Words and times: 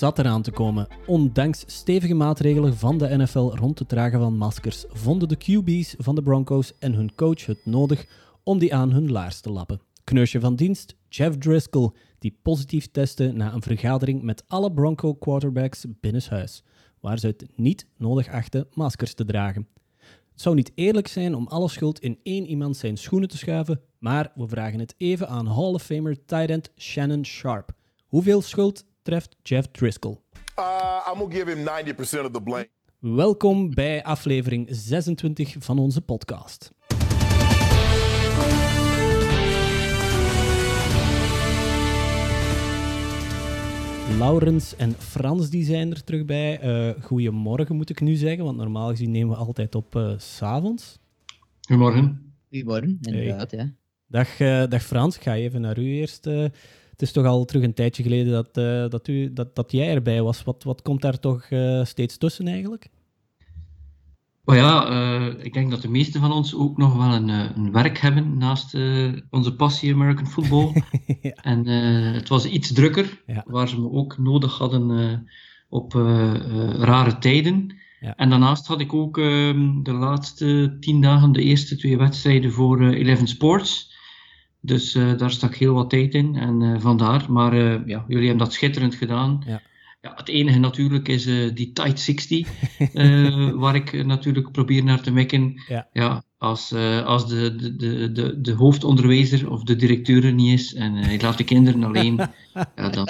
zat 0.00 0.18
eraan 0.18 0.42
te 0.42 0.50
komen. 0.50 0.86
Ondanks 1.06 1.64
stevige 1.66 2.14
maatregelen 2.14 2.76
van 2.76 2.98
de 2.98 3.16
NFL 3.16 3.38
rond 3.38 3.78
het 3.78 3.88
dragen 3.88 4.18
van 4.18 4.36
maskers, 4.36 4.84
vonden 4.88 5.28
de 5.28 5.36
QB's 5.36 5.94
van 5.98 6.14
de 6.14 6.22
Broncos 6.22 6.78
en 6.78 6.92
hun 6.92 7.14
coach 7.14 7.46
het 7.46 7.66
nodig 7.66 8.06
om 8.42 8.58
die 8.58 8.74
aan 8.74 8.92
hun 8.92 9.10
laars 9.10 9.40
te 9.40 9.50
lappen. 9.50 9.80
Kneusje 10.04 10.40
van 10.40 10.56
dienst, 10.56 10.96
Jeff 11.08 11.36
Driscoll, 11.38 11.90
die 12.18 12.38
positief 12.42 12.90
testte 12.90 13.32
na 13.32 13.52
een 13.52 13.62
vergadering 13.62 14.22
met 14.22 14.44
alle 14.48 14.72
Bronco 14.72 15.14
quarterbacks 15.14 15.84
binnenshuis, 16.00 16.62
waar 17.00 17.18
ze 17.18 17.26
het 17.26 17.46
niet 17.56 17.86
nodig 17.96 18.28
achten 18.28 18.66
maskers 18.74 19.14
te 19.14 19.24
dragen. 19.24 19.68
Het 20.32 20.40
zou 20.40 20.54
niet 20.54 20.72
eerlijk 20.74 21.08
zijn 21.08 21.34
om 21.34 21.46
alle 21.46 21.68
schuld 21.68 22.00
in 22.00 22.18
één 22.22 22.46
iemand 22.46 22.76
zijn 22.76 22.96
schoenen 22.96 23.28
te 23.28 23.38
schuiven, 23.38 23.80
maar 23.98 24.32
we 24.34 24.48
vragen 24.48 24.78
het 24.78 24.94
even 24.96 25.28
aan 25.28 25.46
Hall 25.46 25.72
of 25.74 25.82
Famer 25.82 26.16
end 26.26 26.70
Shannon 26.76 27.24
Sharp. 27.24 27.72
Hoeveel 28.06 28.42
schuld 28.42 28.88
Jeff 29.42 29.66
Driscoll? 29.70 30.16
Uh, 30.58 30.64
I'm 31.08 31.18
gonna 31.18 31.34
give 31.34 31.52
him 31.52 31.64
90% 31.64 32.24
of 32.24 32.30
the 32.32 32.42
blame. 32.42 32.68
Welkom 32.98 33.74
bij 33.74 34.02
aflevering 34.04 34.66
26 34.70 35.56
van 35.58 35.78
onze 35.78 36.00
podcast. 36.00 36.70
Laurens 44.18 44.76
en 44.76 44.92
Frans 44.92 45.50
die 45.50 45.64
zijn 45.64 45.90
er 45.90 46.04
terug 46.04 46.24
bij. 46.24 46.60
Eh 46.60 47.02
goedemorgen 47.02 47.76
moet 47.76 47.90
ik 47.90 48.00
nu 48.00 48.14
zeggen, 48.14 48.44
want 48.44 48.56
normaal 48.56 48.88
gezien 48.88 49.10
nemen 49.10 49.36
we 49.36 49.36
altijd 49.36 49.74
op 49.74 49.96
eh, 49.96 50.12
s 50.18 50.36
s'avonds. 50.36 50.98
Goedemorgen. 51.60 52.32
Goedemorgen, 52.48 52.98
inderdaad, 53.00 53.50
ja. 53.50 53.74
Dag, 54.06 54.40
eh, 54.40 54.64
dag 54.68 54.82
Frans, 54.82 55.16
ik 55.16 55.22
ga 55.22 55.34
even 55.34 55.60
naar 55.60 55.78
u 55.78 55.84
eerst. 55.84 56.28
Het 57.00 57.08
is 57.08 57.14
toch 57.14 57.26
al 57.26 57.44
terug 57.44 57.62
een 57.62 57.74
tijdje 57.74 58.02
geleden 58.02 58.32
dat, 58.32 58.56
eh, 58.56 58.88
dat, 58.88 59.08
u, 59.08 59.32
dat, 59.32 59.54
dat 59.54 59.72
jij 59.72 59.94
erbij 59.94 60.22
was. 60.22 60.42
Wat, 60.44 60.62
wat 60.62 60.82
komt 60.82 61.02
daar 61.02 61.18
toch 61.18 61.42
eh, 61.42 61.84
steeds 61.84 62.18
tussen 62.18 62.48
eigenlijk? 62.48 62.88
Maar 64.44 64.56
ja, 64.56 64.88
eh, 64.88 65.44
ik 65.44 65.52
denk 65.52 65.70
dat 65.70 65.82
de 65.82 65.88
meesten 65.88 66.20
van 66.20 66.32
ons 66.32 66.54
ook 66.54 66.76
nog 66.76 66.96
wel 66.96 67.12
een, 67.12 67.28
een 67.28 67.72
werk 67.72 67.98
hebben 67.98 68.38
naast 68.38 68.74
onze 69.30 69.54
passie 69.56 69.92
American 69.94 70.26
football. 70.26 70.72
Ja. 71.22 71.30
En 71.30 71.66
het 72.14 72.28
was 72.28 72.46
iets 72.46 72.72
drukker, 72.72 73.22
Ja. 73.26 73.44
waar 73.46 73.68
ze 73.68 73.80
me 73.80 73.90
ook 73.90 74.18
nodig 74.18 74.58
hadden 74.58 75.26
op 75.68 75.92
rare 76.78 77.18
tijden. 77.18 77.76
Ja. 78.00 78.16
En 78.16 78.30
daarnaast 78.30 78.66
had 78.66 78.80
ik 78.80 78.92
ook 78.92 79.18
ehm, 79.18 79.82
de 79.82 79.92
laatste 79.92 80.76
tien 80.80 81.00
dagen 81.00 81.32
de 81.32 81.42
eerste 81.42 81.76
twee 81.76 81.96
wedstrijden 81.98 82.52
voor 82.52 82.82
Eleven 82.82 83.26
Sports. 83.26 83.89
Dus 84.60 84.94
eh, 84.94 85.16
daar 85.16 85.30
stak 85.30 85.54
heel 85.54 85.74
wat 85.74 85.90
tijd 85.90 86.14
in 86.14 86.36
en 86.36 86.62
eh, 86.62 86.80
vandaar. 86.80 87.32
Maar 87.32 87.52
eh, 87.52 87.86
ja, 87.86 88.04
jullie 88.08 88.28
hebben 88.28 88.44
dat 88.44 88.52
schitterend 88.52 88.94
gedaan. 88.94 89.42
Ja. 89.46 89.62
Ja, 90.02 90.12
het 90.16 90.28
enige 90.28 90.58
natuurlijk 90.58 91.08
is 91.08 91.24
die 91.54 91.72
tight 91.72 92.00
60, 92.00 92.48
eh, 92.94 93.50
waar 93.50 93.74
ik 93.74 94.04
natuurlijk 94.04 94.52
probeer 94.52 94.84
naar 94.84 95.00
te 95.00 95.12
mikken. 95.12 95.62
Ja. 95.92 96.24
als, 96.38 96.72
eh, 96.72 97.04
als 97.04 97.28
de, 97.28 97.56
de, 97.56 97.76
de, 97.76 98.12
de, 98.12 98.40
de 98.40 98.52
hoofdonderwijzer 98.52 99.50
of 99.50 99.62
de 99.62 99.76
directeur 99.76 100.24
er 100.24 100.32
niet 100.32 100.60
is 100.60 100.74
en 100.74 100.96
ik 100.96 101.22
laat 101.22 101.38
de 101.38 101.44
kinderen 101.44 101.84
alleen, 101.84 102.16
ja, 102.76 102.88
dan, 102.88 103.08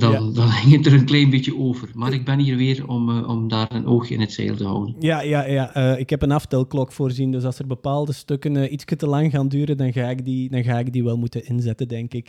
dan, 0.00 0.12
Ja. 0.12 0.18
dan 0.32 0.48
ging 0.60 0.76
het 0.76 0.86
er 0.86 0.92
een 0.92 1.04
klein 1.04 1.30
beetje 1.30 1.56
over. 1.58 1.88
Maar 1.94 2.12
ik 2.12 2.24
ben 2.24 2.38
hier 2.38 2.56
weer 2.56 2.88
om, 2.88 3.10
eh, 3.10 3.28
om 3.28 3.48
daar 3.48 3.72
een 3.74 3.86
oogje 3.86 4.14
in 4.14 4.20
het 4.20 4.32
zeil 4.32 4.56
te 4.56 4.64
houden. 4.64 4.94
Ja, 4.98 5.20
ja, 5.20 5.44
ja. 5.46 5.74
eh, 5.74 5.98
ik 6.00 6.10
heb 6.10 6.22
een 6.22 6.30
aftelklok 6.32 6.92
voorzien, 6.92 7.30
dus 7.30 7.44
als 7.44 7.58
er 7.58 7.66
bepaalde 7.66 8.12
stukken 8.12 8.56
eh 8.56 8.72
iets 8.72 8.84
te 8.96 9.06
lang 9.06 9.30
gaan 9.30 9.48
duren, 9.48 9.76
dan 9.76 9.92
ga 9.92 10.08
ik 10.08 10.24
die, 10.24 10.50
dan 10.50 10.62
ga 10.64 10.78
ik 10.78 10.92
die 10.92 11.04
wel 11.04 11.16
moeten 11.16 11.46
inzetten, 11.46 11.88
denk 11.88 12.12
ik. 12.14 12.28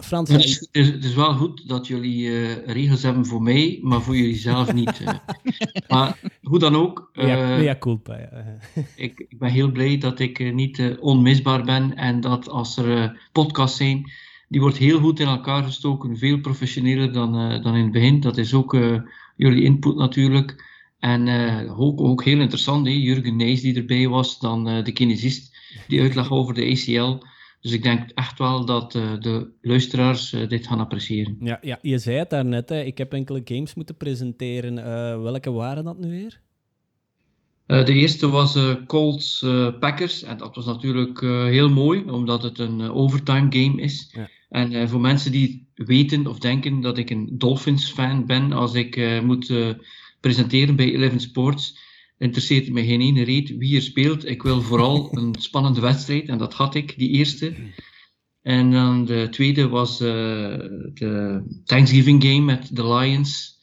Frans, 0.00 0.30
Het 0.30 0.44
is, 0.44 0.68
het 0.72 1.04
is- 1.04 1.14
wel 1.14 1.34
goed 1.34 1.68
dat 1.68 1.86
jullie 1.86 2.28
regels 2.66 3.02
hebben 3.02 3.26
voor 3.26 3.42
mij, 3.42 3.78
maar 3.82 4.02
voor 4.02 4.16
jullie 4.16 4.36
zelf 4.36 4.72
niet. 4.74 5.04
maar 5.88 6.18
hoe 6.42 6.58
dan 6.58 6.76
ook, 6.76 7.10
ja, 7.12 7.56
ja, 7.56 7.76
culpa. 7.78 8.18
Ja. 8.18 8.58
ik, 8.96 9.24
ik 9.28 9.38
ben 9.38 9.50
heel 9.50 9.70
blij 9.70 9.98
dat 9.98 10.18
ik 10.20 10.54
niet 10.54 10.96
onmisbaar 11.00 11.64
ben 11.64 11.96
en 11.96 12.20
dat 12.20 12.48
als 12.48 12.76
er 12.76 13.18
podcasts 13.32 13.76
zijn, 13.76 14.10
die 14.48 14.60
wordt 14.60 14.76
heel 14.76 15.00
goed 15.00 15.20
in 15.20 15.26
elkaar 15.26 15.62
gestoken, 15.62 16.16
veel 16.16 16.40
professioneler 16.40 17.12
dan, 17.12 17.38
eh, 17.38 17.62
dan 17.62 17.74
in 17.74 17.82
het 17.82 17.92
begin. 17.92 18.20
Dat 18.20 18.36
is 18.36 18.54
ook 18.54 18.74
eh, 18.74 19.00
jullie 19.36 19.64
input 19.64 19.96
natuurlijk. 19.96 20.72
En 20.98 21.28
eh, 21.28 21.80
ook, 21.80 22.00
ook 22.00 22.24
heel 22.24 22.40
interessant? 22.40 22.86
Jurgen 22.86 23.36
Nijs 23.36 23.60
die 23.60 23.76
erbij 23.76 24.08
was, 24.08 24.38
dan 24.38 24.64
de 24.84 24.92
kinesist 24.92 25.56
die 25.88 26.00
uitleg 26.00 26.30
over 26.30 26.54
de 26.54 26.70
ACL. 26.70 27.26
Dus 27.60 27.72
ik 27.72 27.82
denk 27.82 28.10
echt 28.10 28.38
wel 28.38 28.64
dat 28.64 28.92
de 28.92 29.50
luisteraars 29.60 30.30
dit 30.30 30.66
gaan 30.66 30.80
appreciëren. 30.80 31.36
Ja, 31.40 31.58
ja, 31.62 31.78
je 31.82 31.98
zei 31.98 32.16
het 32.16 32.30
daarnet, 32.30 32.68
hè. 32.68 32.82
ik 32.82 32.98
heb 32.98 33.12
enkele 33.12 33.40
games 33.44 33.74
moeten 33.74 33.96
presenteren. 33.96 34.74
Welke 35.22 35.50
waren 35.52 35.84
dat 35.84 35.98
nu 35.98 36.08
weer? 36.08 36.40
Eh, 37.66 37.84
de 37.84 37.92
eerste 37.92 38.28
was 38.28 38.54
eh, 38.54 38.74
Colts 38.86 39.42
eh, 39.42 39.78
Packers. 39.78 40.22
En 40.22 40.36
dat 40.36 40.54
was 40.54 40.66
natuurlijk 40.66 41.20
heel 41.20 41.70
mooi, 41.70 42.04
omdat 42.10 42.42
het 42.42 42.58
een 42.58 42.80
overtime 42.80 43.46
game 43.50 43.82
is. 43.82 44.10
Ja. 44.12 44.28
En 44.48 44.88
voor 44.88 45.00
mensen 45.00 45.32
die 45.32 45.68
weten 45.74 46.26
of 46.26 46.38
denken 46.38 46.80
dat 46.80 46.98
ik 46.98 47.10
een 47.10 47.28
Dolphins 47.32 47.90
fan 47.90 48.26
ben, 48.26 48.52
als 48.52 48.74
ik 48.74 49.20
moet 49.22 49.52
presenteren 50.20 50.76
bij 50.76 50.92
Eleven 50.92 51.20
Sports, 51.20 51.78
interesseert 52.18 52.72
me 52.72 52.84
geen 52.84 53.00
ene 53.00 53.24
reet 53.24 53.56
wie 53.56 53.76
er 53.76 53.82
speelt. 53.82 54.28
Ik 54.28 54.42
wil 54.42 54.60
vooral 54.60 55.08
een 55.18 55.34
spannende 55.38 55.80
wedstrijd, 55.80 56.28
en 56.28 56.38
dat 56.38 56.54
had 56.54 56.74
ik, 56.74 56.98
die 56.98 57.08
eerste. 57.08 57.54
En 58.42 58.70
dan 58.70 59.04
de 59.04 59.28
tweede 59.30 59.68
was 59.68 59.98
de 59.98 61.42
Thanksgiving 61.64 62.24
game 62.24 62.40
met 62.40 62.76
de 62.76 62.94
Lions. 62.94 63.58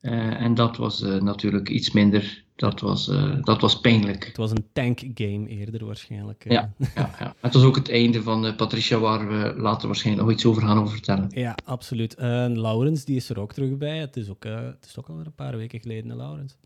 En 0.00 0.54
dat 0.54 0.76
was 0.76 1.00
natuurlijk 1.00 1.68
iets 1.68 1.90
minder. 1.90 2.43
Dat 2.56 2.80
was, 2.80 3.08
eh, 3.08 3.42
dat 3.42 3.60
was 3.60 3.80
pijnlijk. 3.80 4.26
Het 4.26 4.36
was 4.36 4.50
een 4.50 4.66
tank 4.72 4.98
game 5.14 5.48
eerder 5.48 5.84
waarschijnlijk. 5.86 6.44
Ja, 6.48 6.72
ja, 6.94 7.10
ja. 7.20 7.34
Het 7.40 7.54
was 7.54 7.62
ook 7.62 7.76
het 7.76 7.90
einde 7.90 8.22
van 8.22 8.46
eh, 8.46 8.56
Patricia, 8.56 8.98
waar 8.98 9.28
we 9.28 9.54
later 9.60 9.86
waarschijnlijk 9.86 10.26
nog 10.26 10.34
iets 10.36 10.44
over 10.46 10.62
gaan 10.62 10.78
over 10.78 10.92
vertellen. 10.92 11.26
Ja, 11.30 11.54
absoluut. 11.64 12.14
Eh, 12.14 12.46
Laurens, 12.48 13.04
die 13.04 13.16
is 13.16 13.28
er 13.28 13.40
ook 13.40 13.52
terug 13.52 13.76
bij. 13.76 13.98
Het 13.98 14.16
is 14.16 14.28
ook, 14.28 14.44
eh, 14.44 14.64
het 14.64 14.84
is 14.88 14.98
ook 14.98 15.08
al 15.08 15.18
een 15.18 15.34
paar 15.34 15.56
weken 15.56 15.80
geleden, 15.80 16.16
Laurens. 16.16 16.56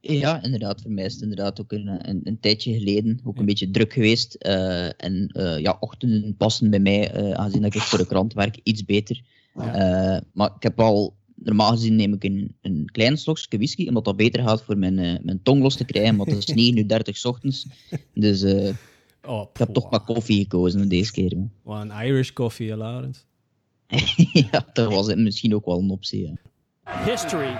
Ja, 0.00 0.42
inderdaad. 0.42 0.82
Voor 0.82 0.90
mij 0.90 1.04
is 1.04 1.12
het 1.12 1.22
inderdaad 1.22 1.60
ook 1.60 1.72
een, 1.72 2.08
een, 2.08 2.20
een 2.24 2.40
tijdje 2.40 2.72
geleden 2.78 3.20
ook 3.24 3.34
Ja. 3.34 3.40
een 3.40 3.46
beetje 3.46 3.70
druk 3.70 3.92
geweest. 3.92 4.34
eh, 4.34 4.84
en 5.04 5.28
eh, 5.32 5.58
ja, 5.58 5.76
ochtenden 5.80 6.36
passen 6.36 6.70
bij 6.70 6.80
mij, 6.80 7.10
eh, 7.10 7.30
aangezien 7.30 7.62
dat 7.62 7.74
ik 7.74 7.80
voor 7.80 7.98
de 7.98 8.06
krant 8.06 8.32
werk, 8.34 8.58
iets 8.62 8.84
beter. 8.84 9.22
Ja. 9.54 9.74
Eh, 10.14 10.20
maar 10.32 10.50
ik 10.56 10.62
heb 10.62 10.80
al, 10.80 11.14
normaal 11.44 11.70
gezien 11.70 11.96
neem 11.96 12.12
ik 12.14 12.24
een, 12.24 12.56
een 12.60 12.88
klein 12.92 13.16
slokje 13.18 13.56
whisky, 13.56 13.86
omdat 13.88 14.04
dat 14.04 14.16
beter 14.16 14.42
gaat 14.42 14.62
voor 14.62 14.78
mijn, 14.78 14.98
eh, 14.98 15.14
mijn 15.22 15.40
tong 15.42 15.62
los 15.62 15.76
te 15.76 15.84
krijgen, 15.84 16.16
want 16.16 16.30
het 16.30 16.38
is 16.48 16.54
9 16.54 16.76
uur 16.76 16.88
30 16.88 17.16
's 17.16 17.24
ochtends. 17.24 17.66
Dus 18.14 18.42
eh, 18.42 18.68
ik 18.68 18.74
Oh, 19.26 19.46
heb 19.52 19.68
toch 19.68 19.90
maar 19.90 20.00
koffie 20.04 20.40
gekozen 20.42 20.88
deze 20.88 21.12
keer. 21.12 21.36
Wat 21.62 21.80
een 21.80 21.90
Irish 21.90 22.30
coffee, 22.32 22.68
hè, 22.70 22.76
Laurens. 22.76 23.24
ja, 24.50 24.66
dat 24.72 24.92
was 24.94 25.06
het 25.06 25.18
misschien 25.18 25.54
ook 25.54 25.64
wel 25.64 25.78
een 25.78 25.90
optie. 25.90 26.22
ja. 26.26 26.34
History 27.04 27.56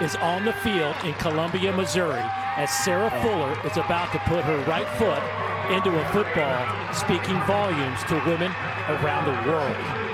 is 0.00 0.14
on 0.14 0.42
the 0.44 0.52
field 0.62 0.94
in 1.04 1.14
Columbia, 1.22 1.76
Missouri, 1.76 2.22
as 2.56 2.82
Sarah 2.82 3.12
Fuller 3.22 3.50
is 3.64 3.76
about 3.76 4.10
to 4.10 4.18
put 4.28 4.42
her 4.42 4.58
right 4.66 4.88
foot 4.98 5.22
into 5.76 5.90
a 5.98 6.04
football, 6.04 6.66
speaking 6.94 7.38
volumes 7.46 8.00
to 8.08 8.14
women 8.24 8.50
around 8.88 9.24
the 9.24 9.50
world. 9.50 10.09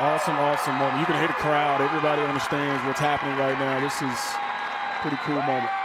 Awesome, 0.00 0.36
awesome 0.36 0.76
moment. 0.76 0.98
You 0.98 1.04
can 1.04 1.16
hear 1.16 1.28
the 1.28 1.34
crowd. 1.34 1.82
Everybody 1.82 2.22
understands 2.22 2.82
what's 2.86 3.00
happening 3.00 3.36
right 3.36 3.58
now. 3.58 3.80
This 3.80 4.00
is 4.00 4.16
pretty 5.02 5.18
cool 5.28 5.42
moment. 5.42 5.79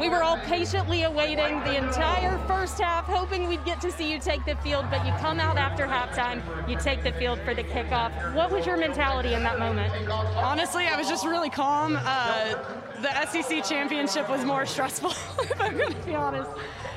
We 0.00 0.08
were 0.08 0.22
all 0.22 0.38
patiently 0.38 1.04
awaiting 1.04 1.60
the 1.60 1.76
entire 1.76 2.36
first 2.46 2.80
half, 2.80 3.04
hoping 3.04 3.48
we'd 3.48 3.64
get 3.64 3.80
to 3.82 3.92
see 3.92 4.10
you 4.10 4.18
take 4.18 4.44
the 4.44 4.56
field, 4.56 4.86
but 4.90 5.06
you 5.06 5.12
come 5.14 5.38
out 5.38 5.56
after 5.56 5.86
halftime, 5.86 6.42
you 6.68 6.76
take 6.76 7.02
the 7.02 7.12
field 7.12 7.38
for 7.40 7.54
the 7.54 7.62
kickoff. 7.62 8.34
What 8.34 8.50
was 8.50 8.66
your 8.66 8.76
mentality 8.76 9.34
in 9.34 9.42
that 9.44 9.58
moment? 9.58 9.92
Honestly, 10.10 10.86
I 10.86 10.96
was 10.96 11.08
just 11.08 11.24
really 11.24 11.50
calm. 11.50 11.98
Uh, 12.00 12.54
the 13.02 13.26
SEC 13.26 13.64
championship 13.64 14.28
was 14.28 14.44
more 14.44 14.66
stressful, 14.66 15.10
if 15.40 15.60
I'm 15.60 15.76
going 15.76 15.94
to 15.94 16.06
be 16.06 16.14
honest. 16.14 16.50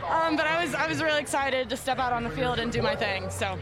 Um, 0.09 0.35
but 0.35 0.47
I 0.47 0.63
was 0.63 0.73
I 0.73 0.87
was 0.87 1.03
really 1.03 1.19
excited 1.19 1.69
to 1.69 1.77
step 1.77 1.99
out 1.99 2.13
on 2.13 2.23
the 2.23 2.29
field 2.29 2.59
and 2.59 2.71
do 2.71 2.81
my 2.81 2.95
thing. 2.95 3.29
So 3.29 3.59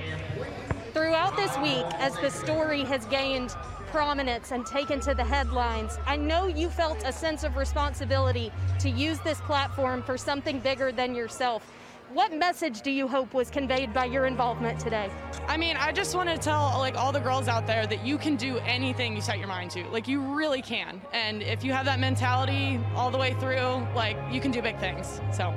Throughout 0.96 1.36
this 1.36 1.58
week, 1.58 1.86
as 2.00 2.16
the 2.20 2.30
story 2.30 2.86
has 2.86 3.06
gained 3.08 3.54
prominence 3.96 4.52
and 4.52 4.66
taken 4.66 5.00
to 5.00 5.14
the 5.14 5.24
headlines, 5.24 6.00
I 6.06 6.18
know 6.18 6.48
you 6.48 6.70
felt 6.70 7.02
a 7.06 7.14
sense 7.14 7.46
of 7.46 7.56
responsibility 7.56 8.52
to 8.80 8.90
use 8.90 9.20
this 9.20 9.40
platform 9.40 10.04
for 10.04 10.18
something 10.18 10.60
bigger 10.60 10.92
than 10.92 11.16
yourself. 11.16 11.72
What 12.12 12.34
message 12.34 12.82
do 12.82 12.92
you 12.92 13.08
hope 13.08 13.34
was 13.34 13.50
conveyed 13.50 13.94
by 13.94 14.04
your 14.04 14.26
involvement 14.26 14.82
today? 14.82 15.10
I 15.48 15.56
mean, 15.56 15.78
I 15.78 15.94
just 15.94 16.14
want 16.14 16.28
to 16.28 16.38
tell 16.38 16.76
like 16.78 16.98
all 16.98 17.14
the 17.14 17.22
girls 17.22 17.48
out 17.48 17.66
there 17.68 17.88
that 17.88 18.06
you 18.06 18.18
can 18.18 18.36
do 18.36 18.58
anything 18.66 19.16
you 19.16 19.22
set 19.22 19.40
your 19.40 19.48
mind 19.48 19.72
to. 19.72 19.86
Like 19.86 20.10
you 20.10 20.20
really 20.22 20.62
can. 20.62 21.02
And 21.14 21.42
if 21.42 21.64
you 21.64 21.72
have 21.72 21.86
that 21.86 22.02
mentality 22.02 22.82
all 22.96 23.10
the 23.10 23.18
way 23.18 23.34
through, 23.40 23.88
like 23.96 24.18
you 24.30 24.42
can 24.42 24.52
do 24.52 24.62
big 24.62 24.78
things. 24.78 25.22
So 25.32 25.54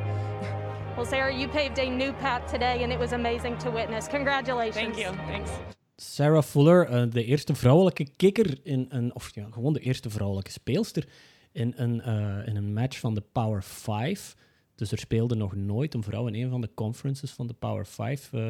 Well, 0.96 1.04
Sarah, 1.04 1.34
you 1.34 1.48
paved 1.48 1.80
a 1.80 1.90
new 1.90 2.12
path 2.12 2.48
today 2.48 2.84
and 2.84 2.92
it 2.92 3.00
was 3.00 3.14
amazing 3.14 3.58
to 3.58 3.70
witness. 3.72 4.06
Congratulations. 4.06 4.76
thank 4.76 4.96
you. 4.96 5.10
Thanks. 5.26 5.50
Sarah 6.00 6.42
Fuller, 6.42 6.86
eh, 6.86 7.10
de 7.10 7.24
eerste 7.24 7.54
vrouwelijke 7.54 8.06
kikker 8.16 8.58
in 8.62 8.86
een, 8.88 9.14
of 9.14 9.34
ja, 9.34 9.46
gewoon 9.50 9.72
de 9.72 9.80
eerste 9.80 10.10
vrouwelijke 10.10 10.50
speelster 10.50 11.08
in 11.52 11.72
een, 11.76 12.00
eh, 12.00 12.46
in 12.46 12.56
een 12.56 12.72
match 12.72 12.98
van 12.98 13.14
de 13.14 13.22
Power 13.32 13.62
5. 13.62 14.36
Dus 14.74 14.92
er 14.92 14.98
speelde 14.98 15.34
nog 15.34 15.54
nooit 15.54 15.94
een 15.94 16.02
vrouw 16.02 16.26
in 16.26 16.34
een 16.34 16.50
van 16.50 16.60
de 16.60 16.70
conferences 16.74 17.30
van 17.30 17.46
de 17.46 17.54
Power 17.54 17.86
5. 17.86 18.32
Eh, 18.32 18.48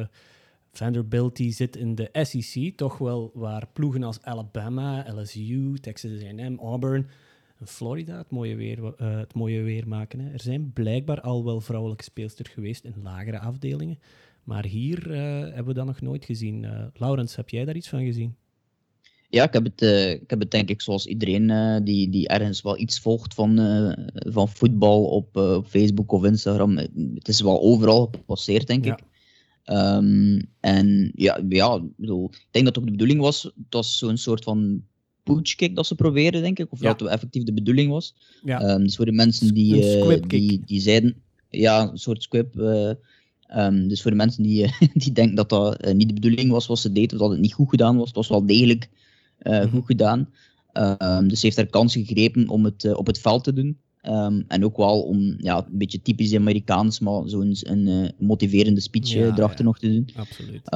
Vanderbilt 0.71 1.35
die 1.35 1.51
zit 1.51 1.75
in 1.75 1.95
de 1.95 2.09
SEC, 2.13 2.77
toch 2.77 2.97
wel 2.97 3.31
waar 3.33 3.67
ploegen 3.73 4.03
als 4.03 4.21
Alabama, 4.21 5.13
LSU, 5.13 5.77
Texas 5.81 6.23
A&M, 6.23 6.57
Auburn 6.59 7.07
en 7.59 7.67
Florida 7.67 8.17
het 8.17 8.29
mooie 8.29 8.55
weer, 8.55 8.93
het 8.97 9.33
mooie 9.33 9.61
weer 9.61 9.87
maken. 9.87 10.19
Hè. 10.19 10.31
Er 10.31 10.41
zijn 10.41 10.73
blijkbaar 10.73 11.21
al 11.21 11.45
wel 11.45 11.61
vrouwelijke 11.61 12.03
speelsters 12.03 12.49
geweest 12.49 12.83
in 12.83 12.93
lagere 13.03 13.39
afdelingen. 13.39 13.99
Maar 14.49 14.65
hier 14.65 15.11
eh, 15.11 15.19
hebben 15.39 15.65
we 15.65 15.73
dat 15.73 15.85
nog 15.85 16.01
nooit 16.01 16.25
gezien. 16.25 16.65
Eh 16.65 16.85
Laurens, 16.93 17.35
heb 17.35 17.49
jij 17.49 17.65
daar 17.65 17.75
iets 17.75 17.89
van 17.89 18.03
gezien? 18.05 18.35
Ja, 19.29 19.43
ik 19.43 19.53
heb 19.53 19.63
het, 19.63 19.81
eh, 19.81 20.11
ik 20.11 20.29
heb 20.29 20.39
het 20.39 20.51
denk 20.51 20.69
ik 20.69 20.81
zoals 20.81 21.05
iedereen 21.05 21.83
die, 21.83 22.09
die 22.09 22.27
ergens 22.27 22.61
wel 22.61 22.79
iets 22.79 22.99
volgt 22.99 23.33
van, 23.33 23.55
van 24.13 24.49
voetbal 24.49 25.05
op, 25.05 25.61
Facebook 25.67 26.11
of 26.11 26.23
Instagram. 26.23 26.77
Het 27.15 27.27
is 27.27 27.41
wel 27.41 27.61
overal 27.61 28.09
gepasseerd, 28.11 28.67
denk 28.67 28.85
Ja. 28.85 28.97
ik. 28.97 29.03
Ehm, 29.63 30.41
en 30.59 31.11
ja, 31.15 31.39
ja 31.49 31.75
ik, 31.75 31.95
bedoel, 31.95 32.25
ik 32.25 32.47
denk 32.51 32.65
dat 32.65 32.75
het 32.75 32.77
ook 32.77 32.85
de 32.85 32.91
bedoeling 32.91 33.21
was. 33.21 33.43
Het 33.43 33.53
was 33.69 33.97
zo'n 33.97 34.17
soort 34.17 34.43
van 34.43 34.83
poochkick 35.23 35.75
dat 35.75 35.87
ze 35.87 35.95
probeerden, 35.95 36.41
denk 36.41 36.59
ik. 36.59 36.71
Of 36.71 36.81
Ja. 36.81 36.87
dat 36.87 36.99
het 36.99 37.09
effectief 37.09 37.43
de 37.43 37.53
bedoeling 37.53 37.91
was. 37.91 38.15
Ja. 38.43 38.61
Ehm, 38.61 38.83
dus 38.83 38.95
voor 38.95 39.05
de 39.05 39.11
mensen 39.11 39.53
die, 39.53 40.27
die, 40.27 40.61
die 40.65 40.81
zeiden... 40.81 41.15
Ja, 41.49 41.89
een 41.89 41.97
soort 41.97 42.23
squib. 42.23 42.53
Eh, 43.49 43.65
ehm, 43.65 43.87
dus 43.87 44.01
voor 44.01 44.11
de 44.11 44.17
mensen 44.17 44.43
die, 44.43 44.63
eh, 44.63 44.71
die 45.03 45.11
denken 45.11 45.35
dat 45.35 45.49
dat 45.49 45.75
eh, 45.77 45.93
niet 45.93 46.07
de 46.07 46.13
bedoeling 46.13 46.51
was 46.51 46.67
wat 46.67 46.79
ze 46.79 46.91
deed, 46.91 47.13
of 47.13 47.19
dat 47.19 47.29
het 47.29 47.39
niet 47.39 47.53
goed 47.53 47.69
gedaan 47.69 47.97
was, 47.97 48.07
het 48.07 48.15
was 48.15 48.27
wel 48.27 48.45
degelijk 48.45 48.89
eh, 49.39 49.59
Mhm. 49.59 49.69
goed 49.69 49.85
gedaan. 49.85 50.29
Ehm, 50.71 51.27
dus 51.27 51.39
ze 51.39 51.45
heeft 51.45 51.57
haar 51.57 51.65
kans 51.67 51.93
gegrepen 51.93 52.47
om 52.49 52.65
het 52.65 52.95
op 52.95 53.07
het 53.07 53.19
veld 53.19 53.43
te 53.43 53.53
doen. 53.53 53.77
Ehm, 54.01 54.41
en 54.47 54.65
ook 54.65 54.77
wel 54.77 55.01
om, 55.01 55.35
ja, 55.37 55.57
een 55.57 55.77
beetje 55.77 56.01
typisch 56.01 56.35
Amerikaans, 56.35 56.99
maar 56.99 57.21
zo'n 57.25 57.55
een 57.59 57.87
eh, 57.87 58.09
motiverende 58.27 58.81
speech 58.81 59.07
Ja, 59.09 59.19
erachter 59.25 59.57
ja. 59.59 59.63
nog 59.63 59.79
te 59.79 59.89
doen. 59.91 60.09
Absoluut. 60.15 60.71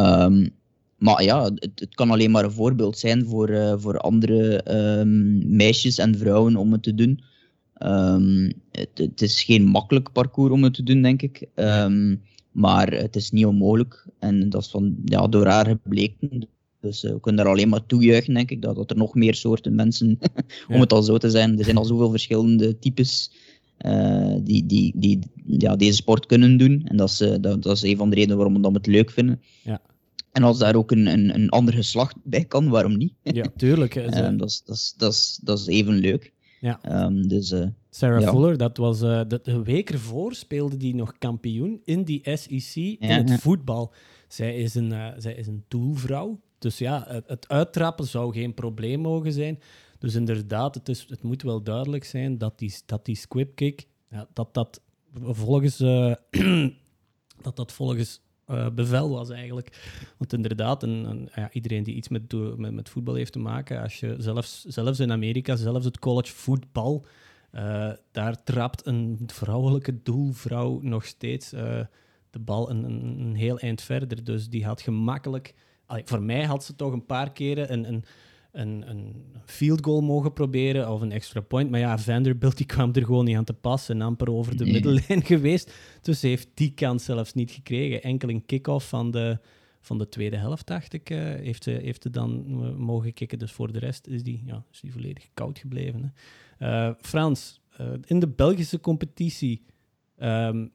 Maar 0.98 1.24
ja, 1.24 1.44
het, 1.44 1.72
het 1.76 1.96
kan 1.96 2.12
alleen 2.12 2.32
maar 2.32 2.44
een 2.44 2.52
voorbeeld 2.52 2.98
zijn 2.98 3.26
voor, 3.26 3.76
voor 3.80 3.98
andere 3.98 4.62
meisjes 5.46 5.98
en 5.98 6.18
vrouwen 6.18 6.56
om 6.56 6.72
het 6.72 6.84
te 6.84 6.96
doen. 6.96 7.24
Het, 8.72 8.90
het 8.94 9.22
is 9.22 9.44
geen 9.44 9.64
makkelijk 9.66 10.12
parcours 10.12 10.52
om 10.52 10.64
het 10.64 10.74
te 10.74 10.84
doen, 10.84 11.02
denk 11.02 11.22
ik. 11.22 11.48
Maar 12.54 12.92
het 12.94 13.16
is 13.16 13.32
niet 13.32 13.46
onmogelijk. 13.46 14.08
En 14.20 14.50
dat 14.50 14.62
is 14.62 14.68
van, 14.70 14.96
ja, 15.06 15.28
door 15.28 15.46
haar 15.46 15.66
gebleken. 15.68 16.48
Dus 16.80 17.04
eh, 17.04 17.12
we 17.14 17.20
kunnen 17.20 17.44
daar 17.44 17.54
alleen 17.54 17.70
maar 17.70 17.86
toejuichen, 17.86 18.34
denk 18.34 18.52
ik. 18.52 18.62
Dat, 18.62 18.76
dat 18.76 18.90
er 18.90 18.98
nog 18.98 19.14
meer 19.16 19.36
soorten 19.36 19.76
mensen, 19.76 20.08
om 20.68 20.76
Ja. 20.76 20.80
het 20.80 20.94
al 20.94 21.04
zo 21.04 21.18
te 21.18 21.30
zijn. 21.30 21.58
Er 21.58 21.64
zijn 21.66 21.78
al 21.78 21.86
zoveel 21.86 22.10
verschillende 22.10 22.80
types 22.80 23.32
eh, 23.78 24.36
die, 24.42 24.66
die, 24.66 24.92
die 24.96 25.20
ja, 25.46 25.76
deze 25.76 25.96
sport 25.96 26.26
kunnen 26.26 26.58
doen. 26.58 26.82
En 26.86 26.98
dat 26.98 27.10
is, 27.10 27.22
eh, 27.22 27.36
dat, 27.42 27.64
dat 27.64 27.76
is 27.76 27.82
een 27.82 27.98
van 27.98 28.10
de 28.10 28.16
redenen 28.16 28.36
waarom 28.38 28.56
we 28.56 28.62
dat 28.62 28.74
het 28.74 28.88
leuk 28.88 29.12
vinden. 29.12 29.42
Ja. 29.64 29.82
En 30.32 30.44
als 30.44 30.58
daar 30.60 30.76
ook 30.76 30.92
een, 30.92 31.08
een, 31.08 31.36
een 31.36 31.50
ander 31.50 31.74
geslacht 31.74 32.16
bij 32.24 32.46
kan, 32.46 32.70
waarom 32.70 32.98
niet? 32.98 33.14
Ja, 33.24 33.46
tuurlijk. 33.58 33.94
hè. 33.94 34.36
Dat, 34.36 34.50
is, 34.50 34.62
dat, 34.66 34.76
is, 34.76 34.94
dat, 34.98 35.14
is, 35.14 35.40
dat 35.44 35.60
is 35.60 35.68
even 35.68 35.94
leuk. 35.94 36.33
Ja. 36.64 36.80
Ehm, 36.82 37.22
dus 37.22 37.52
eh, 37.52 37.68
Sarah 37.90 38.22
Ja. 38.22 38.32
Fuller, 38.32 38.58
dat 38.58 38.78
was 38.78 39.00
de, 39.00 39.40
de 39.44 39.64
week 39.64 39.90
ervoor 39.90 40.34
speelde 40.34 40.78
die 40.78 40.96
nog 40.96 41.18
kampioen 41.18 41.82
in 41.84 42.04
die 42.04 42.22
SEC 42.24 42.76
in 42.76 42.98
Ja, 43.00 43.24
het 43.24 43.42
voetbal. 43.42 43.94
Zij 44.28 44.56
is 44.56 44.76
een, 44.76 44.92
eh, 44.92 45.08
zij 45.18 45.34
is 45.34 45.48
een 45.48 45.64
doelvrouw. 45.68 46.40
Dus 46.58 46.78
ja, 46.78 47.06
het, 47.08 47.28
het 47.28 47.48
uittrappen 47.48 48.06
zou 48.06 48.34
geen 48.34 48.54
probleem 48.54 49.00
mogen 49.00 49.34
zijn. 49.34 49.60
Dus 50.00 50.16
inderdaad, 50.16 50.76
het, 50.76 50.90
is, 50.90 51.06
het 51.10 51.24
moet 51.24 51.42
wel 51.42 51.64
duidelijk 51.64 52.04
zijn 52.04 52.38
dat 52.38 52.60
die, 52.60 52.76
dat 52.86 53.06
die 53.06 53.16
squib 53.16 53.56
kick, 53.56 53.88
ja, 54.10 54.28
dat 54.34 54.54
dat 54.54 54.82
volgens, 55.14 55.78
dat 57.46 57.56
dat 57.56 57.72
volgens 57.72 58.22
eh, 58.46 58.70
bevel 58.70 59.10
was 59.10 59.30
eigenlijk. 59.30 59.82
Want 60.18 60.34
inderdaad, 60.34 60.86
ja, 61.36 61.50
iedereen 61.52 61.84
die 61.84 61.96
iets 61.96 62.08
met, 62.08 62.34
met, 62.58 62.74
met 62.74 62.90
voetbal 62.90 63.16
heeft 63.16 63.32
te 63.32 63.40
maken, 63.40 63.82
als 63.82 64.00
je 64.00 64.16
zelfs, 64.18 64.64
zelfs 64.66 65.00
in 65.00 65.12
Amerika, 65.12 65.56
zelfs 65.56 65.86
het 65.86 66.00
college 66.00 66.34
voetbal, 66.34 67.06
eh, 67.54 67.92
daar 68.12 68.44
trapt 68.44 68.86
een 68.86 69.20
vrouwelijke 69.26 70.04
doelvrouw 70.04 70.80
nog 70.82 71.06
steeds 71.06 71.54
eh, 71.54 71.80
de 72.30 72.40
bal 72.40 72.70
een, 72.70 72.84
een, 72.84 73.36
heel 73.36 73.60
eind 73.60 73.82
verder. 73.82 74.24
Dus 74.24 74.50
die 74.50 74.66
had 74.66 74.82
gemakkelijk... 74.82 75.54
Voor 75.88 76.22
mij 76.22 76.46
had 76.46 76.64
ze 76.64 76.76
toch 76.76 76.92
een 76.92 77.06
paar 77.06 77.32
keren 77.32 77.74
een, 77.74 77.88
een, 77.88 78.04
een, 78.54 78.90
een 78.90 79.16
field 79.46 79.86
goal 79.86 80.02
mogen 80.02 80.34
proberen 80.34 80.92
of 80.92 81.02
een 81.02 81.12
extra 81.12 81.42
point. 81.42 81.70
Maar 81.70 81.80
ja, 81.80 81.98
Vanderbilt 81.98 82.58
die 82.58 82.66
kwam 82.66 82.94
er 82.94 83.06
gewoon 83.06 83.26
niet 83.26 83.38
aan 83.38 83.44
te 83.44 83.54
pas 83.54 83.90
en 83.90 84.02
amper 84.02 84.32
over 84.32 84.58
de 84.58 84.64
Nee. 84.64 84.74
middellijn 84.74 85.26
geweest. 85.34 85.74
Dus 86.02 86.20
ze 86.20 86.28
heeft 86.28 86.48
die 86.54 86.74
kans 86.74 87.04
zelfs 87.04 87.34
niet 87.34 87.52
gekregen. 87.52 88.02
Enkel 88.04 88.30
een 88.30 88.46
kick-off 88.46 88.90
van 88.90 89.12
de, 89.12 89.40
van 89.82 89.98
de 89.98 90.10
tweede 90.10 90.38
helft, 90.38 90.68
dacht 90.68 90.94
ik, 90.94 91.10
eh, 91.10 91.18
heeft, 91.20 91.64
ze, 91.64 91.72
heeft 91.72 92.02
ze 92.04 92.10
dan 92.10 92.46
mogen 92.78 93.14
kicken. 93.14 93.40
Dus 93.40 93.52
voor 93.52 93.72
de 93.72 93.80
rest 93.80 94.08
is 94.08 94.24
die, 94.24 94.44
ja, 94.46 94.64
is 94.72 94.80
die 94.80 94.92
volledig 94.92 95.28
koud 95.34 95.60
gebleven. 95.60 96.14
Hè. 96.58 96.88
Eh, 96.88 96.94
Frans, 97.02 97.62
eh, 97.78 97.88
in 98.06 98.20
de 98.20 98.28
Belgische 98.28 98.80
competitie, 98.80 99.66
ehm, 100.18 100.68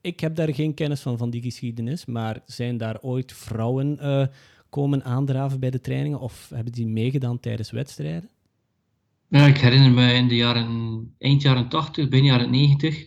ik 0.00 0.20
heb 0.20 0.34
daar 0.34 0.54
geen 0.54 0.74
kennis 0.74 1.00
van, 1.00 1.18
van 1.18 1.30
die 1.30 1.42
geschiedenis, 1.42 2.04
maar 2.04 2.40
zijn 2.44 2.76
daar 2.76 3.00
ooit 3.00 3.32
vrouwen 3.32 3.98
komen 4.76 5.04
aandraven 5.04 5.60
bij 5.60 5.70
de 5.70 5.80
trainingen 5.80 6.20
of 6.20 6.50
hebben 6.54 6.72
die 6.72 6.86
meegedaan 6.86 7.40
tijdens 7.40 7.70
wedstrijden? 7.70 8.28
Ja, 9.28 9.46
ik 9.46 9.58
herinner 9.58 9.90
me 9.90 10.12
in 10.12 10.28
de 10.28 10.36
jaren, 10.36 11.14
eind 11.18 11.42
jaren 11.42 11.68
80, 11.68 12.08
begin 12.08 12.24
jaren 12.24 12.50
90, 12.50 13.04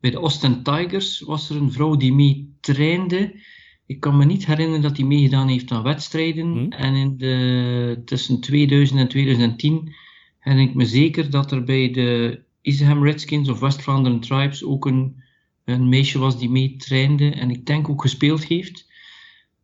bij 0.00 0.10
de 0.10 0.16
Austin 0.16 0.62
Tigers 0.62 1.20
was 1.20 1.50
er 1.50 1.56
een 1.56 1.72
vrouw 1.72 1.96
die 1.96 2.12
mee 2.12 2.56
trainde. 2.60 3.40
Ik 3.86 4.00
kan 4.00 4.16
me 4.16 4.24
niet 4.24 4.46
herinneren 4.46 4.82
dat 4.82 4.96
die 4.96 5.04
meegedaan 5.04 5.48
heeft 5.48 5.70
aan 5.70 5.82
wedstrijden. 5.82 6.52
Hm. 6.52 6.72
En 6.72 6.94
in 6.94 7.18
de, 7.18 8.02
tussen 8.04 8.40
2000 8.40 9.00
en 9.00 9.08
2010 9.08 9.94
herinner 10.38 10.68
ik 10.68 10.74
me 10.74 10.86
zeker 10.86 11.30
dat 11.30 11.52
er 11.52 11.64
bij 11.64 11.90
de 11.90 12.40
Isleham 12.60 13.04
Redskins 13.04 13.48
of 13.48 13.60
West 13.60 13.82
Vlaanderen 13.82 14.20
Tribes 14.20 14.64
ook 14.64 14.86
een, 14.86 15.22
een 15.64 15.88
meisje 15.88 16.18
was 16.18 16.38
die 16.38 16.50
mee 16.50 16.76
trainde 16.76 17.30
en 17.30 17.50
ik 17.50 17.66
denk 17.66 17.88
ook 17.88 18.02
gespeeld 18.02 18.44
heeft. 18.44 18.87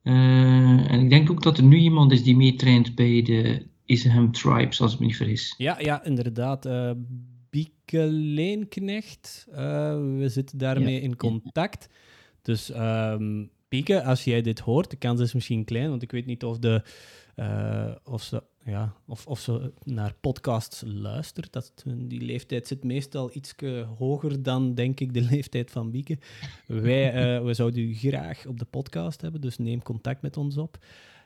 Eh, 0.04 0.90
en 0.92 1.00
ik 1.00 1.10
denk 1.10 1.30
ook 1.30 1.42
dat 1.42 1.58
er 1.58 1.64
nu 1.64 1.76
iemand 1.76 2.12
is 2.12 2.22
die 2.22 2.36
meetraint 2.36 2.94
bij 2.94 3.22
de 3.22 3.66
Isleham 3.84 4.32
Tribes, 4.32 4.80
als 4.80 4.92
ik 4.94 4.98
me 4.98 5.06
niet 5.06 5.16
vergis. 5.16 5.54
Ja, 5.58 5.80
ja 5.80 6.04
inderdaad. 6.04 6.66
eh 6.66 6.90
Bieke 7.50 8.06
Leenknecht, 8.06 9.46
eh, 9.50 9.56
we 10.16 10.28
zitten 10.28 10.58
daarmee 10.58 10.94
Ja, 10.94 11.00
in 11.00 11.16
contact. 11.16 11.88
Dus 12.42 12.70
ehm 12.70 13.44
Bieke, 13.68 14.02
als 14.04 14.24
jij 14.24 14.42
dit 14.42 14.58
hoort, 14.58 14.90
de 14.90 14.96
kans 14.96 15.20
is 15.20 15.34
misschien 15.34 15.64
klein, 15.64 15.90
want 15.90 16.02
ik 16.02 16.10
weet 16.10 16.26
niet 16.26 16.44
of, 16.44 16.58
de, 16.58 16.82
of, 18.04 18.22
ze, 18.22 18.42
ja, 18.64 18.94
of, 19.06 19.26
of 19.26 19.40
ze 19.40 19.72
naar 19.84 20.14
podcasts 20.20 20.82
luistert. 20.86 21.52
Dat, 21.52 21.72
die 21.96 22.20
leeftijd 22.20 22.66
zit 22.66 22.84
meestal 22.84 23.30
iets 23.32 23.54
hoger 23.98 24.42
dan, 24.42 24.74
denk 24.74 25.00
ik, 25.00 25.14
de 25.14 25.20
leeftijd 25.30 25.70
van 25.70 25.90
Bieke. 25.90 26.18
Wij, 26.66 27.12
eh, 27.36 27.44
we 27.44 27.54
zouden 27.54 27.80
u 27.82 27.94
graag 27.94 28.46
op 28.46 28.58
de 28.58 28.64
podcast 28.64 29.20
hebben, 29.20 29.40
dus 29.40 29.58
neem 29.58 29.82
contact 29.82 30.22
met 30.22 30.36
ons 30.36 30.56
op. 30.56 30.78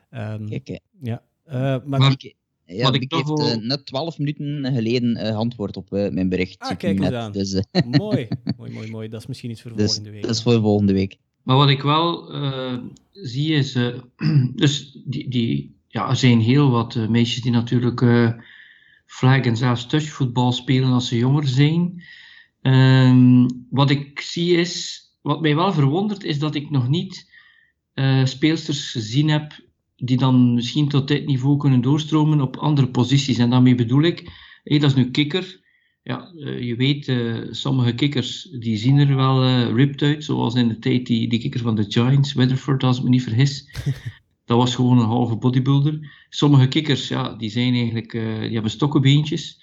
Ehm, 0.09 0.45
kijk, 0.47 0.67
hè. 0.67 0.77
ja. 1.01 1.23
Eh, 1.43 1.53
maar, 1.59 1.99
Maar- 1.99 2.07
Bieke- 2.09 2.33
ja, 2.65 2.83
wat 2.83 2.95
ik 2.95 3.11
heeft 3.13 3.27
wel- 3.27 3.49
eh, 3.49 3.57
net 3.57 3.85
twaalf 3.85 4.17
minuten 4.17 4.73
geleden 4.73 5.15
eh, 5.15 5.35
antwoord 5.35 5.77
op 5.77 5.93
eh, 5.93 6.09
mijn 6.11 6.29
bericht. 6.29 6.59
Ah, 6.59 6.67
kijk 6.77 6.83
eens 6.83 6.99
net. 6.99 7.13
aan. 7.13 7.31
Dus, 7.31 7.53
eh, 7.53 7.83
mooi, 7.99 8.27
mooi, 8.57 8.71
mooi, 8.71 8.89
mooi. 8.91 9.09
Dat 9.09 9.19
is 9.21 9.27
misschien 9.27 9.49
iets 9.51 9.61
voor 9.61 9.75
dus 9.75 9.85
volgende 9.85 10.09
week. 10.09 10.21
dat 10.21 10.31
is 10.31 10.41
voor 10.41 10.59
volgende 10.61 10.93
week. 10.93 11.17
Maar 11.43 11.55
wat 11.57 11.69
ik 11.69 11.81
wel 11.81 12.33
eh, 12.33 12.77
zie 13.11 13.53
is, 13.53 13.75
eh, 13.75 13.99
dus 14.55 14.97
die, 15.05 15.29
die, 15.29 15.75
ja, 15.91 16.09
er 16.09 16.15
zijn 16.15 16.39
heel 16.39 16.69
wat 16.69 16.95
eh, 16.95 17.07
meisjes 17.07 17.41
die 17.41 17.51
natuurlijk 17.51 18.01
eh, 18.01 18.31
flag 19.05 19.41
en 19.41 19.57
zelfs 19.57 19.85
touchvoetbal 19.85 20.51
spelen 20.51 20.91
als 20.91 21.07
ze 21.07 21.17
jonger 21.17 21.47
zijn. 21.47 22.03
Ehm, 22.61 23.47
wat 23.69 23.89
ik 23.89 24.19
zie 24.19 24.55
is, 24.55 25.01
wat 25.21 25.41
mij 25.41 25.55
wel 25.55 25.73
verwondert, 25.73 26.23
is 26.23 26.39
dat 26.39 26.55
ik 26.55 26.69
nog 26.69 26.87
niet 26.87 27.31
eh, 27.93 28.25
speelsters 28.25 28.91
gezien 28.91 29.29
heb 29.29 29.67
die 29.95 30.17
dan 30.17 30.53
misschien 30.53 30.87
tot 30.87 31.07
dit 31.07 31.25
niveau 31.25 31.57
kunnen 31.57 31.81
doorstromen 31.81 32.41
op 32.41 32.57
andere 32.57 32.89
posities. 32.89 33.37
En 33.37 33.49
daarmee 33.49 33.75
bedoel 33.75 34.03
ik, 34.03 34.31
hé, 34.63 34.77
dat 34.77 34.89
is 34.89 34.95
nu 34.95 35.11
kikker. 35.11 35.67
ja, 36.03 36.31
je 36.59 36.75
weet, 36.75 37.11
sommige 37.55 37.93
kikkers 37.93 38.43
die 38.59 38.77
zien 38.77 38.97
er 38.97 39.15
wel 39.15 39.43
ripped 39.75 40.01
uit, 40.01 40.23
zoals 40.23 40.55
in 40.55 40.67
de 40.67 40.79
tijd 40.79 41.05
die, 41.05 41.29
die 41.29 41.39
kikker 41.39 41.59
van 41.59 41.75
de 41.75 41.85
Giants, 41.87 42.33
Weatherford, 42.33 42.83
als 42.83 42.97
ik 42.97 43.03
me 43.03 43.09
niet 43.09 43.23
vergis. 43.23 43.65
dat 44.49 44.57
was 44.57 44.75
gewoon 44.75 44.99
een 44.99 45.05
halve 45.05 45.35
bodybuilder. 45.35 46.25
Sommige 46.29 46.67
kikkers, 46.67 47.07
ja, 47.07 47.33
die 47.33 47.49
zijn 47.49 47.73
eigenlijk, 47.73 48.11
die 48.11 48.53
hebben 48.53 48.71
stokkenbeentjes. 48.71 49.61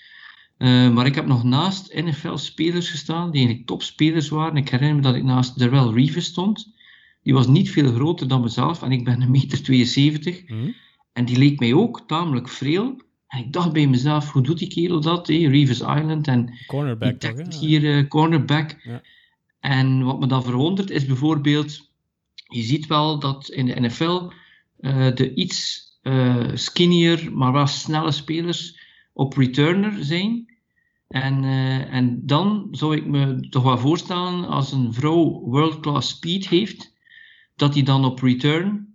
maar 0.58 1.06
ik 1.06 1.14
heb 1.14 1.26
nog 1.26 1.44
naast 1.44 1.94
NFL-spelers 1.94 2.90
gestaan, 2.90 3.30
die 3.30 3.38
eigenlijk 3.38 3.66
topspelers 3.66 4.28
waren. 4.28 4.56
Ik 4.56 4.68
herinner 4.68 4.96
me 4.96 5.02
dat 5.02 5.14
ik 5.14 5.24
naast 5.24 5.58
Darrell 5.58 5.92
Reeves 5.92 6.24
stond. 6.24 6.74
Die 7.22 7.34
was 7.34 7.46
niet 7.46 7.70
veel 7.70 7.92
groter 7.92 8.28
dan 8.28 8.40
mezelf 8.40 8.82
en 8.82 8.92
ik 8.92 9.04
ben 9.04 9.22
een 9.22 9.30
meter 9.30 9.62
72. 9.62 10.48
Mm. 10.48 10.74
En 11.12 11.24
die 11.24 11.38
leek 11.38 11.60
mij 11.60 11.74
ook 11.74 12.02
tamelijk 12.06 12.48
vreel. 12.48 12.96
En 13.28 13.38
ik 13.38 13.52
dacht 13.52 13.72
bij 13.72 13.86
mezelf, 13.86 14.32
hoe 14.32 14.42
doet 14.42 14.58
die 14.58 14.68
kerel 14.68 15.00
dat? 15.00 15.26
Hey, 15.26 15.44
Reeves 15.44 15.80
Island 15.80 16.28
en 16.28 16.58
cornerback, 16.66 17.18
toch, 17.18 17.58
hier 17.60 17.82
uh, 17.82 18.08
cornerback. 18.08 18.76
Ja. 18.82 19.02
En 19.60 20.04
wat 20.04 20.20
me 20.20 20.26
dan 20.26 20.42
verwondert 20.42 20.90
is 20.90 21.06
bijvoorbeeld, 21.06 21.90
je 22.34 22.62
ziet 22.62 22.86
wel 22.86 23.18
dat 23.18 23.48
in 23.48 23.66
de 23.66 23.80
NFL 23.80 24.30
de 25.14 25.34
iets 25.34 25.84
uh, 26.02 26.50
skinnier, 26.54 27.32
maar 27.32 27.52
wel 27.52 27.66
snelle 27.66 28.10
spelers 28.10 28.80
op 29.12 29.36
returner 29.36 30.04
zijn. 30.04 30.54
En, 31.08 31.44
en 31.90 32.26
dan 32.26 32.68
zou 32.70 32.96
ik 32.96 33.06
me 33.06 33.48
toch 33.48 33.62
wel 33.62 33.78
voorstellen, 33.78 34.48
als 34.48 34.72
een 34.72 34.92
vrouw 34.92 35.40
world-class 35.40 36.08
speed 36.08 36.48
heeft, 36.48 36.94
dat 37.56 37.74
hij 37.74 37.82
dan 37.82 38.04
op 38.04 38.20
return 38.20 38.86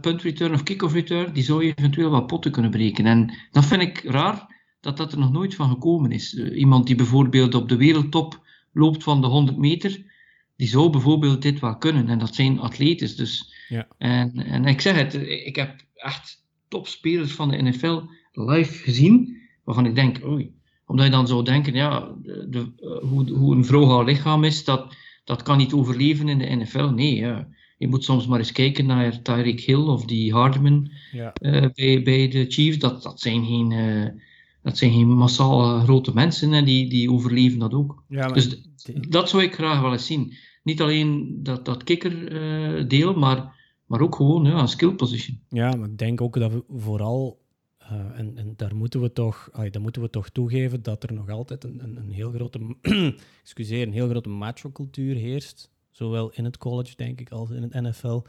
punt 0.00 0.22
return 0.22 0.54
of 0.54 0.62
kick-off 0.62 0.94
return, 0.94 1.32
die 1.32 1.42
zou 1.42 1.62
eventueel 1.62 2.10
wat 2.10 2.26
potten 2.26 2.50
kunnen 2.52 2.70
breken. 2.70 3.06
En 3.06 3.34
dat 3.50 3.66
vind 3.66 3.82
ik 3.82 4.02
raar 4.04 4.58
dat 4.80 4.96
dat 4.96 5.12
er 5.12 5.18
nog 5.18 5.32
nooit 5.32 5.54
van 5.54 5.68
gekomen 5.68 6.12
is. 6.12 6.34
Iemand 6.34 6.86
die 6.86 6.96
bijvoorbeeld 6.96 7.54
op 7.54 7.68
de 7.68 7.76
wereldtop 7.76 8.46
loopt 8.72 9.02
van 9.02 9.20
de 9.20 9.26
100 9.26 9.58
meter, 9.58 10.04
die 10.56 10.68
zou 10.68 10.90
bijvoorbeeld 10.90 11.42
dit 11.42 11.60
wel 11.60 11.76
kunnen. 11.76 12.08
En 12.08 12.18
dat 12.18 12.34
zijn 12.34 12.60
atletes. 12.60 13.16
Dus. 13.16 13.58
Ja. 13.70 13.88
En, 13.98 14.32
en 14.32 14.64
ik 14.64 14.80
zeg 14.80 14.96
het, 14.96 15.14
ik 15.44 15.56
heb 15.56 15.84
echt 15.94 16.44
topspelers 16.68 17.32
van 17.32 17.48
de 17.48 17.62
NFL 17.62 18.00
live 18.32 18.82
gezien, 18.82 19.40
waarvan 19.64 19.86
ik 19.86 19.94
denk, 19.94 20.24
oei, 20.24 20.54
omdat 20.86 21.04
je 21.06 21.12
dan 21.12 21.26
zou 21.26 21.44
denken, 21.44 21.74
ja, 21.74 22.14
de, 22.22 22.46
de, 22.48 22.72
uh, 22.80 23.10
hoe, 23.10 23.30
hoe 23.30 23.54
een 23.54 23.64
vrouw 23.64 23.88
haar 23.88 24.04
lichaam 24.04 24.44
is, 24.44 24.64
dat, 24.64 24.94
dat 25.24 25.42
kan 25.42 25.56
niet 25.56 25.72
overleven 25.72 26.28
in 26.28 26.38
de 26.38 26.56
NFL. 26.56 26.84
Nee, 26.84 27.16
ja 27.16 27.48
je 27.80 27.88
moet 27.88 28.04
soms 28.04 28.26
maar 28.26 28.38
eens 28.38 28.52
kijken 28.52 28.86
naar 28.86 29.22
Tyreek 29.22 29.60
Hill 29.60 29.86
of 29.86 30.04
die 30.04 30.32
Hardman 30.32 30.90
ja. 31.12 31.32
uh, 31.42 31.66
bij, 31.74 32.02
bij 32.02 32.28
de 32.28 32.46
Chiefs. 32.48 32.78
Dat, 32.78 33.02
dat, 33.02 33.20
zijn 33.20 33.44
geen, 33.44 33.70
uh, 33.70 34.08
dat 34.62 34.78
zijn 34.78 34.92
geen 34.92 35.08
massaal 35.08 35.80
grote 35.80 36.14
mensen 36.14 36.52
en 36.52 36.64
die, 36.64 36.88
die 36.88 37.10
overleven 37.10 37.58
dat 37.58 37.74
ook. 37.74 38.02
Ja, 38.08 38.26
dus 38.26 38.62
dat 39.08 39.28
zou 39.28 39.42
ik 39.42 39.54
graag 39.54 39.80
wel 39.80 39.92
eens 39.92 40.06
zien. 40.06 40.34
Niet 40.62 40.80
alleen 40.80 41.38
dat, 41.42 41.64
dat 41.64 41.84
kikker 41.84 42.32
uh, 42.32 42.88
deel, 42.88 43.14
maar, 43.14 43.59
maar 43.90 44.00
ook 44.00 44.14
gewoon 44.14 44.44
ja, 44.44 44.60
een 44.60 44.68
skill 44.68 44.94
position. 44.94 45.40
Ja, 45.48 45.74
maar 45.74 45.88
ik 45.88 45.98
denk 45.98 46.20
ook 46.20 46.38
dat 46.38 46.52
we 46.52 46.64
vooral 46.68 47.38
en, 48.14 48.36
en, 48.36 48.52
daar 48.56 48.76
moeten 48.76 49.00
we 49.00 49.12
toch, 49.12 49.48
ay, 49.52 49.70
daar 49.70 49.82
moeten 49.82 50.02
we 50.02 50.10
toch 50.10 50.28
toegeven 50.28 50.82
dat 50.82 51.02
er 51.02 51.12
nog 51.12 51.28
altijd 51.28 51.64
een, 51.64 51.82
een, 51.82 51.96
een 51.96 52.10
heel 52.10 52.30
grote, 52.30 52.76
excuseer, 53.42 53.86
een 53.86 53.92
heel 53.92 54.08
grote 54.08 54.28
macho-cultuur 54.28 55.14
heerst 55.14 55.70
Zowel 55.90 56.30
in 56.30 56.44
het 56.44 56.58
college, 56.58 56.96
denk 56.96 57.20
ik, 57.20 57.30
als 57.30 57.50
in 57.50 57.62
het 57.62 57.72
NFL. 57.72 58.20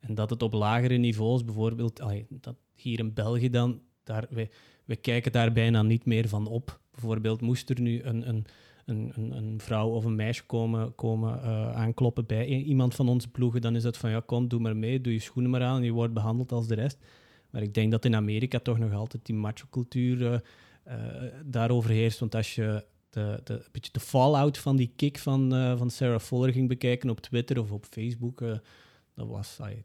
En 0.00 0.14
dat 0.14 0.30
het 0.30 0.42
op 0.42 0.52
lagere 0.52 0.96
niveaus, 0.96 1.44
bijvoorbeeld, 1.44 1.96
dat 2.28 2.56
hier 2.74 2.98
in 2.98 3.14
België 3.14 3.50
dan, 3.50 3.80
daar, 4.02 4.26
wij, 4.30 4.50
wij 4.84 4.96
kijken 4.96 5.32
daar 5.32 5.52
bijna 5.52 5.82
niet 5.82 6.04
meer 6.04 6.28
van 6.28 6.46
op. 6.46 6.80
Bijvoorbeeld, 6.90 7.40
moest 7.40 7.70
er 7.70 7.80
nu 7.80 8.02
een, 8.02 8.28
een, 8.28 8.44
een, 8.88 9.12
een 9.36 9.60
vrouw 9.60 9.88
of 9.88 10.04
een 10.04 10.14
meisje 10.14 10.44
komen, 10.46 10.94
komen 10.94 11.40
uh, 11.42 11.76
aankloppen 11.76 12.26
bij 12.26 12.46
iemand 12.46 12.94
van 12.94 13.08
onze 13.08 13.28
ploegen, 13.28 13.60
dan 13.60 13.76
is 13.76 13.84
het 13.84 13.96
van, 13.96 14.10
ja, 14.10 14.22
kom, 14.26 14.48
doe 14.48 14.60
maar 14.60 14.76
mee, 14.76 15.00
doe 15.00 15.12
je 15.12 15.18
schoenen 15.18 15.50
maar 15.50 15.62
aan 15.62 15.76
en 15.76 15.84
je 15.84 15.92
wordt 15.92 16.14
behandeld 16.14 16.52
als 16.52 16.66
de 16.66 16.74
rest. 16.74 16.98
Maar 17.50 17.62
ik 17.62 17.74
denk 17.74 17.90
dat 17.90 18.04
in 18.04 18.14
Amerika 18.14 18.58
toch 18.58 18.78
nog 18.78 18.92
altijd 18.92 19.26
die 19.26 19.34
macho-cultuur 19.34 20.42
uh, 20.88 20.94
daarover 21.44 21.90
heerst. 21.90 22.18
Want 22.18 22.34
als 22.34 22.54
je 22.54 22.84
de, 23.10 23.40
de, 23.44 23.54
een 23.54 23.68
beetje 23.72 23.92
de 23.92 24.00
fallout 24.00 24.58
van 24.58 24.76
die 24.76 24.92
kick 24.96 25.18
van, 25.18 25.50
van 25.78 25.90
Sarah 25.90 26.20
Fuller 26.20 26.52
ging 26.52 26.68
bekijken 26.68 27.10
op 27.10 27.20
Twitter 27.20 27.60
of 27.60 27.70
op 27.70 27.84
Facebook, 27.90 28.40
dat 29.14 29.26
was 29.26 29.58
ay, 29.60 29.84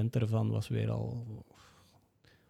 80% 0.00 0.10
ervan 0.10 0.50
was 0.50 0.68
weer 0.68 0.90
al 0.90 1.26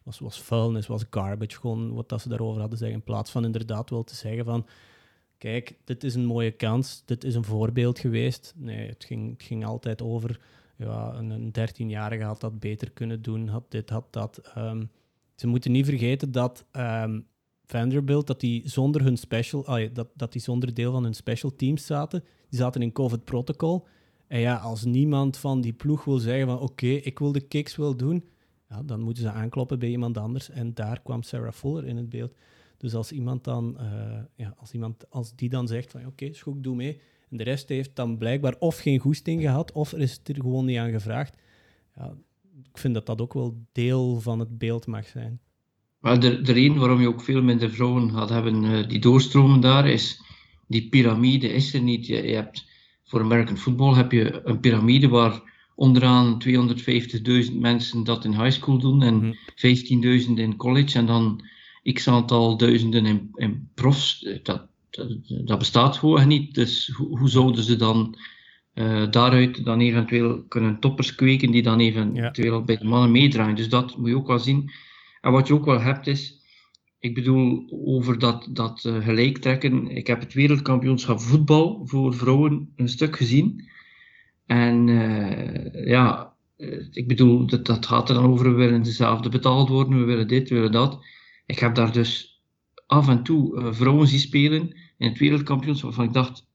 was, 0.05 0.19
was 0.19 0.43
vuilnis, 0.43 0.87
was 0.87 1.05
garbage, 1.11 1.57
gewoon 1.57 1.95
wat 1.95 2.09
dat 2.09 2.21
ze 2.21 2.29
daarover 2.29 2.61
hadden 2.61 2.79
zeggen, 2.79 2.97
in 2.97 3.05
plaats 3.05 3.31
van 3.31 3.45
inderdaad 3.45 3.91
wel 3.91 4.05
te 4.05 4.15
zeggen 4.15 4.45
van 4.45 4.67
kijk, 5.39 5.77
dit 5.85 6.05
is 6.05 6.15
een 6.15 6.25
mooie 6.25 6.51
kans, 6.51 7.03
dit 7.05 7.25
is 7.25 7.35
een 7.35 7.45
voorbeeld 7.45 7.99
geweest. 7.99 8.55
Nee, 8.57 8.89
het 8.89 9.05
ging, 9.05 9.31
het 9.31 9.43
ging 9.43 9.65
altijd 9.65 10.03
over 10.03 10.41
ja, 10.77 11.15
een, 11.15 11.53
13-jarige 11.59 12.25
had 12.25 12.41
dat 12.41 12.61
beter 12.61 12.91
kunnen 12.91 13.23
doen, 13.23 13.49
had 13.49 13.65
dit, 13.69 13.91
had 13.91 14.13
dat. 14.13 14.41
Um, 14.59 14.91
ze 15.35 15.47
moeten 15.47 15.73
niet 15.73 15.87
vergeten 15.87 16.33
dat 16.33 16.65
um, 16.73 17.27
Vanderbilt, 17.67 18.27
dat 18.27 18.41
die 18.41 18.69
zonder 18.69 19.03
hun 19.03 19.17
special, 19.17 19.91
dat, 19.93 20.09
dat 20.15 20.33
die 20.33 20.41
zonder 20.41 20.75
deel 20.75 20.93
van 20.93 21.03
hun 21.03 21.15
special 21.15 21.57
teams 21.57 21.87
zaten. 21.87 22.25
Die 22.49 22.59
zaten 22.59 22.83
in 22.83 22.93
COVID 22.93 23.25
protocol. 23.25 23.87
En 24.27 24.41
ja, 24.41 24.57
als 24.57 24.85
niemand 24.85 25.37
van 25.37 25.61
die 25.61 25.73
ploeg 25.73 26.05
wil 26.05 26.19
zeggen 26.19 26.47
van 26.47 26.59
oké, 26.59 26.87
ik 26.87 27.19
wil 27.19 27.33
de 27.33 27.41
kicks 27.41 27.77
wel 27.77 27.97
doen, 27.97 28.25
ja, 28.69 28.83
dan 28.83 29.01
moeten 29.01 29.23
ze 29.23 29.31
aankloppen 29.31 29.79
bij 29.79 29.89
iemand 29.89 30.19
anders. 30.19 30.51
En 30.51 30.75
daar 30.75 31.01
kwam 31.03 31.23
Sarah 31.23 31.53
Fuller 31.53 31.87
in 31.87 31.97
het 31.97 32.09
beeld. 32.09 32.35
Dus 32.77 32.95
als 32.95 33.13
iemand 33.13 33.45
dan, 33.45 33.77
uh, 33.81 34.21
ja, 34.37 34.55
als 34.59 34.73
iemand, 34.73 35.11
als 35.11 35.37
die 35.37 35.49
dan 35.49 35.69
zegt 35.69 35.91
van 35.91 36.07
oké, 36.07 36.25
okay, 36.25 36.61
doe 36.61 36.75
mee. 36.75 37.01
En 37.31 37.37
de 37.37 37.45
rest 37.45 37.69
heeft 37.69 37.97
dan 37.97 38.19
blijkbaar 38.19 38.57
of 38.59 38.79
geen 38.79 38.99
goesting 38.99 39.41
gehad, 39.41 39.73
of 39.73 39.93
er 39.93 40.01
is 40.01 40.21
er 40.25 40.35
gewoon 40.35 40.65
niet 40.65 40.79
aan 40.79 40.91
gevraagd. 40.91 41.37
Ja, 41.97 42.15
ik 42.63 42.79
vind 42.79 42.95
dat 42.95 43.07
dat 43.07 43.21
ook 43.21 43.33
wel 43.33 43.67
deel 43.73 44.21
van 44.21 44.39
het 44.39 44.59
beeld 44.59 44.87
mag 44.87 45.07
zijn. 45.07 45.41
Maar 46.01 46.21
de, 46.21 46.41
de 46.41 46.53
reden 46.53 46.79
waarom 46.79 47.01
je 47.01 47.09
ook 47.09 47.23
veel 47.23 47.43
minder 47.43 47.71
vrouwen 47.71 48.11
gaat 48.11 48.29
hebben 48.29 48.65
uh, 48.65 48.89
die 48.89 48.99
doorstromen 48.99 49.61
daar, 49.61 49.89
is 49.89 50.21
die 50.67 50.89
piramide 50.89 51.49
is 51.49 51.75
er 51.75 51.81
niet. 51.81 52.07
Je, 52.07 52.23
je, 52.23 52.35
hebt, 52.35 52.67
voor 53.05 53.21
American 53.21 53.57
football 53.57 53.95
heb 53.95 54.13
je 54.13 54.41
een 54.45 54.61
piramide 54.61 55.09
waar 55.09 55.43
onderaan 55.75 56.43
250.000 57.49 57.55
mensen 57.59 58.05
dat 58.05 58.25
in 58.25 58.43
high 58.43 58.51
school 58.51 58.79
doen 58.79 59.03
en 59.03 59.23
15.000 59.25 59.39
mhm. 59.99 60.39
in 60.39 60.57
college 60.57 60.99
en 60.99 61.07
dan 61.07 61.45
x 61.93 62.09
aantal 62.09 62.57
duizenden 62.57 63.07
in, 63.07 63.31
in 63.35 63.69
profs. 63.75 64.27
Dat, 64.43 64.67
dat, 64.91 65.09
dat 65.45 65.59
bestaat 65.59 65.97
gewoon 65.97 66.29
niet. 66.29 66.55
Dus 66.55 66.93
hoe, 66.97 67.19
hoe 67.19 67.29
zouden 67.29 67.65
ze 67.65 67.77
dan 67.77 68.19
uh, 68.75 69.11
daaruit 69.11 69.65
dan 69.65 69.81
eventueel 69.81 70.43
kunnen 70.49 70.81
toppers 70.81 71.15
kweken 71.15 71.51
die 71.51 71.63
dan 71.63 71.81
eventueel 71.81 72.59
ja. 72.59 72.65
bij 72.65 72.77
de 72.77 72.85
mannen 72.85 73.11
meedraaien? 73.11 73.57
Dus 73.57 73.69
dat 73.69 73.97
moet 73.97 74.09
je 74.09 74.17
ook 74.17 74.27
wel 74.27 74.39
zien. 74.39 74.71
En 75.21 75.33
wat 75.33 75.47
je 75.47 75.55
ook 75.55 75.65
wel 75.65 75.81
hebt 75.81 76.07
is, 76.07 76.43
ik 76.99 77.15
bedoel 77.15 77.67
over 77.85 78.19
dat, 78.19 78.49
dat 78.51 78.85
uh, 78.85 79.05
gelijktrekken. 79.05 79.89
Ik 79.89 80.07
heb 80.07 80.21
het 80.21 80.33
wereldkampioenschap 80.33 81.21
voetbal 81.21 81.81
voor 81.85 82.15
vrouwen 82.15 82.73
een 82.77 82.89
stuk 82.89 83.17
gezien. 83.17 83.69
En 84.47 84.89
uh, 84.89 85.87
ja, 85.87 86.33
ik 86.91 87.09
bedoel, 87.09 87.47
dat, 87.47 87.67
dat 87.67 87.87
gaat 87.87 88.09
er 88.09 88.15
dan 88.15 88.25
over, 88.25 88.51
we 88.51 88.57
willen 88.57 88.83
dezelfde 88.83 89.29
betaald 89.29 89.69
worden, 89.69 89.99
we 89.99 90.05
willen 90.05 90.29
dit, 90.29 90.49
we 90.49 90.55
willen 90.55 90.73
dat. 90.73 91.05
Ik 91.47 91.59
heb 91.59 91.75
daar 91.75 91.93
dus 91.93 92.43
af 92.87 93.09
en 93.09 93.23
toe 93.23 93.73
vrouwen 93.73 94.09
zien 94.09 94.19
spelen 94.19 94.77
in 94.99 95.09
het 95.09 95.19
wereldkampioenschap 95.19 95.89
waarvan 95.89 96.07
ik 96.07 96.13
dacht, 96.13 96.47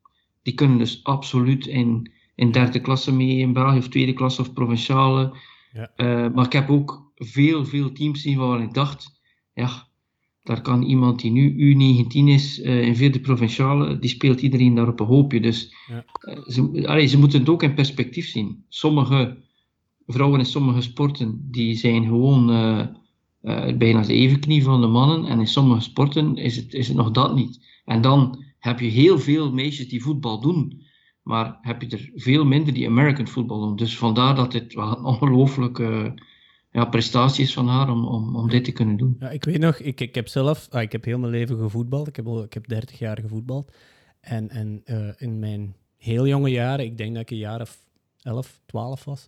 die 0.42 0.54
kunnen 0.54 0.78
dus 0.78 1.04
absoluut 1.04 1.68
in, 1.68 2.12
in 2.36 2.52
derde 2.52 2.80
klasse 2.80 3.14
mee 3.14 3.38
in 3.38 3.54
België, 3.54 3.78
of 3.78 3.88
tweede 3.88 4.14
klasse 4.14 4.42
of 4.42 4.54
provinciale. 4.54 5.38
Ja. 5.74 6.30
maar 6.34 6.46
ik 6.46 6.54
heb 6.54 6.70
ook 6.70 7.12
veel, 7.16 7.66
veel 7.66 7.92
teams 7.92 8.22
zien 8.22 8.38
waarvan 8.38 8.62
ik 8.62 8.74
dacht, 8.74 9.20
ja, 9.54 9.90
daar 10.44 10.62
kan 10.62 10.84
iemand 10.84 11.22
die 11.22 11.32
nu 11.32 11.76
U19 11.76 12.10
is, 12.12 12.60
uh, 12.60 12.82
in 12.82 12.96
vierde 12.96 13.20
provinciale, 13.20 14.00
die 14.00 14.10
speelt 14.10 14.42
iedereen 14.42 14.76
daar 14.76 14.88
op 14.88 15.00
een 15.00 15.06
hoopje. 15.06 15.42
Dus 15.42 15.76
ja. 15.88 16.06
uh, 16.22 16.44
ze, 16.48 16.88
allee, 16.88 17.06
ze 17.06 17.20
moeten 17.20 17.40
het 17.40 17.50
ook 17.50 17.64
in 17.64 17.74
perspectief 17.74 18.28
zien. 18.28 18.64
Sommige 18.70 19.38
vrouwen 20.08 20.40
in 20.40 20.46
sommige 20.46 20.82
sporten, 20.82 21.48
die 21.52 21.76
zijn 21.76 22.04
gewoon 22.04 22.50
uh, 23.42 23.78
bijna 23.78 24.02
de 24.02 24.14
evenknie 24.14 24.64
van 24.64 24.82
de 24.82 24.88
mannen. 24.88 25.26
En 25.26 25.40
in 25.40 25.48
sommige 25.48 25.82
sporten 25.82 26.36
is 26.36 26.56
het, 26.56 26.74
is 26.74 26.88
het 26.88 26.98
nog 26.98 27.12
dat 27.12 27.36
niet. 27.36 27.82
En 27.86 28.02
dan 28.02 28.44
heb 28.60 28.80
je 28.80 28.88
heel 28.88 29.20
veel 29.20 29.52
meisjes 29.52 29.90
die 29.90 30.02
voetbal 30.02 30.42
doen. 30.42 30.88
Maar 31.24 31.58
heb 31.62 31.82
je 31.82 31.90
er 31.90 32.12
veel 32.16 32.46
minder 32.46 32.74
die 32.74 32.88
American 32.88 33.28
football 33.28 33.60
doen. 33.60 33.76
Dus 33.76 33.98
vandaar 33.98 34.36
dat 34.36 34.52
dit 34.52 34.74
wel 34.74 34.98
een 34.98 35.04
ongelooflijke 35.04 36.14
ja, 36.72 36.86
prestaties 36.86 37.54
van 37.54 37.68
haar 37.68 37.90
om, 37.90 38.06
om, 38.06 38.36
om 38.36 38.50
dit 38.50 38.64
te 38.64 38.72
kunnen 38.72 38.98
doen. 38.98 39.16
Ja, 39.20 39.30
ik 39.30 39.44
weet 39.44 39.60
nog, 39.60 39.80
ik, 39.80 40.02
ik 40.02 40.16
heb 40.16 40.28
zelf, 40.28 40.68
ah, 40.70 40.82
ik 40.82 40.92
heb 40.92 41.06
heel 41.06 41.20
mijn 41.20 41.32
leven 41.32 41.58
gevoetbald. 41.58 42.08
Ik 42.08 42.16
heb, 42.16 42.28
ik 42.28 42.54
heb 42.54 42.68
30 42.68 43.00
jaar 43.00 43.20
gevoetbald. 43.20 43.72
En, 44.22 44.50
en 44.50 44.82
uh, 44.86 45.10
in 45.18 45.40
mijn 45.40 45.76
heel 45.98 46.28
jonge 46.28 46.50
jaren, 46.50 46.86
ik 46.86 46.98
denk 46.98 47.14
dat 47.14 47.22
ik 47.22 47.32
een 47.32 47.38
jaar 47.38 47.62
of 47.62 47.86
11, 48.22 48.60
12 48.66 49.04
was, 49.04 49.28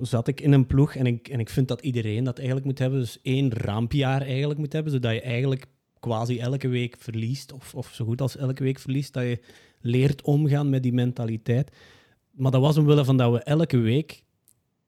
zat 0.00 0.28
ik 0.28 0.40
in 0.40 0.52
een 0.52 0.66
ploeg. 0.66 0.94
En 0.94 1.06
ik, 1.06 1.28
en 1.28 1.40
ik 1.40 1.48
vind 1.48 1.68
dat 1.68 1.80
iedereen 1.80 2.24
dat 2.24 2.36
eigenlijk 2.36 2.66
moet 2.66 2.78
hebben. 2.78 3.00
Dus 3.00 3.20
één 3.22 3.52
rampjaar 3.52 4.22
eigenlijk 4.22 4.58
moet 4.58 4.72
hebben, 4.72 4.92
zodat 4.92 5.12
je 5.12 5.20
eigenlijk 5.20 5.66
quasi 6.00 6.38
elke 6.38 6.68
week 6.68 6.96
verliest, 6.98 7.52
of, 7.52 7.74
of 7.74 7.90
zo 7.92 8.04
goed 8.04 8.20
als 8.20 8.36
elke 8.36 8.62
week 8.62 8.78
verliest, 8.78 9.12
dat 9.12 9.22
je 9.22 9.40
leert 9.80 10.22
omgaan 10.22 10.70
met 10.70 10.82
die 10.82 10.92
mentaliteit. 10.92 11.76
Maar 12.30 12.50
dat 12.50 12.60
was 12.60 12.76
omwille 12.76 13.04
van 13.04 13.16
dat 13.16 13.32
we 13.32 13.38
elke 13.38 13.78
week 13.78 14.22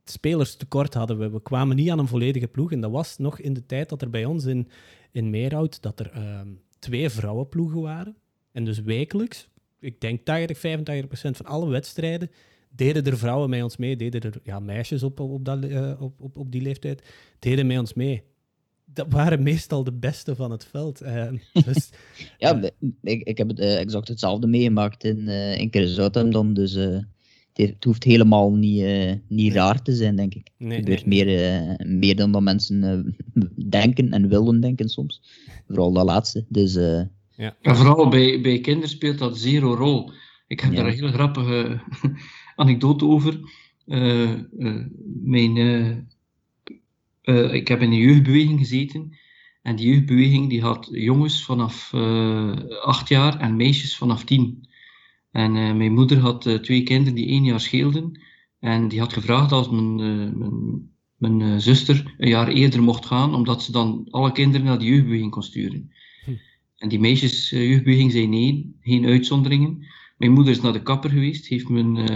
spelers 0.05 0.57
tekort 0.57 0.95
hadden. 0.95 1.19
We, 1.19 1.31
we 1.31 1.43
kwamen 1.43 1.77
niet 1.77 1.91
aan 1.91 1.99
een 1.99 2.09
volledige 2.09 2.49
ploeg. 2.49 2.73
En 2.73 2.81
dat 2.81 2.91
was 2.91 3.19
nog 3.19 3.39
in 3.39 3.53
de 3.53 3.67
tijd 3.67 3.89
dat 3.89 4.03
er 4.03 4.11
bij 4.11 4.25
ons 4.25 4.45
in, 4.45 4.69
in 5.13 5.31
Meerhout 5.31 5.83
dat 5.83 6.01
er 6.01 6.11
ehm, 6.11 6.49
twee 6.79 7.11
vrouwenploegen 7.11 7.81
waren. 7.81 8.17
En 8.53 8.65
dus 8.65 8.81
wekelijks, 8.81 9.49
ik 9.81 10.01
denk 10.01 10.25
80, 10.25 10.59
85 10.59 11.07
procent 11.07 11.37
van 11.37 11.47
alle 11.47 11.69
wedstrijden, 11.69 12.31
deden 12.77 13.05
er 13.05 13.19
vrouwen 13.19 13.51
met 13.51 13.63
ons 13.63 13.77
mee, 13.77 13.97
deden 13.97 14.21
er 14.21 14.41
ja, 14.43 14.61
meisjes 14.61 15.03
op, 15.03 15.21
op, 15.21 15.45
dat, 15.45 15.65
eh, 15.65 15.93
op, 15.99 16.21
op, 16.21 16.37
op 16.37 16.53
die 16.53 16.63
leeftijd, 16.63 17.03
deden 17.39 17.67
met 17.67 17.79
ons 17.79 17.95
mee. 17.95 18.23
Dat 18.85 19.07
waren 19.11 19.43
meestal 19.43 19.85
de 19.85 19.93
beste 19.93 20.35
van 20.35 20.51
het 20.51 20.65
veld. 20.65 21.01
Eh, 21.01 21.29
dus, 21.67 21.91
Ja, 22.39 22.63
ik, 23.03 23.23
ik 23.23 23.39
heb 23.39 23.49
het, 23.49 23.59
eh, 23.59 23.79
exact 23.79 24.09
hetzelfde 24.09 24.47
meegemaakt 24.47 25.05
in, 25.05 25.29
eh 25.29 25.61
in 25.61 25.71
dus 26.55 26.75
eh, 26.75 26.99
het, 27.65 27.85
hoeft 27.85 28.05
helemaal 28.05 28.53
niet, 28.53 28.83
eh, 28.83 29.13
niet 29.29 29.53
raar 29.53 29.83
te 29.83 29.93
zijn, 29.93 30.17
denk 30.17 30.35
ik. 30.35 30.49
Nee, 30.59 30.69
het 30.71 30.79
gebeurt 30.79 31.07
nee, 31.07 31.25
Meer, 31.25 31.53
eh, 31.79 31.87
meer 31.87 32.17
dan 32.17 32.33
dat 32.33 32.43
mensen 32.43 33.17
denken 33.69 34.11
en 34.11 34.29
willen 34.29 34.61
denken 34.61 34.89
soms. 34.89 35.23
Vooral 35.67 35.93
dat 35.93 36.05
laatste. 36.05 36.45
Dus 36.49 36.77
eh, 36.77 37.03
Ja, 37.37 37.57
vooral 37.63 38.09
bij, 38.09 38.41
bij 38.41 38.61
kinderen 38.61 38.89
speelt 38.89 39.19
dat 39.19 39.39
zero 39.39 39.75
rol. 39.75 40.13
Ik 40.47 40.61
heb 40.61 40.71
Ja. 40.71 40.77
daar 40.77 40.87
een 40.87 40.95
hele 40.95 41.13
grappige 41.13 41.81
anekdote 42.57 43.05
over. 43.05 43.41
Eh, 43.87 44.33
eh, 44.33 44.85
mijn, 45.23 45.57
eh, 47.23 47.55
ik 47.55 47.69
heb 47.69 47.81
in 47.81 47.93
een 47.93 47.99
jeugdbeweging 47.99 48.59
gezeten. 48.59 49.17
En 49.63 49.77
die 49.77 49.87
jeugdbeweging 49.87 50.49
die 50.49 50.63
had 50.63 50.89
jongens 50.91 51.45
vanaf 51.45 51.95
acht 52.83 53.09
jaar 53.09 53.41
en 53.41 53.57
meisjes 53.57 53.97
vanaf 53.97 54.25
tien. 54.25 54.69
En 55.31 55.53
mijn 55.53 55.93
moeder 55.93 56.19
had 56.19 56.63
twee 56.63 56.83
kinderen 56.83 57.15
die 57.15 57.27
één 57.27 57.45
jaar 57.45 57.61
scheelden. 57.61 58.21
En 58.59 58.89
die 58.89 58.99
had 58.99 59.13
gevraagd 59.13 59.53
als 59.53 59.71
mijn, 59.71 59.95
mijn, 60.39 60.91
mijn 61.17 61.61
zuster 61.61 62.15
een 62.19 62.29
jaar 62.29 62.49
eerder 62.49 62.83
mocht 62.83 63.07
gaan, 63.07 63.35
omdat 63.35 63.63
ze 63.63 63.73
dan 63.73 64.07
alle 64.11 64.33
kinderen 64.33 64.67
naar 64.67 64.79
de 64.79 64.85
jeugdbeweging 64.85 65.31
kon 65.31 65.43
sturen. 65.43 65.93
En 66.77 66.89
die 66.89 67.01
meisjes 67.01 67.51
jeugdbeweging 67.51 68.13
zei 68.13 68.27
nee, 68.27 68.77
geen 68.81 69.07
uitzonderingen. 69.07 69.87
Mijn 70.17 70.33
moeder 70.33 70.53
is 70.53 70.61
naar 70.61 70.73
de 70.73 70.83
kapper 70.83 71.11
geweest, 71.11 71.47
heeft 71.47 71.69
mijn, 71.69 71.97
eh, 71.97 72.09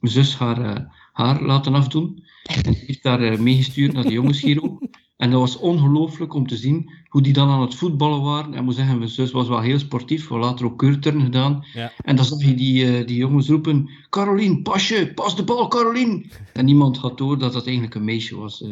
mijn 0.00 0.12
zus 0.12 0.36
haar 0.36 0.60
eh, 0.60 0.84
haar 1.12 1.42
laten 1.42 1.74
afdoen. 1.74 2.24
En 2.64 2.74
heeft 2.74 3.02
daar 3.02 3.22
eh, 3.22 3.38
meegestuurd 3.38 3.92
naar 3.92 4.04
de 4.04 4.12
jongensgiro. 4.12 4.78
En 5.16 5.30
dat 5.30 5.40
was 5.40 5.56
ongelooflijk 5.58 6.34
om 6.34 6.46
te 6.46 6.56
zien 6.56 6.90
hoe 7.08 7.22
die 7.22 7.32
dan 7.32 7.48
aan 7.48 7.60
het 7.60 7.74
voetballen 7.74 8.22
waren. 8.22 8.52
En 8.52 8.58
ik 8.58 8.64
moet 8.64 8.74
zeggen, 8.74 8.98
mijn 8.98 9.10
zus 9.10 9.30
was 9.30 9.48
wel 9.48 9.60
heel 9.60 9.78
sportief. 9.78 10.22
We 10.22 10.28
hebben 10.28 10.48
later 10.48 10.66
ook 10.66 10.78
keurturnen 10.78 11.22
gedaan. 11.22 11.64
Ja. 11.74 11.92
En 12.02 12.16
dan 12.16 12.24
zag 12.24 12.44
je 12.44 12.54
die, 12.54 13.04
die 13.04 13.16
jongens 13.16 13.48
roepen: 13.48 13.90
Carolien, 14.10 14.62
pasje, 14.62 15.12
pas 15.14 15.36
de 15.36 15.44
bal, 15.44 15.68
Carolien. 15.68 16.30
En 16.52 16.64
niemand 16.64 16.96
had 16.96 17.18
door 17.18 17.38
dat 17.38 17.52
dat 17.52 17.64
eigenlijk 17.64 17.94
een 17.94 18.04
meisje 18.04 18.36
was. 18.36 18.64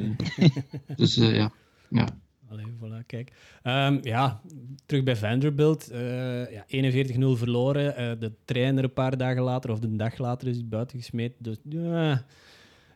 dus 0.97 1.17
eh, 1.17 1.37
ja. 1.37 1.53
ja. 1.91 2.09
Allee, 2.49 2.67
voilà, 2.81 3.07
kijk. 3.07 3.33
Ehm, 3.63 3.99
ja, 4.03 4.41
terug 4.87 5.03
bij 5.03 5.17
Vanderbilt. 5.17 5.91
eh, 5.91 6.53
ja, 6.53 6.65
41-0 6.67 7.37
verloren. 7.37 7.97
Eh, 7.97 8.11
de 8.19 8.33
trainer 8.45 8.85
een 8.85 8.93
paar 8.93 9.17
dagen 9.17 9.43
later, 9.43 9.71
of 9.71 9.83
een 9.83 9.97
dag 9.97 10.19
later, 10.19 10.49
is 10.49 10.57
hij 10.57 10.67
buiten 10.67 10.99
gesmeten. 10.99 11.37
Dus 11.39 11.57
ja, 11.69 12.25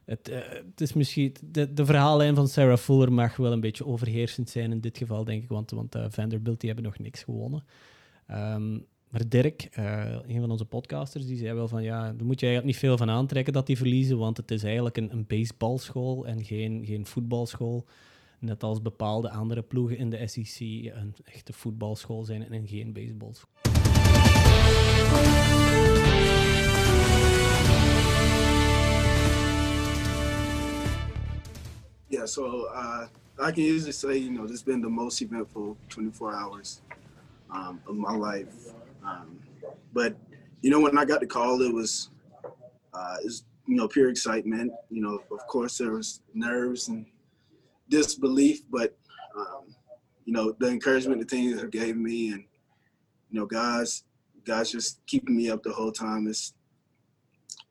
het, 0.05 0.29
eh, 0.29 0.39
het 0.71 0.81
is 0.81 0.93
misschien... 0.93 1.35
De, 1.51 1.73
de 1.73 1.85
verhaallijn 1.85 2.35
van 2.35 2.49
Sarah 2.49 2.77
Fuller 2.77 3.13
mag 3.13 3.37
wel 3.37 3.53
een 3.53 3.61
beetje 3.61 3.87
overheersend 3.87 4.51
zijn 4.51 4.73
in 4.73 4.81
dit 4.81 4.99
geval, 4.99 5.25
denk 5.25 5.43
ik. 5.43 5.49
Want, 5.49 5.71
want 5.71 5.95
eh, 5.95 6.05
Vanderbilt 6.09 6.61
die 6.61 6.71
hebben 6.71 6.91
nog 6.91 6.99
niks 6.99 7.23
gewonnen. 7.23 7.65
Ehm, 8.27 8.73
maar 9.11 9.29
Dirk, 9.29 9.69
eh, 9.73 10.17
een 10.27 10.41
van 10.41 10.51
onze 10.51 10.65
podcasters, 10.65 11.27
die 11.27 11.37
zei 11.37 11.55
wel 11.55 11.69
van 11.69 11.83
ja, 11.83 12.01
daar 12.01 12.25
moet 12.25 12.41
je 12.41 12.47
eigenlijk 12.47 12.65
niet 12.65 12.77
veel 12.77 12.97
van 12.97 13.11
aantrekken 13.11 13.53
dat 13.53 13.67
die 13.67 13.77
verliezen, 13.77 14.19
want 14.19 14.37
het 14.37 14.51
is 14.51 14.65
eigenlijk 14.65 14.97
een, 14.97 15.13
een 15.13 15.27
baseballschool 15.27 16.27
en 16.27 16.45
geen, 16.45 16.83
geen 16.87 17.07
voetbalschool. 17.07 17.87
Net 18.43 18.63
als 18.63 18.83
bepaalde 18.83 19.31
andere 19.31 19.63
ploegen 19.63 19.97
in 19.97 20.11
de 20.11 20.27
SEC 20.27 20.61
een 20.61 21.15
echte 21.25 21.53
voetbalschool 21.53 22.25
zijn 22.25 22.53
en 22.53 22.67
geen 22.67 22.93
baseballschool. 22.93 23.51
Yeah, 32.09 32.27
so 32.27 32.67
uh, 32.67 33.07
I 33.39 33.53
can 33.53 33.63
easily 33.63 33.93
say, 33.93 34.17
you 34.17 34.31
know, 34.31 34.43
this 34.43 34.51
has 34.51 34.65
been 34.65 34.81
the 34.81 34.89
most 34.89 35.21
eventful 35.21 35.77
24 35.89 36.35
hours 36.35 36.83
um, 37.55 37.81
of 37.87 37.95
my 37.95 38.17
life. 38.17 38.75
Um, 39.05 39.39
but 39.93 40.17
you 40.63 40.71
know, 40.71 40.81
when 40.81 40.99
I 40.99 41.05
got 41.05 41.21
the 41.21 41.27
call, 41.27 41.63
it 41.63 41.73
was, 41.73 42.11
uh, 42.93 43.17
it 43.21 43.25
was, 43.25 43.45
you 43.67 43.77
know, 43.77 43.87
pure 43.87 44.09
excitement. 44.09 44.73
You 44.91 45.01
know, 45.01 45.23
of 45.31 45.47
course, 45.47 45.79
there 45.79 45.93
was 45.93 46.21
nerves 46.35 46.89
and 46.89 47.07
disbelief, 47.93 48.63
but 48.71 48.91
um, 49.37 49.65
you 50.25 50.33
know, 50.33 50.55
the 50.59 50.69
encouragement 50.69 51.21
the 51.21 51.37
team 51.37 51.59
have 51.59 51.71
gave 51.71 51.95
me, 51.97 52.33
and 52.33 52.45
you 53.29 53.39
know, 53.39 53.47
guys, 53.47 54.05
guys 54.45 54.71
just 54.71 55.01
keeping 55.07 55.37
me 55.37 55.53
up 55.53 55.63
the 55.63 55.73
whole 55.73 55.93
time. 55.93 56.31
It's 56.31 56.55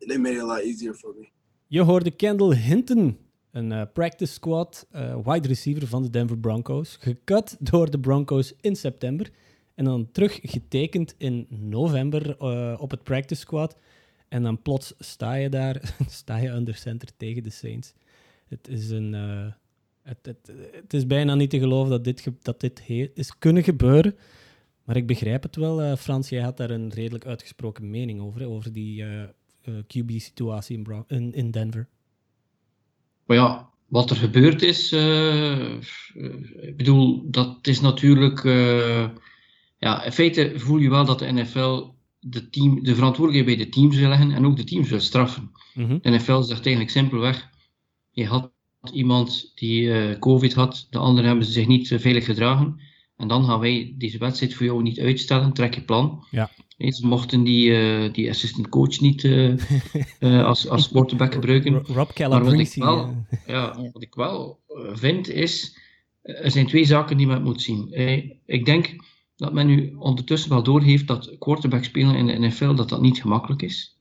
they 0.07 0.17
made 0.17 0.36
it 0.36 0.43
a 0.43 0.45
lot 0.45 0.63
easier 0.63 0.93
for 0.93 1.13
me. 1.19 1.29
Je 1.67 1.81
hoorde 1.81 2.12
Kendall 2.12 2.55
Hinton, 2.55 3.17
een 3.51 3.71
eh, 3.71 3.81
practice 3.93 4.34
squad 4.34 4.88
eh, 4.91 5.17
wide 5.23 5.47
receiver 5.47 5.88
van 5.88 6.03
de 6.03 6.10
Denver 6.10 6.38
Broncos. 6.38 6.97
Gecut 6.99 7.57
door 7.60 7.91
de 7.91 7.99
Broncos 7.99 8.53
in 8.62 8.75
september. 8.75 9.29
En 9.75 9.86
dan 9.86 10.12
terug 10.12 10.39
getekend 10.41 11.15
in 11.17 11.47
november 11.49 12.38
eh, 12.38 12.75
op 12.81 12.91
het 12.91 13.03
practice 13.03 13.41
squad. 13.41 13.77
En 14.27 14.43
dan 14.43 14.62
plots 14.62 14.93
sta 14.99 15.34
je 15.34 15.49
daar, 15.49 15.95
sta 16.07 16.38
je 16.38 16.49
under 16.49 16.75
center 16.75 17.10
tegen 17.17 17.43
de 17.43 17.49
Saints. 17.49 17.93
Het 18.47 18.67
is 18.67 18.89
een... 18.89 19.13
het, 20.17 20.26
het, 20.26 20.71
het 20.71 20.93
is 20.93 21.08
bijna 21.08 21.36
niet 21.36 21.50
te 21.50 21.60
geloven 21.60 21.89
dat 21.89 22.04
dit, 22.04 22.28
dat 22.41 22.60
dit 22.60 22.84
is 23.13 23.38
kunnen 23.38 23.63
gebeuren. 23.63 24.15
Maar 24.84 24.95
ik 24.95 25.08
begrijp 25.08 25.43
het 25.43 25.56
wel, 25.56 25.82
eh, 25.82 25.95
Frans. 25.95 26.30
Jij 26.30 26.41
had 26.41 26.58
daar 26.58 26.69
een 26.69 26.89
redelijk 26.89 27.26
uitgesproken 27.26 27.89
mening 27.89 28.21
over, 28.21 28.39
hè, 28.39 28.47
over 28.47 28.74
die 28.74 29.04
eh, 29.04 29.24
QB-situatie 29.88 30.78
in, 30.78 31.04
in, 31.08 31.34
in 31.34 31.52
Denver. 31.52 31.88
Maar 33.26 33.38
ja, 33.38 33.69
wat 33.91 34.10
er 34.10 34.15
gebeurd 34.15 34.62
is, 34.62 34.91
eh, 34.91 35.71
eh, 35.71 35.82
ik 36.62 36.78
bedoel, 36.78 37.32
dat 37.32 37.67
is 37.67 37.82
natuurlijk. 37.82 38.43
eh, 38.43 39.10
ja, 39.78 40.04
in 40.04 40.12
feite 40.12 40.54
voel 40.56 40.78
je 40.78 40.89
wel 40.89 41.06
dat 41.06 41.19
de 41.19 41.32
NFL 41.32 41.93
de, 42.19 42.50
team, 42.50 42.84
de 42.84 42.95
verantwoordelijkheid 42.95 43.58
bij 43.58 43.65
de 43.65 43.71
teams 43.71 43.95
wil 43.95 44.10
leggen 44.10 44.32
en 44.32 44.45
ook 44.45 44.58
de 44.58 44.63
teams 44.63 44.89
wil 44.89 45.00
straffen. 45.00 45.52
Mhm. 45.74 45.97
De 46.02 46.10
NFL 46.10 46.41
zegt 46.41 46.65
eigenlijk 46.65 46.89
simpelweg: 46.89 47.50
je 48.12 48.26
had 48.26 48.52
iemand 48.94 49.52
die 49.56 49.94
eh, 49.94 50.20
COVID 50.20 50.54
had, 50.54 50.88
de 50.89 50.98
anderen 50.98 51.30
hebben 51.30 51.46
zich 51.48 51.67
niet 51.67 51.88
veilig 51.88 52.26
gedragen. 52.26 52.80
En 53.17 53.28
dan 53.28 53.46
gaan 53.46 53.60
wij 53.60 53.94
deze 53.98 54.17
wedstrijd 54.17 54.54
voor 54.54 54.65
jou 54.65 54.82
niet 54.82 55.00
uitstellen, 55.00 55.54
trek 55.54 55.74
je 55.76 55.82
plan. 55.82 56.26
Ja. 56.32 56.50
Nee, 56.78 56.91
Ze 56.91 57.08
mochten 57.08 57.44
die, 57.44 57.76
eh, 57.78 58.13
die 58.13 58.30
assistant 58.30 58.70
coach 58.70 59.00
niet 59.00 59.24
eh, 59.24 59.50
eh, 60.20 60.46
als, 60.46 60.67
als 60.70 60.89
quarterback 60.89 61.34
gebruiken. 61.34 61.74
Ro- 61.74 61.94
Rob 61.94 62.10
Maar 62.30 62.44
wat 62.44 62.54
ik 62.60 62.84
wel, 62.84 63.26
ja, 63.48 63.89
wat 63.94 64.02
ik 64.02 64.15
wel 64.15 64.60
vind 64.94 65.30
is, 65.30 65.78
er 66.22 66.52
zijn 66.52 66.67
twee 66.67 66.86
zaken 66.86 67.17
die 67.17 67.28
men 67.28 67.44
moet 67.44 67.62
zien. 67.62 67.91
Eh, 67.91 68.30
Ik 68.46 68.65
denk 68.65 68.96
dat 69.36 69.54
men 69.54 69.67
nu 69.67 69.94
ondertussen 69.98 70.50
wel 70.50 70.63
doorheeft 70.63 71.08
dat 71.08 71.36
quarterback 71.39 71.84
spelen 71.84 72.15
in 72.15 72.26
de 72.26 72.39
NFL 72.48 72.74
dat 72.74 72.89
dat 72.89 73.02
niet 73.02 73.22
gemakkelijk 73.22 73.62
is. 73.62 73.98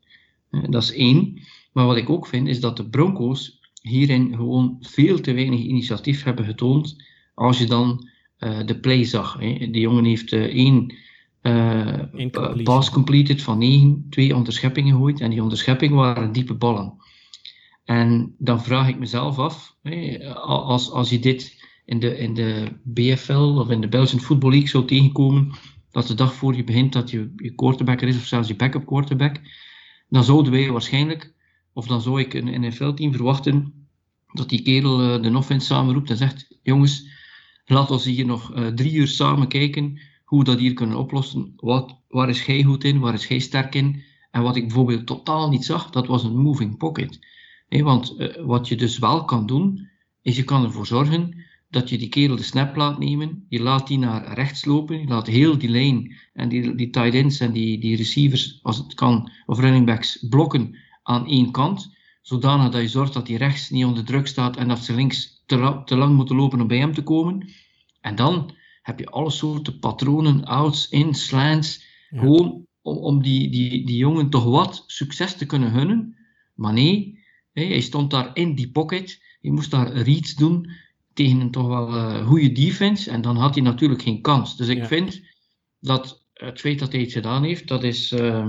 Dat 0.51 0.83
is 0.83 0.93
één. 0.93 1.39
Maar 1.73 1.87
wat 1.87 1.97
ik 1.97 2.11
ook 2.11 2.27
vind 2.27 2.49
is 2.49 2.61
dat 2.61 2.77
de 2.77 2.89
Broncos 2.89 3.60
hierin 3.81 4.35
gewoon 4.35 4.77
veel 4.81 5.21
te 5.21 5.33
weinig 5.33 5.61
initiatief 5.61 6.23
hebben 6.23 6.45
getoond 6.45 6.97
als 7.35 7.59
je 7.59 7.67
dan 7.67 8.09
eh, 8.37 8.59
de 8.67 8.79
play 8.79 9.05
zag. 9.05 9.37
Hè. 9.39 9.57
Die 9.71 9.81
jongen 9.81 10.05
heeft 10.05 10.33
eh, 10.33 10.43
één 10.43 10.95
eh, 11.41 12.63
pass 12.63 12.91
completed 12.91 13.43
van 13.43 13.59
negen, 13.59 14.07
twee 14.11 14.35
onderscheppingen 14.37 14.93
gegooid 14.93 15.21
en 15.21 15.31
die 15.31 15.43
onderscheppingen 15.43 15.97
waren 15.97 16.33
diepe 16.33 16.55
ballen. 16.55 16.95
En 17.85 18.35
dan 18.39 18.63
vraag 18.63 18.89
ik 18.89 18.99
mezelf 18.99 19.39
af, 19.39 19.77
hè, 19.83 20.25
als, 20.35 20.91
als 20.91 21.11
je 21.11 21.19
dit 21.19 21.65
in 21.85 21.99
de, 21.99 22.19
in 22.19 22.35
de 22.35 22.69
BFL 22.83 23.33
of 23.33 23.71
in 23.71 23.81
de 23.81 23.89
Belgian 23.89 24.21
Football 24.21 24.51
League 24.51 24.69
zou 24.69 24.85
tegenkomen, 24.85 25.53
dat 25.91 26.07
de 26.07 26.15
dag 26.15 26.35
voor 26.35 26.57
je 26.57 26.65
begint 26.65 26.93
dat 26.93 27.11
je, 27.11 27.33
je 27.37 27.55
quarterback 27.55 28.03
er 28.03 28.09
is, 28.09 28.17
of 28.17 28.25
zelfs 28.25 28.49
je 28.49 28.57
backup 28.57 28.87
quarterback, 28.87 29.41
dan 30.09 30.25
zouden 30.25 30.53
wij 30.53 30.71
waarschijnlijk, 30.71 31.35
of 31.73 31.87
dan 31.87 32.01
zou 32.01 32.21
ik 32.21 32.35
een 32.35 32.61
NFL-team 32.61 33.13
verwachten, 33.13 33.81
dat 34.33 34.49
die 34.49 34.63
kerel 34.63 35.01
eh, 35.01 35.23
de 35.23 35.37
offense 35.37 35.67
samenroept 35.67 36.11
en 36.11 36.17
zegt, 36.17 36.59
jongens, 36.63 37.09
laat 37.65 37.91
ons 37.91 38.05
hier 38.05 38.27
nog 38.27 38.55
eh, 38.55 38.67
drie 38.67 38.93
uur 38.93 39.09
samen 39.09 39.49
kijken 39.49 40.01
hoe 40.25 40.39
we 40.39 40.45
dat 40.45 40.59
hier 40.59 40.75
kunnen 40.75 40.99
oplossen. 40.99 41.53
Wat, 41.57 41.97
waar 42.09 42.29
is 42.29 42.45
jij 42.45 42.63
goed 42.63 42.85
in, 42.85 42.99
waar 42.99 43.15
is 43.15 43.27
jij 43.27 43.39
sterk 43.39 43.75
in? 43.75 44.03
En 44.31 44.43
wat 44.43 44.57
ik 44.57 44.63
bijvoorbeeld 44.63 45.07
totaal 45.07 45.49
niet 45.49 45.65
zag, 45.65 45.91
dat 45.91 46.07
was 46.07 46.25
een 46.25 46.37
moving 46.37 46.77
pocket. 46.77 47.19
Hé, 47.69 47.83
want 47.83 48.17
eh, 48.17 48.45
wat 48.45 48.69
je 48.69 48.77
dus 48.77 48.99
wel 48.99 49.25
kan 49.25 49.47
doen, 49.47 49.89
is 50.23 50.37
je 50.37 50.45
kan 50.45 50.65
ervoor 50.65 50.87
zorgen 50.87 51.45
dat 51.71 51.89
je 51.89 51.99
die 51.99 52.09
kerel 52.09 52.37
de 52.37 52.43
snap 52.43 52.77
laat 52.77 52.99
nemen. 52.99 53.45
Je 53.49 53.63
laat 53.63 53.87
die 53.87 53.99
naar 53.99 54.35
rechts 54.35 54.65
lopen. 54.65 55.01
Je 55.01 55.07
laat 55.07 55.27
heel 55.27 55.59
die 55.59 55.71
lane 55.71 56.17
en 56.33 56.49
die, 56.49 56.75
die 56.75 56.91
tight 56.91 57.15
ends 57.15 57.41
en 57.41 57.53
die, 57.53 57.79
die 57.79 57.97
receivers, 57.97 58.59
als 58.63 58.77
het 58.77 58.95
kan, 58.95 59.31
of 59.47 59.59
running 59.59 59.87
backs, 59.87 60.27
blokken 60.29 60.77
aan 61.11 61.27
één 61.27 61.51
kant. 61.51 61.97
Zodanig 62.23 62.71
dat 62.71 62.81
je 62.81 62.89
zorgt 62.89 63.13
dat 63.13 63.27
die 63.27 63.37
rechts 63.37 63.71
niet 63.71 63.85
onder 63.85 64.05
druk 64.05 64.27
staat 64.27 64.57
en 64.57 64.69
dat 64.69 64.79
ze 64.79 64.95
links 64.95 65.43
te, 65.47 65.83
te 65.85 65.97
lang 65.97 66.17
moeten 66.17 66.37
lopen 66.37 66.61
om 66.61 66.67
bij 66.67 66.79
hem 66.79 66.95
te 66.95 67.03
komen. 67.03 67.51
En 68.01 68.15
dan 68.15 68.55
heb 68.83 68.99
je 68.99 69.07
alle 69.07 69.31
soorten 69.31 69.79
patronen, 69.79 70.45
outs, 70.45 70.89
in, 70.89 71.15
slants. 71.15 71.85
Gewoon 72.11 72.67
om, 72.83 72.97
om 72.97 73.23
die, 73.23 73.51
die, 73.51 73.87
die 73.87 73.97
jongen 73.97 74.31
toch 74.31 74.45
wat 74.45 74.85
succes 74.87 75.35
te 75.37 75.47
kunnen 75.47 75.71
gunnen. 75.71 76.17
Maar 76.55 76.73
nee, 76.73 77.19
hij 77.53 77.81
stond 77.81 78.11
daar 78.11 78.31
in 78.35 78.55
die 78.55 78.71
pocket. 78.71 79.23
Hij 79.41 79.51
moest 79.51 79.71
daar 79.71 79.93
reads 79.93 80.35
doen 80.35 80.71
tegen 81.15 81.41
een 81.41 81.51
toch 81.51 81.67
wel 81.67 81.95
uh, 81.95 82.27
goede 82.27 82.53
defense. 82.53 83.11
En 83.11 83.21
dan 83.21 83.37
had 83.37 83.55
hij 83.55 83.65
natuurlijk 83.65 84.03
geen 84.03 84.21
kans. 84.21 84.57
Dus 84.57 84.69
ik 84.69 84.85
vind 84.85 85.23
dat 85.81 86.25
het 86.35 86.61
feit 86.61 86.79
dat 86.79 86.93
hij 86.93 87.01
het 87.01 87.13
gedaan 87.13 87.43
heeft, 87.43 87.69
dat 87.69 87.83
is 87.83 88.13
uh, 88.13 88.47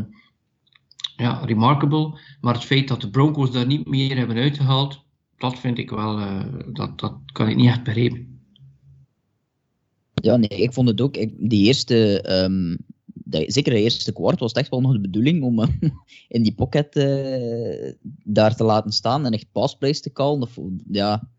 ja, 1.21 1.41
remarkable. 1.45 2.19
Maar 2.41 2.53
het 2.53 2.63
feit 2.63 2.87
dat 2.87 3.01
de 3.01 3.09
Broncos 3.09 3.51
daar 3.51 3.65
niet 3.65 3.87
meer 3.87 4.17
hebben 4.17 4.37
uitgehaald, 4.37 5.03
dat 5.37 5.59
vind 5.59 5.77
ik 5.77 5.89
wel, 5.89 6.19
uh, 6.19 6.43
dat, 6.73 6.99
dat 6.99 7.13
kan 7.31 7.49
ik 7.49 7.55
niet 7.55 7.67
echt 7.67 7.83
begrijpen. 7.83 8.39
Ja, 10.13 10.37
nee, 10.37 10.49
ik 10.49 10.73
vond 10.73 10.87
het 10.87 11.01
ook. 11.01 11.17
Ik, 11.17 11.33
die 11.37 11.65
eerste, 11.65 12.25
um, 12.43 12.77
de, 13.05 13.43
zeker 13.47 13.73
de 13.73 13.81
eerste 13.81 14.13
kwart 14.13 14.39
was 14.39 14.49
het 14.49 14.59
echt 14.59 14.69
wel 14.69 14.81
nog 14.81 14.93
de 14.93 15.01
bedoeling 15.01 15.43
om 15.43 15.59
uh, 15.59 15.67
in 16.35 16.43
die 16.43 16.53
pocket 16.53 16.95
uh, 16.95 17.91
daar 18.23 18.55
te 18.55 18.63
laten 18.63 18.91
staan 18.91 19.25
en 19.25 19.31
echt 19.31 19.51
passplays 19.51 20.01
te 20.01 20.11
callen. 20.11 20.41
Of, 20.41 20.59
ja, 20.91 21.29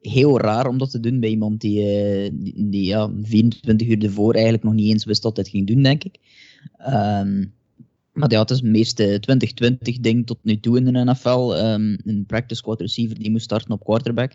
heel 0.00 0.40
raar 0.40 0.66
om 0.66 0.78
dat 0.78 0.90
te 0.90 1.00
doen 1.00 1.20
bij 1.20 1.30
iemand 1.30 1.60
die, 1.60 1.82
die, 2.32 2.68
die, 2.68 2.84
ja, 2.84 3.10
24 3.22 3.88
uur 3.88 4.04
ervoor 4.04 4.34
eigenlijk 4.34 4.64
nog 4.64 4.74
niet 4.74 4.90
eens 4.90 5.04
wist 5.04 5.22
dat 5.22 5.36
het 5.36 5.48
ging 5.48 5.66
doen, 5.66 5.82
denk 5.82 6.04
ik. 6.04 6.18
Um, 6.88 7.58
maar 8.12 8.30
ja, 8.30 8.40
het 8.40 8.50
is 8.50 8.56
het 8.56 8.70
meeste 8.70 9.20
2020-ding 9.20 10.26
tot 10.26 10.38
nu 10.42 10.60
toe 10.60 10.76
in 10.76 10.84
de 10.84 11.04
NFL. 11.04 11.54
Um, 11.56 11.98
een 12.04 12.24
practice 12.26 12.60
squad 12.60 12.80
receiver 12.80 13.18
die 13.18 13.30
moest 13.30 13.44
starten 13.44 13.70
op 13.70 13.84
quarterback. 13.84 14.32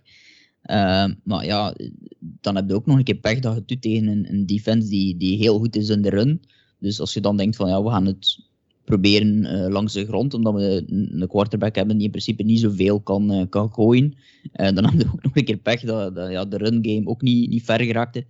Uh, 0.65 1.05
maar 1.23 1.45
ja, 1.45 1.75
dan 2.19 2.55
heb 2.55 2.69
je 2.69 2.75
ook 2.75 2.85
nog 2.85 2.97
een 2.97 3.03
keer 3.03 3.15
pech 3.15 3.39
dat 3.39 3.55
je 3.55 3.63
doet 3.65 3.81
tegen 3.81 4.07
een, 4.07 4.29
een, 4.29 4.45
defense 4.45 4.89
die, 4.89 5.17
die 5.17 5.37
heel 5.37 5.59
goed 5.59 5.75
is 5.75 5.89
in 5.89 6.01
de 6.01 6.09
run. 6.09 6.41
Dus 6.79 6.99
als 6.99 7.13
je 7.13 7.21
dan 7.21 7.37
denkt 7.37 7.55
van 7.55 7.69
ja, 7.69 7.83
we 7.83 7.89
gaan 7.89 8.05
het 8.05 8.39
proberen 8.83 9.45
uh, 9.45 9.67
langs 9.67 9.93
de 9.93 10.05
grond, 10.05 10.33
omdat 10.33 10.53
we 10.53 10.83
een 10.87 11.27
quarterback 11.27 11.75
hebben 11.75 11.95
die 11.95 12.05
in 12.05 12.11
principe 12.11 12.43
niet 12.43 12.59
zoveel 12.59 12.99
kan, 12.99 13.33
uh, 13.33 13.43
kan 13.49 13.73
gooien. 13.73 14.13
Uh, 14.53 14.71
dan 14.71 14.85
heb 14.89 15.01
je 15.01 15.07
ook 15.13 15.23
nog 15.23 15.35
een 15.35 15.45
keer 15.45 15.57
pech 15.57 15.81
dat, 15.81 16.15
dat 16.15 16.31
ja, 16.31 16.45
de 16.45 16.57
run 16.57 16.79
game 16.81 17.07
ook 17.07 17.21
niet, 17.21 17.49
niet 17.49 17.63
ver 17.63 17.81
geraakte. 17.81 18.25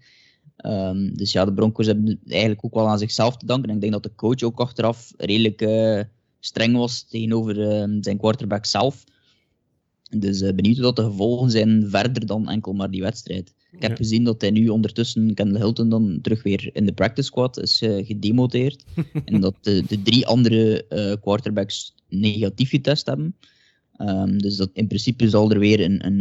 Um, 0.57 1.17
dus 1.17 1.31
ja, 1.31 1.45
de 1.45 1.53
Broncos 1.53 1.85
hebben 1.85 2.19
eigenlijk 2.27 2.65
ook 2.65 2.73
wel 2.73 2.87
aan 2.87 2.99
zichzelf 2.99 3.37
te 3.37 3.45
danken. 3.45 3.69
En 3.69 3.75
ik 3.75 3.81
denk 3.81 3.93
dat 3.93 4.03
de 4.03 4.15
coach 4.15 4.41
ook 4.41 4.59
achteraf 4.59 5.13
redelijk 5.17 5.61
streng 6.39 6.75
was 6.75 7.03
tegenover 7.03 7.71
ehm, 7.71 8.01
zijn 8.01 8.17
quarterback 8.17 8.65
zelf. 8.65 9.03
Dus 10.09 10.41
uh, 10.41 10.53
benieuwd 10.53 10.77
wat 10.77 10.95
de 10.95 11.03
gevolgen 11.03 11.51
zijn 11.51 11.89
verder 11.89 12.25
dan 12.25 12.49
enkel 12.49 12.73
maar 12.73 12.91
die 12.91 13.01
wedstrijd. 13.01 13.53
Ik 13.71 13.81
heb 13.81 13.91
ja. 13.91 13.97
gezien 13.97 14.23
dat 14.23 14.41
hij 14.41 14.51
nu 14.51 14.67
ondertussen, 14.67 15.33
Kendall 15.33 15.61
Hilton, 15.61 15.89
dan 15.89 16.19
terug 16.21 16.43
weer 16.43 16.69
in 16.73 16.85
de 16.85 16.93
practice 16.93 17.27
squad 17.27 17.59
is 17.59 17.81
uh, 17.81 18.05
gedemoteerd. 18.05 18.83
en 19.25 19.41
dat 19.41 19.55
de, 19.61 19.83
de 19.87 20.01
drie 20.01 20.27
andere 20.27 20.85
quarterbacks 21.21 21.95
negatief 22.09 22.69
getest 22.69 23.05
hebben. 23.05 23.35
Um, 23.97 24.41
dus 24.41 24.55
dat 24.55 24.69
in 24.73 24.87
principe 24.87 25.29
zal 25.29 25.51
er 25.51 25.59
weer 25.59 25.81
een, 25.81 26.05
een, 26.05 26.19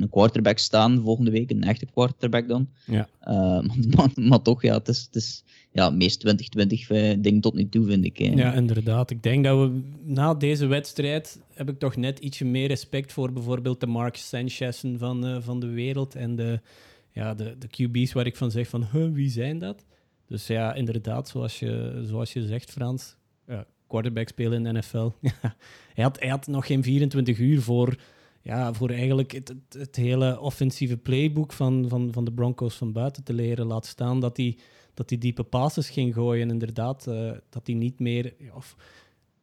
een, 0.00 0.08
quarterback 0.10 0.58
staan 0.58 1.00
volgende 1.02 1.30
week, 1.30 1.50
een 1.50 1.62
echte 1.62 1.86
quarterback 1.86 2.48
dan. 2.48 2.68
Ja. 2.84 3.08
maar, 3.96 4.10
maar, 4.14 4.42
toch, 4.42 4.62
ja, 4.62 4.74
het 4.74 4.88
is, 4.88 5.04
het 5.04 5.14
is 5.16 5.44
ja, 5.72 5.90
meest 5.90 6.20
2020 6.20 7.20
ding 7.20 7.42
tot 7.42 7.54
nu 7.54 7.68
toe, 7.68 7.86
vind 7.86 8.04
ik. 8.04 8.18
Hè. 8.18 8.24
Ja, 8.24 8.52
inderdaad. 8.52 9.10
Ik 9.10 9.22
denk 9.22 9.44
dat 9.44 9.58
we 9.58 9.80
na 10.04 10.34
deze 10.34 10.66
wedstrijd 10.66 11.40
heb 11.54 11.68
ik 11.68 11.78
toch 11.78 11.96
net 11.96 12.18
ietsje 12.18 12.44
meer 12.44 12.68
respect 12.68 13.12
voor 13.12 13.32
bijvoorbeeld 13.32 13.80
de 13.80 13.86
Mark 13.86 14.16
Sanchez'en 14.16 14.98
van, 14.98 15.26
uh, 15.26 15.36
van 15.40 15.60
de 15.60 15.68
wereld 15.68 16.14
en 16.14 16.36
de, 16.36 16.60
ja, 17.12 17.34
de, 17.34 17.56
de 17.58 17.68
QB's 17.68 18.12
waar 18.12 18.26
ik 18.26 18.36
van 18.36 18.50
zeg 18.50 18.68
van, 18.68 18.86
huh, 18.92 19.12
wie 19.12 19.30
zijn 19.30 19.58
dat? 19.58 19.84
Dus 20.26 20.46
ja, 20.46 20.74
inderdaad, 20.74 21.28
zoals 21.28 21.58
je, 21.58 22.02
zoals 22.04 22.32
je 22.32 22.46
zegt, 22.46 22.70
Frans, 22.70 23.16
quarterback 23.86 24.28
spelen 24.28 24.66
in 24.66 24.72
de 24.72 24.78
NFL. 24.78 25.10
hij, 25.94 26.04
had, 26.04 26.20
hij 26.20 26.28
had 26.28 26.46
nog 26.46 26.66
geen 26.66 26.82
24 26.82 27.38
uur 27.38 27.62
voor, 27.62 27.96
ja, 28.42 28.72
voor 28.72 28.90
eigenlijk 28.90 29.32
het, 29.32 29.54
het, 29.68 29.96
hele 29.96 30.40
offensieve 30.40 30.96
playbook 30.96 31.52
van, 31.52 31.88
van, 31.88 32.12
van 32.12 32.24
de 32.24 32.32
Broncos 32.32 32.74
van 32.74 32.92
buiten 32.92 33.24
te 33.24 33.32
leren. 33.32 33.66
Laat 33.66 33.86
staan 33.86 34.20
dat 34.20 34.36
hij 34.36 34.58
dat 34.96 35.10
hij 35.10 35.18
diepe 35.18 35.42
passes 35.42 35.90
ging 35.90 36.14
gooien. 36.14 36.50
Inderdaad, 36.50 37.06
uh, 37.08 37.32
dat 37.50 37.66
hij 37.66 37.74
niet 37.74 37.98
meer. 38.00 38.34
Of, 38.54 38.76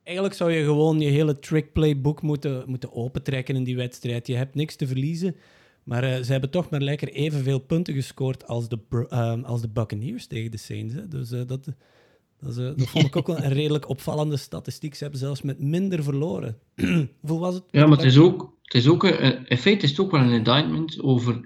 eigenlijk 0.03 0.35
zou 0.35 0.51
je 0.51 0.63
gewoon 0.63 0.99
je 0.99 1.09
hele 1.09 1.39
trick 1.39 1.73
playbook 1.73 2.21
moeten, 2.21 2.63
moeten 2.67 2.93
opentrekken 2.93 3.55
in 3.55 3.63
die 3.63 3.75
wedstrijd. 3.75 4.27
Je 4.27 4.35
hebt 4.35 4.55
niks 4.55 4.75
te 4.75 4.87
verliezen. 4.87 5.35
Maar 5.83 6.03
uh, 6.03 6.23
ze 6.23 6.31
hebben 6.31 6.49
toch 6.49 6.69
maar 6.69 6.81
lekker 6.81 7.09
evenveel 7.09 7.59
punten 7.59 7.93
gescoord 7.93 8.47
als 8.47 8.69
de, 8.69 8.79
uh, 8.89 9.43
als 9.43 9.61
de 9.61 9.69
Buccaneers 9.69 10.27
tegen 10.27 10.51
de 10.51 10.57
Saints. 10.57 10.93
Dus 11.09 11.29
dat, 11.29 11.67
dat, 12.43 12.57
is, 12.57 12.75
dat 12.75 12.89
vond 12.89 13.05
ik 13.05 13.15
ook 13.15 13.27
wel 13.27 13.43
een 13.43 13.53
redelijk 13.61 13.89
opvallende 13.89 14.37
statistiek. 14.37 14.95
Ze 14.95 15.03
hebben 15.03 15.21
zelfs 15.21 15.41
met 15.41 15.59
minder 15.59 16.03
verloren. 16.03 16.57
Hoeveel 17.19 17.39
was 17.39 17.53
het? 17.53 17.63
Ja, 17.71 17.87
maar 17.87 17.97
het 17.97 18.05
is 18.05 18.17
ook, 18.17 18.57
het 18.61 18.73
is 18.73 18.87
ook 18.87 19.03
een, 19.03 19.47
in 19.47 19.57
feite 19.57 19.83
is 19.83 19.89
het 19.89 19.99
ook 19.99 20.11
wel 20.11 20.21
een 20.21 20.31
indictment 20.31 21.01
over 21.01 21.41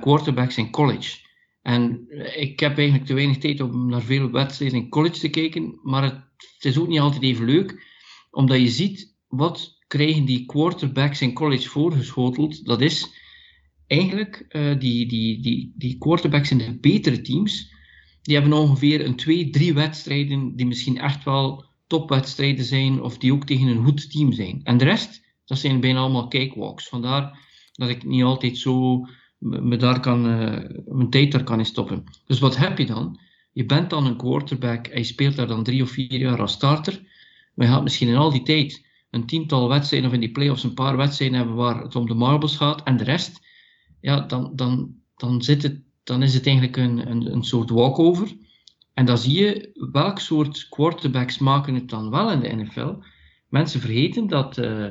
quarterbacks 0.00 0.56
in 0.56 0.70
college. 0.70 1.18
En 1.62 2.06
ik 2.36 2.60
heb 2.60 2.76
eigenlijk 2.76 3.06
te 3.06 3.14
weinig 3.14 3.38
tijd 3.38 3.60
om 3.60 3.88
naar 3.88 4.02
veel 4.02 4.30
wedstrijden 4.30 4.78
in 4.78 4.88
college 4.88 5.18
te 5.18 5.28
kijken, 5.28 5.78
maar 5.82 6.02
het, 6.02 6.14
het, 6.36 6.64
is 6.64 6.78
ook 6.78 6.88
niet 6.88 7.00
altijd 7.00 7.22
even 7.22 7.44
leuk, 7.44 7.86
omdat 8.30 8.58
je 8.58 8.68
ziet 8.68 9.14
wat 9.28 9.78
krijgen 9.86 10.24
die 10.24 10.46
quarterbacks 10.46 11.20
in 11.20 11.32
college 11.32 11.68
voorgeschoteld. 11.68 12.64
Dat 12.64 12.80
is 12.80 13.08
eigenlijk 13.86 14.46
uh, 14.48 14.78
die, 14.78 15.08
die, 15.08 15.40
die, 15.40 15.72
die 15.76 15.98
quarterbacks 15.98 16.50
in 16.50 16.58
de 16.58 16.78
betere 16.80 17.20
teams, 17.20 17.71
die 18.22 18.34
hebben 18.36 18.58
ongeveer 18.58 19.04
een 19.04 19.16
twee, 19.16 19.50
drie 19.50 19.74
wedstrijden 19.74 20.56
die 20.56 20.66
misschien 20.66 20.98
echt 20.98 21.24
wel 21.24 21.64
topwedstrijden 21.86 22.64
zijn 22.64 23.02
of 23.02 23.18
die 23.18 23.32
ook 23.32 23.44
tegen 23.44 23.66
een 23.66 23.84
goed 23.84 24.10
team 24.10 24.32
zijn. 24.32 24.60
En 24.62 24.76
de 24.76 24.84
rest, 24.84 25.24
dat 25.44 25.58
zijn 25.58 25.80
bijna 25.80 26.00
allemaal 26.00 26.28
cakewalks. 26.28 26.88
Vandaar 26.88 27.38
dat 27.72 27.88
ik 27.88 28.04
niet 28.04 28.22
altijd 28.22 28.58
zo 28.58 29.06
me 29.38 29.76
daar 29.76 30.00
kan, 30.00 30.26
uh, 30.26 30.58
mijn 30.86 31.10
tijd 31.10 31.32
daar 31.32 31.44
kan 31.44 31.58
in 31.58 31.64
stoppen. 31.64 32.04
Dus 32.26 32.38
wat 32.38 32.56
heb 32.56 32.78
je 32.78 32.86
dan? 32.86 33.20
Je 33.52 33.66
bent 33.66 33.90
dan 33.90 34.06
een 34.06 34.16
quarterback 34.16 34.86
je 34.86 35.04
speelt 35.04 35.36
daar 35.36 35.46
dan 35.46 35.62
drie 35.62 35.82
of 35.82 35.90
vier 35.90 36.18
jaar 36.18 36.40
als 36.40 36.52
starter. 36.52 37.02
Maar 37.54 37.66
je 37.66 37.72
gaat 37.72 37.82
misschien 37.82 38.08
in 38.08 38.16
al 38.16 38.30
die 38.30 38.42
tijd 38.42 38.86
een 39.10 39.26
tiental 39.26 39.68
wedstrijden 39.68 40.08
of 40.08 40.14
in 40.14 40.20
die 40.20 40.32
playoffs 40.32 40.64
een 40.64 40.74
paar 40.74 40.96
wedstrijden 40.96 41.36
hebben 41.36 41.56
waar 41.56 41.82
het 41.82 41.96
om 41.96 42.06
de 42.06 42.14
marbles 42.14 42.56
gaat. 42.56 42.82
En 42.82 42.96
de 42.96 43.04
rest, 43.04 43.40
ja, 44.00 44.20
dan, 44.20 44.52
dan, 44.54 44.94
dan, 45.16 45.42
zit 45.42 45.62
het, 45.62 45.80
dan 46.04 46.22
is 46.22 46.34
het 46.34 46.46
eigenlijk 46.46 46.76
een, 46.76 47.10
een, 47.10 47.32
een 47.32 47.44
soort 47.44 47.70
walkover. 47.70 48.36
En 48.94 49.04
dan 49.04 49.18
zie 49.18 49.44
je 49.44 49.70
welk 49.92 50.18
soort 50.18 50.68
quarterbacks 50.68 51.38
maken 51.38 51.74
het 51.74 51.88
dan 51.88 52.10
wel 52.10 52.30
in 52.30 52.40
de 52.40 52.54
NFL. 52.54 52.94
Mensen 53.48 53.80
vergeten 53.80 54.26
dat 54.26 54.58
uh, 54.58 54.86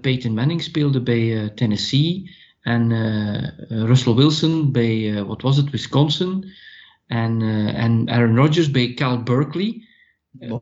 Peyton 0.00 0.34
Manning 0.34 0.62
speelde 0.62 1.02
bij 1.02 1.42
uh, 1.42 1.48
Tennessee. 1.48 2.34
En 2.60 2.90
uh, 2.90 3.48
Russell 3.68 4.14
Wilson 4.14 4.72
bij, 4.72 5.24
wat 5.24 5.42
was 5.42 5.56
het, 5.56 5.70
Wisconsin. 5.70 6.52
En, 7.06 7.42
en 7.74 8.10
Aaron 8.10 8.36
Rodgers 8.36 8.70
bij 8.70 8.94
Cal 8.94 9.22
Berkeley. 9.22 9.84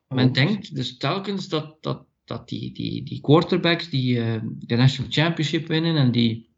men 0.08 0.32
denkt 0.32 0.74
dus 0.74 0.96
telkens 0.96 1.48
dat, 1.48 1.76
dat, 1.82 2.04
dat 2.24 2.48
die, 2.48 2.72
die, 2.72 3.02
die 3.02 3.20
quarterbacks 3.20 3.90
die 3.90 4.14
de 4.58 4.76
National 4.76 5.12
Championship 5.12 5.66
winnen 5.66 5.96
en 5.96 6.12
die 6.12 6.48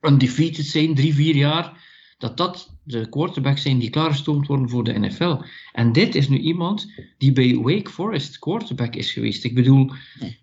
undefeated 0.00 0.64
zijn, 0.64 0.94
drie, 0.94 1.14
vier 1.14 1.36
jaar, 1.36 1.80
dat 2.18 2.36
dat 2.36 2.78
de 2.82 3.08
quarterbacks 3.08 3.62
zijn 3.62 3.78
die 3.78 3.90
klaargestoomd 3.90 4.46
worden 4.46 4.68
voor 4.68 4.84
de 4.84 4.98
NFL. 4.98 5.36
En 5.72 5.92
dit 5.92 6.14
is 6.14 6.28
nu 6.28 6.38
iemand 6.38 6.92
die 7.18 7.32
bij 7.32 7.56
Wake 7.56 7.90
Forest 7.90 8.38
quarterback 8.38 8.94
is 8.94 9.12
geweest. 9.12 9.44
Ik 9.44 9.54
bedoel, 9.54 9.90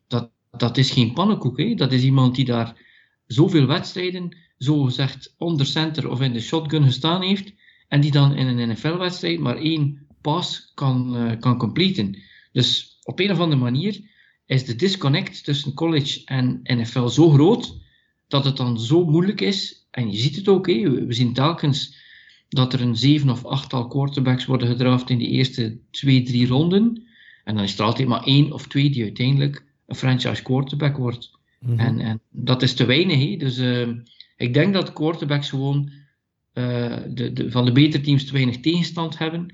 dat, 0.07 0.31
dat 0.51 0.77
is 0.77 0.91
geen 0.91 1.13
pannenkoek. 1.13 1.57
Hè? 1.57 1.73
Dat 1.73 1.91
is 1.91 2.03
iemand 2.03 2.35
die 2.35 2.45
daar 2.45 2.81
zoveel 3.27 3.65
wedstrijden 3.65 4.37
zo 4.57 4.83
gezegd 4.83 5.33
onder 5.37 5.65
center 5.65 6.09
of 6.09 6.21
in 6.21 6.33
de 6.33 6.41
shotgun 6.41 6.83
gestaan 6.83 7.21
heeft 7.21 7.53
en 7.87 8.01
die 8.01 8.11
dan 8.11 8.35
in 8.35 8.47
een 8.47 8.69
NFL-wedstrijd 8.69 9.39
maar 9.39 9.57
één 9.57 10.07
pass 10.21 10.71
kan, 10.73 11.15
uh, 11.17 11.39
kan 11.39 11.57
completen. 11.57 12.21
Dus 12.51 12.97
op 13.03 13.19
een 13.19 13.31
of 13.31 13.39
andere 13.39 13.61
manier 13.61 14.01
is 14.45 14.65
de 14.65 14.75
disconnect 14.75 15.43
tussen 15.43 15.73
college 15.73 16.21
en 16.25 16.59
NFL 16.63 17.07
zo 17.07 17.29
groot 17.29 17.81
dat 18.27 18.45
het 18.45 18.57
dan 18.57 18.79
zo 18.79 19.05
moeilijk 19.05 19.41
is. 19.41 19.82
En 19.95 20.11
je 20.11 20.17
ziet 20.17 20.35
het 20.35 20.47
ook, 20.47 20.67
hé, 20.67 20.89
we 20.89 21.13
zien 21.13 21.33
telkens 21.33 21.95
dat 22.49 22.73
er 22.73 22.81
een 22.81 22.95
zeven 22.95 23.29
of 23.29 23.45
achttal 23.45 23.87
quarterbacks 23.87 24.45
worden 24.45 24.67
gedraft 24.67 25.09
in 25.09 25.17
de 25.17 25.27
eerste 25.27 25.77
twee, 25.91 26.23
drie 26.23 26.47
ronden. 26.47 27.07
En 27.43 27.55
dan 27.55 27.63
is 27.63 27.77
er 27.77 27.85
altijd 27.85 28.07
maar 28.07 28.23
één 28.23 28.51
of 28.51 28.67
twee 28.67 28.89
die 28.89 29.03
uiteindelijk 29.03 29.65
een 29.85 29.95
franchise 29.95 30.43
quarterback 30.43 30.97
wordt. 30.97 31.31
en, 31.77 31.99
en, 31.99 32.21
dat 32.29 32.61
is 32.61 32.73
te 32.73 32.85
weinig. 32.85 33.39
Dus 33.39 33.57
uh, 33.57 33.87
ik 34.37 34.53
denk 34.53 34.73
dat 34.73 34.93
quarterbacks 34.93 35.49
gewoon 35.49 35.91
eh, 36.53 36.97
de, 37.07 37.33
de, 37.33 37.51
van 37.51 37.65
de 37.65 37.71
betere 37.71 38.03
teams 38.03 38.25
te 38.25 38.33
weinig 38.33 38.59
tegenstand 38.59 39.17
hebben. 39.17 39.53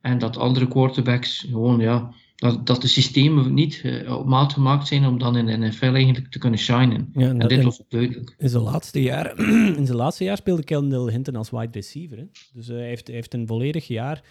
En 0.00 0.18
dat 0.18 0.36
andere 0.36 0.68
quarterbacks 0.68 1.46
gewoon, 1.50 1.80
ja, 1.80 2.14
dat, 2.38 2.66
dat 2.66 2.82
de 2.82 2.88
systemen 2.88 3.54
niet 3.54 3.82
uh, 3.84 4.16
op 4.18 4.26
maat 4.26 4.52
gemaakt 4.52 4.86
zijn 4.86 5.06
om 5.06 5.18
dan 5.18 5.36
in 5.36 5.46
de 5.46 5.56
NFL 5.56 5.84
eigenlijk 5.84 6.30
te 6.30 6.38
kunnen 6.38 6.58
shinen. 6.58 7.10
Ja, 7.12 7.28
en, 7.28 7.38
dit 7.38 7.62
was 7.62 7.82
duidelijk. 7.88 8.34
In 8.38 8.48
zijn 8.48 8.62
laatste 8.62 9.02
jaar, 9.02 9.38
in 9.80 9.86
zijn 9.86 9.98
laatste 9.98 10.24
jaar 10.24 10.36
speelde 10.36 10.64
Kendall 10.64 11.10
Hinton 11.10 11.36
als 11.36 11.50
wide 11.50 11.72
receiver. 11.72 12.18
Hè? 12.18 12.24
Dus 12.52 12.66
hij 12.66 12.86
heeft, 12.86 13.06
hij 13.06 13.16
heeft 13.16 13.34
een 13.34 13.46
volledig 13.46 13.86
jaar 13.86 14.22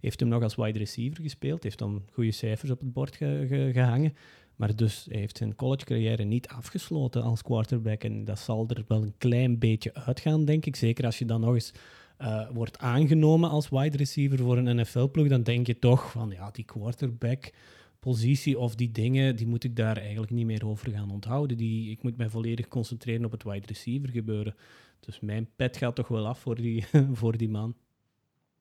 heeft 0.00 0.20
hem 0.20 0.28
nog 0.28 0.42
als 0.42 0.54
wide 0.54 0.78
receiver 0.78 1.22
gespeeld. 1.22 1.62
Heeft 1.62 1.78
dan 1.78 2.02
goede 2.12 2.30
cijfers 2.30 2.70
op 2.70 2.80
het 2.80 2.92
bord 2.92 3.16
gehangen. 3.16 4.16
Maar 4.56 4.76
dus 4.76 5.06
hij 5.08 5.18
heeft 5.18 5.36
zijn 5.36 5.54
college-carrière 5.54 6.24
niet 6.24 6.48
afgesloten 6.48 7.22
als 7.22 7.42
quarterback. 7.42 8.04
En 8.04 8.24
dat 8.24 8.38
zal 8.38 8.64
er 8.68 8.84
wel 8.88 9.02
een 9.02 9.14
klein 9.18 9.58
beetje 9.58 9.94
uitgaan, 9.94 10.44
denk 10.44 10.66
ik. 10.66 10.76
Zeker 10.76 11.04
als 11.04 11.18
je 11.18 11.24
dan 11.24 11.40
nog 11.40 11.54
eens 11.54 11.72
uh, 12.18 12.48
wordt 12.52 12.78
aangenomen 12.78 13.50
als 13.50 13.68
wide 13.68 13.96
receiver 13.96 14.38
voor 14.38 14.56
een 14.56 14.76
NFL-ploeg. 14.76 15.28
Dan 15.28 15.42
denk 15.42 15.66
je 15.66 15.78
toch 15.78 16.10
van 16.10 16.30
ja, 16.30 16.50
die 16.50 16.64
quarterback-positie 16.64 18.58
of 18.58 18.74
die 18.74 18.90
dingen, 18.90 19.36
die 19.36 19.46
moet 19.46 19.64
ik 19.64 19.76
daar 19.76 19.96
eigenlijk 19.96 20.32
niet 20.32 20.46
meer 20.46 20.66
over 20.66 20.90
gaan 20.90 21.10
onthouden. 21.10 21.56
Die, 21.56 21.90
ik 21.90 22.02
moet 22.02 22.16
mij 22.16 22.28
volledig 22.28 22.68
concentreren 22.68 23.24
op 23.24 23.30
het 23.30 23.44
wide 23.44 23.66
receiver 23.66 24.08
gebeuren. 24.08 24.54
Dus 25.00 25.20
mijn 25.20 25.48
pet 25.56 25.76
gaat 25.76 25.94
toch 25.94 26.08
wel 26.08 26.26
af 26.26 26.38
voor 26.38 26.54
die, 26.54 26.84
voor 27.20 27.36
die 27.36 27.48
man. 27.48 27.74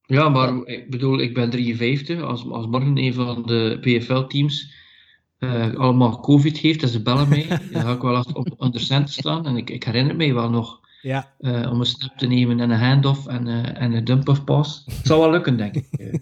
Ja, 0.05 0.29
maar 0.29 0.65
ik 0.65 0.89
bedoel, 0.89 1.19
ik 1.19 1.33
ben 1.33 1.49
53. 1.49 2.21
Als, 2.21 2.45
als 2.49 2.67
morgen 2.67 2.97
een 2.97 3.13
van 3.13 3.43
de 3.45 3.77
PFL-teams 3.81 4.73
uh, 5.39 5.73
allemaal 5.75 6.19
COVID 6.19 6.57
heeft 6.57 6.81
en 6.81 6.87
ze 6.87 7.01
bellen 7.01 7.29
mij, 7.29 7.47
dan 7.71 7.81
ga 7.81 7.93
ik 7.93 8.01
wel 8.01 8.15
achter 8.15 8.35
op 8.35 8.53
onder 8.57 8.81
cent 8.81 9.09
staan. 9.09 9.45
En 9.45 9.57
ik, 9.57 9.69
ik 9.69 9.83
herinner 9.83 10.15
mij 10.15 10.33
wel 10.33 10.49
nog 10.49 10.84
ja. 11.05 11.33
Uh, 11.39 11.71
om 11.71 11.79
een 11.79 11.85
snap 11.85 12.17
te 12.17 12.27
nemen 12.27 12.59
en 12.59 12.69
een 12.69 12.79
handoff 12.79 13.27
en, 13.27 13.47
uh, 13.47 13.81
en 13.81 13.93
een 13.93 14.03
dump-off 14.03 14.43
pass. 14.43 14.83
Het 14.85 15.07
zal 15.07 15.19
wel 15.19 15.31
lukken, 15.31 15.57
denk 15.57 15.75
ik. 15.75 15.87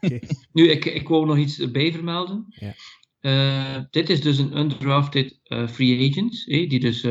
okay. 0.00 0.22
Nu, 0.52 0.68
ik, 0.68 0.84
ik 0.84 1.08
wou 1.08 1.26
nog 1.26 1.36
iets 1.36 1.70
bij 1.70 1.92
vermelden. 1.92 2.46
Ja. 2.48 2.74
Uh, 3.20 3.82
dit 3.90 4.10
is 4.10 4.20
dus 4.20 4.38
een 4.38 4.58
undrafted 4.58 5.40
free 5.68 6.10
agent, 6.10 6.44
eh, 6.46 6.68
die 6.68 6.80
dus, 6.80 7.02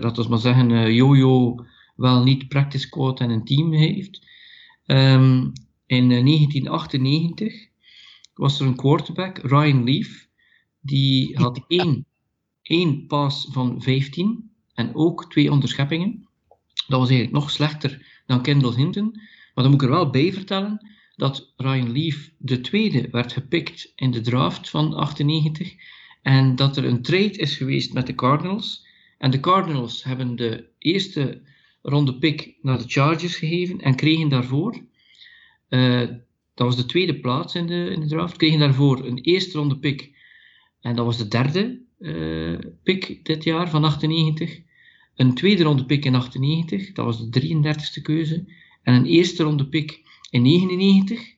laten 0.00 0.22
we 0.22 0.28
maar 0.28 0.38
zeggen, 0.38 0.94
Jojo 0.94 1.64
wel 1.96 2.22
niet 2.22 2.48
practice 2.48 2.86
squad 2.86 3.20
en 3.20 3.30
een 3.30 3.44
team 3.44 3.72
heeft. 3.72 4.26
Um, 4.86 5.52
in 5.86 6.08
1998 6.08 7.68
was 8.34 8.60
er 8.60 8.66
een 8.66 8.76
quarterback, 8.76 9.38
Ryan 9.38 9.84
Leaf, 9.84 10.26
die 10.80 11.36
had 11.36 11.64
één, 11.68 12.06
één 12.62 13.06
pass 13.06 13.48
van 13.50 13.82
15 13.82 14.50
en 14.74 14.94
ook 14.94 15.30
twee 15.30 15.50
onderscheppingen. 15.50 16.28
Dat 16.86 16.98
was 17.00 17.08
eigenlijk 17.08 17.38
nog 17.38 17.50
slechter 17.50 18.22
dan 18.26 18.42
Kendall 18.42 18.74
Hinton. 18.74 19.10
Maar 19.54 19.64
dan 19.64 19.70
moet 19.70 19.82
ik 19.82 19.88
er 19.88 19.94
wel 19.94 20.10
bij 20.10 20.32
vertellen 20.32 20.88
dat 21.16 21.52
Ryan 21.56 21.92
Leaf 21.92 22.30
de 22.38 22.60
tweede 22.60 23.08
werd 23.10 23.32
gepikt 23.32 23.92
in 23.96 24.10
de 24.10 24.20
draft 24.20 24.70
van 24.70 24.94
98 24.94 25.74
en 26.22 26.56
dat 26.56 26.76
er 26.76 26.84
een 26.84 27.02
trade 27.02 27.36
is 27.36 27.56
geweest 27.56 27.92
met 27.92 28.06
de 28.06 28.14
Cardinals. 28.14 28.86
En 29.18 29.30
de 29.30 29.40
Cardinals 29.40 30.04
hebben 30.04 30.36
de 30.36 30.64
eerste 30.78 31.42
ronde 31.82 32.18
pick 32.18 32.54
naar 32.62 32.78
de 32.78 32.84
Chargers 32.86 33.36
gegeven 33.36 33.80
en 33.80 33.94
kregen 33.94 34.28
daarvoor, 34.28 34.84
uh, 35.68 36.00
dat 36.54 36.66
was 36.66 36.76
de 36.76 36.86
tweede 36.86 37.20
plaats 37.20 37.54
in 37.54 37.66
de, 37.66 37.90
in 37.90 38.00
de 38.00 38.06
draft, 38.06 38.36
kregen 38.36 38.58
daarvoor 38.58 39.04
een 39.04 39.18
eerste 39.18 39.58
ronde 39.58 39.78
pick 39.78 40.12
en 40.80 40.96
dat 40.96 41.04
was 41.04 41.18
de 41.18 41.28
derde 41.28 41.82
uh, 41.98 42.58
pick 42.82 43.24
dit 43.24 43.44
jaar 43.44 43.70
van 43.70 43.84
98. 43.84 44.60
Een 45.16 45.34
tweede 45.34 45.62
ronde 45.62 45.84
pick 45.84 46.04
in 46.04 46.14
98, 46.14 46.92
dat 46.92 47.04
was 47.04 47.30
de 47.30 47.40
33ste 47.40 48.02
keuze. 48.02 48.44
En 48.82 48.94
een 48.94 49.06
eerste 49.06 49.42
ronde 49.42 49.68
pick 49.68 50.02
in 50.30 50.42
99, 50.42 51.34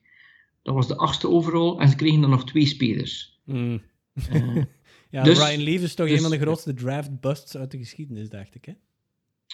dat 0.63 0.73
was 0.73 0.87
de 0.87 0.97
achtste 0.97 1.29
overall. 1.29 1.77
En 1.77 1.89
ze 1.89 1.95
kregen 1.95 2.21
dan 2.21 2.29
nog 2.29 2.45
twee 2.45 2.65
spelers. 2.65 3.39
Mm. 3.45 3.81
Uh, 4.33 4.55
ja, 5.09 5.23
dus, 5.23 5.37
Ryan 5.37 5.63
Leaf 5.63 5.81
is 5.81 5.95
toch 5.95 6.07
dus, 6.07 6.15
een 6.15 6.21
van 6.21 6.31
de 6.31 6.39
grootste 6.39 6.73
draft 6.73 7.19
busts 7.19 7.57
uit 7.57 7.71
de 7.71 7.77
geschiedenis, 7.77 8.29
dacht 8.29 8.55
ik. 8.55 8.65
Hè? 8.65 8.73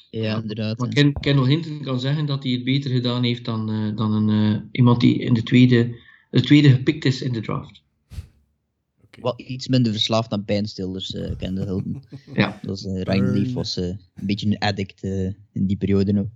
Ja, 0.09 0.41
inderdaad. 0.41 0.77
Maar 0.77 0.89
Ken, 0.89 1.13
Kendall 1.13 1.47
Hinton 1.47 1.81
kan 1.81 1.99
zeggen 1.99 2.25
dat 2.25 2.43
hij 2.43 2.51
het 2.51 2.63
beter 2.63 2.91
gedaan 2.91 3.23
heeft 3.23 3.45
dan, 3.45 3.71
uh, 3.71 3.95
dan 3.95 4.13
een, 4.13 4.53
uh, 4.53 4.61
iemand 4.71 5.01
die 5.01 5.19
in 5.19 5.33
de 5.33 5.43
tweede, 5.43 5.95
de 6.29 6.41
tweede 6.41 6.69
gepikt 6.69 7.05
is 7.05 7.21
in 7.21 7.33
de 7.33 7.41
draft. 7.41 7.83
Wat 9.19 9.41
iets 9.41 9.67
minder 9.67 9.91
verslaafd 9.91 10.31
aan 10.31 10.45
pijnstillers, 10.45 11.13
uh, 11.13 11.31
kende 11.37 11.63
Hilton. 11.63 12.03
ja. 12.33 12.59
Dat 12.61 12.69
was, 12.69 12.85
uh, 12.85 13.01
Ryan 13.01 13.31
Leaf 13.31 13.53
was 13.53 13.77
uh, 13.77 13.85
een 13.85 13.99
beetje 14.13 14.47
een 14.47 14.59
addict 14.59 15.03
in 15.51 15.67
die 15.67 15.77
periode 15.77 16.13
nog. 16.13 16.27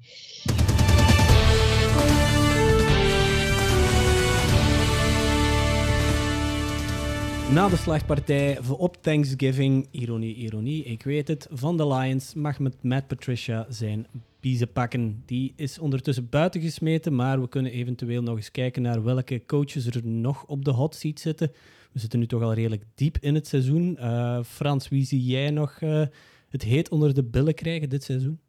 Na 7.54 7.70
de 7.70 7.76
slagpartij 7.76 8.60
op 8.78 8.98
Thanksgiving, 9.02 9.88
ironie, 9.92 10.36
ironie, 10.36 10.84
ik 10.84 11.04
weet 11.04 11.28
het, 11.28 11.48
van 11.52 11.78
de 11.78 11.88
Lions 11.88 12.34
mag 12.34 12.60
met 12.60 12.84
Matt 12.84 13.08
Patricia 13.08 13.66
zijn 13.70 14.08
biezen 14.40 14.72
pakken. 14.72 15.24
Die 15.26 15.54
is 15.56 15.80
ondertussen 15.80 16.30
buiten 16.30 16.62
gesmeten, 16.62 17.16
maar 17.16 17.42
we 17.42 17.50
kunnen 17.50 17.72
eventueel 17.72 18.22
nog 18.22 18.36
eens 18.36 18.52
kijken 18.52 18.82
naar 18.82 19.04
welke 19.04 19.42
coaches 19.46 19.86
er 19.86 20.06
nog 20.06 20.46
op 20.46 20.66
de 20.66 20.72
hot 20.72 20.96
seat 20.96 21.20
zitten. 21.20 21.52
We 21.98 22.04
zitten 22.04 22.20
nu 22.20 22.28
toch 22.28 22.42
al 22.42 22.54
redelijk 22.54 22.84
diep 22.96 23.18
in 23.20 23.36
het 23.36 23.48
seizoen. 23.48 23.98
Uh, 24.00 24.44
Frans, 24.44 24.90
wie 24.90 25.06
zie 25.06 25.24
jij 25.24 25.50
nog 25.50 25.82
uh, 25.82 26.06
het 26.50 26.64
heet 26.64 26.90
onder 26.90 27.14
de 27.14 27.24
billen 27.24 27.54
krijgen 27.54 27.90
dit 27.90 28.04
seizoen? 28.04 28.40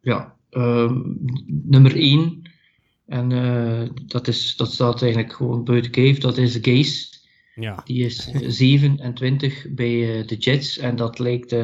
Ja, 0.00 0.36
uh, 0.50 0.92
nummer 1.46 1.96
1. 1.96 2.42
En 3.06 3.32
eh, 3.32 3.88
dat, 4.06 4.28
is, 4.28 4.56
dat 4.56 4.72
staat 4.72 5.02
eigenlijk 5.02 5.32
gewoon 5.32 5.64
buiten 5.64 5.90
kijf. 5.90 6.18
Dat 6.18 6.38
is 6.38 6.58
Gaze. 6.60 7.06
Ja. 7.54 7.82
Die 7.84 8.04
is 8.04 8.30
27 8.46 9.66
bij 9.70 10.24
de 10.26 10.36
Jets. 10.36 10.78
En 10.78 10.96
dat 10.96 11.18
lijkt 11.18 11.56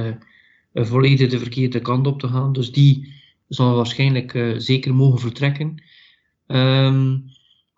volledig 0.72 1.30
de 1.30 1.38
verkeerde 1.38 1.80
kant 1.80 2.06
op 2.06 2.20
te 2.20 2.28
gaan. 2.28 2.52
Dus 2.52 2.72
die 2.72 3.12
zal 3.48 3.74
waarschijnlijk 3.74 4.54
zeker 4.56 4.94
mogen 4.94 5.20
vertrekken. 5.20 5.82
Um, 6.46 7.24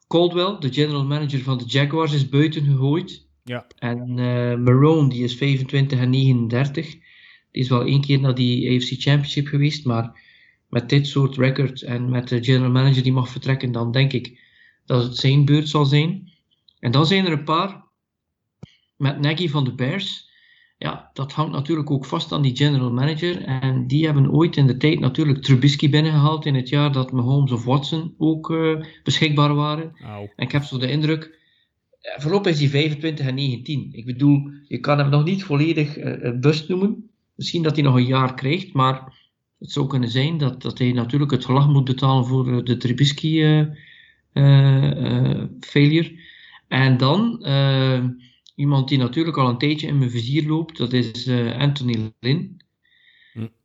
Caldwell, 0.09 0.57
de 0.59 0.73
general 0.73 1.05
manager 1.05 1.41
van 1.41 1.59
de 1.59 1.65
Jaguars, 1.65 2.13
is 2.13 2.29
buiten 2.29 2.65
gegooid. 2.65 3.26
Ja. 3.47 3.67
En 3.79 4.09
uh, 4.09 4.57
Marone, 4.57 5.09
die 5.09 5.25
is 5.25 5.37
25 5.37 5.99
en 5.99 6.11
39. 6.11 6.91
Die 7.51 7.63
is 7.63 7.69
wel 7.69 7.85
één 7.85 8.01
keer 8.01 8.21
naar 8.21 8.35
die 8.35 8.77
AFC 8.77 8.89
Championship 8.89 9.47
geweest, 9.47 9.85
maar 9.85 10.21
met 10.69 10.89
dit 10.89 11.07
soort 11.07 11.37
record 11.37 11.83
en 11.83 12.11
met 12.11 12.29
de 12.29 12.45
general 12.45 12.71
manager 12.71 13.03
die 13.03 13.13
mag 13.13 13.29
vertrekken, 13.29 13.73
dan 13.73 13.93
denk 13.93 14.13
ik 14.13 14.41
dat 14.85 15.03
het 15.03 15.17
zijn 15.17 15.45
beurt 15.45 15.69
zal 15.69 15.85
zijn. 15.85 16.33
En 16.79 16.91
dan 16.91 17.07
zijn 17.07 17.27
er 17.27 17.33
een 17.33 17.45
paar 17.45 17.85
met 18.97 19.21
Nagy 19.21 19.49
van 19.49 19.65
de 19.65 19.75
Bears. 19.75 20.31
Ja, 20.79 21.11
dat 21.13 21.33
hangt 21.33 21.53
natuurlijk 21.53 21.91
ook 21.91 22.07
vast 22.07 22.33
aan 22.33 22.43
die 22.43 22.57
general 22.57 22.93
manager. 22.93 23.43
En 23.45 23.87
die 23.87 24.05
hebben 24.05 24.31
ooit 24.31 24.57
in 24.57 24.67
de 24.67 24.77
tijd 24.77 25.01
natuurlijk 25.01 25.43
Trubisky 25.43 25.91
binnengehaald 25.91 26.47
in 26.47 26.55
het 26.55 26.69
jaar 26.69 26.93
dat 26.93 27.13
Mahomes 27.13 27.53
of 27.53 27.65
Watson 27.65 28.15
ook 28.19 28.51
uh, 28.51 28.83
beschikbaar 29.03 29.55
waren. 29.55 29.93
En 30.37 30.47
ik 30.47 30.53
heb 30.53 30.63
zo 30.63 30.79
de 30.79 30.91
indruk 30.91 31.39
voorlopig 32.17 32.53
is 32.53 32.61
hij 32.61 32.69
25 32.69 33.27
en 33.27 33.35
19. 33.35 33.89
Ik 33.93 34.05
bedoel, 34.05 34.51
je 34.69 34.79
kan 34.79 34.99
hem 34.99 35.09
nog 35.09 35.25
niet 35.25 35.45
volledig 35.45 35.99
uh, 35.99 36.39
bust 36.41 36.69
noemen. 36.69 37.11
Misschien 37.35 37.63
dat 37.63 37.75
hij 37.75 37.85
nog 37.85 37.95
een 37.95 38.07
jaar 38.07 38.35
krijgt, 38.35 38.73
maar 38.73 39.25
het 39.59 39.71
zou 39.71 39.87
kunnen 39.87 40.09
zijn 40.09 40.39
dat, 40.39 40.63
dat 40.63 40.79
hij 40.79 40.93
natuurlijk 40.93 41.31
het 41.31 41.45
gelag 41.45 41.69
moet 41.69 41.85
betalen 41.85 42.27
voor 42.27 42.49
uh, 42.49 42.65
de 42.65 42.77
Trubisky 42.77 43.39
uh, 44.33 45.45
failure. 45.61 46.21
En 46.69 46.97
dan 46.97 47.47
iemand 48.55 48.89
die 48.89 48.99
natuurlijk 48.99 49.37
al 49.37 49.49
een 49.49 49.59
tijdje 49.59 49.87
in 49.87 49.99
mijn 49.99 50.11
vizier 50.11 50.47
loopt, 50.47 50.77
dat 50.77 50.93
is 50.93 51.29
Anthony 51.59 52.13
Lynn. 52.21 52.57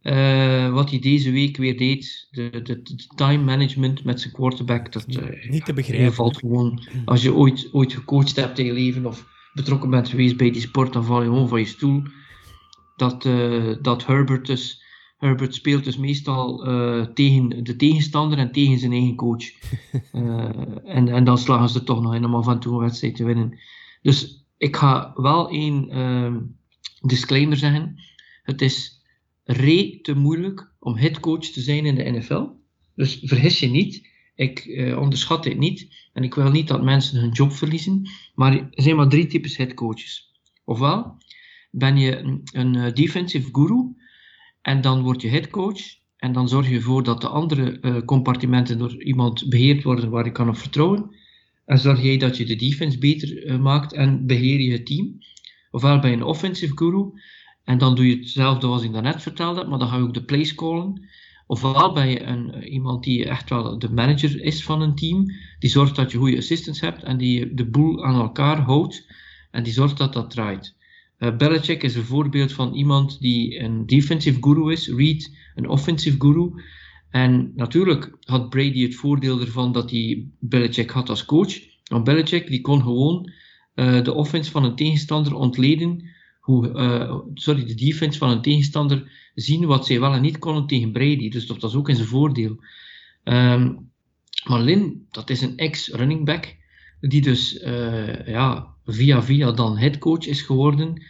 Uh, 0.01 0.73
wat 0.73 0.89
hij 0.89 0.99
deze 0.99 1.31
week 1.31 1.57
weer 1.57 1.77
deed, 1.77 2.27
de, 2.31 2.49
de, 2.49 2.81
de, 2.81 3.07
time 3.15 3.43
management 3.43 4.03
met 4.03 4.21
zijn 4.21 4.33
quarterback, 4.33 4.91
dat 4.91 5.05
uh, 5.07 5.49
niet 5.49 5.65
te 5.65 5.73
begrijpen. 5.73 6.13
valt 6.13 6.37
gewoon. 6.37 6.81
Als 7.05 7.21
je 7.21 7.33
ooit, 7.33 7.69
ooit 7.71 7.93
gecoacht 7.93 8.35
hebt 8.35 8.59
in 8.59 8.65
je 8.65 8.73
leven 8.73 9.05
of 9.05 9.25
betrokken 9.53 9.89
bent 9.89 10.09
geweest 10.09 10.37
bij 10.37 10.51
die 10.51 10.61
sport, 10.61 10.93
dan 10.93 11.05
val 11.05 11.21
je 11.21 11.27
gewoon 11.27 11.47
van 11.47 11.59
je 11.59 11.65
stoel. 11.65 12.03
Dat, 12.95 13.25
uh, 13.25 13.75
dat 13.81 14.05
Herbert 14.05 14.45
dus, 14.45 14.83
Herbert 15.17 15.55
speelt 15.55 15.83
dus 15.83 15.97
meestal 15.97 16.57
tegen 17.13 17.63
de 17.63 17.75
tegenstander 17.75 18.37
en 18.37 18.51
tegen 18.51 18.79
zijn 18.79 18.91
eigen 18.91 19.15
coach. 19.15 19.43
en, 20.97 21.07
en 21.07 21.23
dan 21.23 21.37
slagen 21.37 21.69
ze 21.69 21.83
toch 21.83 22.01
nog 22.01 22.15
in 22.15 22.25
om 22.25 22.35
af 22.35 22.47
en 22.47 22.59
toe 22.59 22.73
een 22.73 22.79
wedstrijd 22.79 23.15
te 23.15 23.23
winnen. 23.23 23.59
Dus 24.01 24.45
ik 24.57 24.75
ga 24.75 25.11
wel 25.15 25.49
één 25.49 25.89
ehm, 25.89 26.37
disclaimer 27.01 27.57
zeggen. 27.57 27.95
Het 28.43 28.61
is 28.61 29.00
re 29.43 29.99
te 30.01 30.15
moeilijk 30.15 30.71
om 30.79 30.95
headcoach 30.95 31.45
te 31.45 31.61
zijn 31.61 31.85
in 31.85 31.95
de 31.95 32.09
NFL. 32.09 32.47
Dus 32.95 33.19
vergis 33.23 33.59
je 33.59 33.67
niet. 33.67 34.09
Ik 34.35 34.59
eh, 34.59 34.99
onderschat 34.99 35.43
dit 35.43 35.57
niet. 35.57 36.09
En 36.13 36.23
ik 36.23 36.33
wil 36.33 36.51
niet 36.51 36.67
dat 36.67 36.83
mensen 36.83 37.19
hun 37.19 37.31
job 37.31 37.51
verliezen. 37.51 38.09
Maar 38.35 38.53
er 38.53 38.69
zijn 38.71 38.95
maar 38.95 39.09
drie 39.09 39.27
types 39.27 39.57
headcoaches. 39.57 40.31
Ofwel 40.65 41.17
ben 41.71 41.97
je 41.97 42.17
een, 42.17 42.41
een 42.53 42.75
eh, 42.75 42.93
defensive 42.93 43.49
guru. 43.51 43.95
En 44.61 44.81
dan 44.81 45.01
word 45.01 45.21
je 45.21 45.29
headcoach. 45.29 45.99
En 46.17 46.31
dan 46.31 46.49
zorg 46.49 46.69
je 46.69 46.75
ervoor 46.75 47.03
dat 47.03 47.21
de 47.21 47.27
andere 47.27 47.77
uh, 47.81 47.97
compartimenten 48.05 48.77
door 48.77 49.03
iemand 49.03 49.49
beheerd 49.49 49.83
worden 49.83 50.09
waar 50.09 50.25
je 50.25 50.31
kan 50.31 50.49
op 50.49 50.57
vertrouwen. 50.57 51.15
En 51.65 51.79
zorg 51.79 52.01
jij 52.01 52.17
dat 52.17 52.37
je 52.37 52.45
de 52.45 52.55
defense 52.55 52.97
beter 52.97 53.45
uh, 53.45 53.59
maakt 53.59 53.93
en 53.93 54.25
beheer 54.25 54.59
je 54.59 54.71
het 54.71 54.85
team. 54.85 55.17
Ofwel 55.71 55.99
ben 55.99 56.09
je 56.09 56.15
een 56.15 56.23
offensive 56.23 56.77
guru 56.77 57.11
en 57.63 57.77
dan 57.77 57.95
doe 57.95 58.07
je 58.07 58.15
hetzelfde 58.15 58.67
als 58.67 58.83
ik 58.83 58.93
daarnet 58.93 59.21
vertelde, 59.21 59.65
maar 59.65 59.79
dan 59.79 59.87
ga 59.87 59.97
je 59.97 60.03
ook 60.03 60.13
de 60.13 60.23
plays 60.23 60.55
callen. 60.55 61.09
Ofwel 61.47 61.93
ben 61.93 62.09
je 62.09 62.23
een, 62.23 62.63
iemand 62.63 63.03
die 63.03 63.25
echt 63.25 63.49
wel 63.49 63.79
de 63.79 63.91
manager 63.91 64.41
is 64.41 64.63
van 64.63 64.81
een 64.81 64.95
team, 64.95 65.31
die 65.59 65.69
zorgt 65.69 65.95
dat 65.95 66.11
je 66.11 66.17
goede 66.17 66.37
assistants 66.37 66.79
hebt 66.79 67.03
en 67.03 67.17
die 67.17 67.53
de 67.53 67.65
boel 67.65 68.05
aan 68.05 68.21
elkaar 68.21 68.59
houdt 68.59 69.07
en 69.51 69.63
die 69.63 69.73
zorgt 69.73 69.97
dat 69.97 70.13
dat 70.13 70.29
draait. 70.29 70.75
Uh, 71.21 71.37
Belichick 71.37 71.83
is 71.83 71.95
een 71.95 72.03
voorbeeld 72.03 72.51
van 72.51 72.73
iemand 72.73 73.19
die 73.19 73.59
een 73.59 73.85
defensive 73.85 74.37
guru 74.41 74.71
is, 74.71 74.87
Reed 74.87 75.37
een 75.55 75.69
offensive 75.69 76.15
guru. 76.19 76.63
En 77.09 77.51
natuurlijk 77.55 78.17
had 78.21 78.49
Brady 78.49 78.83
het 78.83 78.95
voordeel 78.95 79.39
ervan 79.39 79.71
dat 79.71 79.91
hij 79.91 80.27
Belichick 80.39 80.89
had 80.89 81.09
als 81.09 81.25
coach. 81.25 81.59
Want 81.83 82.03
Belichick 82.03 82.47
die 82.47 82.61
kon 82.61 82.81
gewoon 82.81 83.31
uh, 83.75 84.03
de 84.03 84.13
offense 84.13 84.51
van 84.51 84.63
een 84.63 84.75
tegenstander 84.75 85.35
ontleden, 85.35 86.09
hoe, 86.41 86.69
uh, 86.69 87.19
sorry, 87.33 87.65
de 87.65 87.75
defense 87.75 88.17
van 88.17 88.29
een 88.29 88.41
tegenstander 88.41 89.11
zien 89.35 89.65
wat 89.65 89.85
zij 89.85 89.99
wel 89.99 90.13
en 90.13 90.21
niet 90.21 90.39
konden 90.39 90.67
tegen 90.67 90.91
Brady. 90.91 91.29
Dus 91.29 91.45
dat 91.45 91.61
was 91.61 91.75
ook 91.75 91.89
in 91.89 91.95
zijn 91.95 92.07
voordeel. 92.07 92.63
Um, 93.23 93.89
maar 94.43 94.61
Lin, 94.61 95.05
dat 95.11 95.29
is 95.29 95.41
een 95.41 95.57
ex-running 95.57 96.25
back, 96.25 96.55
die 97.01 97.21
dus 97.21 97.63
uh, 97.63 98.27
ja, 98.27 98.67
via 98.85 99.23
via 99.23 99.51
dan 99.51 99.77
headcoach 99.77 100.25
is 100.25 100.41
geworden. 100.41 101.03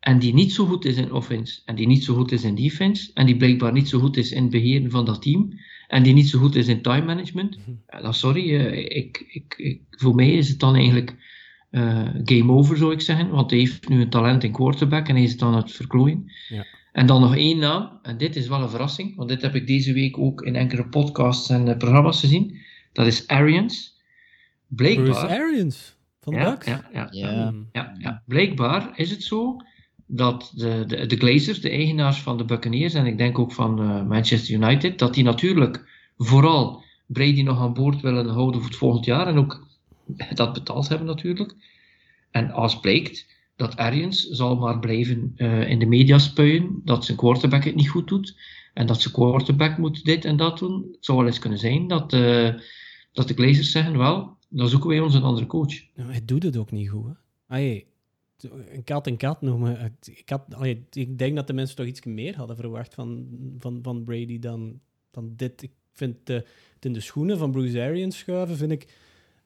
En 0.00 0.18
die 0.18 0.34
niet 0.34 0.52
zo 0.52 0.66
goed 0.66 0.84
is 0.84 0.96
in 0.96 1.12
offense. 1.12 1.60
En 1.64 1.74
die 1.74 1.86
niet 1.86 2.04
zo 2.04 2.14
goed 2.14 2.32
is 2.32 2.44
in 2.44 2.54
defense. 2.54 3.10
En 3.14 3.26
die 3.26 3.36
blijkbaar 3.36 3.72
niet 3.72 3.88
zo 3.88 3.98
goed 3.98 4.16
is 4.16 4.32
in 4.32 4.42
het 4.42 4.50
beheren 4.50 4.90
van 4.90 5.04
dat 5.04 5.22
team. 5.22 5.58
En 5.88 6.02
die 6.02 6.12
niet 6.12 6.28
zo 6.28 6.38
goed 6.38 6.54
is 6.54 6.68
in 6.68 6.82
time 6.82 7.04
management. 7.04 7.58
Ja, 7.88 8.00
dan 8.00 8.14
sorry, 8.14 8.50
uh, 8.50 8.78
ik, 8.78 9.24
ik, 9.28 9.54
ik, 9.56 9.80
voor 9.90 10.14
mij 10.14 10.32
is 10.32 10.48
het 10.48 10.60
dan 10.60 10.74
eigenlijk 10.74 11.14
uh, 11.76 12.08
game 12.24 12.52
over, 12.52 12.76
zou 12.76 12.92
ik 12.92 13.00
zeggen. 13.00 13.28
Want 13.28 13.50
hij 13.50 13.58
heeft 13.58 13.88
nu 13.88 14.00
een 14.00 14.10
talent 14.10 14.44
in 14.44 14.52
quarterback 14.52 15.08
en 15.08 15.14
hij 15.14 15.24
is 15.24 15.30
het 15.30 15.40
dan 15.40 15.52
aan 15.52 15.60
het 15.60 15.72
verklooien. 15.72 16.32
Ja. 16.48 16.66
En 16.92 17.06
dan 17.06 17.20
nog 17.20 17.36
één 17.36 17.58
naam, 17.58 17.98
en 18.02 18.18
dit 18.18 18.36
is 18.36 18.48
wel 18.48 18.62
een 18.62 18.68
verrassing, 18.68 19.16
want 19.16 19.28
dit 19.28 19.42
heb 19.42 19.54
ik 19.54 19.66
deze 19.66 19.92
week 19.92 20.18
ook 20.18 20.42
in 20.42 20.56
enkele 20.56 20.88
podcasts 20.88 21.48
en 21.48 21.66
uh, 21.66 21.76
programma's 21.76 22.20
gezien. 22.20 22.58
Dat 22.92 23.06
is 23.06 23.26
Arians. 23.26 24.00
Blijkbaar. 24.66 25.04
Bruce 25.04 25.28
Arians 25.28 25.96
van 26.20 26.32
de 26.32 26.38
ja, 26.38 26.50
Bucks. 26.50 26.66
ja, 26.66 26.88
ja, 26.92 27.08
ja, 27.10 27.30
Ja. 27.30 27.52
ja, 27.72 27.94
ja. 27.98 28.22
Blijkbaar 28.26 28.92
is 28.94 29.10
het 29.10 29.22
zo 29.22 29.56
dat 30.06 30.52
de, 30.54 30.84
de, 30.86 31.06
de 31.06 31.16
Glazers, 31.16 31.60
de 31.60 31.70
eigenaars 31.70 32.18
van 32.20 32.36
de 32.36 32.44
Buccaneers 32.44 32.94
en 32.94 33.06
ik 33.06 33.18
denk 33.18 33.38
ook 33.38 33.52
van 33.52 33.82
uh, 33.82 34.06
Manchester 34.06 34.54
United, 34.54 34.98
dat 34.98 35.14
die 35.14 35.24
natuurlijk 35.24 35.88
vooral 36.16 36.84
Brady 37.06 37.42
nog 37.42 37.60
aan 37.60 37.74
boord 37.74 38.00
willen 38.00 38.28
houden 38.28 38.60
voor 38.60 38.70
het 38.70 38.78
volgend 38.78 39.04
jaar 39.04 39.26
en 39.26 39.38
ook 39.38 39.66
dat 40.34 40.52
betaald 40.52 40.88
hebben 40.88 41.06
natuurlijk. 41.06 41.54
En 42.30 42.50
als 42.50 42.80
blijkt 42.80 43.26
dat 43.56 43.76
Arians 43.76 44.28
zal 44.28 44.56
maar 44.56 44.78
blijven 44.78 45.32
uh, 45.36 45.70
in 45.70 45.78
de 45.78 45.86
media 45.86 46.18
spuien 46.18 46.80
dat 46.84 47.04
zijn 47.04 47.16
quarterback 47.16 47.64
het 47.64 47.74
niet 47.74 47.88
goed 47.88 48.08
doet 48.08 48.36
en 48.74 48.86
dat 48.86 49.00
zijn 49.00 49.14
quarterback 49.14 49.78
moet 49.78 50.04
dit 50.04 50.24
en 50.24 50.36
dat 50.36 50.58
doen, 50.58 50.88
het 50.92 51.04
zou 51.04 51.18
wel 51.18 51.26
eens 51.26 51.38
kunnen 51.38 51.58
zijn 51.58 51.88
dat, 51.88 52.12
uh, 52.12 52.54
dat 53.12 53.28
de 53.28 53.34
Glazers 53.34 53.70
zeggen, 53.70 53.98
wel, 53.98 54.36
dan 54.48 54.68
zoeken 54.68 54.88
wij 54.88 55.00
ons 55.00 55.14
een 55.14 55.22
andere 55.22 55.46
coach. 55.46 55.94
Nou, 55.94 56.10
hij 56.10 56.24
doet 56.24 56.42
het 56.42 56.56
ook 56.56 56.70
niet 56.70 56.88
goed. 56.88 57.12
Hè? 57.46 57.84
Een 58.72 58.84
kat 58.84 59.06
een 59.06 59.16
kat 59.16 59.42
noemen. 59.42 59.96
Ik, 60.04 60.28
had, 60.28 60.64
ik 60.90 61.18
denk 61.18 61.36
dat 61.36 61.46
de 61.46 61.52
mensen 61.52 61.76
toch 61.76 61.86
iets 61.86 62.04
meer 62.04 62.36
hadden 62.36 62.56
verwacht 62.56 62.94
van, 62.94 63.26
van, 63.58 63.78
van 63.82 64.04
Brady 64.04 64.38
dan, 64.38 64.80
dan 65.10 65.32
dit. 65.36 65.62
Ik 65.62 65.70
vind 65.92 66.16
de, 66.24 66.34
het 66.74 66.84
in 66.84 66.92
de 66.92 67.00
schoenen 67.00 67.38
van 67.38 67.50
Bruce 67.50 67.80
Arians 67.80 68.18
schuiven, 68.18 68.56
vind 68.56 68.72
ik, 68.72 68.94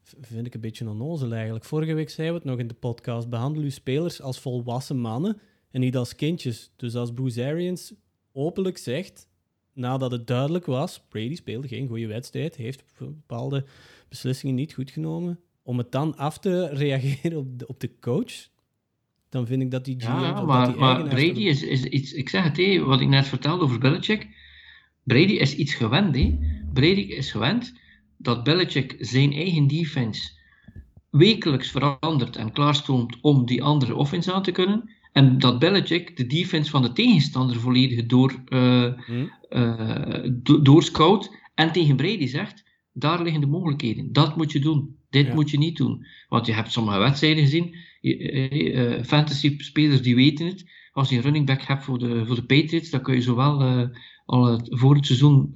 vind 0.03 0.47
ik 0.47 0.55
een 0.55 0.61
beetje 0.61 0.89
onnozel 0.89 1.33
eigenlijk. 1.33 1.65
Vorige 1.65 1.95
week 1.95 2.11
zeiden 2.11 2.37
we 2.37 2.43
het 2.43 2.51
nog 2.51 2.61
in 2.61 2.69
de 2.69 2.75
podcast. 2.75 3.29
Behandel 3.29 3.63
uw 3.63 3.71
spelers 3.71 4.23
als 4.23 4.41
volwassen 4.41 4.99
mannen 4.99 5.41
en 5.71 5.81
niet 5.81 5.97
als 5.97 6.15
kindjes. 6.15 6.71
Dus 6.77 6.95
als 6.95 7.13
Bruce 7.13 7.45
Arians 7.45 7.93
openlijk 8.33 8.79
zegt, 8.79 9.29
nadat 9.73 10.11
het 10.11 10.27
duidelijk 10.27 10.67
was, 10.67 11.01
Brady 11.09 11.35
speelde 11.35 11.69
geen 11.69 11.89
goede 11.89 12.07
wedstrijd, 12.07 12.57
heeft 12.57 12.85
bepaalde 12.99 13.65
beslissingen 14.09 14.55
niet 14.55 14.73
goed 14.73 14.91
genomen, 14.91 15.41
om 15.63 15.79
het 15.79 15.93
dan 15.93 16.17
af 16.17 16.39
te 16.39 16.67
reageren 16.69 17.39
op 17.39 17.59
de, 17.59 17.67
op 17.67 17.81
de 17.81 17.99
coach, 17.99 18.49
dan 19.29 19.47
vind 19.47 19.63
ik 19.63 19.71
dat 19.71 19.85
die 19.85 20.01
GM... 20.01 20.07
Ja, 20.07 20.43
maar, 20.43 20.67
die 20.67 20.77
maar 20.77 20.97
eigenaar- 20.97 21.15
Brady 21.25 21.41
is, 21.41 21.63
is 21.63 21.85
iets, 21.85 22.13
ik 22.13 22.29
zeg 22.29 22.45
het, 22.45 22.57
hé, 22.57 22.79
wat 22.79 23.01
ik 23.01 23.09
net 23.09 23.27
vertelde 23.27 23.65
over 23.65 23.79
Belichick. 23.79 24.29
Brady 25.03 25.33
is 25.33 25.55
iets 25.55 25.75
gewend. 25.75 26.15
Hé. 26.15 26.39
Brady 26.73 27.01
is 27.01 27.31
gewend 27.31 27.73
dat 28.23 28.45
Belichick 28.45 28.97
zijn 28.99 29.33
eigen 29.33 29.67
defense 29.67 30.31
wekelijks 31.11 31.71
verandert 31.71 32.37
en 32.37 32.53
klaarstoomt 32.53 33.17
om 33.21 33.47
die 33.47 33.63
andere 33.63 33.95
offense 33.95 34.33
aan 34.33 34.43
te 34.43 34.53
kunnen. 34.53 34.91
En 35.13 35.39
dat 35.39 35.59
Belichick 35.59 36.17
de 36.17 36.27
defense 36.27 36.71
van 36.71 36.83
de 36.83 36.93
tegenstander 36.93 37.57
volledig 37.61 38.07
door, 38.07 38.43
uh, 38.49 38.93
Hm? 39.07 39.25
uh, 39.51 40.31
do 40.43 40.63
doorscout 40.63 41.31
en 41.55 41.73
tegen 41.73 41.97
Brady 41.97 42.27
zegt, 42.27 42.65
daar 42.93 43.23
liggen 43.23 43.41
de 43.41 43.47
mogelijkheden. 43.47 44.13
Dat 44.13 44.37
moet 44.37 44.53
je 44.53 44.59
doen. 44.59 44.97
Dit 45.11 45.27
Ja. 45.27 45.35
moet 45.35 45.51
je 45.51 45.59
niet 45.59 45.77
doen. 45.77 46.07
Want 46.29 46.47
je 46.47 46.53
hebt 46.53 46.73
sommige 46.73 46.99
wedstrijden 46.99 47.43
gezien, 47.45 47.75
uh, 48.01 49.03
fantasy-spelers 49.03 50.03
die 50.03 50.15
weten 50.15 50.47
het. 50.47 50.65
Als 50.93 51.09
je 51.09 51.17
een 51.17 51.23
running 51.23 51.47
back 51.47 51.63
hebt 51.63 51.85
voor 51.85 51.99
de, 51.99 52.27
voor 52.27 52.35
de 52.35 52.45
Patriots, 52.45 52.91
dan 52.91 53.03
kun 53.03 53.15
je 53.15 53.23
zowel 53.23 53.89
al 54.27 54.45
het, 54.47 54.67
voor 54.71 54.95
het 54.95 55.07
seizoen 55.07 55.51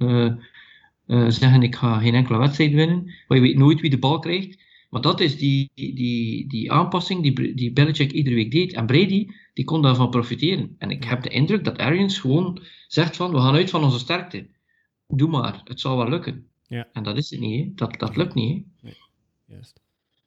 uh, 1.07 1.29
zeggen, 1.29 1.63
ik 1.63 1.75
ga 1.75 1.99
geen 1.99 2.13
enkele 2.13 2.37
wedstrijd 2.37 2.73
winnen. 2.73 3.03
Maar 3.27 3.37
je 3.37 3.43
weet 3.43 3.57
nooit 3.57 3.81
wie 3.81 3.89
de 3.89 3.99
bal 3.99 4.19
krijgt. 4.19 4.63
Maar 4.89 5.01
dat 5.01 5.19
is 5.19 5.37
die, 5.37 5.71
die, 5.73 6.47
die 6.47 6.71
aanpassing 6.71 7.21
die, 7.21 7.55
die 7.55 7.73
Belichick 7.73 8.11
iedere 8.11 8.35
week 8.35 8.51
deed. 8.51 8.73
En 8.73 8.85
Brady, 8.85 9.27
die 9.53 9.65
kon 9.65 9.81
daarvan 9.81 10.09
profiteren. 10.09 10.75
En 10.77 10.89
ik 10.89 11.03
heb 11.03 11.23
de 11.23 11.29
indruk 11.29 11.63
dat 11.63 11.77
Arians 11.77 12.19
gewoon 12.19 12.61
zegt 12.87 13.15
van, 13.15 13.31
we 13.31 13.37
gaan 13.37 13.55
uit 13.55 13.69
van 13.69 13.83
onze 13.83 13.99
sterkte. 13.99 14.47
Doe 15.07 15.29
maar, 15.29 15.61
het 15.63 15.79
zal 15.79 15.97
wel 15.97 16.09
lukken. 16.09 16.47
Ja. 16.67 16.87
En 16.93 17.03
dat 17.03 17.17
is 17.17 17.29
het 17.29 17.39
niet, 17.39 17.65
hè. 17.65 17.71
Dat, 17.75 17.99
dat 17.99 18.15
lukt 18.15 18.33
niet. 18.33 18.65
Hè. 18.81 18.89
Juist. 19.45 19.81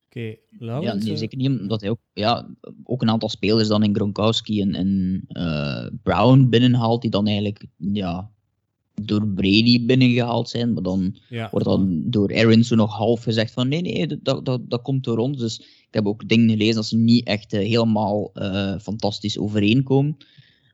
Oké, 0.06 0.36
okay, 0.58 0.80
Ja, 0.80 0.94
nee, 0.94 1.12
eh, 1.12 1.16
zeker 1.16 1.38
niet, 1.38 1.60
omdat 1.60 1.80
hij 1.80 1.90
ook, 1.90 2.00
ja, 2.12 2.48
ook 2.84 3.02
een 3.02 3.10
aantal 3.10 3.28
spelers 3.28 3.68
dan 3.68 3.82
in 3.82 3.94
Gronkowski 3.94 4.60
en, 4.60 4.74
en 4.74 5.22
eh, 5.28 5.86
Brown 6.02 6.48
binnenhaalt, 6.48 7.02
die 7.02 7.10
dan 7.10 7.26
eigenlijk 7.26 7.66
ja, 7.76 8.30
door 9.02 9.28
Brady 9.28 9.86
binnengehaald 9.86 10.48
zijn, 10.48 10.72
maar 10.72 10.82
dan 10.82 11.16
ja. 11.28 11.48
wordt 11.50 11.66
dan 11.66 12.02
door 12.04 12.36
Aaron 12.36 12.64
zo 12.64 12.74
nog 12.74 12.96
half 12.96 13.22
gezegd 13.22 13.52
van 13.52 13.68
nee, 13.68 13.80
nee, 13.80 14.06
dat, 14.22 14.44
dat, 14.44 14.70
dat 14.70 14.82
komt 14.82 15.04
door 15.04 15.18
ons. 15.18 15.38
Dus 15.38 15.58
ik 15.60 15.94
heb 15.94 16.06
ook 16.06 16.28
dingen 16.28 16.50
gelezen 16.50 16.74
dat 16.74 16.86
ze 16.86 16.96
niet 16.96 17.26
echt 17.26 17.54
uh, 17.54 17.60
helemaal 17.60 18.30
uh, 18.34 18.78
fantastisch 18.78 19.38
overeenkomen. 19.38 20.16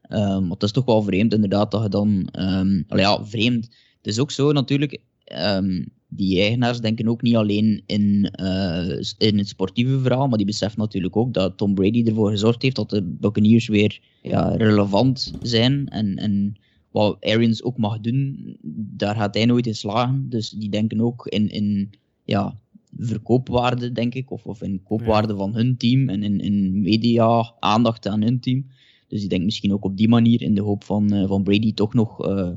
Um, 0.08 0.42
maar 0.42 0.50
het 0.50 0.62
is 0.62 0.72
toch 0.72 0.84
wel 0.84 1.02
vreemd 1.02 1.34
inderdaad 1.34 1.70
dat 1.70 1.82
je 1.82 1.88
dan, 1.88 2.28
um, 2.38 2.84
ja, 2.88 3.24
vreemd. 3.24 3.64
Het 3.96 4.06
is 4.06 4.18
ook 4.18 4.30
zo 4.30 4.52
natuurlijk, 4.52 4.98
um, 5.56 5.88
die 6.08 6.40
eigenaars 6.40 6.80
denken 6.80 7.08
ook 7.08 7.22
niet 7.22 7.36
alleen 7.36 7.82
in, 7.86 8.32
uh, 8.40 9.00
in 9.18 9.38
het 9.38 9.48
sportieve 9.48 9.98
verhaal, 10.00 10.28
maar 10.28 10.36
die 10.36 10.46
beseffen 10.46 10.80
natuurlijk 10.80 11.16
ook 11.16 11.34
dat 11.34 11.56
Tom 11.56 11.74
Brady 11.74 12.02
ervoor 12.06 12.30
gezorgd 12.30 12.62
heeft 12.62 12.76
dat 12.76 12.90
de 12.90 13.02
Buccaneers 13.02 13.68
weer 13.68 14.00
ja, 14.22 14.48
relevant 14.48 15.32
zijn. 15.42 15.88
En, 15.88 16.16
en 16.16 16.56
wat 16.94 17.24
Arians 17.24 17.62
ook 17.62 17.76
mag 17.76 18.00
doen, 18.00 18.56
daar 18.96 19.14
gaat 19.14 19.34
hij 19.34 19.44
nooit 19.44 19.66
in 19.66 19.74
slagen. 19.74 20.28
Dus 20.28 20.50
die 20.50 20.68
denken 20.68 21.00
ook 21.00 21.26
in, 21.26 21.48
in 21.48 21.90
ja, 22.24 22.58
verkoopwaarde, 22.98 23.92
denk 23.92 24.14
ik, 24.14 24.30
of, 24.30 24.46
of 24.46 24.62
in 24.62 24.82
koopwaarde 24.82 25.32
ja. 25.32 25.38
van 25.38 25.54
hun 25.54 25.76
team 25.76 26.08
en 26.08 26.22
in, 26.22 26.40
in 26.40 26.82
media 26.82 27.54
aandacht 27.58 28.08
aan 28.08 28.22
hun 28.22 28.40
team. 28.40 28.66
Dus 29.08 29.20
die 29.20 29.28
denkt 29.28 29.44
misschien 29.44 29.72
ook 29.72 29.84
op 29.84 29.96
die 29.96 30.08
manier 30.08 30.42
in 30.42 30.54
de 30.54 30.60
hoop 30.60 30.84
van, 30.84 31.14
uh, 31.14 31.26
van 31.26 31.42
Brady 31.42 31.74
toch 31.74 31.94
nog. 31.94 32.28
Uh, 32.28 32.50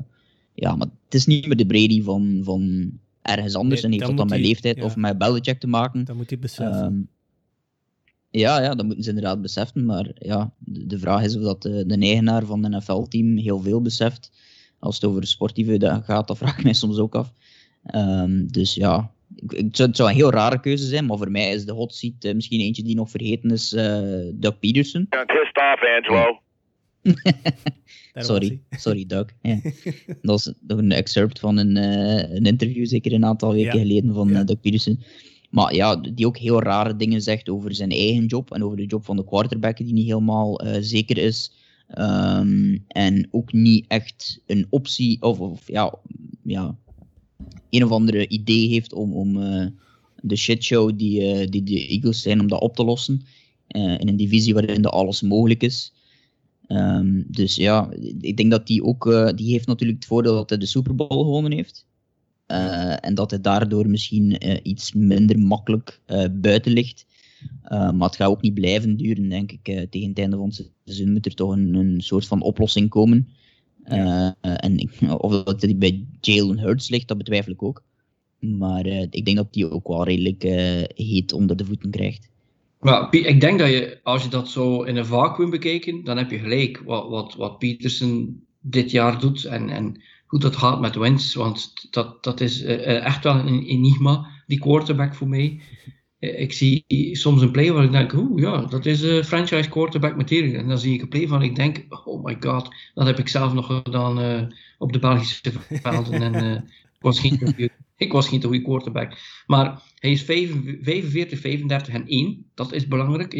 ja, 0.54 0.76
maar 0.76 0.88
het 1.04 1.14
is 1.14 1.26
niet 1.26 1.46
meer 1.46 1.56
de 1.56 1.66
Brady 1.66 2.02
van, 2.02 2.40
van 2.42 2.92
ergens 3.22 3.54
anders 3.54 3.82
nee, 3.82 3.92
en 3.92 3.98
heeft 3.98 4.08
dat 4.08 4.16
dan 4.16 4.38
met 4.38 4.46
leeftijd 4.46 4.76
ja. 4.76 4.84
of 4.84 4.96
met 4.96 5.18
Belichick 5.18 5.60
te 5.60 5.66
maken. 5.66 6.04
Dat 6.04 6.16
moet 6.16 6.30
hij 6.30 6.38
beseffen. 6.38 6.84
Um, 6.84 7.08
ja, 8.30 8.62
ja, 8.62 8.74
dat 8.74 8.86
moeten 8.86 9.04
ze 9.04 9.10
inderdaad 9.10 9.42
beseffen. 9.42 9.84
Maar 9.84 10.10
ja, 10.14 10.52
de, 10.58 10.86
de 10.86 10.98
vraag 10.98 11.24
is 11.24 11.36
of 11.36 11.42
dat 11.42 11.62
de, 11.62 11.86
de 11.86 11.98
eigenaar 11.98 12.44
van 12.44 12.64
een 12.64 12.76
NFL-team 12.76 13.36
heel 13.36 13.60
veel 13.60 13.82
beseft. 13.82 14.32
Als 14.78 14.94
het 14.94 15.04
over 15.04 15.26
sportieve 15.26 16.00
gaat, 16.04 16.28
dat 16.28 16.38
vraag 16.38 16.58
ik 16.58 16.64
mij 16.64 16.72
soms 16.72 16.98
ook 16.98 17.14
af. 17.14 17.32
Um, 17.94 18.52
dus 18.52 18.74
ja, 18.74 19.10
ik, 19.36 19.52
ik, 19.52 19.76
het 19.76 19.96
zou 19.96 20.08
een 20.08 20.14
heel 20.14 20.30
rare 20.30 20.60
keuze 20.60 20.86
zijn, 20.86 21.06
maar 21.06 21.18
voor 21.18 21.30
mij 21.30 21.52
is 21.52 21.64
de 21.64 21.72
hot 21.72 21.94
seat 21.94 22.24
uh, 22.24 22.34
misschien 22.34 22.60
eentje 22.60 22.82
die 22.82 22.94
nog 22.94 23.10
vergeten 23.10 23.50
is, 23.50 23.72
uh, 23.72 24.30
Doug 24.34 24.58
Peterson. 24.58 25.06
Pissed 25.08 25.56
off, 25.56 25.82
Angelo. 25.96 26.40
sorry, 28.14 28.60
sorry 28.70 29.06
Doug. 29.06 29.26
Ja. 29.42 29.60
dat 30.22 30.38
is 30.38 30.52
nog 30.66 30.78
een 30.78 30.92
excerpt 30.92 31.40
van 31.40 31.56
een, 31.56 31.76
uh, 31.76 32.34
een 32.36 32.44
interview, 32.44 32.86
zeker 32.86 33.12
een 33.12 33.24
aantal 33.24 33.52
weken 33.52 33.78
ja. 33.78 33.82
geleden, 33.82 34.14
van 34.14 34.28
ja. 34.28 34.44
Doug 34.44 34.60
Peterson. 34.60 35.02
Maar 35.48 35.74
ja, 35.74 35.96
die 35.96 36.26
ook 36.26 36.38
heel 36.38 36.62
rare 36.62 36.96
dingen 36.96 37.22
zegt 37.22 37.48
over 37.48 37.74
zijn 37.74 37.90
eigen 37.90 38.26
job 38.26 38.52
en 38.52 38.62
over 38.64 38.76
de 38.76 38.86
job 38.86 39.04
van 39.04 39.16
de 39.16 39.24
quarterback, 39.24 39.76
die 39.76 39.92
niet 39.92 40.06
helemaal 40.06 40.66
uh, 40.66 40.76
zeker 40.80 41.18
is. 41.18 41.52
Ehm, 41.88 42.78
en 42.88 43.28
ook 43.30 43.52
niet 43.52 43.84
echt 43.88 44.40
een 44.46 44.66
optie 44.70 45.22
of, 45.22 45.40
of 45.40 45.68
ja, 45.68 45.98
ja, 46.42 46.76
een 47.70 47.84
of 47.84 47.90
andere 47.90 48.28
idee 48.28 48.68
heeft 48.68 48.92
om, 48.92 49.12
om 49.12 49.36
uh, 49.36 49.66
de 50.20 50.36
shitshow 50.36 50.98
die, 50.98 51.20
uh, 51.20 51.46
die 51.50 51.62
de 51.62 51.86
Eagles 51.86 52.22
zijn, 52.22 52.40
om 52.40 52.48
dat 52.48 52.60
op 52.60 52.74
te 52.76 52.84
lossen. 52.84 53.22
In 53.68 54.08
een 54.08 54.16
divisie 54.16 54.54
waarin 54.54 54.82
dat 54.82 54.92
alles 54.92 55.22
mogelijk 55.22 55.62
is. 55.62 55.92
Um, 56.68 57.24
dus 57.28 57.54
ja, 57.54 57.90
ik 58.20 58.36
denk 58.36 58.50
dat 58.50 58.66
die 58.66 58.84
ook, 58.84 59.32
die 59.36 59.50
heeft 59.50 59.66
natuurlijk 59.66 59.98
het 59.98 60.08
voordeel 60.08 60.34
dat 60.34 60.48
hij 60.48 60.58
de 60.58 60.66
Super 60.66 60.94
Bowl 60.94 61.22
gewonnen 61.22 61.52
heeft. 61.52 61.86
En 63.00 63.14
dat 63.14 63.30
hij 63.30 63.40
daardoor 63.40 63.88
misschien 63.88 64.36
iets 64.68 64.92
minder 64.92 65.38
makkelijk 65.38 66.00
buiten 66.30 66.72
ligt. 66.72 67.06
Uh, 67.64 67.90
maar 67.90 68.08
het 68.08 68.16
gaat 68.16 68.28
ook 68.28 68.42
niet 68.42 68.54
blijven 68.54 68.96
duren, 68.96 69.28
denk 69.28 69.52
ik. 69.52 69.68
Uh, 69.68 69.82
tegen 69.90 70.08
het 70.08 70.18
einde 70.18 70.36
van 70.36 70.46
het 70.46 70.70
seizoen 70.84 71.12
moet 71.12 71.26
er 71.26 71.34
toch 71.34 71.50
een, 71.50 71.74
een 71.74 72.00
soort 72.00 72.26
van 72.26 72.42
oplossing 72.42 72.88
komen. 72.88 73.28
Uh, 73.84 74.30
en 74.40 74.78
ik, 74.78 74.90
of 75.18 75.42
dat 75.42 75.60
die 75.60 75.76
bij 75.76 76.06
Jalen 76.20 76.58
Hurts 76.58 76.88
ligt, 76.88 77.08
dat 77.08 77.18
betwijfel 77.18 77.52
ik 77.52 77.62
ook. 77.62 77.82
Maar 78.38 78.86
ik 78.86 79.24
denk 79.24 79.36
dat 79.36 79.52
die 79.52 79.70
ook 79.70 79.88
wel 79.88 80.04
redelijk 80.04 80.42
heet 80.94 81.32
onder 81.32 81.56
de 81.56 81.64
voeten 81.64 81.90
krijgt. 81.90 82.30
Maar 82.80 83.14
ik 83.14 83.40
denk 83.40 83.58
dat 83.58 83.68
je, 83.68 83.98
als 84.02 84.22
je 84.22 84.28
dat 84.28 84.48
zo 84.48 84.82
in 84.82 84.96
een 84.96 85.06
vacuüm 85.06 85.50
bekijkt, 85.50 86.04
dan 86.04 86.16
heb 86.18 86.30
je 86.30 86.38
gelijk 86.38 86.82
wat, 86.84 87.08
wat, 87.08 87.34
wat 87.34 87.58
Peterson 87.58 88.42
dit 88.60 88.90
jaar 88.90 89.20
doet 89.20 89.44
en, 89.44 89.68
en 89.68 90.02
hoe 90.28 90.40
dat 90.40 90.56
gaat 90.56 90.80
met 90.80 90.96
Wentz. 90.96 91.34
Want 91.34 91.86
dat, 91.90 92.24
dat 92.24 92.40
is 92.40 92.62
echt 92.62 93.24
wel 93.24 93.34
een 93.34 93.62
enigma, 93.62 94.26
die 94.46 94.58
quarterback 94.58 95.14
voor 95.14 95.28
mij. 95.28 95.60
Eh, 96.18 96.40
ik 96.40 96.52
zie 96.52 96.84
soms 97.12 97.42
een 97.42 97.50
play 97.50 97.72
waar 97.72 97.84
ik 97.84 97.92
denk, 97.92 98.12
oeh 98.12 98.40
ja, 98.40 98.60
dat 98.60 98.86
is 98.86 99.26
franchise 99.26 99.68
quarterback 99.68 100.16
material. 100.16 100.60
En 100.60 100.68
dan 100.68 100.78
zie 100.78 100.94
ik 100.94 101.02
een 101.02 101.08
play 101.08 101.26
van 101.26 101.42
ik 101.42 101.56
denk, 101.56 101.84
oh 102.04 102.24
my 102.24 102.36
god, 102.40 102.74
dat 102.94 103.06
heb 103.06 103.18
ik 103.18 103.28
zelf 103.28 103.52
nog 103.52 103.66
gedaan 103.66 104.48
op 104.78 104.92
de 104.92 104.98
Belgische 104.98 105.52
velden. 105.70 106.22
en 106.22 106.44
uh, 106.44 106.52
ik, 106.52 107.00
was 107.00 107.20
geen 107.20 107.38
goede, 107.38 108.46
goede 108.46 108.62
quarterback. 108.62 109.18
Maar 109.46 109.82
hij 109.98 110.10
is 110.10 110.22
45, 110.22 111.40
35 111.40 111.94
en 111.94 112.06
1. 112.06 112.46
Dat 112.54 112.72
is 112.72 112.86
belangrijk. 112.86 113.34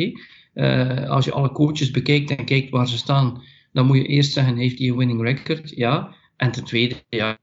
Eh? 0.55 1.09
als 1.09 1.25
je 1.25 1.33
alle 1.33 1.53
coaches 1.53 1.91
bekijkt 1.91 2.31
en 2.31 2.45
kijkt 2.45 2.71
waar 2.71 2.89
ze 2.89 2.97
staan, 2.97 3.43
dan 3.73 3.87
moet 3.87 3.97
je 3.97 4.07
eerst 4.07 4.33
zeggen, 4.33 4.57
heeft 4.57 4.79
hij 4.79 4.89
een 4.89 4.97
winning 4.97 5.23
record? 5.23 5.71
Ja. 5.71 6.15
En 6.39 6.51
ten 6.51 6.65
tweede, 6.65 7.05
ja, 7.09 7.39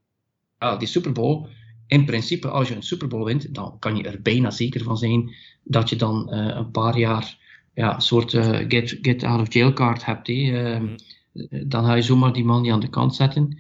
ja 0.59 0.75
die 0.75 0.87
Super 0.87 1.11
Bowl 1.11 1.47
in 1.87 2.05
principe, 2.05 2.49
als 2.49 2.67
je 2.67 2.75
een 2.75 2.83
Super 2.83 3.07
Bowl 3.07 3.25
wint, 3.25 3.53
dan 3.53 3.79
kan 3.79 3.95
je 3.95 4.03
er 4.03 4.21
bijna 4.21 4.51
zeker 4.51 4.83
van 4.83 4.97
zijn 4.97 5.35
dat 5.63 5.89
je 5.89 5.95
dan 5.95 6.27
uh, 6.29 6.55
een 6.55 6.71
paar 6.71 6.97
jaar 6.97 7.37
ja, 7.73 7.95
een 7.95 8.01
soort 8.01 8.33
uh, 8.33 8.59
get, 8.67 8.97
get 9.01 9.23
out 9.23 9.41
of 9.41 9.53
jail 9.53 9.73
card 9.73 10.05
hebt. 10.05 10.29
Uh, 10.29 10.79
mm. 10.79 10.95
Dan 11.67 11.85
ga 11.85 11.93
je 11.93 12.01
zomaar 12.01 12.33
die 12.33 12.45
man 12.45 12.61
niet 12.61 12.71
aan 12.71 12.79
de 12.79 12.89
kant 12.89 13.15
zetten. 13.15 13.57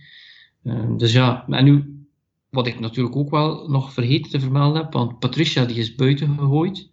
Ehm, 0.63 0.97
dus 0.97 1.13
ja, 1.13 1.45
en 1.47 1.63
nu, 1.63 2.05
wat 2.49 2.67
ik 2.67 2.79
natuurlijk 2.79 3.15
ook 3.15 3.29
wel 3.29 3.69
nog 3.69 3.93
vergeten 3.93 4.31
te 4.31 4.39
vermelden 4.39 4.81
heb, 4.81 4.93
want 4.93 5.19
Patricia 5.19 5.65
die 5.65 5.77
is 5.77 5.95
buiten 5.95 6.37
gegooid 6.37 6.89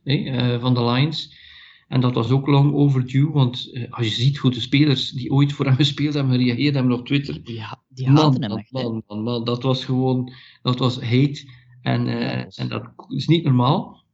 van 0.61 0.75
de 0.75 0.85
Lions. 0.85 1.35
En 1.93 2.01
dat 2.01 2.15
was 2.15 2.31
ook 2.31 2.47
lang 2.47 2.75
overdue, 2.75 3.31
want 3.31 3.71
uh, 3.73 3.85
als 3.91 4.07
je 4.07 4.23
ziet 4.23 4.37
hoe 4.37 4.51
de 4.51 4.61
spelers 4.61 5.11
die 5.11 5.31
ooit 5.31 5.53
voor 5.53 5.67
hem 5.67 5.75
gespeeld 5.75 6.15
hebben 6.15 6.33
gereageerd 6.33 6.75
hebben 6.75 6.93
op 6.93 7.07
Twitter. 7.07 7.41
Ja, 7.45 7.83
die 7.89 8.11
man, 8.11 8.43
hem 8.43 8.57
echt. 8.57 8.73
Man, 8.73 9.03
man, 9.07 9.23
man, 9.23 9.45
dat 9.45 9.63
was 9.63 9.85
gewoon, 9.85 10.33
dat 10.63 10.79
was 10.79 11.01
hate. 11.01 11.49
En, 11.83 12.07
uh, 12.07 12.59
en 12.59 12.69
dat 12.69 12.83
is 13.09 13.27
niet 13.27 13.45
normaal. 13.45 14.05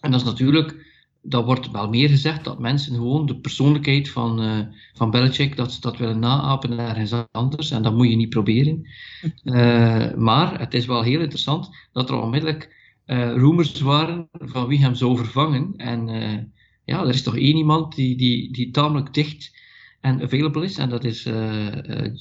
En 0.00 0.10
dat 0.10 0.20
is 0.20 0.26
natuurlijk, 0.26 0.86
dat 1.22 1.44
wordt 1.44 1.70
wel 1.70 1.88
meer 1.88 2.08
gezegd, 2.08 2.44
dat 2.44 2.58
mensen 2.58 2.94
gewoon 2.94 3.26
de 3.26 3.40
persoonlijkheid 3.40 4.08
van, 4.08 4.42
uh, 4.42 4.58
van 4.92 5.10
Belichick, 5.10 5.56
dat 5.56 5.72
ze 5.72 5.80
dat 5.80 5.96
willen 5.96 6.18
naapen 6.18 6.78
ergens 6.78 7.12
anders. 7.30 7.70
En 7.70 7.82
dat 7.82 7.94
moet 7.94 8.10
je 8.10 8.16
niet 8.16 8.28
proberen. 8.28 8.88
maar 10.28 10.58
het 10.60 10.74
is 10.74 10.86
wel 10.86 11.02
heel 11.02 11.20
interessant 11.20 11.70
dat 11.92 12.08
er 12.08 12.20
onmiddellijk 12.20 12.82
rumors 13.06 13.80
waren 13.80 14.28
van 14.32 14.66
wie 14.66 14.80
hem 14.80 14.94
zou 14.94 15.16
vervangen. 15.16 15.74
En 15.76 16.08
ja, 16.84 17.02
er 17.02 17.08
is 17.08 17.22
toch 17.22 17.36
één 17.36 17.56
iemand 17.56 17.94
die, 17.94 18.16
die, 18.16 18.52
die 18.52 18.70
tamelijk 18.70 19.14
dicht 19.14 19.52
en 20.00 20.22
available 20.22 20.64
is, 20.64 20.78
en 20.78 20.88
dat 20.88 21.04
is 21.04 21.26
uh, 21.26 21.68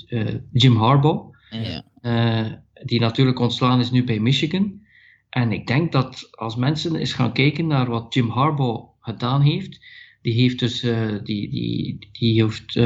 uh, 0.07 0.36
Jim 0.51 0.76
Harbaugh. 0.76 1.32
Ja. 1.49 2.64
die 2.84 2.99
natuurlijk 2.99 3.39
ontslaan 3.39 3.80
is 3.80 3.91
nu 3.91 4.03
bij 4.03 4.20
Michigan. 4.20 4.82
En 5.30 5.51
ik 5.51 5.68
denk 5.68 5.91
dat 5.91 6.28
als 6.32 6.55
mensen 6.55 6.95
eens 6.95 7.14
gaan 7.14 7.34
kijken 7.34 7.68
naar 7.68 7.89
wat 7.89 8.14
Jim 8.14 8.30
Harbaugh 8.30 8.89
gedaan 8.99 9.41
heeft, 9.41 9.80
die 10.22 10.34
heeft 10.34 10.59
dus 10.59 10.80
die, 11.24 11.49
die, 11.49 12.09
die 12.11 12.43
heeft 12.43 12.80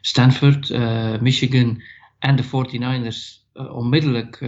Stanford, 0.00 0.70
Michigan 1.20 1.82
en 2.18 2.36
de 2.36 2.44
49ers 2.44 3.52
onmiddellijk 3.52 4.40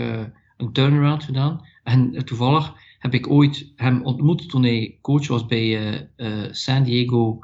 een 0.57 0.73
turnaround 0.73 1.25
gedaan. 1.25 1.67
En 1.85 2.25
toevallig 2.25 2.75
heb 3.07 3.15
ik 3.15 3.31
ooit 3.31 3.73
hem 3.77 4.03
ontmoet 4.03 4.49
toen 4.49 4.63
hij 4.63 4.99
coach 5.01 5.27
was 5.27 5.47
bij 5.47 5.95
uh, 5.95 6.01
uh, 6.17 6.53
San 6.53 6.83
Diego 6.83 7.39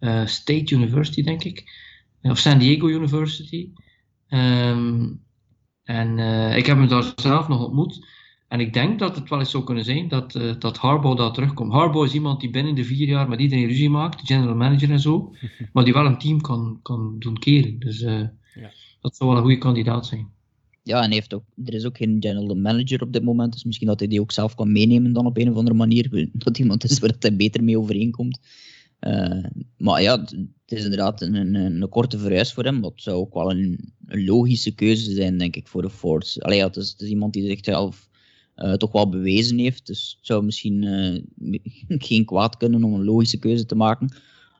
uh, 0.00 0.26
State 0.26 0.74
University, 0.74 1.22
denk 1.22 1.44
ik. 1.44 1.80
Of 2.22 2.38
San 2.38 2.58
Diego 2.58 2.88
University. 2.88 3.70
Um, 4.28 5.20
en 5.84 6.18
ik 6.56 6.66
heb 6.66 6.76
hem 6.76 6.88
daar 6.88 7.12
zelf 7.16 7.48
nog 7.48 7.64
ontmoet. 7.64 8.06
En 8.52 8.60
ik 8.60 8.72
denk 8.72 8.98
dat 8.98 9.16
het 9.16 9.28
wel 9.28 9.38
eens 9.38 9.50
zou 9.50 9.64
kunnen 9.64 9.84
zijn 9.84 10.08
dat, 10.08 10.34
uh, 10.34 10.52
dat 10.58 10.78
Harbaugh 10.78 11.16
daar 11.16 11.32
terugkomt. 11.32 11.72
Harbaugh 11.72 12.06
is 12.06 12.14
iemand 12.14 12.40
die 12.40 12.50
binnen 12.50 12.74
de 12.74 12.84
vier 12.84 13.08
jaar 13.08 13.28
met 13.28 13.40
iedereen 13.40 13.66
ruzie 13.66 13.90
maakt, 13.90 14.26
general 14.26 14.54
manager 14.54 14.90
en 14.90 15.00
zo, 15.00 15.34
maar 15.72 15.84
die 15.84 15.92
wel 15.92 16.06
een 16.06 16.18
team 16.18 16.40
kan, 16.40 16.78
kan 16.82 17.18
doen 17.18 17.38
keren. 17.38 17.78
Dus 17.78 18.00
uh, 18.00 18.20
ja. 18.54 18.70
dat 19.00 19.16
zou 19.16 19.30
wel 19.30 19.38
een 19.38 19.44
goede 19.44 19.58
kandidaat 19.58 20.06
zijn. 20.06 20.28
Ja, 20.84 21.02
en 21.02 21.10
heeft 21.10 21.34
ook, 21.34 21.44
er 21.64 21.74
is 21.74 21.84
ook 21.84 21.96
geen 21.96 22.16
general 22.20 22.54
manager 22.54 23.02
op 23.02 23.12
dit 23.12 23.22
moment, 23.22 23.52
dus 23.52 23.64
misschien 23.64 23.86
dat 23.86 23.98
hij 23.98 24.08
die 24.08 24.20
ook 24.20 24.32
zelf 24.32 24.54
kan 24.54 24.72
meenemen 24.72 25.12
dan 25.12 25.26
op 25.26 25.38
een 25.38 25.50
of 25.50 25.56
andere 25.56 25.76
manier. 25.76 26.28
Dat 26.32 26.58
iemand 26.58 26.84
is 26.84 26.98
waar 26.98 27.14
hij 27.18 27.36
beter 27.36 27.64
mee 27.64 27.78
overeenkomt. 27.78 28.38
Uh, 29.00 29.44
maar 29.76 30.02
ja, 30.02 30.20
het 30.20 30.32
is 30.66 30.82
inderdaad 30.82 31.22
een, 31.22 31.34
een, 31.34 31.54
een, 31.54 31.88
korte 31.88 32.18
verhuis 32.18 32.52
voor 32.52 32.64
hem. 32.64 32.80
Dat 32.80 32.92
zou 32.96 33.16
ook 33.16 33.34
wel 33.34 33.50
een, 33.50 33.92
een 34.06 34.24
logische 34.24 34.74
keuze 34.74 35.14
zijn, 35.14 35.38
denk 35.38 35.56
ik, 35.56 35.68
voor 35.68 35.82
de 35.82 35.90
Force. 35.90 36.40
Allee, 36.40 36.58
ja, 36.58 36.66
het, 36.66 36.76
is, 36.76 36.96
iemand 36.96 37.32
die 37.32 37.46
zichzelf 37.46 38.08
uh, 38.56 38.72
toch 38.72 38.92
wel 38.92 39.08
bewezen 39.08 39.58
heeft. 39.58 39.86
Dus 39.86 40.14
het 40.16 40.26
zou 40.26 40.44
misschien 40.44 40.82
uh, 40.82 41.22
geen 42.08 42.24
kwaad 42.24 42.56
kunnen 42.56 42.84
om 42.84 42.94
een 42.94 43.04
logische 43.04 43.38
keuze 43.38 43.66
te 43.66 43.74
maken. 43.74 44.14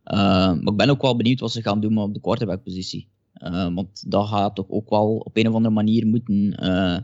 maar 0.05 0.57
ik 0.65 0.77
ben 0.77 0.91
ook 0.91 1.03
wel 1.03 1.17
benieuwd 1.17 1.41
wat 1.41 1.53
ze 1.53 1.63
gaan 1.63 1.81
doen 1.81 1.99
op 1.99 2.15
de 2.15 2.21
quarterback-positie. 2.21 3.09
Uh, 3.43 3.75
want 3.75 4.11
dat 4.11 4.29
gaat 4.29 4.55
toch 4.55 4.69
ook 4.69 4.91
wel 4.91 5.17
op 5.17 5.37
een 5.37 5.49
of 5.49 5.55
andere 5.55 5.75
manier 5.75 6.07
moeten. 6.07 6.65
Uh, 6.65 6.99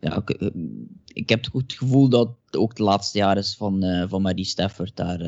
ja, 0.00 0.16
ik, 0.16 0.30
eh, 0.30 1.26
heb 1.26 1.52
het 1.52 1.72
gevoel 1.72 2.08
dat 2.08 2.36
ook 2.50 2.68
het 2.68 2.78
laatste 2.78 3.18
jaar 3.18 3.36
is 3.36 3.56
van, 3.56 3.84
uh, 3.84 4.04
van 4.08 4.22
Marie 4.22 4.44
Stafford. 4.44 4.96
Daar, 4.96 5.18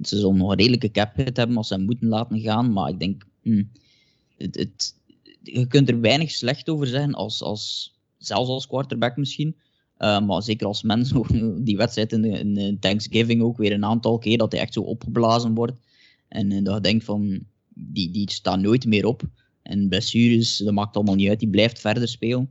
ze 0.00 0.16
zullen 0.16 0.36
nog 0.36 0.50
een 0.50 0.58
redelijke 0.58 0.90
cap 0.90 1.16
hebben 1.16 1.56
als 1.56 1.68
ze 1.68 1.74
hem 1.74 1.84
moeten 1.84 2.08
laten 2.08 2.40
gaan. 2.40 2.72
Maar 2.72 2.88
ik 2.88 2.98
denk, 2.98 3.26
hm, 3.42 3.64
het, 4.36 4.56
het, 4.56 4.94
je 5.42 5.66
kunt 5.66 5.88
er 5.88 6.00
weinig 6.00 6.30
slecht 6.30 6.68
over 6.68 6.86
zeggen, 6.86 7.14
als, 7.14 7.42
als, 7.42 7.94
zelfs 8.18 8.48
als 8.48 8.66
quarterback 8.66 9.16
misschien. 9.16 9.56
maar 9.98 10.42
zeker 10.42 10.66
als 10.66 10.82
mens, 10.82 11.12
die 11.68 11.76
wedstrijd 11.76 12.12
in, 12.12 12.56
in, 12.56 12.78
Thanksgiving 12.78 13.42
ook 13.42 13.56
weer 13.56 13.72
een 13.72 13.84
aantal 13.84 14.18
keer, 14.18 14.38
dat 14.38 14.52
hij 14.52 14.60
echt 14.60 14.72
zo 14.72 14.80
opgeblazen 14.80 15.54
wordt. 15.54 15.78
En 16.28 16.64
dat 16.64 16.74
je 16.74 16.80
denkt 16.80 17.04
van, 17.04 17.46
die, 17.74 18.10
die 18.10 18.30
staat 18.30 18.60
nooit 18.60 18.86
meer 18.86 19.06
op. 19.06 19.22
En 19.64 19.88
blessures, 19.88 20.56
dat 20.56 20.74
maakt 20.74 20.96
allemaal 20.96 21.14
niet 21.14 21.28
uit. 21.28 21.38
Die 21.38 21.48
blijft 21.48 21.80
verder 21.80 22.08
spelen. 22.08 22.50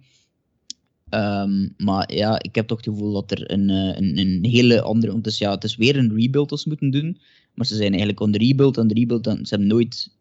Um, 1.10 1.74
maar 1.78 2.14
ja, 2.14 2.42
ik 2.42 2.56
heb 2.56 2.68
toch 2.68 2.78
het 2.78 2.88
gevoel 2.88 3.14
dat 3.14 3.32
er 3.32 3.52
een, 3.52 3.70
eh, 3.70 3.98
een, 3.98 4.18
een 4.18 4.46
hele 4.46 4.82
andere... 4.82 5.12
Want 5.12 5.26
het 5.26 5.34
is, 5.34 5.40
ja, 5.40 5.52
het 5.52 5.64
is 5.64 5.76
weer 5.76 5.98
een 5.98 6.16
rebuild 6.16 6.50
dat 6.50 6.60
ze 6.60 6.68
moeten 6.68 6.92
doen. 6.92 7.18
Maar 7.54 7.66
ze 7.66 7.76
zijn 7.76 7.90
eigenlijk 7.90 8.20
on 8.20 8.32
de 8.32 8.38
rebuild 8.38 8.78
en 8.78 8.88
de 8.88 8.94
rebuild. 8.94 9.28
En 9.28 9.46
ze 9.46 9.50
hebben 9.50 9.68
nooit... 9.68 10.12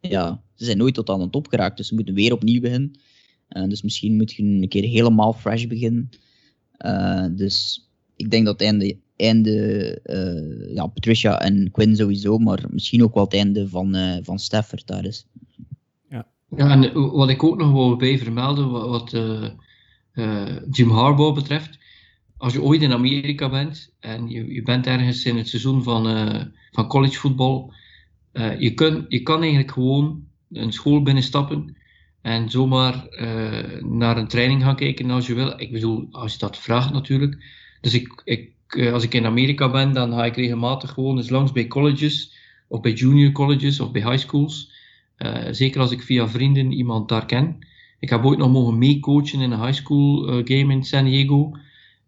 Ja, 0.00 0.42
ze 0.54 0.64
zijn 0.64 0.78
nooit 0.78 0.94
tot 0.94 1.08
aan 1.08 1.20
de 1.20 1.30
top 1.30 1.48
geraakt. 1.48 1.76
Dus 1.76 1.88
ze 1.88 1.94
moeten 1.94 2.14
weer 2.14 2.32
opnieuw 2.32 2.60
beginnen. 2.60 2.92
Uh, 3.50 3.68
dus 3.68 3.82
misschien 3.82 4.16
moet 4.16 4.32
je 4.32 4.42
een 4.42 4.68
keer 4.68 4.84
helemaal 4.84 5.32
fresh 5.32 5.66
beginnen. 5.66 6.10
Uh, 6.86 7.26
dus 7.30 7.88
ik 8.16 8.30
denk 8.30 8.44
dat 8.44 8.60
het 8.60 8.68
einde, 8.68 8.96
einde 9.16 10.00
ja, 10.74 10.86
Patricia 10.86 11.40
en 11.40 11.70
Quinn 11.70 11.96
sowieso, 11.96 12.38
maar 12.38 12.64
misschien 12.70 13.02
ook 13.02 13.14
wel 13.14 13.24
het 13.24 13.34
einde 13.34 13.68
van, 13.68 13.96
van 14.22 14.38
Stafford 14.38 14.86
daar 14.86 15.04
is. 15.04 15.26
Ja, 16.56 16.70
en 16.70 17.10
wat 17.10 17.28
ik 17.28 17.42
ook 17.42 17.56
nog 17.56 17.72
wil 17.72 17.96
bij 17.96 18.18
vermelden, 18.18 18.70
wat, 18.70 19.12
uh, 19.12 19.48
uh, 20.14 20.56
Jim 20.70 20.90
Harbaugh 20.90 21.34
betreft. 21.34 21.78
Als 22.36 22.52
je 22.52 22.62
ooit 22.62 22.82
in 22.82 22.92
Amerika 22.92 23.48
bent 23.48 23.94
en 24.00 24.28
je, 24.28 24.52
je 24.52 24.62
bent 24.62 24.86
ergens 24.86 25.24
in 25.24 25.36
het 25.36 25.48
seizoen 25.48 25.82
van, 25.82 26.06
uh, 26.16 26.42
van 26.70 26.86
collegevoetbal, 26.86 27.72
je, 28.58 28.74
kun, 28.74 29.04
je 29.08 29.22
kan 29.22 29.40
eigenlijk 29.40 29.70
gewoon 29.70 30.24
een 30.52 30.72
school 30.72 31.02
binnenstappen 31.02 31.76
en 32.22 32.50
zomaar 32.50 33.08
naar 33.80 34.16
een 34.16 34.28
training 34.28 34.62
gaan 34.62 34.76
kijken 34.76 35.10
als 35.10 35.26
je 35.26 35.34
wil. 35.34 35.60
Ik 35.60 35.72
bedoel, 35.72 36.08
als 36.10 36.32
je 36.32 36.38
dat 36.38 36.58
vraagt 36.58 36.92
natuurlijk. 36.92 37.44
Dus 37.80 37.94
ik, 37.94 38.22
ik, 38.24 38.52
als 38.92 39.04
ik 39.04 39.14
in 39.14 39.26
Amerika 39.26 39.70
ben, 39.70 39.92
dan 39.92 40.12
ga 40.12 40.24
ik 40.24 40.36
regelmatig 40.36 40.90
gewoon 40.90 41.16
eens 41.16 41.30
langs 41.30 41.52
bij 41.52 41.66
colleges, 41.66 42.36
of 42.68 42.80
bij 42.80 42.92
junior 42.92 43.32
colleges, 43.32 43.80
of 43.80 43.90
bij 43.90 44.10
high 44.10 44.26
schools. 44.26 44.69
Uh, 45.24 45.46
zeker 45.50 45.80
als 45.80 45.90
ik 45.90 46.02
via 46.02 46.28
vrienden 46.28 46.72
iemand 46.72 47.08
daar 47.08 47.26
ken. 47.26 47.58
Ik 47.98 48.10
heb 48.10 48.24
ooit 48.24 48.38
nog 48.38 48.50
mogen 48.50 48.78
meecoachen 48.78 49.40
in 49.40 49.50
een 49.50 49.64
high 49.64 49.78
school 49.78 50.28
uh, 50.28 50.34
game 50.34 50.72
in 50.72 50.84
San 50.84 51.04
Diego. 51.04 51.52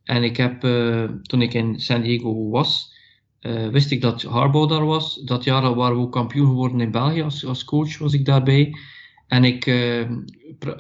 En 0.05 0.23
ik 0.23 0.37
heb, 0.37 0.65
uh, 0.65 1.05
toen 1.23 1.43
ik 1.43 1.55
in 1.55 1.81
San 1.81 2.03
Diego 2.03 2.49
was, 2.49 2.91
wist 3.71 3.91
ik 3.91 4.01
dat 4.01 4.23
Harbaugh 4.23 4.69
daar 4.69 4.87
was. 4.87 5.21
Dat 5.25 5.45
jaar 5.45 5.75
waren 5.75 5.97
we 5.97 6.03
ook 6.03 6.13
kampioen 6.13 6.47
geworden 6.47 6.81
in 6.81 6.91
België. 6.91 7.23
Als, 7.23 7.47
als 7.47 7.65
coach 7.65 7.99
was 7.99 8.13
ik 8.13 8.25
daarbij. 8.25 8.75
En 9.27 9.45
ik 9.45 9.65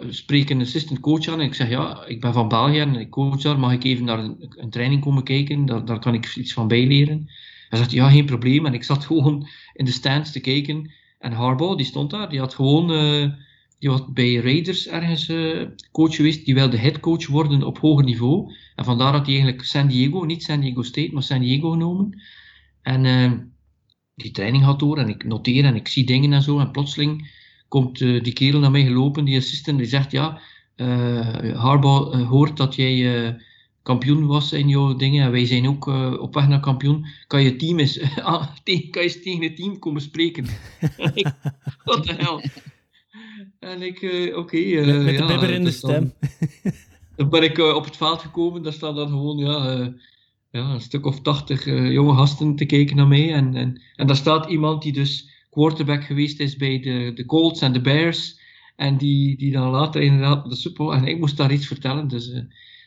spreek 0.08 0.50
een 0.50 0.60
assistant 0.60 1.00
coach 1.00 1.28
aan 1.28 1.40
en 1.40 1.46
ik 1.46 1.54
zeg, 1.54 1.68
ja, 1.68 2.04
ik 2.06 2.20
ben 2.20 2.32
van 2.32 2.48
België 2.48 2.78
en 2.78 2.94
ik 2.94 3.10
coach 3.10 3.40
daar. 3.40 3.58
Mag 3.58 3.72
ik 3.72 3.84
even 3.84 4.04
naar 4.04 4.18
een, 4.18 4.36
een 4.56 4.70
training 4.70 5.00
komen 5.00 5.22
kijken? 5.22 5.66
Daar, 5.66 5.84
daar 5.84 5.98
kan 5.98 6.14
ik 6.14 6.36
iets 6.36 6.52
van 6.52 6.68
bijleren. 6.68 7.28
Hij 7.68 7.78
zegt, 7.78 7.90
ja, 7.90 8.10
geen 8.10 8.26
probleem. 8.26 8.66
En 8.66 8.74
ik 8.74 8.84
zat 8.84 9.04
gewoon 9.06 9.48
in 9.74 9.84
de 9.84 9.90
stands 9.92 10.32
te 10.32 10.40
kijken. 10.40 10.90
En 11.22 11.32
Harbaugh, 11.32 11.76
die 11.76 11.86
stond 11.86 12.10
daar. 12.10 12.28
Die 12.28 12.38
had 12.38 12.54
gewoon... 12.54 12.90
Uh, 12.90 13.32
die 13.78 13.90
was 13.90 14.02
bij 14.12 14.34
Raiders 14.34 14.88
ergens 14.88 15.28
uh, 15.28 15.66
coach 15.92 16.14
geweest. 16.14 16.44
Die 16.44 16.54
wilde 16.54 16.76
headcoach 16.76 17.26
worden 17.26 17.62
op 17.62 17.78
hoger 17.78 18.04
niveau. 18.04 18.54
En 18.76 18.84
vandaar 18.84 19.12
dat 19.12 19.26
hij 19.26 19.34
eigenlijk 19.34 19.64
San 19.64 19.86
Diego, 19.86 20.24
niet 20.24 20.42
San 20.42 20.60
Diego 20.60 20.82
State, 20.82 21.12
maar 21.12 21.22
San 21.22 21.40
Diego 21.40 21.70
genomen. 21.70 22.22
En 22.82 23.04
uh, 23.04 23.32
die 24.14 24.30
training 24.30 24.64
had 24.64 24.78
door. 24.78 24.98
En 24.98 25.08
ik 25.08 25.24
noteer 25.24 25.64
en 25.64 25.74
ik 25.74 25.88
zie 25.88 26.06
dingen 26.06 26.32
en 26.32 26.42
zo. 26.42 26.58
En 26.58 26.70
plotseling 26.70 27.30
komt 27.68 27.98
die 27.98 28.32
kerel 28.32 28.60
naar 28.60 28.70
mij 28.70 28.84
gelopen, 28.84 29.24
die 29.24 29.38
assistent. 29.38 29.78
Die 29.78 29.86
zegt, 29.86 30.10
ja, 30.10 30.40
Harbaugh 31.54 32.28
hoort 32.28 32.56
dat 32.56 32.74
jij 32.74 33.36
kampioen 33.82 34.26
was 34.26 34.52
in 34.52 34.68
jouw 34.68 34.96
dingen 34.96 35.24
en 35.24 35.30
wij 35.30 35.46
zijn 35.46 35.68
ook 35.68 35.86
uh, 35.86 36.20
op 36.20 36.34
weg 36.34 36.48
naar 36.48 36.60
kampioen, 36.60 37.06
kan 37.26 37.42
je 37.42 37.56
team 37.56 37.78
eens, 37.78 37.98
uh, 38.18 38.46
tegen, 38.64 38.90
kan 38.90 39.02
je 39.02 39.20
tegen 39.20 39.42
het 39.42 39.56
team 39.56 39.78
komen 39.78 40.00
spreken. 40.02 40.46
Wat 41.84 42.04
de 42.04 42.14
hel. 42.14 42.42
En 43.58 43.82
ik, 43.82 44.02
uh, 44.02 44.36
oké. 44.36 44.38
Okay, 44.38 44.84
met, 44.84 45.02
met 45.02 45.14
ja, 45.14 45.26
de 45.26 45.32
bibber 45.32 45.50
in 45.50 45.64
de 45.64 45.70
stem. 45.70 46.12
Dan 47.16 47.28
ben 47.28 47.42
ik 47.42 47.58
op 47.58 47.84
het 47.84 47.96
veld 47.96 48.20
gekomen, 48.20 48.62
daar 48.62 48.72
staan 48.72 48.94
dan 48.94 49.08
gewoon 49.08 49.38
ja, 49.38 49.92
ja, 50.50 50.72
een 50.72 50.80
stuk 50.80 51.06
of 51.06 51.20
tachtig 51.20 51.64
jonge 51.64 52.14
gasten 52.14 52.56
te 52.56 52.64
kijken 52.64 52.96
naar 52.96 53.08
mij. 53.08 53.32
En, 53.32 53.54
en, 53.54 53.82
en 53.96 54.06
daar 54.06 54.16
staat 54.16 54.50
iemand 54.50 54.82
die 54.82 54.92
dus 54.92 55.30
quarterback 55.50 56.04
geweest 56.04 56.40
is 56.40 56.56
bij 56.56 56.80
de, 56.80 57.12
de 57.14 57.24
Colts 57.26 57.60
en 57.60 57.72
de 57.72 57.80
Bears. 57.80 58.40
En 58.76 58.96
die, 58.96 59.36
die 59.36 59.52
dan 59.52 59.70
later 59.70 60.02
inderdaad 60.02 60.48
de 60.48 60.56
Super. 60.56 60.90
En 60.90 61.04
ik 61.04 61.18
moest 61.18 61.36
daar 61.36 61.52
iets 61.52 61.66
vertellen. 61.66 62.08
Dus 62.08 62.32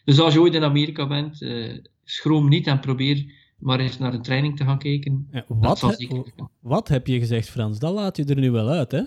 dus 0.06 0.20
als 0.20 0.34
je 0.34 0.42
ooit 0.42 0.54
in 0.54 0.64
Amerika 0.64 1.08
bent, 1.08 1.42
uh, 1.42 1.78
schroom 2.04 2.50
niet 2.50 2.68
en 2.68 2.80
probeer 2.80 3.26
maar 3.60 3.80
eens 3.80 3.98
naar 3.98 4.14
een 4.14 4.22
training 4.22 4.58
te 4.58 4.64
gaan 4.64 4.80
kijken. 4.80 5.28
Ja, 5.32 5.46
wat, 5.48 5.82
he, 5.82 6.24
wat 6.60 6.88
heb 6.88 7.08
je 7.08 7.20
gezegd, 7.20 7.50
Frans? 7.50 7.80
Dat 7.80 7.94
laat 7.94 8.18
je 8.18 8.26
er 8.26 8.40
nu 8.40 8.52
wel 8.52 8.70
uit, 8.70 8.92
hè? 8.92 9.02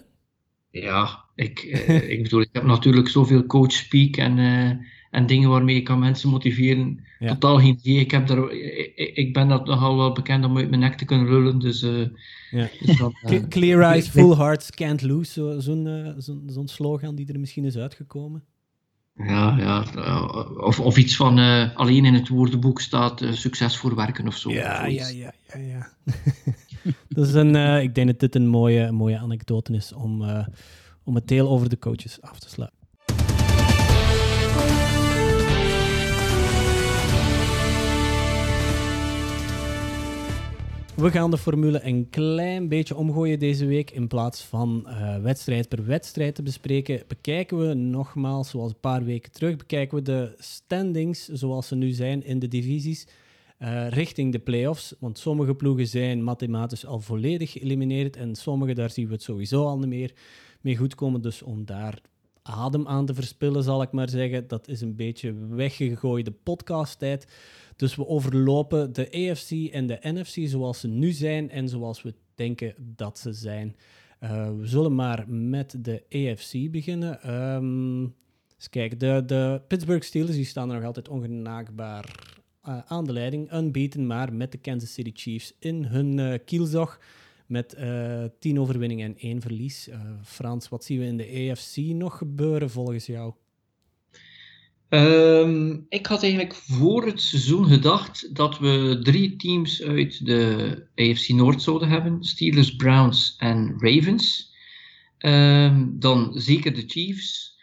Ja, 0.71 1.25
ik, 1.35 1.65
uh, 1.65 2.11
ik 2.15 2.23
bedoel, 2.23 2.41
ik 2.41 2.49
heb 2.53 2.63
natuurlijk 2.63 3.09
zoveel 3.09 3.47
coach 3.47 3.73
speak 3.73 4.17
en, 4.17 4.39
uh, 4.39 4.71
en 5.11 5.27
dingen 5.27 5.49
waarmee 5.49 5.77
ik 5.77 5.85
kan 5.85 5.99
mensen 5.99 6.31
motiveren. 6.31 7.07
Ja. 7.19 7.29
Totaal 7.29 7.59
geen 7.59 7.79
idee. 7.83 8.01
Ik, 8.01 8.11
heb 8.11 8.27
daar, 8.27 8.51
ik, 8.53 9.13
ik, 9.15 9.33
ben 9.33 9.49
dat 9.49 9.67
nogal 9.67 9.97
wel 9.97 10.13
bekend 10.13 10.45
om 10.45 10.57
uit 10.57 10.69
mijn 10.69 10.81
nek 10.81 10.95
te 10.95 11.05
kunnen 11.05 11.29
lullen. 11.29 11.59
Dus, 11.59 11.81
ja. 12.51 12.69
dus 12.81 12.99
dat, 12.99 13.49
Clear 13.49 13.83
eyes, 13.93 14.09
full 14.09 14.35
hearts, 14.35 14.71
can't 14.71 15.03
lose. 15.03 15.55
Zo'n 15.59 15.85
zo 16.19 16.19
zo 16.19 16.43
zo 16.47 16.63
slogan 16.65 17.15
die 17.15 17.33
er 17.33 17.41
misschien 17.41 17.65
is 17.65 17.77
uitgekomen. 17.77 18.45
Ja, 19.27 19.57
ja. 19.59 19.85
Of, 20.57 20.81
of 20.81 20.97
iets 20.97 21.17
van 21.17 21.39
uh, 21.39 21.77
alleen 21.77 22.05
in 22.05 22.15
het 22.15 22.29
woordenboek 22.29 22.81
staat 22.81 23.23
uh, 23.23 23.33
succes 23.33 23.77
voor 23.77 23.95
werken 23.95 24.27
of 24.27 24.37
zo. 24.37 24.51
Ja, 24.51 24.87
ja, 24.87 25.09
ja, 25.09 25.33
ja, 25.53 25.59
ja. 25.59 25.89
dat 27.09 27.27
is 27.27 27.35
een, 27.35 27.55
uh, 27.55 27.83
ik 27.83 27.95
denk 27.95 28.07
dat 28.07 28.21
dit 28.21 28.35
een 28.35 28.49
mooie, 28.49 28.93
mooie 28.93 29.19
anekdote 29.19 29.73
is 29.73 29.93
om, 29.93 30.23
om 31.05 31.15
het 31.15 31.29
deel 31.29 31.49
over 31.49 31.69
de 31.69 31.79
coaches 31.79 32.21
af 32.23 32.39
te 32.39 32.49
sluiten. 32.49 32.78
We 40.99 41.11
gaan 41.11 41.31
de 41.31 41.39
formule 41.39 41.85
een 41.85 42.09
klein 42.11 42.69
beetje 42.69 42.97
omgooien 42.97 43.39
deze 43.39 43.67
week. 43.67 43.91
In 43.91 44.07
plaats 44.07 44.45
van 44.45 44.85
uh, 44.87 45.17
wedstrijd 45.19 45.69
per 45.69 45.87
wedstrijd 45.87 46.35
te 46.35 46.43
bespreken, 46.43 47.03
bekijken 47.07 47.59
we 47.59 47.75
nogmaals, 47.75 48.51
zoals 48.51 48.71
een 48.71 48.81
paar 48.81 49.05
weken 49.05 49.33
terug, 49.33 49.57
bekijken 49.57 49.97
we 49.97 50.03
de 50.03 50.35
standings 50.39 51.29
zoals 51.29 51.69
ze 51.69 51.75
nu 51.75 51.91
zijn 51.91 52.25
in 52.25 52.39
de 52.39 52.49
divisies. 52.49 53.07
Uh, 53.59 53.89
richting 53.89 54.33
de 54.33 54.39
playoffs. 54.39 54.95
Want 54.99 55.19
sommige 55.19 55.55
ploegen 55.55 55.87
zijn 55.87 56.23
mathematisch 56.23 56.87
al 56.87 57.01
volledig 57.01 57.53
geëlimineerd. 57.53 58.17
En 58.17 58.35
sommige, 58.35 58.75
daar 58.75 58.91
zien 58.91 59.07
we 59.07 59.13
het 59.13 59.23
sowieso 59.23 59.65
al 59.65 59.79
niet 59.79 59.89
meer 59.89 60.13
mee 60.61 60.77
goed 60.77 60.95
komen. 60.95 61.23
Dus 61.23 61.43
om 61.43 61.65
daar 61.65 62.01
adem 62.49 62.87
aan 62.87 63.07
te 63.07 63.15
verspillen, 63.15 63.63
zal 63.63 63.83
ik 63.83 63.93
maar 63.93 64.09
zeggen, 64.09 64.49
dat 64.49 64.69
is 64.69 64.81
een 64.81 64.97
beetje 64.97 65.35
weggegooide 65.49 66.31
podcasttijd. 66.31 67.27
Dus 67.77 67.97
we 67.97 68.07
overlopen 68.07 68.93
de 68.93 69.31
AFC 69.31 69.51
en 69.73 69.87
de 69.87 69.99
NFC 70.01 70.49
zoals 70.49 70.81
ze 70.81 70.89
nu 70.89 71.13
zijn 71.13 71.51
en 71.51 71.69
zoals 71.69 72.03
we 72.03 72.15
denken 72.35 72.75
dat 72.79 73.19
ze 73.19 73.33
zijn. 73.33 73.77
Uh, 74.21 74.51
we 74.59 74.67
zullen 74.67 74.95
maar 74.95 75.25
met 75.29 75.77
de 75.79 76.03
AFC 76.11 76.71
beginnen. 76.71 77.35
Um, 77.55 78.15
eens 78.55 78.69
kijken, 78.71 78.99
de, 78.99 79.23
de 79.27 79.61
Pittsburgh 79.69 80.05
Steelers 80.05 80.37
die 80.37 80.45
staan 80.45 80.69
er 80.69 80.77
nog 80.77 80.85
altijd 80.85 81.09
ongenaakbaar 81.09 82.37
uh, 82.69 82.79
aan 82.87 83.05
de 83.05 83.13
leiding. 83.13 83.53
Unbeaten, 83.53 84.07
maar 84.07 84.33
met 84.33 84.53
de 84.53 84.59
Kansas 84.59 84.93
City 84.93 85.11
Chiefs 85.15 85.55
in 85.59 85.85
hun 85.85 86.19
uh, 86.19 86.35
kielzog. 86.45 86.99
Met 87.49 87.75
uh, 87.79 88.25
tien 88.39 88.61
overwinningen 88.61 89.07
en 89.07 89.19
één 89.19 89.41
verlies. 89.41 89.89
Frans, 90.25 90.69
wat 90.69 90.85
zien 90.85 90.99
we 90.99 91.05
in 91.05 91.17
de 91.17 91.51
AFC 91.51 91.77
nog 91.77 92.19
gebeuren 92.19 92.71
volgens 92.71 93.07
jou? 93.07 93.33
Um, 94.89 95.87
ik 95.89 96.07
had 96.07 96.23
eigenlijk 96.23 96.55
voor 96.55 97.07
het 97.07 97.21
seizoen 97.21 97.67
gedacht 97.67 98.35
dat 98.35 98.59
we 98.59 98.99
drie 99.03 99.37
teams 99.37 99.83
uit 99.83 100.27
de 100.27 100.83
AFC 100.95 101.29
Noord 101.29 101.63
zouden 101.63 101.89
hebben: 101.89 102.25
Steelers, 102.25 102.77
Browns 102.77 103.35
en 103.39 103.75
Ravens. 103.79 104.55
Um, 105.19 105.97
dan 105.99 106.31
zeker 106.35 106.75
de 106.75 106.85
Chiefs, 106.87 107.59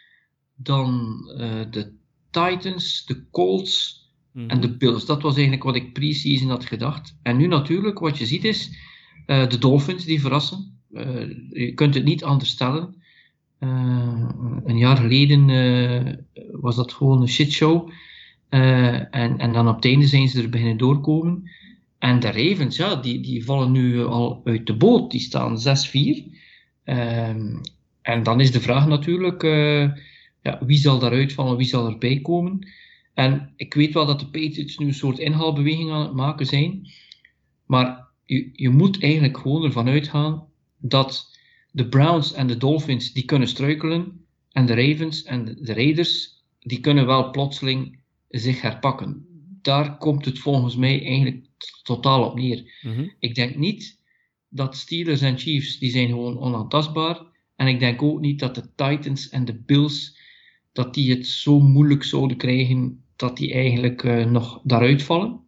dan 0.56 1.18
uh, 1.38 1.64
de 1.70 1.92
Titans, 2.30 3.06
de 3.06 3.30
Colts 3.30 4.04
en 4.46 4.60
de 4.60 4.76
Bills. 4.76 5.06
Dat 5.06 5.22
was 5.22 5.34
eigenlijk 5.34 5.62
wat 5.62 5.76
ik 5.76 5.92
pre-season 5.92 6.48
had 6.48 6.64
gedacht. 6.64 7.16
En 7.22 7.36
nu 7.36 7.46
natuurlijk, 7.46 7.98
wat 7.98 8.18
je 8.18 8.26
ziet 8.26 8.44
is 8.44 8.70
uh, 9.26 9.48
de 9.48 9.58
Dolphins 9.58 10.04
die 10.04 10.20
verrassen. 10.20 10.78
Uh, 10.92 11.28
je 11.50 11.72
kunt 11.74 11.94
het 11.94 12.04
niet 12.04 12.24
anders 12.24 12.50
stellen. 12.50 12.94
Uh, 13.60 14.28
een 14.64 14.78
jaar 14.78 14.96
geleden 14.96 16.26
was 16.52 16.76
dat 16.76 16.92
gewoon 16.92 17.20
een 17.20 17.28
shitshow. 17.28 17.90
En, 18.48 19.38
en 19.38 19.52
dan 19.52 19.68
op 19.68 19.74
het 19.74 19.84
einde 19.84 20.06
zijn 20.06 20.28
ze 20.28 20.42
er 20.42 20.48
beginnen 20.48 20.76
doorkomen. 20.76 21.50
En 21.98 22.20
de 22.20 22.30
Ravens, 22.30 22.76
ja, 22.76 22.96
die, 22.96 23.20
die 23.20 23.44
vallen 23.44 23.72
nu 23.72 24.04
al 24.04 24.40
uit 24.44 24.66
de 24.66 24.76
boot. 24.76 25.10
Die 25.10 25.20
staan 25.20 25.58
6-4. 25.58 25.60
Ehm, 26.84 27.56
en 28.02 28.22
dan 28.22 28.40
is 28.40 28.52
de 28.52 28.60
vraag 28.60 28.86
natuurlijk, 28.86 29.42
ja, 30.42 30.58
wie 30.60 30.78
zal 30.78 30.98
daaruit 30.98 31.32
vallen, 31.32 31.56
wie 31.56 31.66
zal 31.66 31.86
erbij 31.86 32.20
komen? 32.20 32.68
En 33.14 33.52
ik 33.56 33.74
weet 33.74 33.94
wel 33.94 34.06
dat 34.06 34.20
de 34.20 34.26
Patriots 34.26 34.78
nu 34.78 34.86
een 34.86 34.94
soort 34.94 35.18
inhaalbeweging 35.18 35.90
aan 35.90 36.00
het 36.00 36.14
maken 36.14 36.46
zijn. 36.46 36.88
Maar 37.66 38.05
je, 38.26 38.50
je 38.52 38.68
moet 38.68 39.02
eigenlijk 39.02 39.38
gewoon 39.38 39.64
ervan 39.64 39.88
uitgaan 39.88 40.46
dat 40.78 41.38
de 41.70 41.88
Browns 41.88 42.32
en 42.32 42.46
de 42.46 42.56
Dolphins 42.56 43.12
die 43.12 43.24
kunnen 43.24 43.48
struikelen. 43.48 44.24
En 44.52 44.66
de 44.66 44.74
Ravens 44.74 45.22
en 45.22 45.44
de 45.44 45.74
Raiders 45.74 46.44
die 46.60 46.80
kunnen 46.80 47.06
wel 47.06 47.30
plotseling 47.30 47.98
zich 48.28 48.60
herpakken. 48.60 49.26
Daar 49.62 49.98
komt 49.98 50.24
het 50.24 50.38
volgens 50.38 50.76
mij 50.76 51.06
eigenlijk 51.06 51.46
totaal 51.82 52.24
op 52.24 52.34
neer. 52.34 52.72
Mm 52.82 53.12
Ik 53.18 53.34
denk 53.34 53.56
niet 53.56 54.00
dat 54.48 54.76
Steelers 54.76 55.20
en 55.20 55.38
Chiefs 55.38 55.78
die 55.78 55.90
zijn 55.90 56.08
gewoon 56.08 56.38
onaantastbaar. 56.38 57.22
En 57.56 57.66
ik 57.66 57.78
denk 57.78 58.02
ook 58.02 58.20
niet 58.20 58.38
dat 58.38 58.54
de 58.54 58.74
Titans 58.74 59.28
en 59.28 59.44
de 59.44 59.54
Bills 59.54 60.18
dat 60.72 60.94
die 60.94 61.10
het 61.10 61.26
zo 61.26 61.60
moeilijk 61.60 62.04
zouden 62.04 62.36
krijgen 62.36 63.04
dat 63.16 63.36
die 63.36 63.52
eigenlijk 63.52 64.02
uh, 64.02 64.24
nog 64.24 64.60
daaruit 64.64 65.02
vallen. 65.02 65.40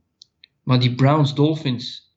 Maar 0.62 0.80
die 0.80 0.94
Browns 0.94 1.34
Dolphins, 1.34 2.07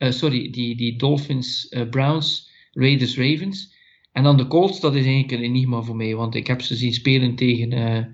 uh, 0.00 0.10
sorry, 0.10 0.50
die, 0.50 0.76
die 0.76 0.96
Dolphins 0.96 1.66
uh, 1.70 1.88
Browns 1.88 2.50
Raiders 2.72 3.16
Ravens. 3.16 3.78
En 4.12 4.22
dan 4.22 4.36
de 4.36 4.46
Colts, 4.46 4.80
dat 4.80 4.94
is 4.94 5.04
eigenlijk 5.04 5.32
een 5.32 5.42
enigma 5.42 5.82
voor 5.82 5.96
mij, 5.96 6.14
want 6.14 6.34
ik 6.34 6.46
heb 6.46 6.62
ze 6.62 6.76
zien 6.76 6.92
spelen 6.92 7.34
tegen, 7.34 7.72
uh, 7.72 8.04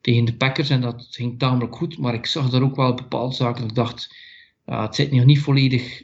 tegen 0.00 0.24
de 0.24 0.34
Packers 0.34 0.70
en 0.70 0.80
dat 0.80 1.06
ging 1.10 1.38
tamelijk 1.38 1.76
goed, 1.76 1.98
maar 1.98 2.14
ik 2.14 2.26
zag 2.26 2.50
daar 2.50 2.62
ook 2.62 2.76
wel 2.76 2.94
bepaalde 2.94 3.34
zaken. 3.34 3.64
Ik 3.64 3.74
dacht, 3.74 4.16
het 4.64 4.94
zit 4.94 5.10
nog 5.10 5.24
niet 5.24 5.40
volledig 5.40 6.02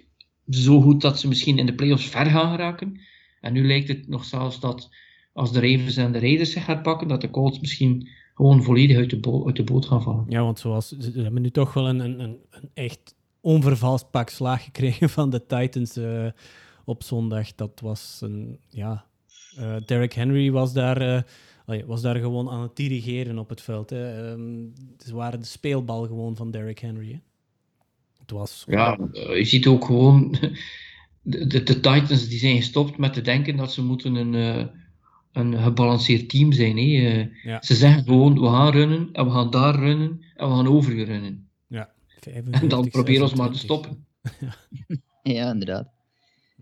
zo 0.51 0.81
goed 0.81 1.01
dat 1.01 1.20
ze 1.20 1.29
misschien 1.29 1.59
in 1.59 1.66
de 1.66 1.74
playoffs 1.74 2.07
ver 2.07 2.27
gaan 2.27 2.51
geraken. 2.51 3.01
En 3.41 3.53
nu 3.53 3.66
lijkt 3.66 3.89
het 3.89 4.09
nog 4.09 4.24
zelfs 4.24 4.61
dat 4.61 4.91
als 5.33 5.53
de 5.53 5.61
Ravens 5.61 5.97
en 5.97 6.12
de 6.12 6.18
Raiders 6.18 6.53
zich 6.53 6.64
gaan 6.64 6.83
pakken, 6.83 7.09
dat 7.09 7.20
de 7.20 7.31
Colts 7.31 7.61
misschien 7.61 8.09
gewoon 8.35 8.62
volledig 8.62 8.97
uit 8.97 9.11
de, 9.11 9.43
uit 9.47 9.57
de 9.57 9.64
boot 9.64 9.87
gaan 9.87 10.03
vallen. 10.03 10.24
Ja, 10.29 10.43
want 10.43 10.59
zoals, 10.59 10.89
ze 10.89 11.12
hebben 11.14 11.43
nu 11.43 11.51
toch 11.51 11.72
wel 11.72 11.89
een, 11.89 12.01
een, 12.01 12.20
een 12.51 12.70
echt 12.74 13.14
onvervalst 13.47 14.11
pak 14.11 14.28
slaag 14.28 14.64
gekregen 14.64 15.11
van 15.11 15.30
de 15.30 15.47
Titans. 15.47 15.97
Uh, 15.97 16.26
op 16.84 17.03
zondag. 17.03 17.55
Dat 17.55 17.80
was 17.80 18.18
een, 18.22 18.59
ja, 18.68 19.05
Uh, 19.59 19.76
Derrick 19.86 20.12
Henry 20.12 20.51
was 20.51 20.72
daar, 20.72 21.24
uh, 21.66 21.82
was 21.86 22.03
daar 22.03 22.16
gewoon 22.16 22.51
aan 22.51 22.62
het 22.62 22.76
dirigeren 22.76 23.38
op 23.38 23.49
het 23.49 23.61
veld. 23.61 23.90
Hè. 23.90 24.30
Um, 24.30 24.72
ze 25.05 25.14
waren 25.14 25.40
de 25.40 25.47
speelbal 25.47 26.07
gewoon 26.07 26.36
van 26.36 26.51
Derrick 26.51 26.78
Henry. 26.78 27.11
Hè. 27.11 27.18
Het 28.18 28.30
was... 28.30 28.64
Ja, 28.68 28.99
je 29.12 29.44
ziet 29.44 29.66
ook 29.66 29.84
gewoon... 29.84 30.34
De, 31.28 31.47
de, 31.47 31.62
de, 31.62 31.74
Titans 31.74 32.28
die 32.28 32.38
zijn 32.38 32.57
gestopt 32.57 32.99
met 32.99 33.12
te 33.12 33.20
denken 33.20 33.57
dat 33.57 33.72
ze 33.72 33.82
moeten 33.82 34.14
een, 34.14 34.68
een 35.32 35.59
gebalanceerd 35.59 36.28
team 36.28 36.53
zijn. 36.53 36.76
Hè. 36.76 37.28
Ja. 37.42 37.62
Ze 37.62 37.74
zeggen 37.74 38.05
gewoon, 38.05 38.40
we 38.40 38.47
gaan 38.47 38.72
runnen 38.72 39.09
en 39.12 39.24
we 39.24 39.30
gaan 39.30 39.51
daar 39.51 39.74
runnen 39.74 40.22
en 40.36 40.49
we 40.49 40.55
gaan 40.55 40.68
overrunnen. 40.68 41.45
En 42.33 42.68
dan 42.68 42.91
proberen 42.91 43.20
we 43.20 43.29
ons 43.29 43.39
maar 43.39 43.51
te 43.51 43.59
stoppen. 43.59 44.07
ja, 45.22 45.53
inderdaad. 45.53 45.89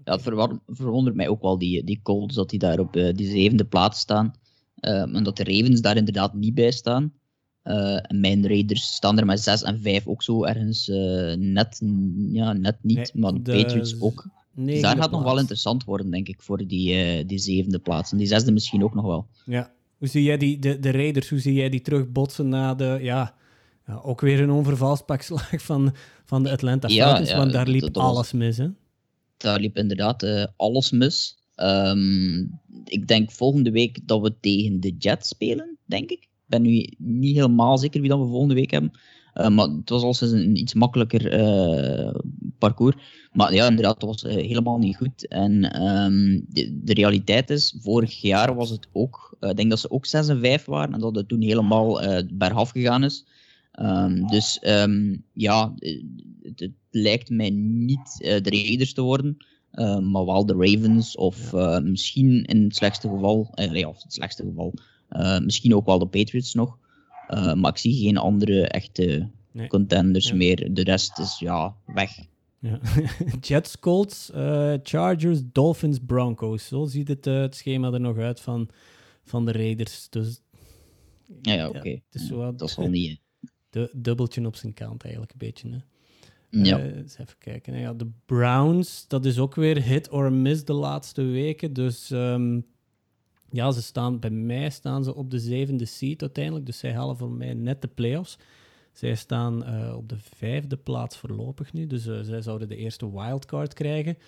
Ja, 0.04 0.12
het 0.12 0.22
verwondert 0.66 1.16
mij 1.16 1.28
ook 1.28 1.42
wel, 1.42 1.58
die, 1.58 1.84
die 1.84 2.00
Colts, 2.02 2.34
dat 2.34 2.50
die 2.50 2.58
daar 2.58 2.78
op 2.78 2.96
uh, 2.96 3.14
die 3.14 3.30
zevende 3.30 3.64
plaats 3.64 4.00
staan. 4.00 4.34
Uh, 4.80 5.16
en 5.16 5.22
dat 5.22 5.36
de 5.36 5.44
Ravens 5.44 5.80
daar 5.80 5.96
inderdaad 5.96 6.34
niet 6.34 6.54
bij 6.54 6.70
staan. 6.70 7.12
Uh, 7.64 8.10
en 8.10 8.20
mijn 8.20 8.46
Raiders 8.46 8.94
staan 8.94 9.18
er 9.18 9.26
met 9.26 9.40
6 9.40 9.62
en 9.62 9.80
5 9.80 10.06
ook 10.06 10.22
zo 10.22 10.44
ergens 10.44 10.86
net, 11.38 11.82
ja, 12.32 12.52
net 12.52 12.76
niet, 12.80 12.96
nee, 12.96 13.10
maar 13.12 13.32
de, 13.32 13.62
Patriots 13.62 14.00
ook. 14.00 14.28
Dus 14.54 14.80
daar 14.80 14.94
gaat 14.94 15.02
het 15.02 15.12
nog 15.12 15.22
wel 15.22 15.38
interessant 15.38 15.84
worden, 15.84 16.10
denk 16.10 16.28
ik, 16.28 16.42
voor 16.42 16.66
die, 16.66 17.24
die 17.26 17.38
zevende 17.38 17.78
plaats. 17.78 18.12
En 18.12 18.18
die 18.18 18.26
zesde 18.26 18.52
misschien 18.52 18.84
ook 18.84 18.94
nog 18.94 19.04
wel. 19.04 19.26
Ja. 19.44 19.72
Hoe 19.98 20.08
zie 20.08 20.22
jij 20.22 20.36
die, 20.36 20.58
de, 20.58 20.78
de 20.78 20.90
Raiders, 20.90 21.28
hoe 21.28 21.38
zie 21.38 21.54
jij 21.54 21.68
die 21.68 21.80
terugbotsen 21.80 22.48
na 22.48 22.74
de, 22.74 22.98
ja, 23.00 23.34
ja 23.86 24.00
ook 24.02 24.20
weer 24.20 24.40
een 24.40 24.50
onvervalst 24.50 25.04
pakslag 25.04 25.50
van, 25.62 25.94
van 26.24 26.42
de 26.42 26.50
Atlanta 26.50 26.88
Falcons, 26.88 27.30
ja, 27.30 27.36
want 27.36 27.52
daar 27.52 27.68
liep 27.68 27.80
dat, 27.80 27.94
dat 27.94 28.02
alles 28.02 28.32
mis, 28.32 28.56
hè? 28.56 28.68
daar 29.44 29.60
liep 29.60 29.76
inderdaad 29.76 30.22
uh, 30.22 30.44
alles 30.56 30.90
mis. 30.90 31.38
Um, 31.56 32.60
ik 32.84 33.08
denk 33.08 33.30
volgende 33.30 33.70
week 33.70 33.98
dat 34.06 34.20
we 34.20 34.34
tegen 34.40 34.80
de 34.80 34.94
Jets 34.98 35.28
spelen, 35.28 35.78
denk 35.84 36.10
ik. 36.10 36.18
Ik 36.20 36.28
ben 36.46 36.62
nu 36.62 36.88
niet 36.98 37.34
helemaal 37.34 37.78
zeker 37.78 38.00
wie 38.00 38.10
dat 38.10 38.18
we 38.18 38.26
volgende 38.26 38.54
week 38.54 38.70
hebben. 38.70 38.92
Uh, 39.34 39.48
maar 39.48 39.68
het 39.68 39.88
was 39.88 40.02
al 40.02 40.28
een 40.28 40.56
iets 40.56 40.74
makkelijker 40.74 41.38
uh, 41.38 42.14
parcours. 42.58 42.96
Maar 43.32 43.54
ja, 43.54 43.68
inderdaad, 43.68 43.94
het 43.94 44.04
was 44.04 44.22
helemaal 44.22 44.78
niet 44.78 44.96
goed. 44.96 45.28
En 45.28 45.82
um, 45.82 46.44
de, 46.48 46.80
de, 46.82 46.94
realiteit 46.94 47.50
is, 47.50 47.76
vorig 47.80 48.20
jaar 48.20 48.54
was 48.54 48.70
het 48.70 48.88
ook, 48.92 49.36
ik 49.40 49.56
denk 49.56 49.70
dat 49.70 49.80
ze 49.80 49.90
ook 49.90 50.06
6 50.06 50.28
en 50.28 50.40
5 50.40 50.64
waren 50.64 50.94
en 50.94 51.00
dat 51.00 51.16
het 51.16 51.28
toen 51.28 51.42
helemaal 51.42 52.00
bergaf 52.32 52.70
gegaan 52.70 53.04
is. 53.04 53.24
Um, 53.80 54.26
dus 54.26 54.58
um, 54.62 55.24
ja, 55.32 55.74
het, 56.42 56.60
het, 56.60 56.72
lijkt 56.90 57.30
mij 57.30 57.50
niet 57.50 58.18
uh, 58.18 58.40
de 58.40 58.50
Raiders 58.50 58.92
te 58.92 59.02
worden, 59.02 59.36
uh, 59.72 59.98
maar 59.98 60.24
wel 60.24 60.46
de 60.46 60.54
Ravens 60.58 61.16
of 61.16 61.52
uh, 61.52 61.78
misschien 61.78 62.44
in 62.44 62.62
het 62.62 62.76
slechtste 62.76 63.08
geval, 63.08 63.52
ja, 63.54 63.88
of 63.88 64.02
het 64.02 64.12
slechtste 64.12 64.42
geval, 64.42 64.74
misschien 65.42 65.74
ook 65.74 65.86
wel 65.86 65.98
de 65.98 66.06
Patriots 66.06 66.54
nog. 66.54 66.78
maar 67.28 67.70
ik 67.70 67.78
zie 67.78 68.04
geen 68.04 68.16
andere 68.16 68.68
echte 68.68 69.28
nee. 69.52 69.68
contenders 69.68 70.28
ja. 70.28 70.34
meer. 70.34 70.74
De 70.74 70.82
rest 70.82 71.18
is 71.18 71.38
ja, 71.38 71.76
weg. 71.86 72.10
Ja. 72.58 72.80
Jets, 73.40 73.78
Colts, 73.78 74.30
Chargers, 74.82 75.40
Dolphins, 75.52 75.98
Broncos. 76.06 76.66
Zo 76.66 76.84
ziet 76.84 77.08
het, 77.08 77.24
het 77.24 77.54
schema 77.54 77.92
er 77.92 78.00
nog 78.00 78.16
uit 78.16 78.40
van, 78.40 78.68
van 79.24 79.44
de 79.44 79.52
Raiders. 79.52 80.06
Dus, 80.10 80.40
ja, 81.42 81.52
ja 81.52 81.68
oké. 81.68 81.78
Okay. 81.78 82.02
dat 82.56 82.68
is 82.68 82.76
al 82.76 82.88
niet 82.88 83.22
de, 83.74 83.90
dubbeltje 83.92 84.46
op 84.46 84.56
zijn 84.56 84.74
kant 84.74 85.02
eigenlijk 85.02 85.32
een 85.32 85.38
beetje. 85.38 85.70
Hè. 85.70 85.78
Ja. 86.62 86.78
Uh, 86.78 86.96
eens 86.96 87.18
even 87.18 87.38
kijken. 87.38 87.78
Ja, 87.78 87.92
de 87.92 88.10
Browns, 88.26 89.08
dat 89.08 89.24
is 89.24 89.38
ook 89.38 89.54
weer 89.54 89.82
hit 89.82 90.08
or 90.08 90.32
miss 90.32 90.64
de 90.64 90.72
laatste 90.72 91.22
weken. 91.22 91.72
Dus 91.72 92.10
um, 92.10 92.66
ja, 93.50 93.70
ze 93.70 93.82
staan, 93.82 94.18
bij 94.18 94.30
mij 94.30 94.70
staan 94.70 95.04
ze 95.04 95.14
op 95.14 95.30
de 95.30 95.38
zevende 95.38 95.84
seat 95.84 96.20
uiteindelijk. 96.20 96.66
Dus 96.66 96.78
zij 96.78 96.92
halen 96.92 97.16
voor 97.16 97.30
mij 97.30 97.54
net 97.54 97.82
de 97.82 97.88
playoffs. 97.88 98.38
Zij 98.92 99.14
staan 99.14 99.68
uh, 99.68 99.96
op 99.96 100.08
de 100.08 100.18
vijfde 100.18 100.76
plaats 100.76 101.16
voorlopig 101.16 101.72
nu. 101.72 101.86
Dus 101.86 102.06
uh, 102.06 102.20
zij 102.20 102.42
zouden 102.42 102.68
de 102.68 102.76
eerste 102.76 103.12
wildcard 103.12 103.74
krijgen. 103.74 104.18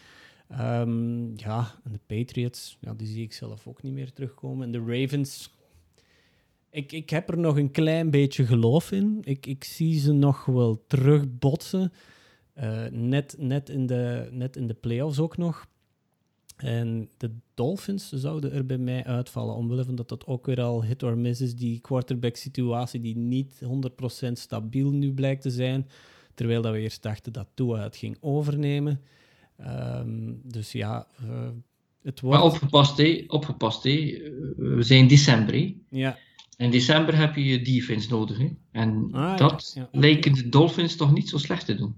Um, 0.61 1.33
ja, 1.39 1.75
en 1.85 1.93
de 1.93 2.01
Patriots, 2.07 2.77
ja, 2.81 2.95
die 2.95 3.07
zie 3.07 3.23
ik 3.23 3.33
zelf 3.33 3.67
ook 3.67 3.83
niet 3.83 3.93
meer 3.93 4.13
terugkomen. 4.13 4.65
En 4.67 4.73
de 4.73 5.01
Ravens, 5.01 5.51
ik, 6.71 6.93
ik 6.93 7.11
heb 7.11 7.29
er 7.29 7.39
nog 7.39 7.57
een 7.57 7.71
klein 7.71 8.11
beetje 8.11 8.47
geloof 8.47 8.93
in. 8.93 9.19
Ik, 9.23 9.47
ik 9.47 9.65
zie 9.65 9.99
ze 9.99 10.13
nog 10.13 10.45
wel 10.45 10.85
terugbotsen. 10.87 11.93
Uh, 12.59 12.87
net, 12.91 13.35
net, 13.39 13.69
in 13.69 13.87
de, 13.87 14.29
net 14.31 14.57
in 14.57 14.67
de 14.67 14.75
playoffs 14.75 15.19
ook 15.19 15.37
nog. 15.37 15.67
En 16.57 17.09
de 17.17 17.31
Dolphins 17.55 18.11
zouden 18.13 18.53
er 18.53 18.67
bij 18.67 18.79
mij 18.79 19.05
uitvallen, 19.05 19.55
omwille 19.55 19.85
van 19.85 19.95
dat 19.95 20.09
dat 20.09 20.27
ook 20.27 20.47
weer 20.47 20.61
al 20.61 20.85
hit 20.85 21.03
or 21.03 21.19
miss 21.19 21.41
is. 21.41 21.55
Die 21.55 21.81
quarterback-situatie 21.81 23.01
die 23.01 23.17
niet 23.17 23.63
100% 24.29 24.33
stabiel 24.33 24.91
nu 24.91 25.13
blijkt 25.13 25.43
te 25.43 25.51
zijn. 25.51 25.89
Terwijl 26.35 26.63
dat 26.63 26.73
we 26.73 26.81
eerst 26.81 27.03
dachten 27.03 27.33
dat 27.33 27.49
Tua 27.55 27.83
het 27.83 27.97
ging 27.97 28.17
overnemen. 28.21 29.01
Um, 29.61 30.41
dus 30.45 30.73
ja, 30.73 31.07
uh, 31.23 31.49
het 32.03 32.21
wordt... 32.21 32.39
Maar 32.39 32.47
opgepast, 32.47 32.97
hé. 32.97 33.25
Opgepast, 33.27 33.83
hé. 33.83 34.19
We 34.57 34.83
zijn 34.83 35.09
december, 35.09 35.55
hé. 35.55 35.77
Ja. 35.91 36.19
In 36.57 36.71
december 36.71 37.17
heb 37.17 37.35
je 37.35 37.45
je 37.45 37.63
defense 37.63 38.11
nodig. 38.11 38.39
Hè? 38.39 38.49
En 38.73 39.09
ah, 39.13 39.37
dat 39.37 39.73
ja, 39.75 39.89
ja. 39.93 40.01
lijken 40.01 40.33
de 40.33 40.49
Dolphins 40.49 40.97
toch 40.97 41.13
niet 41.13 41.29
zo 41.29 41.39
slecht 41.39 41.67
te 41.67 41.75
doen. 41.75 41.95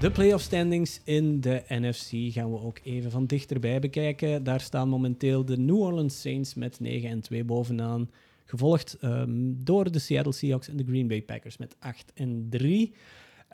De 0.00 0.10
playoff 0.12 0.44
standings 0.44 1.00
in 1.04 1.40
de 1.40 1.62
NFC 1.68 2.32
gaan 2.32 2.52
we 2.52 2.60
ook 2.60 2.78
even 2.82 3.10
van 3.10 3.26
dichterbij 3.26 3.80
bekijken. 3.80 4.44
Daar 4.44 4.60
staan 4.60 4.88
momenteel 4.88 5.44
de 5.44 5.58
New 5.58 5.80
Orleans 5.80 6.20
Saints 6.20 6.54
met 6.54 6.80
9 6.80 7.10
en 7.10 7.20
2 7.20 7.44
bovenaan. 7.44 8.10
Gevolgd 8.44 8.96
um, 9.02 9.64
door 9.64 9.90
de 9.90 9.98
Seattle 9.98 10.32
Seahawks 10.32 10.68
en 10.68 10.76
de 10.76 10.84
Green 10.84 11.08
Bay 11.08 11.22
Packers 11.22 11.56
met 11.56 11.76
8 11.78 12.12
en 12.14 12.46
3. 12.50 12.94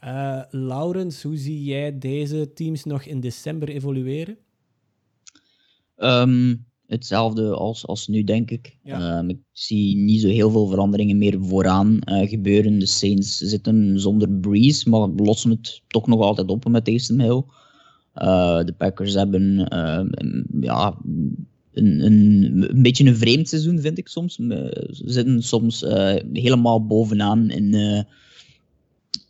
Uh, 0.05 0.43
Laurens, 0.51 1.23
hoe 1.23 1.37
zie 1.37 1.65
jij 1.65 1.99
deze 1.99 2.53
teams 2.55 2.85
nog 2.85 3.05
in 3.05 3.21
december 3.21 3.69
evolueren? 3.69 4.37
Um, 5.97 6.65
hetzelfde 6.87 7.55
als, 7.55 7.87
als 7.87 8.09
nu, 8.09 8.25
denk 8.25 8.51
ik. 8.51 8.77
Ja. 8.83 9.19
Um, 9.19 9.29
ik 9.29 9.39
zie 9.53 9.97
niet 9.97 10.21
zo 10.21 10.29
heel 10.29 10.51
veel 10.51 10.67
veranderingen 10.67 11.19
meer 11.19 11.39
vooraan 11.41 11.99
uh, 12.05 12.29
gebeuren. 12.29 12.79
De 12.79 12.87
Saints 12.87 13.37
zitten 13.37 14.01
zonder 14.01 14.31
Breeze, 14.31 14.89
maar 14.89 15.09
lossen 15.09 15.51
het 15.51 15.83
toch 15.87 16.07
nog 16.07 16.21
altijd 16.21 16.49
op 16.49 16.69
met 16.69 16.85
Taysom 16.85 17.21
Hill. 17.21 17.43
Uh, 18.15 18.65
de 18.65 18.75
Packers 18.77 19.15
hebben 19.15 19.67
ja, 20.61 20.99
een, 21.73 22.05
een, 22.05 22.67
een, 22.71 22.83
beetje 22.83 23.07
een 23.07 23.17
vreemd 23.17 23.49
seizoen, 23.49 23.81
vind 23.81 23.99
ik 23.99 24.09
soms. 24.09 24.35
Ze 24.35 24.91
zitten 24.91 25.43
soms 25.43 25.81
helemaal 26.33 26.87
bovenaan 26.87 27.51
in 27.51 28.07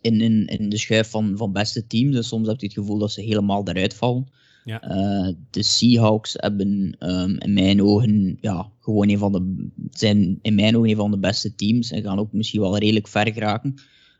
in, 0.01 0.21
in, 0.21 0.45
in 0.45 0.69
de 0.69 0.77
schuif 0.77 1.09
van, 1.09 1.37
van 1.37 1.51
beste 1.51 1.87
teams. 1.87 2.15
En 2.15 2.23
soms 2.23 2.47
heb 2.47 2.59
je 2.59 2.65
het 2.65 2.75
gevoel 2.75 2.97
dat 2.97 3.11
ze 3.11 3.21
helemaal 3.21 3.67
eruit 3.67 3.93
vallen. 3.93 4.27
Ja. 4.65 4.95
Uh, 4.95 5.33
de 5.49 5.63
Seahawks 5.63 6.33
hebben 6.37 6.95
um, 6.99 7.37
in 7.39 7.53
mijn 7.53 7.81
ogen 7.81 8.37
ja, 8.41 8.71
gewoon 8.79 9.09
een 9.09 9.17
van 9.17 9.31
de, 9.31 9.69
zijn 9.91 10.39
in 10.41 10.55
mijn 10.55 10.77
ogen 10.77 10.89
een 10.89 10.95
van 10.95 11.11
de 11.11 11.17
beste 11.17 11.55
teams 11.55 11.91
en 11.91 12.03
gaan 12.03 12.19
ook 12.19 12.33
misschien 12.33 12.61
wel 12.61 12.77
redelijk 12.77 13.07
ver 13.07 13.33
geraken. 13.33 13.75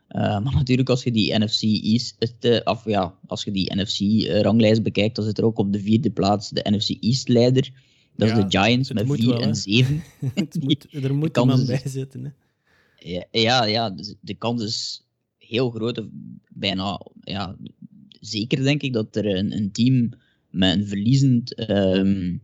Uh, 0.08 0.20
maar 0.20 0.54
natuurlijk, 0.54 0.88
als 0.88 1.02
je 1.02 1.10
die 1.10 1.38
NFC 1.38 1.62
East, 1.62 2.16
uh, 2.40 2.60
of 2.64 2.84
ja, 2.84 3.14
als 3.26 3.44
je 3.44 3.50
die 3.50 3.74
NFC-ranglijst 3.74 4.82
bekijkt, 4.82 5.16
dan 5.16 5.24
zit 5.24 5.38
er 5.38 5.44
ook 5.44 5.58
op 5.58 5.72
de 5.72 5.80
vierde 5.80 6.10
plaats 6.10 6.50
de 6.50 6.66
NFC 6.70 6.88
East-leider. 6.88 7.70
Dat 8.16 8.28
ja, 8.28 8.36
is 8.36 8.42
de 8.42 8.58
Giants 8.58 8.92
met 8.92 9.12
4 9.12 9.40
en 9.40 9.56
7. 9.56 10.02
moet, 10.60 10.86
er 11.04 11.14
moet 11.14 11.36
iemand 11.36 11.58
dus- 11.58 11.66
bij 11.66 11.90
zitten. 11.90 12.24
Hè? 12.24 12.30
Ja, 13.10 13.24
ja, 13.30 13.64
ja 13.64 13.90
dus 13.90 14.14
de 14.20 14.34
kans 14.34 14.62
is 14.62 15.06
heel 15.52 15.70
groot, 15.70 16.02
bijna 16.48 17.00
ja, 17.20 17.56
zeker 18.20 18.62
denk 18.62 18.82
ik 18.82 18.92
dat 18.92 19.16
er 19.16 19.26
een, 19.26 19.56
een 19.56 19.72
team 19.72 20.12
met 20.50 20.76
een 20.76 20.86
verliezend 20.86 21.70
um, 21.70 22.42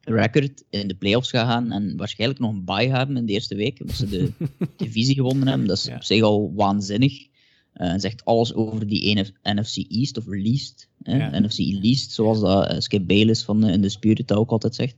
record 0.00 0.64
in 0.70 0.88
de 0.88 0.94
playoffs 0.94 1.30
gaat 1.30 1.48
gaan 1.48 1.72
en 1.72 1.96
waarschijnlijk 1.96 2.40
nog 2.40 2.52
een 2.52 2.64
bye 2.64 2.88
hebben 2.88 3.16
in 3.16 3.26
de 3.26 3.32
eerste 3.32 3.54
week, 3.54 3.80
omdat 3.80 3.96
ze 3.96 4.08
de 4.08 4.32
divisie 4.76 5.14
gewonnen 5.14 5.48
hebben. 5.48 5.66
Dat 5.66 5.76
is 5.76 5.84
ja. 5.84 5.94
op 5.94 6.02
zich 6.02 6.22
al 6.22 6.52
waanzinnig. 6.54 7.30
Uh, 7.76 7.94
zegt 7.96 8.24
alles 8.24 8.54
over 8.54 8.86
die 8.86 9.32
NFC 9.42 9.76
East 9.76 10.18
of 10.18 10.26
Least. 10.26 10.88
Ja. 11.02 11.38
NFC 11.38 11.58
Least, 11.58 12.12
zoals 12.12 12.40
dat 12.40 12.72
uh, 12.72 12.78
Skip 12.78 13.06
Bayless 13.06 13.44
van 13.44 13.66
uh, 13.66 13.72
in 13.72 13.80
de 13.80 13.88
Spirit 13.88 14.32
ook 14.32 14.50
altijd 14.50 14.74
zegt. 14.74 14.96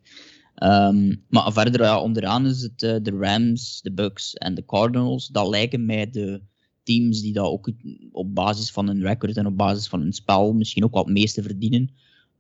Um, 0.63 1.25
maar 1.29 1.53
verder, 1.53 1.83
ja, 1.83 2.01
onderaan 2.01 2.47
is 2.47 2.63
het 2.63 2.83
uh, 2.83 2.97
de 3.03 3.11
Rams, 3.11 3.81
de 3.83 3.93
Bucks 3.93 4.35
en 4.35 4.55
de 4.55 4.65
Cardinals. 4.65 5.29
Dat 5.29 5.49
lijken 5.49 5.87
mij 5.87 6.11
de, 6.11 6.41
teams 6.85 7.21
die 7.21 7.33
dat 7.33 7.47
ook 7.47 7.71
op 8.13 8.35
basis 8.35 8.71
van 8.71 8.89
een 8.89 9.03
record 9.03 9.37
en 9.37 9.47
op 9.47 9.57
basis 9.57 9.89
van 9.89 10.01
een 10.01 10.13
spel 10.13 10.53
misschien 10.53 10.85
ook 10.85 10.95
wat 10.95 11.05
het 11.05 11.15
meeste 11.15 11.43
verdienen. 11.43 11.91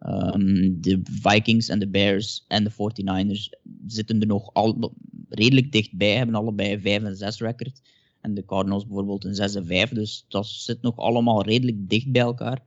Um, 0.07 0.81
de 0.81 1.01
Vikings 1.03 1.69
en 1.69 1.79
de 1.79 1.89
Bears 1.89 2.45
en 2.49 2.65
de 2.65 2.73
49ers 2.73 3.61
zitten 3.87 4.21
er 4.21 4.27
nog 4.27 4.53
al 4.53 4.95
redelijk 5.29 5.73
dichtbij, 5.73 6.17
hebben 6.17 6.35
allebei 6.35 6.81
5 6.81 7.03
en 7.03 7.17
6 7.17 7.39
record. 7.39 7.81
En 8.21 8.35
de 8.35 8.45
Cardinals 8.45 8.87
bijvoorbeeld 8.87 9.25
een 9.25 9.35
6 9.35 9.55
en 9.55 9.67
5. 9.67 9.91
Dus 9.91 10.25
dat 10.29 10.47
zit 10.47 10.83
nog 10.83 10.97
allemaal 10.97 11.43
redelijk 11.43 11.89
dicht 11.89 12.13
bij 12.13 12.23
elkaar. 12.23 12.63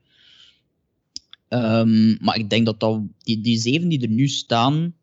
Ehm, 1.47 2.23
maar 2.23 2.37
ik 2.37 2.49
denk 2.49 2.65
dat, 2.65 2.79
dat 2.79 3.01
die, 3.17 3.41
die 3.41 3.57
zeven 3.57 3.89
die 3.89 4.01
er 4.01 4.09
nu 4.09 4.27
staan, 4.27 4.93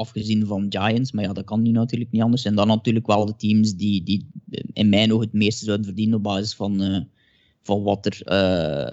afgezien 0.00 0.46
van 0.46 0.66
Giants, 0.68 1.12
maar 1.12 1.24
ja, 1.24 1.32
dat 1.32 1.44
kan 1.44 1.62
nu 1.62 1.70
natuurlijk 1.70 2.10
niet 2.10 2.22
anders. 2.22 2.44
En 2.44 2.54
dan 2.54 2.66
natuurlijk 2.66 3.06
wel 3.06 3.26
de 3.26 3.36
teams 3.36 3.76
die, 3.76 4.02
die 4.02 4.26
in 4.72 4.88
mijn 4.88 5.12
ogen 5.12 5.24
het 5.24 5.34
meeste 5.34 5.64
zouden 5.64 5.86
verdienen 5.86 6.16
op 6.16 6.22
basis 6.22 6.54
van, 6.54 6.82
uh, 6.82 7.00
van 7.62 7.82
wat 7.82 8.06
er 8.06 8.22
uh, 8.24 8.86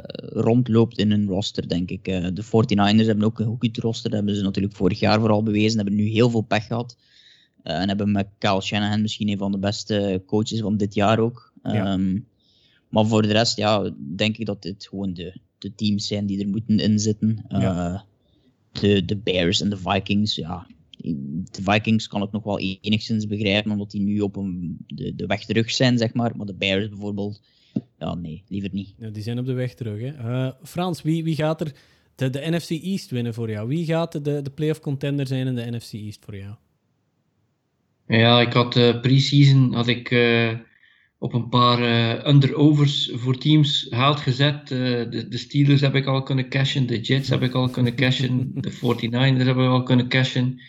rondloopt 0.44 0.98
in 0.98 1.12
hun 1.12 1.28
roster, 1.28 1.68
denk 1.68 1.90
ik. 1.90 2.08
Uh, 2.08 2.28
de 2.34 2.46
49ers 2.46 3.06
hebben 3.06 3.24
ook 3.24 3.40
een 3.40 3.58
goed 3.60 3.78
roster, 3.78 4.10
dat 4.10 4.20
hebben 4.20 4.36
ze 4.36 4.44
natuurlijk 4.44 4.76
vorig 4.76 5.00
jaar 5.00 5.20
vooral 5.20 5.44
bewezen, 5.44 5.78
hebben 5.78 5.96
nu 5.96 6.08
heel 6.08 6.30
veel 6.30 6.42
pech 6.42 6.66
gehad. 6.66 6.98
en 7.64 7.88
hebben 7.88 8.12
met 8.12 8.28
Kyle 8.38 8.62
Shanahan 8.62 9.02
misschien 9.02 9.30
een 9.30 9.38
van 9.38 9.52
de 9.52 9.60
beste 9.60 10.24
coaches 10.26 10.60
van 10.60 10.78
dit 10.78 10.94
jaar 10.94 11.20
ook. 11.20 11.54
Ja. 11.64 11.94
Um, 11.94 12.28
maar 12.90 13.06
voor 13.06 13.22
de 13.22 13.32
rest, 13.32 13.58
ja, 13.58 13.92
denk 14.16 14.38
ik 14.38 14.46
dat 14.46 14.62
dit 14.62 14.88
gewoon 14.88 15.14
de, 15.14 15.40
de 15.58 15.76
teams 15.76 16.08
zijn 16.08 16.26
die 16.26 16.42
er 16.42 16.48
moeten 16.48 16.80
inzitten. 16.80 17.46
Ja. 17.50 18.06
de, 18.72 19.06
de 19.06 19.18
Bears 19.18 19.62
en 19.62 19.70
de 19.70 19.78
Vikings, 19.78 20.36
ja, 20.36 20.68
de 21.52 21.62
Vikings 21.62 22.08
kan 22.08 22.24
ik 22.24 22.32
nog 22.32 22.44
wel 22.44 22.60
enigszins 22.60 23.28
begrijpen, 23.28 23.72
omdat 23.72 23.92
die 23.92 24.02
nu 24.02 24.20
op 24.20 24.36
een, 24.36 24.78
de, 24.88 25.16
de 25.16 25.26
weg 25.26 25.46
terug 25.46 25.72
zijn, 25.72 25.98
zeg 25.98 26.14
maar. 26.14 26.36
Maar 26.36 26.46
de 26.46 26.56
Bears 26.56 26.90
bijvoorbeeld, 26.90 27.42
ja, 28.00 28.16
nee, 28.16 28.44
liever 28.48 28.70
niet. 28.74 28.94
Ja, 28.98 29.10
die 29.10 29.24
zijn 29.24 29.40
op 29.40 29.46
de 29.46 29.54
weg 29.54 29.74
terug. 29.74 30.02
Hè. 30.02 30.30
Uh, 30.30 30.52
Frans, 30.64 31.02
wie, 31.02 31.24
wie 31.24 31.36
gaat 31.36 31.62
er 31.62 31.74
de, 32.16 32.30
de 32.30 32.50
NFC 32.50 32.70
East 32.70 33.10
winnen 33.10 33.34
voor 33.34 33.50
jou? 33.50 33.68
Wie 33.68 33.86
gaat 33.86 34.12
de, 34.12 34.42
de 34.42 34.52
playoff 34.56 34.80
contender 34.80 35.28
zijn 35.28 35.48
in 35.48 35.56
de 35.56 35.72
NFC 35.72 35.94
East 35.94 36.26
voor 36.26 36.38
jou? 36.38 36.56
Ja, 38.08 38.42
ik 38.42 38.54
had 38.54 38.76
uh, 38.76 39.02
pre-season 39.02 39.74
had 39.74 39.88
ik 39.88 40.12
uh, 40.12 40.52
op 41.18 41.34
een 41.34 41.50
paar 41.50 41.80
uh, 41.80 42.28
under-overs 42.28 43.12
voor 43.14 43.38
teams 43.38 43.88
haalt 43.90 44.20
gezet. 44.20 44.68
de, 44.68 45.26
de 45.30 45.38
Steelers 45.38 45.82
heb 45.82 45.96
ik 45.96 46.06
al 46.06 46.24
kunnen 46.24 46.50
cashen, 46.50 46.88
de 46.88 47.00
Jets 47.00 47.30
heb 47.30 47.42
ik 47.42 47.54
al 47.54 47.70
kunnen 47.70 47.96
cashen, 47.96 48.52
de 48.54 48.72
49ers 48.80 49.46
hebben 49.46 49.66
we 49.66 49.72
al 49.72 49.84
kunnen 49.84 50.08
cashen. 50.08 50.60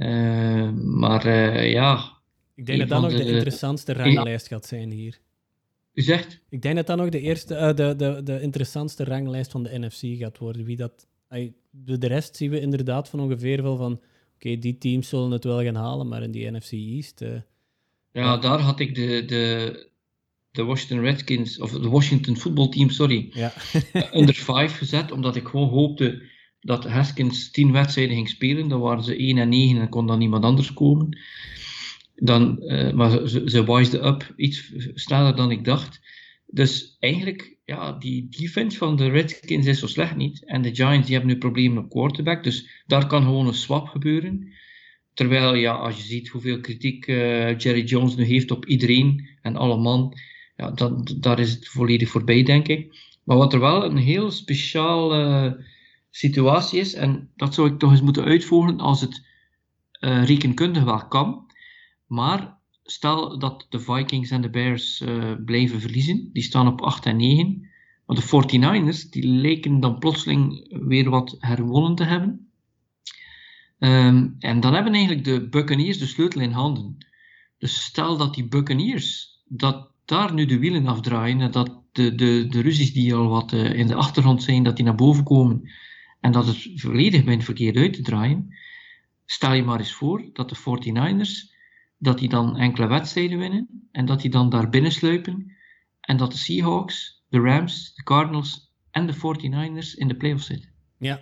Uh, 0.00 0.70
maar 0.72 1.26
uh, 1.26 1.72
ja. 1.72 2.18
Ik 2.54 2.66
denk 2.66 2.78
dat 2.78 2.88
dat 2.88 3.02
nog 3.02 3.10
de, 3.10 3.24
de 3.24 3.30
interessantste 3.30 3.92
ranglijst 3.92 4.46
gaat 4.46 4.66
zijn 4.66 4.90
hier. 4.90 5.18
U 5.94 6.02
zegt? 6.02 6.40
Ik 6.48 6.62
denk 6.62 6.76
dat 6.76 6.86
dat 6.86 6.96
nog 6.96 7.08
de, 7.08 7.20
eerste, 7.20 7.54
uh, 7.54 7.74
de, 7.74 7.94
de, 7.96 8.20
de 8.24 8.40
interessantste 8.40 9.04
ranglijst 9.04 9.50
van 9.50 9.62
de 9.62 9.78
NFC 9.78 10.18
gaat 10.18 10.38
worden. 10.38 10.64
Wie 10.64 10.76
dat, 10.76 11.06
de, 11.70 11.98
de 11.98 12.06
rest 12.06 12.36
zien 12.36 12.50
we 12.50 12.60
inderdaad 12.60 13.08
van 13.08 13.20
ongeveer 13.20 13.62
wel 13.62 13.76
van. 13.76 13.92
Oké, 13.92 14.48
okay, 14.48 14.58
die 14.58 14.78
teams 14.78 15.08
zullen 15.08 15.30
het 15.30 15.44
wel 15.44 15.62
gaan 15.62 15.74
halen, 15.74 16.08
maar 16.08 16.22
in 16.22 16.30
die 16.30 16.50
NFC 16.50 16.72
East. 16.72 17.20
ja, 17.20 17.44
ja, 18.12 18.36
daar 18.36 18.58
had 18.58 18.80
ik 18.80 18.94
de, 18.94 19.24
de, 19.24 19.88
de 20.50 20.64
Washington 20.64 21.00
Redskins, 21.00 21.60
of 21.60 21.70
de 21.70 21.88
Washington 21.88 22.36
voetbalteam, 22.36 22.90
sorry, 22.90 23.28
ja. 23.32 23.52
onder 24.12 24.34
5 24.34 24.76
gezet, 24.76 25.12
omdat 25.12 25.36
ik 25.36 25.46
gewoon 25.46 25.68
hoopte 25.68 26.22
dat 26.60 26.84
Haskins 26.84 27.50
10 27.50 27.72
wedstrijden 27.72 28.14
ging 28.14 28.28
spelen. 28.28 28.68
Dan 28.68 28.80
waren 28.80 29.04
ze 29.04 29.16
1 29.16 29.38
en 29.38 29.48
9 29.48 29.80
en 29.80 29.88
kon 29.88 30.06
dan 30.06 30.18
niemand 30.18 30.44
anders 30.44 30.72
komen. 30.72 31.18
Dan, 32.14 32.58
uh, 32.62 32.92
maar 32.92 33.28
ze, 33.28 33.42
ze 33.50 34.04
up 34.04 34.32
iets 34.36 34.72
sneller 34.94 35.36
dan 35.36 35.50
ik 35.50 35.64
dacht. 35.64 36.00
Dus 36.46 36.96
eigenlijk, 36.98 37.56
ja, 37.64 37.92
die 37.92 38.28
defense 38.30 38.78
van 38.78 38.96
de 38.96 39.08
Redskins 39.08 39.66
is 39.66 39.78
zo 39.78 39.86
slecht 39.86 40.16
niet. 40.16 40.44
En 40.44 40.62
de 40.62 40.74
Giants 40.74 41.06
die 41.06 41.16
hebben 41.16 41.34
nu 41.34 41.38
problemen 41.38 41.84
op 41.84 41.90
quarterback. 41.90 42.44
Dus 42.44 42.82
daar 42.86 43.06
kan 43.06 43.22
gewoon 43.22 43.46
een 43.46 43.54
swap 43.54 43.88
gebeuren. 43.88 44.52
Terwijl, 45.14 45.54
ja, 45.54 45.72
als 45.72 45.96
je 45.96 46.02
ziet 46.02 46.28
hoeveel 46.28 46.60
kritiek 46.60 47.06
uh, 47.06 47.58
Jerry 47.58 47.84
Jones 47.84 48.16
nu 48.16 48.24
heeft 48.24 48.50
op 48.50 48.66
iedereen 48.66 49.28
en 49.42 49.56
alle 49.56 49.76
man, 49.76 50.18
ja, 50.56 50.70
dan, 50.70 51.08
daar 51.20 51.38
is 51.38 51.50
het 51.50 51.68
volledig 51.68 52.08
voorbij, 52.08 52.42
denk 52.42 52.68
ik. 52.68 52.94
Maar 53.24 53.36
wat 53.36 53.52
er 53.52 53.60
wel 53.60 53.84
een 53.84 53.96
heel 53.96 54.30
speciaal 54.30 55.20
uh, 55.20 55.52
situatie 56.10 56.80
is, 56.80 56.94
en 56.94 57.30
dat 57.36 57.54
zou 57.54 57.68
ik 57.68 57.78
toch 57.78 57.90
eens 57.90 58.00
moeten 58.00 58.24
uitvoeren 58.24 58.80
als 58.80 59.00
het 59.00 59.26
uh, 60.00 60.24
rekenkundig 60.24 60.82
wel 60.82 61.06
kan. 61.06 61.50
Maar 62.06 62.58
stel 62.82 63.38
dat 63.38 63.66
de 63.68 63.80
Vikings 63.80 64.30
en 64.30 64.42
de 64.42 64.50
Bears 64.50 65.00
uh, 65.00 65.32
blijven 65.44 65.80
verliezen, 65.80 66.30
die 66.32 66.42
staan 66.42 66.66
op 66.66 66.80
8 66.80 67.06
en 67.06 67.16
9. 67.16 67.68
Maar 68.06 68.16
de 68.16 68.22
49ers, 68.22 69.10
die 69.10 69.26
lijken 69.26 69.80
dan 69.80 69.98
plotseling 69.98 70.66
weer 70.88 71.10
wat 71.10 71.36
herwonnen 71.38 71.94
te 71.94 72.04
hebben. 72.04 72.50
Um, 73.78 74.36
en 74.38 74.60
dan 74.60 74.74
hebben 74.74 74.92
eigenlijk 74.92 75.24
de 75.24 75.48
Buccaneers 75.48 75.98
de 75.98 76.06
sleutel 76.06 76.40
in 76.40 76.50
handen. 76.50 77.06
Dus 77.58 77.82
stel 77.84 78.16
dat 78.16 78.34
die 78.34 78.48
Buccaneers, 78.48 79.38
dat 79.48 79.90
daar 80.04 80.34
nu 80.34 80.46
de 80.46 80.58
wielen 80.58 80.86
afdraaien 80.86 81.40
en 81.40 81.50
dat 81.50 81.82
de, 81.92 82.14
de, 82.14 82.46
de 82.48 82.60
ruzies 82.60 82.92
die 82.92 83.14
al 83.14 83.28
wat 83.28 83.52
uh, 83.52 83.74
in 83.74 83.86
de 83.86 83.94
achtergrond 83.94 84.42
zijn, 84.42 84.62
dat 84.62 84.76
die 84.76 84.84
naar 84.84 84.94
boven 84.94 85.24
komen 85.24 85.70
en 86.20 86.32
dat 86.32 86.46
het 86.46 86.70
volledig 86.74 87.24
bent 87.24 87.44
verkeerd 87.44 87.76
uit 87.76 87.92
te 87.92 88.02
draaien. 88.02 88.54
Stel 89.24 89.52
je 89.52 89.62
maar 89.62 89.78
eens 89.78 89.92
voor 89.92 90.30
dat 90.32 90.48
de 90.48 90.56
49ers, 90.56 91.54
dat 91.98 92.18
die 92.18 92.28
dan 92.28 92.56
enkele 92.56 92.86
wedstrijden 92.86 93.38
winnen 93.38 93.88
en 93.92 94.06
dat 94.06 94.20
die 94.20 94.30
dan 94.30 94.50
daar 94.50 94.68
binnen 94.68 94.92
sluipen 94.92 95.52
en 96.00 96.16
dat 96.16 96.30
de 96.30 96.38
Seahawks, 96.38 97.24
de 97.28 97.40
Rams, 97.40 97.94
de 97.94 98.02
Cardinals 98.02 98.72
en 98.90 99.06
de 99.06 99.14
49ers 99.14 99.94
in 99.98 100.08
de 100.08 100.16
playoffs 100.16 100.46
zitten. 100.46 100.70
Ja, 100.98 101.20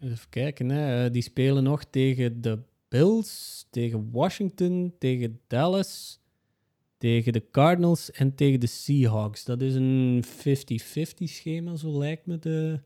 even 0.00 0.28
kijken. 0.28 0.68
Hè. 0.68 1.10
Die 1.10 1.22
spelen 1.22 1.62
nog 1.62 1.84
tegen 1.84 2.40
de 2.40 2.62
Bills, 2.88 3.66
tegen 3.70 4.10
Washington, 4.10 4.94
tegen 4.98 5.40
Dallas, 5.46 6.20
tegen 6.98 7.32
de 7.32 7.50
Cardinals 7.50 8.10
en 8.10 8.34
tegen 8.34 8.60
de 8.60 8.66
Seahawks. 8.66 9.44
Dat 9.44 9.62
is 9.62 9.74
een 9.74 10.24
50-50 10.24 10.28
schema, 11.24 11.76
zo 11.76 11.98
lijkt 11.98 12.26
me 12.26 12.38
de, 12.38 12.80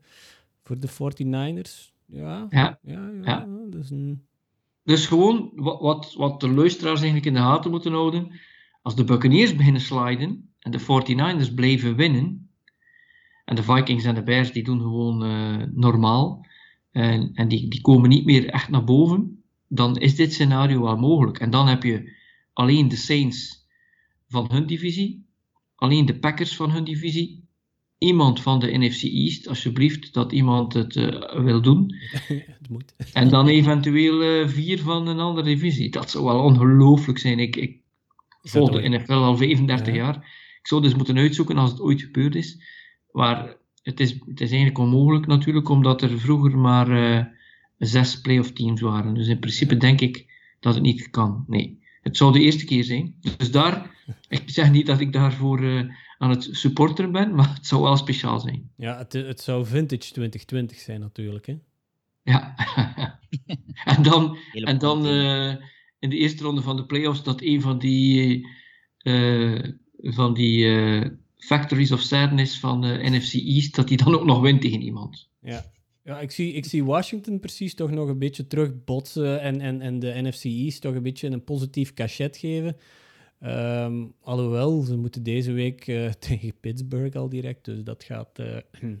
voor 0.69 0.79
de 0.79 1.13
49ers. 1.23 1.93
Ja, 2.05 2.47
ja. 2.49 2.79
ja, 2.81 3.11
ja, 3.23 3.47
is 3.79 3.89
een... 3.89 4.21
Dus 4.83 5.05
gewoon 5.05 5.51
wat, 5.55 5.81
wat, 5.81 6.13
wat 6.17 6.39
de 6.39 6.49
luisteraars 6.49 7.01
eigenlijk 7.01 7.25
in 7.25 7.33
de 7.33 7.39
gaten 7.39 7.71
moeten 7.71 7.91
houden. 7.91 8.31
Als 8.81 8.95
de 8.95 9.03
Buccaneers 9.03 9.55
beginnen 9.55 9.81
sliden 9.81 10.51
en 10.59 10.71
de 10.71 10.79
49ers 10.79 11.53
blijven 11.53 11.95
winnen. 11.95 12.49
En 13.45 13.55
de 13.55 13.63
Vikings 13.63 14.03
en 14.03 14.15
de 14.15 14.23
Bears 14.23 14.51
die 14.51 14.63
doen 14.63 14.79
gewoon 14.79 15.23
uh, 15.23 15.63
normaal. 15.73 16.45
En, 16.91 17.31
en 17.33 17.47
die, 17.47 17.67
die 17.67 17.81
komen 17.81 18.09
niet 18.09 18.25
meer 18.25 18.49
echt 18.49 18.69
naar 18.69 18.83
boven. 18.83 19.43
Dan 19.67 19.97
is 19.97 20.15
dit 20.15 20.33
scenario 20.33 20.81
wel 20.81 20.97
mogelijk. 20.97 21.39
En 21.39 21.49
dan 21.49 21.67
heb 21.67 21.83
je 21.83 22.13
alleen 22.53 22.87
de 22.87 22.95
Saints 22.95 23.67
van 24.27 24.47
hun 24.51 24.67
divisie. 24.67 25.25
Alleen 25.75 26.05
de 26.05 26.19
Packers 26.19 26.55
van 26.55 26.71
hun 26.71 26.83
divisie. 26.83 27.47
Iemand 27.99 28.41
van 28.41 28.59
de 28.59 28.77
NFC 28.77 29.03
East, 29.03 29.47
alsjeblieft, 29.47 30.13
dat 30.13 30.31
iemand 30.31 30.73
het 30.73 30.95
uh, 30.95 31.43
wil 31.43 31.61
doen. 31.61 31.95
het 32.27 32.69
moet. 32.69 32.93
En 33.13 33.29
dan 33.29 33.47
eventueel 33.47 34.23
uh, 34.23 34.47
vier 34.47 34.79
van 34.79 35.07
een 35.07 35.19
andere 35.19 35.47
divisie. 35.47 35.89
Dat 35.89 36.09
zou 36.09 36.23
wel 36.23 36.43
ongelooflijk 36.43 37.19
zijn. 37.19 37.39
Ik, 37.39 37.55
ik 37.55 37.79
volg 38.41 38.71
de 38.71 38.89
NFL 38.89 39.13
al 39.13 39.37
35 39.37 39.87
ja. 39.87 39.93
jaar. 39.93 40.15
Ik 40.59 40.67
zou 40.67 40.81
dus 40.81 40.95
moeten 40.95 41.17
uitzoeken 41.17 41.57
als 41.57 41.71
het 41.71 41.81
ooit 41.81 42.01
gebeurd 42.01 42.35
is. 42.35 42.61
Maar 43.11 43.55
het 43.83 43.99
is, 43.99 44.11
het 44.11 44.41
is 44.41 44.49
eigenlijk 44.49 44.77
onmogelijk 44.77 45.27
natuurlijk, 45.27 45.69
omdat 45.69 46.01
er 46.01 46.19
vroeger 46.19 46.57
maar 46.57 46.89
uh, 46.89 47.25
zes 47.77 48.21
playoff 48.21 48.51
teams 48.51 48.81
waren. 48.81 49.13
Dus 49.13 49.27
in 49.27 49.39
principe 49.39 49.77
denk 49.77 50.01
ik 50.01 50.25
dat 50.59 50.73
het 50.73 50.83
niet 50.83 51.09
kan. 51.09 51.43
Nee, 51.47 51.79
het 52.01 52.17
zou 52.17 52.33
de 52.33 52.41
eerste 52.41 52.65
keer 52.65 52.83
zijn. 52.83 53.15
Dus 53.37 53.51
daar, 53.51 53.91
ik 54.29 54.43
zeg 54.45 54.71
niet 54.71 54.85
dat 54.85 54.99
ik 54.99 55.13
daarvoor 55.13 55.89
aan 56.19 56.29
het 56.29 56.47
supporteren 56.51 57.11
ben, 57.11 57.33
maar 57.35 57.53
het 57.53 57.67
zou 57.67 57.81
wel 57.81 57.97
speciaal 57.97 58.39
zijn. 58.39 58.71
Ja, 58.77 58.97
het, 58.97 59.13
het 59.13 59.41
zou 59.41 59.65
vintage 59.65 60.11
2020 60.11 60.77
zijn 60.77 60.99
natuurlijk, 60.99 61.45
hè? 61.45 61.57
Ja. 62.23 62.55
en 63.95 64.03
dan, 64.03 64.37
en 64.53 64.77
dan 64.77 65.05
uh, 65.05 65.55
in 65.99 66.09
de 66.09 66.17
eerste 66.17 66.43
ronde 66.43 66.61
van 66.61 66.75
de 66.75 66.85
playoffs 66.85 67.23
dat 67.23 67.41
een 67.41 67.61
van 67.61 67.79
die, 67.79 68.47
van 70.01 70.33
die 70.33 70.65
Factories 71.39 71.91
of 71.91 72.01
Sadness 72.01 72.59
van 72.59 72.81
de 72.81 72.99
NFC 73.01 73.33
East, 73.33 73.75
dat 73.75 73.87
die 73.87 73.97
dan 73.97 74.15
ook 74.15 74.25
nog 74.25 74.41
wint 74.41 74.61
tegen 74.61 74.81
iemand. 74.81 75.29
Ja, 75.41 75.71
ja 76.03 76.19
ik, 76.19 76.31
zie, 76.31 76.53
ik 76.53 76.65
zie 76.65 76.83
Washington 76.83 77.39
precies 77.39 77.75
toch 77.75 77.91
nog 77.91 78.07
een 78.07 78.19
beetje 78.19 78.47
terugbotsen 78.47 79.41
en, 79.41 79.61
en, 79.61 79.81
en 79.81 79.99
de 79.99 80.21
NFC 80.21 80.43
East 80.43 80.81
toch 80.81 80.95
een 80.95 81.03
beetje 81.03 81.27
een 81.27 81.43
positief 81.43 81.93
cachet 81.93 82.37
geven. 82.37 82.77
Um, 83.43 84.13
alhoewel, 84.21 84.81
ze 84.81 84.97
moeten 84.97 85.23
deze 85.23 85.51
week 85.51 85.87
uh, 85.87 86.11
tegen 86.27 86.59
Pittsburgh 86.59 87.17
al 87.17 87.29
direct, 87.29 87.65
dus 87.65 87.83
dat 87.83 88.03
gaat... 88.03 88.39
Uh, 88.39 88.57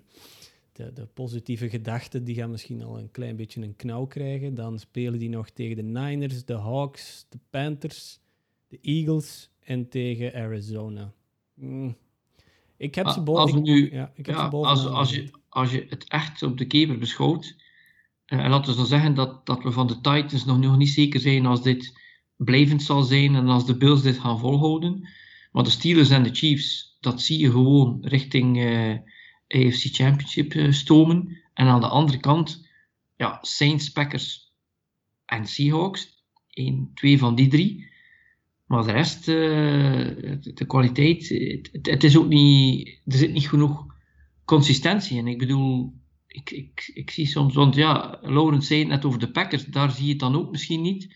de, 0.73 0.93
de, 0.93 1.05
positieve 1.13 1.69
gedachten 1.69 2.23
die 2.23 2.35
gaan 2.35 2.51
misschien 2.51 2.83
al 2.83 2.99
een 2.99 3.11
klein 3.11 3.35
beetje 3.35 3.61
een 3.61 3.75
knauw 3.75 4.05
krijgen. 4.05 4.55
Dan 4.55 4.79
spelen 4.79 5.19
die 5.19 5.29
nog 5.29 5.49
tegen 5.49 5.75
de 5.75 5.83
Niners, 5.83 6.45
de 6.45 6.53
Hawks, 6.53 7.25
de 7.29 7.39
Panthers, 7.49 8.19
de 8.67 8.79
Eagles 8.81 9.49
en 9.59 9.89
tegen 9.89 10.33
Arizona. 10.33 11.13
Mm. 11.53 11.95
Ik 12.77 12.95
heb 12.95 13.07
ze 13.07 13.21
boven. 13.21 13.41
Als, 13.41 13.53
nu, 13.53 13.91
ja, 13.91 14.11
ik 14.15 14.25
heb 14.25 14.35
ja, 14.35 14.43
ze 14.43 14.49
boven 14.49 14.69
als, 14.69 14.85
als, 14.85 15.15
je, 15.15 15.29
als 15.49 15.71
je 15.71 15.85
het 15.89 16.07
echt 16.07 16.43
op 16.43 16.57
de 16.57 16.65
keper 16.65 16.97
beschouwt, 16.97 17.55
uh, 18.27 18.39
en 18.39 18.49
laten 18.49 18.71
we 18.71 18.77
dan 18.77 18.85
zeggen 18.85 19.13
dat, 19.13 19.45
dat 19.45 19.63
we 19.63 19.71
van 19.71 19.87
de 19.87 19.95
Titans 19.95 20.45
nog, 20.45 20.59
nog 20.59 20.77
niet 20.77 20.89
zeker 20.89 21.19
zijn 21.19 21.45
als 21.45 21.63
dit 21.63 21.99
blijvend 22.43 22.83
zal 22.83 23.03
zijn 23.03 23.35
en 23.35 23.47
als 23.47 23.65
de 23.65 23.77
Bills 23.77 24.01
dit 24.01 24.17
gaan 24.17 24.39
volhouden, 24.39 25.07
Maar 25.51 25.63
de 25.63 25.69
Steelers 25.69 26.09
en 26.09 26.23
de 26.23 26.35
Chiefs, 26.35 26.97
dat 26.99 27.21
zie 27.21 27.39
je 27.39 27.51
gewoon 27.51 27.97
richting 28.01 28.57
uh, 28.57 28.97
AFC 29.47 29.95
Championship 29.95 30.53
uh, 30.53 30.71
stomen. 30.71 31.37
En 31.53 31.67
aan 31.67 31.81
de 31.81 31.87
andere 31.87 32.19
kant, 32.19 32.67
ja, 33.15 33.37
Saints, 33.41 33.91
Packers 33.91 34.53
en 35.25 35.45
Seahawks. 35.45 36.17
Eén, 36.49 36.91
twee 36.93 37.17
van 37.17 37.35
die 37.35 37.47
drie. 37.47 37.87
Maar 38.65 38.83
de 38.83 38.91
rest, 38.91 39.27
uh, 39.27 39.35
de 40.41 40.65
kwaliteit, 40.67 41.29
het, 41.29 41.85
het, 41.87 42.03
is 42.03 42.17
ook 42.17 42.27
niet, 42.27 42.87
er 43.05 43.17
zit 43.17 43.31
niet 43.31 43.49
genoeg 43.49 43.85
consistentie 44.45 45.17
in. 45.17 45.27
Ik 45.27 45.37
bedoel, 45.37 45.93
ik, 46.27 46.51
ik, 46.51 46.91
ik 46.93 47.09
zie 47.09 47.27
soms, 47.27 47.53
want 47.53 47.75
ja, 47.75 48.19
Lawrence 48.21 48.67
zei 48.67 48.79
het 48.79 48.89
net 48.89 49.05
over 49.05 49.19
de 49.19 49.31
Packers, 49.31 49.65
daar 49.65 49.91
zie 49.91 50.05
je 50.05 50.09
het 50.11 50.19
dan 50.19 50.35
ook 50.35 50.51
misschien 50.51 50.81
niet. 50.81 51.15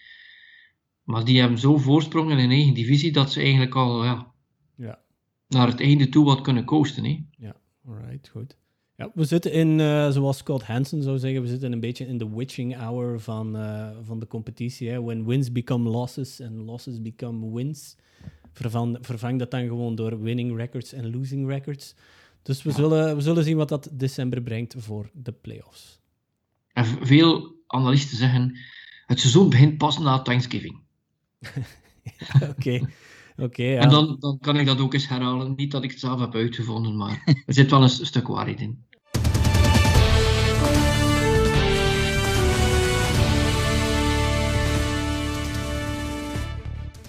Maar 1.04 1.26
die 1.26 1.40
hebben 1.40 1.60
zo 1.60 1.78
voorsprong 1.78 2.32
in 2.32 2.38
hun 2.38 2.52
eigen 2.52 2.74
divisie 2.74 3.12
dat 3.12 3.32
ze 3.32 3.42
eigenlijk 3.42 3.76
al 3.76 4.04
ja, 4.04 4.34
ja. 4.76 5.00
naar 5.48 5.68
het 5.68 5.82
einde 5.82 6.10
toe 6.10 6.26
wat 6.26 6.42
kunnen 6.42 6.66
coasten. 6.66 7.04
Hè? 7.04 7.24
Ja, 7.38 7.56
alright, 7.86 8.30
goed. 8.30 8.58
Ja, 8.96 9.12
we 9.14 9.26
zitten 9.26 9.52
in, 9.52 9.80
uh, 9.80 10.10
zoals 10.10 10.38
Scott 10.38 10.64
Hansen 10.64 11.04
zou 11.04 11.18
zeggen, 11.18 11.42
we 11.42 11.48
zitten 11.48 11.72
een 11.72 11.80
beetje 11.80 12.08
in 12.08 12.18
de 12.18 12.30
witching 12.36 12.76
hour 12.76 13.20
van, 13.20 13.56
uh, 13.56 13.90
van 14.02 14.20
de 14.20 14.28
competitie. 14.28 14.90
Hè? 14.90 15.02
When 15.02 15.26
wins 15.26 15.52
become 15.52 15.90
losses 15.90 16.42
and 16.42 16.54
losses 16.54 17.02
become 17.02 17.54
wins. 17.54 17.96
Vervang, 18.52 18.98
vervang 19.02 19.40
dat 19.40 19.52
dan 19.52 19.68
gewoon 19.68 19.96
door 19.96 20.22
winning 20.22 20.58
records 20.58 20.94
en 20.94 21.12
losing 21.12 21.48
records. 21.48 21.96
Dus 22.42 22.64
we, 22.64 22.72
zullen, 22.72 23.16
we 23.16 23.22
zullen 23.22 23.44
zien 23.44 23.58
wat 23.58 23.70
dat 23.70 23.90
december 23.92 24.42
brengt 24.42 24.76
voor 24.78 25.10
de 25.14 25.32
playoffs. 25.32 26.00
En 26.74 26.86
veel 26.86 27.56
analisten 27.68 28.18
zeggen, 28.18 28.58
het 29.06 29.20
seizoen 29.20 29.50
begint 29.50 29.78
pas 29.78 30.00
na 30.00 30.22
Thanksgiving. 30.22 30.83
Oké. 32.50 32.82
Okay. 33.38 33.72
ja. 33.72 33.80
En 33.80 33.90
dan, 33.90 34.16
dan 34.20 34.40
kan 34.40 34.58
ik 34.58 34.66
dat 34.66 34.80
ook 34.80 34.94
eens 34.94 35.08
herhalen. 35.08 35.54
Niet 35.56 35.72
dat 35.72 35.84
ik 35.84 35.92
het 35.92 36.00
zelf 36.00 36.20
heb 36.20 36.36
uitgevonden, 36.36 36.98
maar 36.98 37.24
er 37.46 37.54
zit 37.54 37.72
wel 37.72 37.82
een 37.82 37.90
stuk 37.90 38.28
waarheid 38.28 38.60
in. 38.60 38.84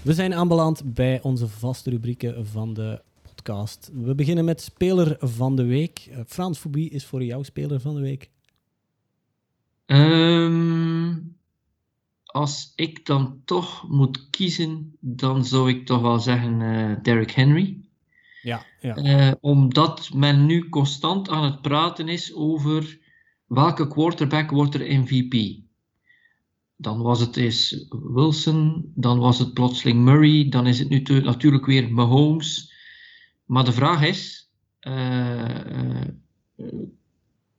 We 0.05 0.13
zijn 0.13 0.33
aanbeland 0.33 0.93
bij 0.93 1.21
onze 1.21 1.47
vaste 1.47 1.89
rubrieken 1.89 2.47
van 2.47 2.73
de 2.73 3.01
podcast. 3.21 3.91
We 3.93 4.15
beginnen 4.15 4.45
met 4.45 4.61
speler 4.61 5.15
van 5.19 5.55
de 5.55 5.63
week. 5.63 6.07
Uh, 6.11 6.17
Frans, 6.27 6.63
wie 6.71 6.89
is 6.89 7.05
voor 7.05 7.23
jou 7.23 7.43
speler 7.43 7.79
van 7.79 7.95
de 7.95 8.01
week? 8.01 8.29
Um, 9.85 10.54
als 12.35 12.73
ik 12.75 13.05
dan 13.05 13.41
toch 13.45 13.89
moet 13.89 14.29
kiezen, 14.29 14.97
dan 14.99 15.45
zou 15.45 15.69
ik 15.69 15.85
toch 15.85 16.01
wel 16.01 16.19
zeggen 16.19 16.59
uh, 16.59 16.95
Derrick 17.01 17.31
Henry. 17.31 17.77
Ja, 18.41 18.65
ja. 18.79 18.97
Uh, 18.97 19.31
omdat 19.39 20.13
men 20.13 20.45
nu 20.45 20.69
constant 20.69 21.29
aan 21.29 21.43
het 21.43 21.61
praten 21.61 22.07
is 22.07 22.33
over 22.33 22.99
welke 23.45 23.87
quarterback 23.87 24.51
wordt 24.51 24.73
er 24.73 24.99
MVP. 24.99 25.59
Dan 26.75 27.01
was 27.01 27.19
het 27.19 27.37
eens 27.37 27.85
Wilson, 27.89 28.91
dan 28.95 29.19
was 29.19 29.39
het 29.39 29.53
plotseling 29.53 30.03
Murray, 30.03 30.49
dan 30.49 30.67
is 30.67 30.79
het 30.79 30.89
nu 30.89 31.01
te, 31.01 31.13
natuurlijk 31.13 31.65
weer 31.65 31.93
Mahomes. 31.93 32.73
Maar 33.45 33.65
de 33.65 33.73
vraag 33.73 34.03
is: 34.03 34.51
uh, 34.81 36.01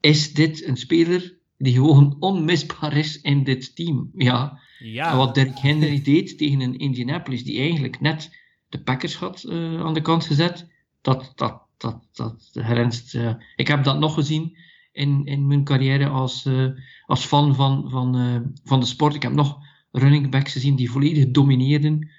is 0.00 0.32
dit 0.32 0.66
een 0.66 0.76
speler 0.76 1.35
die 1.58 1.72
gewoon 1.72 2.16
onmisbaar 2.20 2.96
is 2.96 3.20
in 3.20 3.44
dit 3.44 3.76
team? 3.76 4.10
Ja. 4.14 4.60
ja. 4.78 5.10
En 5.10 5.16
wat 5.16 5.34
Derrick 5.34 5.58
Henry 5.58 6.02
deed 6.02 6.38
tegen 6.38 6.60
een 6.60 6.78
Indianapolis 6.78 7.44
die 7.44 7.60
eigenlijk 7.60 8.00
net 8.00 8.36
de 8.68 8.80
Packers 8.80 9.16
had 9.16 9.44
uh, 9.48 9.80
aan 9.80 9.94
de 9.94 10.00
kant 10.00 10.24
gezet, 10.24 10.68
dat, 11.00 11.32
dat, 11.34 11.62
dat, 11.76 12.08
dat 12.12 12.50
herinst. 12.52 13.14
Uh, 13.14 13.34
ik 13.56 13.68
heb 13.68 13.84
dat 13.84 13.98
nog 13.98 14.14
gezien 14.14 14.56
in, 14.92 15.24
in 15.24 15.46
mijn 15.46 15.64
carrière 15.64 16.08
als, 16.08 16.44
uh, 16.44 16.68
als 17.06 17.24
fan 17.24 17.54
van, 17.54 17.90
van, 17.90 18.52
van 18.64 18.80
de 18.80 18.86
sport. 18.86 19.14
Ik 19.14 19.22
heb 19.22 19.32
nog 19.32 19.58
running 19.90 20.30
backs 20.30 20.52
gezien 20.52 20.76
die 20.76 20.90
volledig 20.90 21.30
domineerden, 21.30 22.10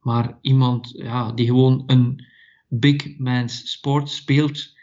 maar 0.00 0.38
iemand 0.40 0.92
ja, 0.96 1.32
die 1.32 1.46
gewoon 1.46 1.82
een 1.86 2.24
big 2.68 3.18
man's 3.18 3.70
sport 3.70 4.10
speelt 4.10 4.75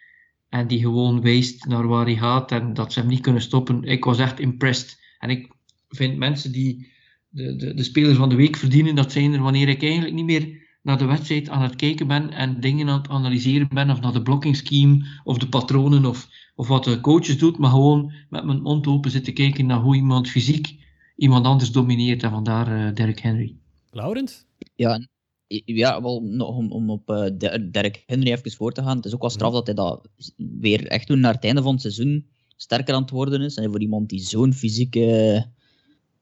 en 0.54 0.68
die 0.68 0.80
gewoon 0.80 1.22
wijst 1.22 1.66
naar 1.66 1.88
waar 1.88 2.06
hij 2.06 2.16
gaat 2.16 2.52
en 2.52 2.74
dat 2.74 2.94
ze 2.94 3.00
hem 3.00 3.10
niet 3.10 3.22
kunnen 3.22 3.42
stoppen. 3.42 3.84
Ik 3.84 4.04
was 4.04 4.20
echt 4.20 4.40
impressed. 4.40 5.00
En 5.20 5.30
ik 5.30 5.52
vind 5.90 6.18
mensen 6.18 6.52
die 6.52 6.92
de, 7.30 7.56
de, 7.56 7.74
de 7.74 7.84
speler 7.84 8.16
van 8.16 8.30
de 8.30 8.36
week 8.36 8.56
verdienen, 8.56 8.96
dat 8.96 9.12
zijn 9.12 9.34
er 9.34 9.42
wanneer 9.42 9.70
ik 9.70 9.84
eigenlijk 9.84 10.14
niet 10.14 10.26
meer 10.26 10.62
naar 10.82 10.98
de 10.98 11.06
wedstrijd 11.06 11.50
aan 11.50 11.62
het 11.62 11.76
kijken 11.76 12.08
ben 12.08 12.30
en 12.30 12.60
dingen 12.60 12.90
aan 12.90 12.98
het 12.98 13.10
analyseren 13.10 13.68
ben, 13.74 13.90
of 13.90 14.02
naar 14.02 14.14
de 14.14 14.22
blocking 14.22 14.56
scheme, 14.56 15.06
of 15.24 15.38
de 15.38 15.50
patronen, 15.50 16.06
of, 16.06 16.30
of 16.56 16.68
wat 16.68 16.84
de 16.84 17.02
coaches 17.02 17.38
doet, 17.38 17.58
maar 17.58 17.70
gewoon 17.70 18.14
met 18.30 18.46
mijn 18.46 18.62
mond 18.62 18.88
open 18.88 19.12
zitten 19.12 19.34
kijken 19.34 19.66
naar 19.66 19.80
hoe 19.80 19.96
iemand 19.96 20.30
fysiek 20.30 20.76
iemand 21.16 21.46
anders 21.46 21.72
domineert. 21.72 22.24
En 22.24 22.32
vandaar 22.32 22.88
uh, 22.88 22.94
Derrick 22.94 23.20
Henry. 23.20 23.56
Laurens? 23.92 24.46
Ja, 24.76 25.08
ja, 25.48 26.02
wel 26.02 26.22
nog 26.22 26.56
om, 26.56 26.72
om 26.72 26.90
op 26.90 27.10
uh, 27.10 27.26
Derek 27.72 28.04
Henry 28.06 28.32
even 28.32 28.52
voor 28.52 28.72
te 28.72 28.84
gaan. 28.84 28.96
Het 28.96 29.06
is 29.06 29.14
ook 29.14 29.22
wel 29.22 29.30
straf 29.30 29.54
dat 29.54 29.66
hij 29.66 29.76
dat 29.76 30.10
weer 30.38 30.88
echt 30.88 31.08
doen 31.08 31.20
naar 31.20 31.34
het 31.34 31.44
einde 31.44 31.62
van 31.62 31.72
het 31.72 31.82
seizoen 31.82 32.26
sterker 32.56 32.94
aan 32.94 33.02
het 33.02 33.12
worden 33.12 33.42
is. 33.42 33.56
En 33.56 33.72
voor 33.72 33.82
iemand 33.82 34.10
die 34.10 34.20
zo'n 34.20 34.54
fysieke, 34.54 35.46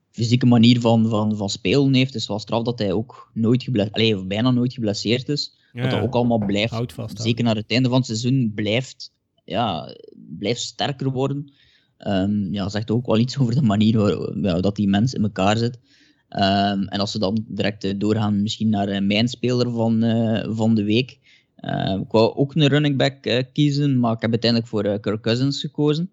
fysieke 0.09 0.45
manier 0.45 0.79
van, 0.79 1.09
van, 1.09 1.35
van 1.35 1.49
spelen 1.49 1.93
heeft, 1.93 2.15
is 2.15 2.27
wel 2.27 2.39
straf 2.39 2.63
dat 2.63 2.79
hij 2.79 2.91
ook 2.91 3.31
nooit 3.33 3.63
geblesseerd, 3.63 4.17
of 4.19 4.27
bijna 4.27 4.51
nooit 4.51 4.73
geblesseerd 4.73 5.29
is. 5.29 5.59
Ja, 5.73 5.81
dat 5.81 5.91
hij 5.91 6.01
ook 6.01 6.15
allemaal 6.15 6.45
blijft, 6.45 6.93
vast, 6.93 7.21
zeker 7.21 7.43
naar 7.43 7.55
het 7.55 7.71
einde 7.71 7.89
van 7.89 7.97
het 7.97 8.07
seizoen, 8.07 8.51
blijft, 8.55 9.13
ja, 9.45 9.95
blijft 10.15 10.61
sterker 10.61 11.11
worden. 11.11 11.53
Um, 12.07 12.53
ja, 12.53 12.69
zegt 12.69 12.91
ook 12.91 13.05
wel 13.05 13.17
iets 13.17 13.37
over 13.37 13.55
de 13.55 13.61
manier 13.61 13.97
waar, 13.97 14.37
ja, 14.41 14.59
dat 14.59 14.75
die 14.75 14.87
mens 14.87 15.13
in 15.13 15.23
elkaar 15.23 15.57
zit. 15.57 15.79
Um, 16.35 16.87
en 16.87 16.99
als 16.99 17.13
we 17.13 17.19
dan 17.19 17.45
direct 17.47 17.85
uh, 17.85 17.93
doorgaan 17.97 18.41
misschien 18.41 18.69
naar 18.69 18.89
uh, 18.89 19.01
mijn 19.01 19.27
speler 19.27 19.71
van, 19.71 20.03
uh, 20.03 20.43
van 20.49 20.75
de 20.75 20.83
week. 20.83 21.19
ik 22.01 22.11
wou 22.11 22.35
ook 22.35 22.55
een 22.55 22.67
running 22.67 22.97
back 22.97 23.45
kiezen, 23.53 23.99
maar 23.99 24.13
ik 24.13 24.21
heb 24.21 24.29
uiteindelijk 24.29 24.69
voor 24.69 24.99
Kirk 24.99 25.21
Cousins 25.21 25.59
gekozen. 25.59 26.09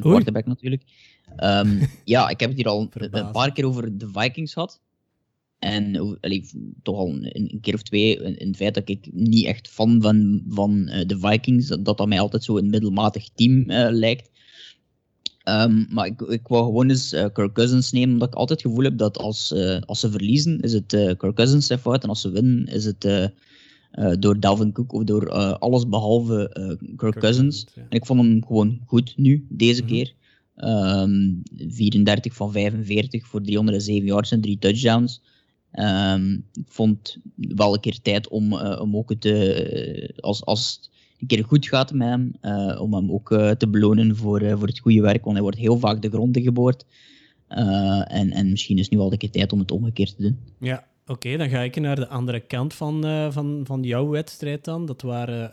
quarterback 0.00 0.46
natuurlijk. 0.46 0.82
Um, 1.36 1.80
ja, 2.04 2.28
ik 2.28 2.40
heb 2.40 2.48
het 2.48 2.58
hier 2.58 2.68
al 2.68 2.90
een 2.94 3.30
paar 3.30 3.52
keer 3.52 3.66
over 3.66 3.98
de 3.98 4.08
Vikings 4.12 4.52
gehad. 4.52 4.80
En 5.58 5.96
allee, 6.20 6.50
toch 6.82 6.96
al 6.96 7.08
een, 7.08 7.52
een, 7.52 7.58
keer 7.60 7.74
of 7.74 7.82
twee 7.82 8.16
in 8.18 8.46
het 8.46 8.56
feit 8.56 8.74
dat 8.74 8.88
ik 8.88 9.08
niet 9.12 9.44
echt 9.44 9.68
fan 9.68 10.02
van, 10.02 10.42
van 10.48 10.84
de 10.84 11.18
Vikings, 11.18 11.66
dat 11.66 11.98
dat 11.98 12.08
mij 12.08 12.20
altijd 12.20 12.44
zo 12.44 12.56
een 12.56 12.70
middelmatig 12.70 13.28
team 13.34 13.64
lijkt. 13.92 14.30
Um, 15.48 15.86
maar 15.90 16.06
ik, 16.06 16.20
ik 16.20 16.48
wou 16.48 16.64
gewoon 16.64 16.88
eens 16.88 17.12
uh, 17.12 17.26
Kirk 17.32 17.52
Cousins 17.52 17.92
nemen, 17.92 18.12
omdat 18.12 18.28
ik 18.28 18.34
altijd 18.34 18.62
het 18.62 18.70
gevoel 18.70 18.84
heb 18.84 18.98
dat 18.98 19.18
als, 19.18 19.52
uh, 19.52 19.80
als 19.80 20.00
ze 20.00 20.10
verliezen, 20.10 20.60
is 20.60 20.72
het 20.72 20.92
uh, 20.92 21.12
Kirk 21.16 21.34
Cousins 21.34 21.66
zijn 21.66 21.78
fout. 21.78 22.02
En 22.02 22.08
als 22.08 22.20
ze 22.20 22.30
winnen, 22.30 22.66
is 22.66 22.84
het 22.84 23.32
door 24.18 24.40
Dalvin 24.40 24.72
Cook 24.72 24.92
of 24.92 25.04
door 25.04 25.30
alles 25.58 25.88
behalve 25.88 26.50
Kirk, 26.52 26.96
Kirk, 26.96 27.18
Cousins. 27.18 27.66
Ja. 27.74 27.82
En 27.82 27.96
ik 27.96 28.06
vond 28.06 28.20
hem 28.20 28.44
gewoon 28.46 28.80
goed 28.86 29.12
nu, 29.16 29.46
deze 29.48 29.82
mm 29.82 29.88
-hmm. 29.88 29.96
keer. 29.96 30.14
Um, 30.56 31.42
34 31.68 32.34
van 32.34 32.52
45 32.52 33.26
voor 33.26 33.42
307 33.42 34.06
yards 34.06 34.30
en 34.30 34.40
3 34.40 34.58
touchdowns. 34.58 35.22
Um, 35.72 36.44
ik 36.52 36.66
vond 36.68 37.16
wel 37.36 37.74
een 37.74 37.80
keer 37.80 38.00
tijd 38.02 38.28
om, 38.28 38.52
om 38.60 38.96
ook 38.96 39.10
het, 39.10 39.24
als, 40.20 40.44
als 40.44 40.90
een 41.20 41.26
keer 41.26 41.44
goed 41.44 41.66
gaat 41.66 41.92
met 41.92 42.08
hem, 42.08 42.32
uh, 42.42 42.80
om 42.80 42.94
hem 42.94 43.12
ook 43.12 43.30
uh, 43.30 43.50
te 43.50 43.68
belonen 43.68 44.16
voor, 44.16 44.42
uh, 44.42 44.58
voor 44.58 44.66
het 44.66 44.78
goede 44.78 45.00
werk, 45.00 45.22
want 45.22 45.32
hij 45.32 45.42
wordt 45.42 45.58
heel 45.58 45.78
vaak 45.78 46.02
de 46.02 46.08
grond 46.08 46.38
geboord. 46.38 46.84
en, 47.48 48.30
en 48.30 48.50
misschien 48.50 48.78
is 48.78 48.88
nu 48.88 48.98
al 48.98 49.10
de 49.10 49.16
keer 49.16 49.30
tijd 49.30 49.52
om 49.52 49.58
het 49.58 49.70
omgekeerd 49.70 50.16
te 50.16 50.22
doen. 50.22 50.38
Ja, 50.58 50.86
oké, 51.06 51.36
dan 51.36 51.48
ga 51.48 51.60
ik 51.60 51.80
naar 51.80 51.96
de 51.96 52.08
andere 52.08 52.40
kant 52.40 52.74
van, 52.74 53.02
van, 53.32 53.60
van 53.64 53.82
jouw 53.82 54.08
wedstrijd 54.08 54.64
dan. 54.64 54.86
Dat 54.86 55.02
waren 55.02 55.50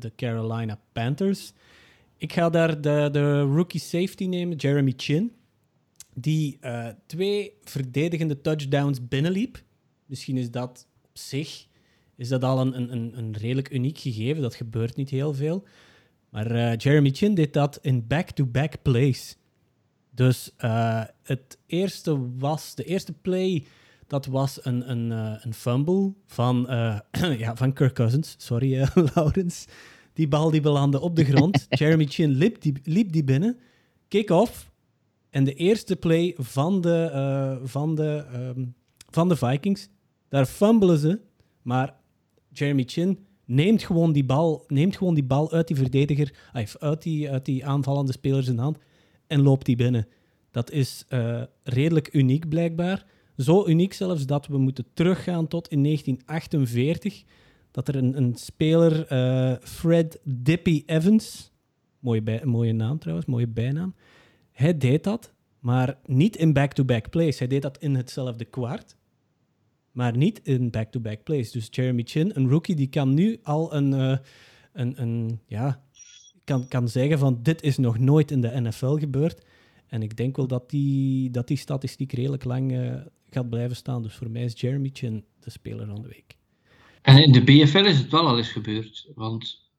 de 0.00 0.12
Carolina 0.16 0.78
Panthers. 0.92 1.52
Ik 2.16 2.32
ga 2.32 2.50
daar 2.50 2.80
de, 2.80 3.08
de 3.12 3.40
rookie 3.40 3.80
safety 3.80 4.24
nemen, 4.24 4.56
Jeremy 4.56 4.92
Chin, 4.96 5.32
die 6.14 6.58
twee 7.06 7.52
verdedigende 7.62 8.40
touchdowns 8.40 9.08
binnenliep. 9.08 9.62
Misschien 10.06 10.36
is 10.36 10.50
dat 10.50 10.86
op 11.02 11.10
zich 11.12 11.67
is 12.18 12.28
dat 12.28 12.44
al 12.44 12.60
een, 12.60 12.92
een, 12.92 13.18
een 13.18 13.36
redelijk 13.36 13.70
uniek 13.70 13.98
gegeven. 13.98 14.42
Dat 14.42 14.54
gebeurt 14.54 14.96
niet 14.96 15.10
heel 15.10 15.34
veel. 15.34 15.64
Maar 16.28 16.52
uh, 16.52 16.76
Jeremy 16.76 17.10
Chin 17.10 17.34
deed 17.34 17.52
dat 17.52 17.78
in 17.82 18.06
back-to-back 18.06 18.82
plays. 18.82 19.36
Dus 20.10 20.50
uh, 20.64 21.02
het 21.22 21.58
eerste 21.66 22.36
was, 22.38 22.74
de 22.74 22.84
eerste 22.84 23.12
play, 23.12 23.64
dat 24.06 24.26
was 24.26 24.64
een, 24.64 24.90
een, 24.90 25.10
uh, 25.10 25.34
een 25.40 25.54
fumble 25.54 26.12
van, 26.26 26.66
ja, 27.38 27.56
van 27.56 27.72
Kirk 27.72 27.94
Cousins. 27.94 28.34
Sorry, 28.38 28.88
Laurens. 29.14 29.66
Die 30.12 30.28
bal 30.28 30.50
die 30.50 30.60
belandde 30.60 31.00
op 31.00 31.16
de 31.16 31.24
grond. 31.24 31.66
Jeremy 31.78 32.06
Chin 32.06 32.30
liep 32.30 32.62
die, 32.62 32.74
liep 32.84 33.12
die 33.12 33.24
binnen. 33.24 33.58
Kick-off. 34.08 34.70
En 35.30 35.44
de 35.44 35.54
eerste 35.54 35.96
play 35.96 36.34
van 36.38 36.80
de, 36.80 37.60
van, 37.64 37.94
de, 37.94 38.24
um, 38.34 38.74
van 39.10 39.28
de 39.28 39.36
Vikings. 39.36 39.88
Daar 40.28 40.46
fumbelen 40.46 40.98
ze. 40.98 41.20
Maar 41.62 41.97
Jeremy 42.52 42.84
Chin 42.86 43.26
neemt 43.44 43.82
gewoon 43.82 44.12
die 44.12 44.24
bal, 44.24 44.64
neemt 44.66 44.96
gewoon 44.96 45.14
die 45.14 45.24
bal 45.24 45.52
uit 45.52 45.66
die 45.66 45.76
verdediger, 45.76 46.34
uit 46.78 47.02
die, 47.02 47.30
uit 47.30 47.44
die 47.44 47.66
aanvallende 47.66 48.12
speler 48.12 48.42
zijn 48.42 48.58
hand 48.58 48.78
en 49.26 49.42
loopt 49.42 49.66
die 49.66 49.76
binnen. 49.76 50.06
Dat 50.50 50.70
is 50.70 51.04
uh, 51.08 51.42
redelijk 51.62 52.14
uniek 52.14 52.48
blijkbaar. 52.48 53.06
Zo 53.36 53.66
uniek 53.66 53.92
zelfs 53.92 54.26
dat 54.26 54.46
we 54.46 54.58
moeten 54.58 54.84
teruggaan 54.94 55.48
tot 55.48 55.68
in 55.68 55.82
1948. 55.82 57.24
Dat 57.70 57.88
er 57.88 57.96
een, 57.96 58.16
een 58.16 58.34
speler, 58.34 59.12
uh, 59.12 59.56
Fred 59.60 60.20
Dippy 60.24 60.82
Evans, 60.86 61.52
mooie, 61.98 62.40
mooie 62.44 62.72
naam 62.72 62.98
trouwens, 62.98 63.26
mooie 63.26 63.48
bijnaam. 63.48 63.94
Hij 64.52 64.78
deed 64.78 65.04
dat, 65.04 65.32
maar 65.58 65.98
niet 66.06 66.36
in 66.36 66.52
back-to-back 66.52 67.10
plays. 67.10 67.38
Hij 67.38 67.48
deed 67.48 67.62
dat 67.62 67.78
in 67.78 67.94
hetzelfde 67.94 68.44
kwart, 68.44 68.96
maar 69.98 70.16
niet 70.16 70.40
in 70.42 70.70
back-to-back 70.70 71.22
plays. 71.22 71.50
Dus 71.50 71.68
Jeremy 71.70 72.02
Chin, 72.04 72.30
een 72.34 72.48
rookie, 72.48 72.74
die 72.74 72.88
kan 72.88 73.14
nu 73.14 73.38
al 73.42 73.74
een, 73.74 73.92
uh, 73.92 74.16
een, 74.72 75.02
een 75.02 75.40
ja, 75.46 75.82
kan, 76.44 76.68
kan 76.68 76.88
zeggen 76.88 77.18
van 77.18 77.38
dit 77.42 77.62
is 77.62 77.76
nog 77.76 77.98
nooit 77.98 78.30
in 78.30 78.40
de 78.40 78.60
NFL 78.60 78.96
gebeurd. 78.96 79.44
En 79.86 80.02
ik 80.02 80.16
denk 80.16 80.36
wel 80.36 80.46
dat 80.46 80.70
die, 80.70 81.30
dat 81.30 81.48
die 81.48 81.56
statistiek 81.56 82.12
redelijk 82.12 82.44
lang 82.44 82.72
uh, 82.72 82.94
gaat 83.30 83.48
blijven 83.48 83.76
staan. 83.76 84.02
Dus 84.02 84.14
voor 84.14 84.30
mij 84.30 84.44
is 84.44 84.60
Jeremy 84.60 84.90
Chin 84.92 85.24
de 85.40 85.50
speler 85.50 85.86
van 85.86 86.02
de 86.02 86.08
week. 86.08 86.36
En 87.02 87.22
in 87.22 87.32
de 87.32 87.44
BFL 87.44 87.84
is 87.84 87.98
het 87.98 88.10
wel 88.10 88.26
al 88.26 88.36
eens 88.36 88.52
gebeurd. 88.52 89.10
Want 89.14 89.70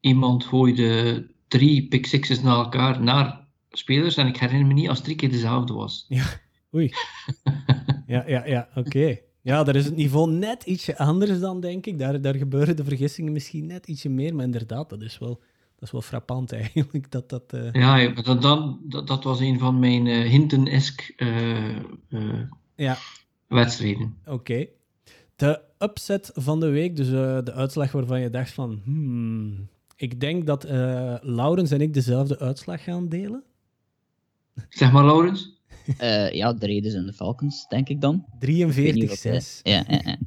iemand 0.00 0.44
gooide 0.44 1.26
drie 1.48 1.88
pick 1.88 2.06
sixes 2.06 2.40
naar 2.40 2.56
elkaar 2.56 3.02
naar 3.02 3.46
spelers. 3.70 4.16
En 4.16 4.26
ik 4.26 4.36
herinner 4.36 4.66
me 4.66 4.74
niet 4.74 4.88
als 4.88 4.96
het 4.96 5.06
drie 5.06 5.16
keer 5.16 5.30
dezelfde 5.30 5.72
was. 5.72 6.06
Ja, 6.08 6.40
oei. 6.74 6.90
ja, 8.06 8.24
ja, 8.26 8.46
ja, 8.46 8.68
oké. 8.74 9.26
Ja, 9.48 9.64
daar 9.64 9.76
is 9.76 9.84
het 9.84 9.96
niveau 9.96 10.30
net 10.30 10.62
ietsje 10.62 10.98
anders 10.98 11.40
dan, 11.40 11.60
denk 11.60 11.86
ik. 11.86 11.98
Daar, 11.98 12.20
daar 12.20 12.34
gebeuren 12.34 12.76
de 12.76 12.84
vergissingen 12.84 13.32
misschien 13.32 13.66
net 13.66 13.86
ietsje 13.86 14.08
meer. 14.08 14.34
Maar 14.34 14.44
inderdaad, 14.44 14.88
dat 14.88 15.02
is 15.02 15.18
wel, 15.18 15.40
dat 15.74 15.82
is 15.82 15.90
wel 15.90 16.02
frappant 16.02 16.52
eigenlijk. 16.62 17.10
Dat, 17.10 17.28
dat, 17.28 17.52
uh... 17.54 17.72
Ja, 17.72 18.08
dat, 18.08 18.42
dan, 18.42 18.80
dat, 18.82 19.06
dat 19.06 19.24
was 19.24 19.40
een 19.40 19.58
van 19.58 19.78
mijn 19.78 20.06
uh, 20.06 20.28
Hinton-esk 20.30 21.12
uh, 21.16 21.76
ja. 22.74 22.96
wedstrijden. 23.46 24.16
Oké. 24.26 24.66
De 25.36 25.60
upset 25.78 26.30
van 26.34 26.60
de 26.60 26.68
week, 26.68 26.96
dus 26.96 27.08
de 27.08 27.52
uitslag 27.54 27.92
waarvan 27.92 28.20
je 28.20 28.30
dacht 28.30 28.50
van... 28.50 28.80
Hmm, 28.84 29.68
ik 29.96 30.20
denk 30.20 30.46
dat 30.46 30.64
Laurens 31.22 31.70
en 31.70 31.80
ik 31.80 31.94
dezelfde 31.94 32.38
uitslag 32.38 32.84
gaan 32.84 33.08
delen. 33.08 33.42
Zeg 34.68 34.92
maar, 34.92 35.04
Laurens. 35.04 35.57
Ja, 36.32 36.52
de 36.52 36.66
Raiders 36.66 36.94
en 36.94 37.06
de 37.06 37.12
Falcons, 37.12 37.66
denk 37.68 37.88
ik 37.88 38.00
dan. 38.00 38.26
43-6. 38.46 39.62
Ja, 39.62 39.84
ja, 39.88 40.00
ja. 40.04 40.18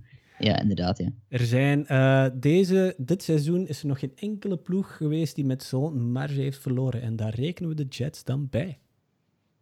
Ja, 0.42 0.60
inderdaad. 0.60 0.98
Ja. 0.98 1.10
Er 1.28 1.46
zijn 1.46 1.86
uh, 1.92 2.26
deze, 2.34 2.94
dit 2.98 3.24
seizoen 3.24 3.68
is 3.68 3.82
er 3.82 3.88
nog 3.88 4.00
geen 4.00 4.12
enkele 4.16 4.58
ploeg 4.58 4.98
geweest 4.98 5.36
die 5.36 5.46
met 5.46 5.64
zo'n 5.64 6.12
marge 6.12 6.42
heeft 6.42 6.62
verloren. 6.62 7.02
En 7.02 7.16
daar 7.16 7.36
rekenen 7.36 7.70
we 7.70 7.76
de 7.76 7.86
Jets 7.90 8.24
dan 8.24 8.48
bij. 8.50 8.80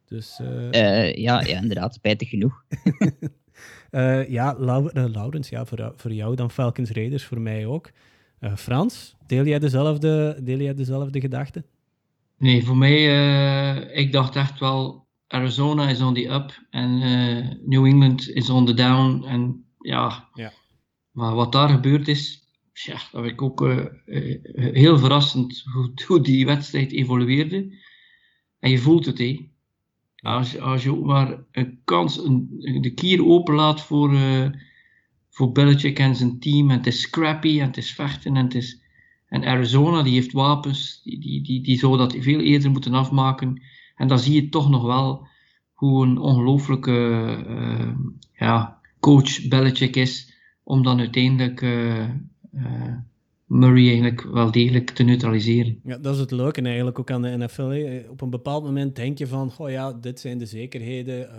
Dus, 0.05 0.39
uh... 0.41 0.47
Uh, 0.47 1.15
ja, 1.15 1.41
ja, 1.41 1.61
inderdaad. 1.61 1.93
Spijtig 1.93 2.29
genoeg. 2.29 2.63
ja, 4.27 4.55
Lau 4.57 5.09
Laurens, 5.09 5.49
ja, 5.49 5.65
voor, 5.65 5.93
voor 5.95 6.13
jou 6.13 6.35
dan 6.35 6.51
Falcons 6.51 6.91
Raiders, 6.91 7.23
voor 7.23 7.41
mij 7.41 7.65
ook. 7.65 7.91
Frans, 8.55 9.15
deel 9.27 9.45
jij 9.45 9.59
dezelfde, 9.59 10.39
deel 10.43 10.59
jij 10.59 10.73
dezelfde 10.73 11.21
gedachten? 11.21 11.65
Nee, 12.37 12.63
voor 12.63 12.77
mij, 12.77 13.03
ik 13.93 14.11
dacht 14.11 14.35
echt 14.35 14.59
wel, 14.59 15.07
Arizona 15.29 15.89
is 15.89 16.01
on 16.01 16.13
the 16.13 16.27
up 16.27 16.65
en 16.69 16.99
New 17.65 17.85
England 17.85 18.29
is 18.29 18.49
on 18.49 18.65
the 18.65 18.73
down. 18.73 19.23
En 19.25 19.65
ja, 19.79 20.29
ja. 20.33 20.53
Maar 21.11 21.35
wat 21.35 21.51
daar 21.51 21.69
gebeurd 21.69 22.07
is, 22.07 22.43
ja, 22.73 22.93
dat 22.93 23.21
vind 23.21 23.25
ik 23.25 23.41
ook 23.41 23.61
uh, 23.61 23.85
heel 24.53 24.97
verrassend 24.97 25.63
hoe, 25.73 25.91
hoe, 26.07 26.21
die 26.21 26.45
wedstrijd 26.45 26.91
evolueerde. 26.91 27.77
En 28.59 28.69
je 28.69 28.77
voelt 28.77 29.05
het, 29.05 29.17
hé. 29.17 29.49
Als, 30.15 30.59
als 30.59 30.83
je 30.83 30.91
ook 30.91 31.05
maar 31.05 31.43
een 31.51 31.79
kans, 31.83 32.17
een, 32.17 32.47
de 32.81 32.93
kier 32.93 33.25
openlaat 33.25 33.81
voor, 33.81 34.17
voor 35.29 35.51
Belichick 35.51 35.99
en 35.99 36.15
zijn 36.15 36.39
team. 36.39 36.69
En 36.69 36.77
het 36.77 36.87
is 36.87 37.01
scrappy 37.01 37.59
en 37.59 37.67
het 37.67 37.77
is 37.77 37.93
vechten 37.93 38.35
en 38.35 38.43
het 38.43 38.55
is... 38.55 38.81
En 39.27 39.45
Arizona, 39.45 40.03
die 40.03 40.13
heeft 40.13 40.31
wapens, 40.31 41.01
die, 41.03 41.19
die, 41.19 41.43
die, 41.43 41.61
die 41.63 41.77
zou 41.77 41.97
dat 41.97 42.15
veel 42.19 42.39
eerder 42.39 42.71
moeten 42.71 42.93
afmaken. 42.93 43.61
En 43.99 44.07
dan 44.07 44.19
zie 44.19 44.33
je 44.33 44.49
toch 44.49 44.69
nog 44.69 44.83
wel 44.83 45.27
hoe 45.73 46.05
een 46.05 46.17
ongelooflijke 46.17 46.91
uh, 47.47 47.89
ja, 48.31 48.79
coach 48.99 49.47
Belichick 49.47 49.95
is 49.95 50.33
om 50.63 50.83
dan 50.83 50.99
uiteindelijk 50.99 51.61
uh, 51.61 52.09
uh, 52.53 52.95
Murray 53.45 53.87
eigenlijk 53.87 54.21
wel 54.21 54.51
degelijk 54.51 54.89
te 54.89 55.03
neutraliseren. 55.03 55.79
Ja, 55.83 55.97
dat 55.97 56.13
is 56.13 56.19
het 56.19 56.31
leuke 56.31 56.61
eigenlijk 56.61 56.99
ook 56.99 57.11
aan 57.11 57.21
de 57.21 57.37
NFL. 57.37 58.09
Op 58.09 58.21
een 58.21 58.29
bepaald 58.29 58.63
moment 58.63 58.95
denk 58.95 59.17
je 59.17 59.27
van, 59.27 59.51
oh 59.57 59.69
ja, 59.69 59.93
dit 59.93 60.19
zijn 60.19 60.37
de 60.37 60.45
zekerheden. 60.45 61.29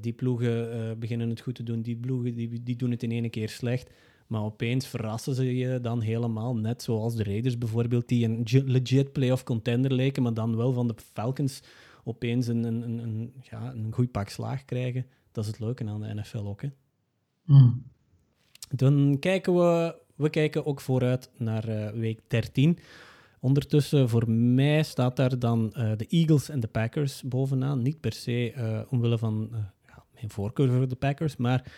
Die 0.00 0.12
ploegen 0.12 0.96
beginnen 0.98 1.28
het 1.28 1.40
goed 1.40 1.54
te 1.54 1.62
doen, 1.62 1.82
die 1.82 1.96
ploegen 1.96 2.34
die, 2.34 2.62
die 2.62 2.76
doen 2.76 2.90
het 2.90 3.02
in 3.02 3.10
één 3.10 3.30
keer 3.30 3.48
slecht. 3.48 3.90
Maar 4.30 4.42
opeens 4.42 4.86
verrassen 4.86 5.34
ze 5.34 5.56
je 5.56 5.80
dan 5.80 6.00
helemaal, 6.00 6.56
net 6.56 6.82
zoals 6.82 7.14
de 7.14 7.24
Raiders 7.24 7.58
bijvoorbeeld, 7.58 8.08
die 8.08 8.24
een 8.24 8.46
legit 8.66 9.12
playoff 9.12 9.44
contender 9.44 9.92
leken, 9.92 10.22
maar 10.22 10.34
dan 10.34 10.56
wel 10.56 10.72
van 10.72 10.88
de 10.88 10.94
Falcons 11.12 11.62
opeens 12.04 12.46
een, 12.46 12.64
een, 12.64 12.82
een, 12.82 12.98
een 12.98 13.32
ja, 13.50 13.72
een 13.72 13.92
goed 13.92 14.10
pak 14.10 14.28
slaag 14.28 14.64
krijgen. 14.64 15.06
Dat 15.32 15.44
is 15.44 15.50
het 15.50 15.60
leuke 15.60 15.86
aan 15.86 16.00
de 16.00 16.14
NFL 16.14 16.38
ook. 16.38 16.62
Hè? 16.62 16.68
Mm. 17.44 17.82
Dan 18.68 19.16
kijken 19.20 19.54
we, 19.54 19.94
we 20.14 20.30
kijken 20.30 20.66
ook 20.66 20.80
vooruit 20.80 21.30
naar 21.36 21.68
uh, 21.68 21.90
week 21.90 22.20
13. 22.26 22.78
Ondertussen, 23.40 24.08
voor 24.08 24.30
mij 24.30 24.82
staat 24.82 25.16
daar 25.16 25.38
dan 25.38 25.72
uh, 25.76 25.92
de 25.96 26.06
Eagles 26.06 26.48
en 26.48 26.60
de 26.60 26.68
Packers 26.68 27.22
bovenaan. 27.22 27.82
Niet 27.82 28.00
per 28.00 28.12
se 28.12 28.52
uh, 28.56 28.80
omwille 28.90 29.18
van 29.18 29.48
ja, 29.86 30.04
mijn 30.14 30.30
voorkeur 30.30 30.70
voor 30.70 30.88
de 30.88 30.96
Packers, 30.96 31.36
maar 31.36 31.72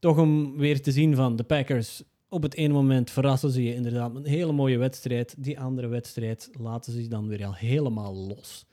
toch 0.00 0.18
om 0.18 0.56
weer 0.56 0.80
te 0.82 0.92
zien 0.92 1.16
van 1.16 1.36
de 1.36 1.44
Packers. 1.44 2.02
Op 2.28 2.42
het 2.42 2.54
ene 2.54 2.72
moment 2.72 3.10
verrassen 3.10 3.50
ze 3.50 3.62
je 3.62 3.74
inderdaad 3.74 4.12
met 4.12 4.24
een 4.24 4.30
hele 4.30 4.52
mooie 4.52 4.78
wedstrijd. 4.78 5.34
Die 5.38 5.60
andere 5.60 5.88
wedstrijd 5.88 6.50
laten 6.58 6.92
ze 6.92 7.08
dan 7.08 7.28
weer 7.28 7.44
al 7.44 7.54
helemaal 7.54 8.14
los. 8.14 8.66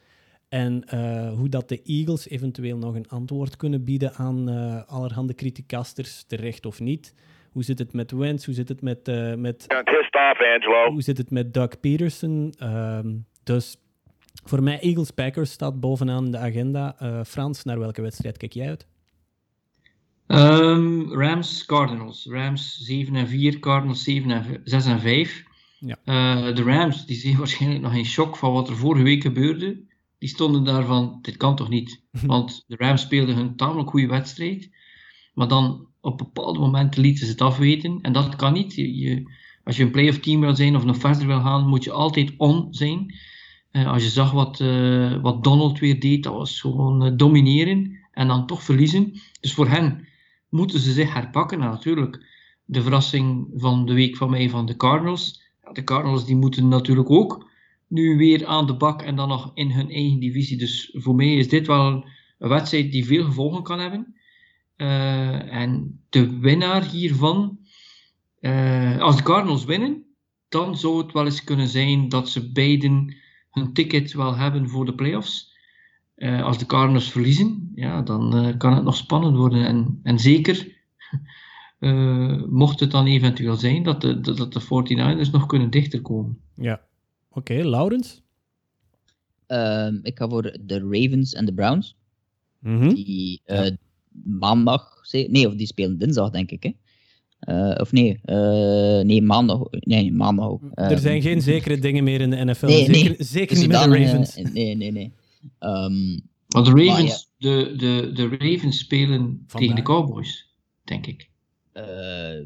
En 0.49 0.83
uh, 0.93 1.33
hoe 1.33 1.49
dat 1.49 1.69
de 1.69 1.81
Eagles 1.81 2.29
eventueel 2.29 2.77
nog 2.77 2.95
een 2.95 3.07
antwoord 3.07 3.55
kunnen 3.55 3.83
bieden 3.83 4.13
aan 4.13 4.49
uh, 4.49 4.83
allerhande 4.85 5.33
criticasters, 5.33 6.23
terecht 6.23 6.65
of 6.65 6.79
niet. 6.79 7.13
Hoe 7.51 7.63
zit 7.63 7.79
het 7.79 7.93
met 7.93 8.11
Wentz? 8.11 8.45
Hoe 8.45 8.53
zit 8.53 8.69
het 8.69 8.81
met... 8.81 9.07
Uh, 9.07 9.33
met 9.33 9.65
off, 9.67 10.39
Angelo. 10.55 10.91
Hoe 10.91 11.01
zit 11.01 11.17
het 11.17 11.31
met 11.31 11.53
Doug 11.53 11.79
Peterson? 11.79 12.53
Um, 12.63 13.25
dus 13.43 13.77
voor 14.43 14.63
mij 14.63 14.79
Eagles-Packers 14.79 15.51
staat 15.51 15.79
bovenaan 15.79 16.31
de 16.31 16.37
agenda. 16.37 16.95
Frans, 17.25 17.63
naar 17.63 17.79
welke 17.79 18.01
wedstrijd 18.01 18.37
kijk 18.37 18.53
jij 18.53 18.67
uit? 18.67 18.87
Um, 20.27 21.13
Rams, 21.13 21.65
Cardinals. 21.65 22.25
Rams 22.29 22.77
7 22.81 23.15
en 23.15 23.27
4, 23.27 23.59
Cardinals 23.59 24.03
7 24.03 24.31
en 24.31 24.61
6 24.63 24.85
en 24.85 24.99
5. 24.99 25.45
Ja. 25.79 25.97
de 26.51 26.63
Rams 26.63 27.05
die 27.05 27.15
zijn 27.15 27.37
waarschijnlijk 27.43 27.81
nog 27.81 27.93
in 27.93 28.05
shock 28.05 28.37
van 28.37 28.53
wat 28.53 28.69
er 28.69 28.77
vorige 28.77 29.03
week 29.03 29.21
gebeurde 29.21 29.85
die 30.19 30.29
stonden 30.29 30.63
daarvan, 30.63 31.19
dit 31.21 31.37
kan 31.37 31.55
toch 31.55 31.69
niet? 31.69 32.01
Want 32.25 32.63
de 32.67 32.75
Rams 32.75 33.01
speelden 33.01 33.37
een 33.37 33.55
tamelijk 33.55 33.89
goede 33.89 34.07
wedstrijd, 34.07 34.69
maar 35.33 35.47
dan 35.47 35.85
op 36.01 36.17
bepaalde 36.17 36.59
momenten 36.59 37.01
lieten 37.01 37.25
ze 37.25 37.31
het 37.31 37.41
afweten. 37.41 37.99
En 38.01 38.13
dat 38.13 38.35
kan 38.35 38.53
niet. 38.53 38.75
Je, 38.75 39.31
als 39.63 39.77
je 39.77 39.83
een 39.83 39.91
playoff 39.91 40.19
team 40.19 40.39
wil 40.41 40.55
zijn 40.55 40.75
of 40.75 40.83
nog 40.83 40.97
verder 40.97 41.27
wil 41.27 41.41
gaan, 41.41 41.67
moet 41.67 41.83
je 41.83 41.91
altijd 41.91 42.33
on 42.37 42.67
zijn. 42.71 43.15
Uh, 43.71 43.87
als 43.91 44.03
je 44.03 44.09
zag 44.09 44.31
wat, 44.31 44.59
uh, 44.59 45.21
wat 45.21 45.43
Donald 45.43 45.79
weer 45.79 45.99
deed, 45.99 46.23
dat 46.23 46.33
was 46.33 46.61
gewoon 46.61 47.17
domineren 47.17 47.97
en 48.11 48.27
dan 48.27 48.47
toch 48.47 48.63
verliezen. 48.63 49.13
Dus 49.39 49.53
voor 49.53 49.67
hen 49.67 50.07
moeten 50.49 50.79
ze 50.79 50.91
zich 50.91 51.13
herpakken. 51.13 51.61
En 51.61 51.69
natuurlijk, 51.69 52.25
de 52.65 52.81
verrassing 52.81 53.49
van 53.55 53.85
de 53.85 53.93
week 53.93 54.15
van 54.15 54.29
mij 54.29 54.49
van 54.49 54.65
de 54.65 54.75
Cardinals. 54.75 55.41
De 55.71 55.83
Cardinals 55.83 56.25
die 56.25 56.35
moeten 56.35 56.67
natuurlijk 56.67 57.09
ook 57.09 57.49
nu 57.87 58.17
weer 58.17 58.45
aan 58.45 58.67
de 58.67 58.77
bak 58.77 59.01
en 59.01 59.15
dan 59.15 59.27
nog 59.27 59.51
in 59.53 59.71
hun 59.71 59.89
eigen 59.89 60.19
divisie. 60.19 60.57
Dus 60.57 60.91
voor 60.93 61.15
mij 61.15 61.35
is 61.35 61.49
dit 61.49 61.67
wel 61.67 61.85
een 62.39 62.49
wedstrijd 62.49 62.91
die 62.91 63.05
veel 63.05 63.23
gevolgen 63.23 63.63
kan 63.63 63.79
hebben. 63.79 64.15
Uh, 64.77 65.53
en 65.53 66.01
de 66.09 66.39
winnaar 66.39 66.83
hiervan, 66.83 67.59
uh, 68.39 68.99
als 68.99 69.17
de 69.17 69.23
Cardinals 69.23 69.65
winnen, 69.65 70.05
dan 70.49 70.77
zou 70.77 70.97
het 70.97 71.11
wel 71.11 71.25
eens 71.25 71.43
kunnen 71.43 71.67
zijn 71.67 72.09
dat 72.09 72.29
ze 72.29 72.51
beiden 72.51 73.15
hun 73.51 73.73
ticket 73.73 74.13
wel 74.13 74.35
hebben 74.35 74.69
voor 74.69 74.85
de 74.85 74.95
playoffs. 74.95 75.56
Uh, 76.17 76.43
als 76.43 76.57
de 76.57 76.65
Cardinals 76.65 77.11
verliezen, 77.11 77.71
ja, 77.75 78.01
dan 78.01 78.55
kan 78.57 78.73
het 78.73 78.83
nog 78.83 78.95
spannend 78.95 79.37
worden. 79.37 79.65
En, 79.65 79.99
en 80.03 80.19
zeker 80.19 80.67
mocht 82.49 82.79
het 82.79 82.91
dan 82.91 83.05
eventueel 83.05 83.55
zijn 83.55 83.83
dat 83.83 84.01
de, 84.01 84.19
dat 84.19 84.53
de 84.53 84.61
49ers 84.61 85.31
nog 85.31 85.45
kunnen 85.45 85.69
dichter 85.69 86.01
komen. 86.01 86.39
Ja, 86.55 86.81
Oké, 87.29 87.51
okay, 87.51 87.69
Laurens? 87.69 88.21
Uh, 89.47 89.87
ik 90.01 90.17
ga 90.17 90.29
voor 90.29 90.57
de 90.61 90.79
Ravens 90.79 91.33
en 91.33 91.45
de 91.45 91.53
Browns. 91.53 91.97
Mm 92.59 92.79
-hmm. 92.79 92.93
Die 92.93 93.41
uh, 93.45 93.65
ja. 93.65 93.77
maandag, 94.23 95.01
nee, 95.11 95.47
of 95.47 95.55
die 95.55 95.67
spelen 95.67 95.97
dinsdag, 95.97 96.29
denk 96.29 96.51
ik. 96.51 96.63
Hè? 96.63 96.71
Eh, 97.39 97.81
of 97.81 97.91
nee, 97.91 98.19
eh, 98.23 99.05
nee, 99.05 99.21
maandag. 99.21 99.59
Nee, 99.69 100.11
maandag 100.11 100.47
ook. 100.47 100.61
er 100.73 100.91
Ehm, 100.91 100.97
zijn 100.97 101.21
geen 101.21 101.41
zekere 101.41 101.79
dingen 101.79 102.03
meer 102.03 102.21
in 102.21 102.29
de 102.29 102.45
NFL. 102.45 102.65
Nee, 102.65 102.85
zeker 102.85 103.09
nee. 103.09 103.15
zeker 103.19 103.57
niet 103.57 103.67
met 103.67 103.83
de 103.83 103.97
Ravens. 103.97 104.35
eh, 104.35 104.51
nee, 104.51 104.75
nee, 104.75 104.91
nee. 104.91 105.11
Ehm, 105.59 106.19
Maar 106.47 106.63
de 106.63 106.71
Maar 106.71 106.85
Ravens, 106.85 107.29
de, 107.37 107.73
de, 107.77 108.11
de 108.13 108.27
Ravens 108.37 108.79
spelen 108.79 109.43
tegen 109.47 109.75
de. 109.75 109.81
Cowboys, 109.81 110.55
denk 110.83 111.05
ik. 111.05 111.29
eh, 111.73 112.39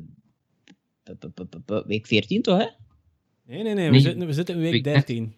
week 1.85 2.07
14 2.07 2.41
toch, 2.41 2.57
hè? 2.57 2.65
Nee, 3.45 3.63
nee, 3.63 3.73
nee. 3.73 3.85
We, 3.85 3.91
Nee. 3.91 3.99
zitten, 3.99 4.27
we 4.27 4.33
zitten 4.33 4.55
in 4.55 4.61
week 4.61 4.71
Week 4.71 4.83
13. 4.83 5.33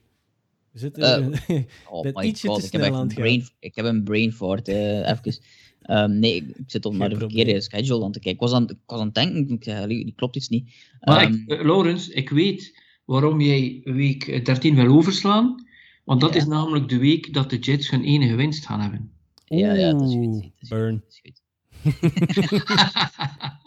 We 0.71 0.79
zitten... 0.79 1.33
Oh 1.89 2.01
Bent 2.01 2.15
my 2.15 2.23
ietsje 2.23 2.47
god, 2.47 2.59
te 2.59 2.65
ik 2.65 2.71
heb 2.71 2.81
snel 2.81 2.93
aan 2.93 3.01
een 3.01 3.07
het 3.07 3.15
brain, 3.15 3.47
ik 3.59 3.75
heb 3.75 3.85
een 3.85 4.03
brain 4.03 4.33
fart, 4.33 4.67
eh, 4.67 5.09
even. 5.09 5.37
Ehm, 5.81 6.19
nee, 6.19 6.35
ik 6.35 6.47
ik 6.47 6.63
zit 6.71 6.85
op 6.85 6.93
naar 6.93 7.09
de 7.09 7.17
verkeerde 7.17 7.61
schedule 7.61 8.03
aan 8.03 8.11
te 8.11 8.19
kijken. 8.19 8.45
Ik 8.45 8.51
was 8.51 8.53
aan, 8.53 8.69
ik 8.69 8.77
was 8.85 8.99
aan 8.99 9.05
het 9.05 9.15
denken, 9.15 9.49
ik 9.55 9.63
zei, 9.63 9.83
"Allee, 9.83 10.03
die 10.03 10.13
klopt 10.15 10.35
iets 10.35 10.49
niet. 10.49 10.73
Maar 11.01 11.21
Ehm, 11.23 11.33
ik, 11.33 11.63
Laurens, 11.63 12.07
ik 12.09 12.29
weet 12.29 12.81
waarom 13.05 13.41
jij 13.41 13.81
week 13.83 14.45
13 14.45 14.75
wil 14.75 14.87
overslaan. 14.87 15.67
Want 16.03 16.21
dat 16.21 16.33
Ja. 16.33 16.39
is 16.39 16.45
namelijk 16.45 16.89
de 16.89 16.97
week 16.97 17.33
dat 17.33 17.49
de 17.49 17.59
Jets 17.59 17.89
hun 17.89 18.03
enige 18.03 18.35
winst 18.35 18.65
gaan 18.65 18.81
hebben. 18.81 19.11
ja, 19.45 19.73
ja, 19.73 19.91
dat 19.91 20.01
is 20.09 20.15
goed. 20.15 20.25
Oeh, 20.25 20.41
dat 20.41 20.51
is 20.59 20.69
goed, 20.69 20.69
burn. 20.69 21.03
dat 21.03 22.37
is 22.37 22.47
goed. 22.47 22.63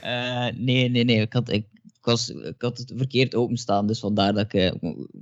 Eh, 0.00 0.46
nee, 0.56 0.88
nee, 0.88 1.04
nee. 1.04 1.20
Ik 1.20 1.32
had, 1.32 1.48
ik, 1.52 1.66
ik 1.72 1.98
was, 2.04 2.28
ik 2.30 2.54
had 2.62 2.78
het 2.78 2.92
verkeerd 2.96 3.34
openstaan, 3.34 3.86
dus 3.86 3.98
vandaar 4.00 4.32
dat 4.32 4.44
ik 4.44 4.54
eh, 4.54 4.72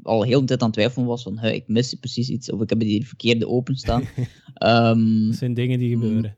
al 0.02 0.22
heel 0.22 0.40
de 0.40 0.46
tijd 0.46 0.60
aan 0.60 0.66
het 0.66 0.76
twijfelen 0.76 1.06
was 1.06 1.22
van, 1.22 1.40
"Huh, 1.40 1.54
ik 1.54 1.68
mis 1.68 1.94
precies 1.94 2.28
iets, 2.28 2.50
of 2.50 2.60
ik 2.60 2.68
heb 2.68 2.80
die 2.80 3.06
verkeerde 3.06 3.48
openstaan. 3.48 4.02
Ehm 4.54 5.26
Dat 5.26 5.36
zijn 5.36 5.54
dingen 5.54 5.78
die 5.78 5.96
Mm. 5.96 6.02
gebeuren. 6.02 6.36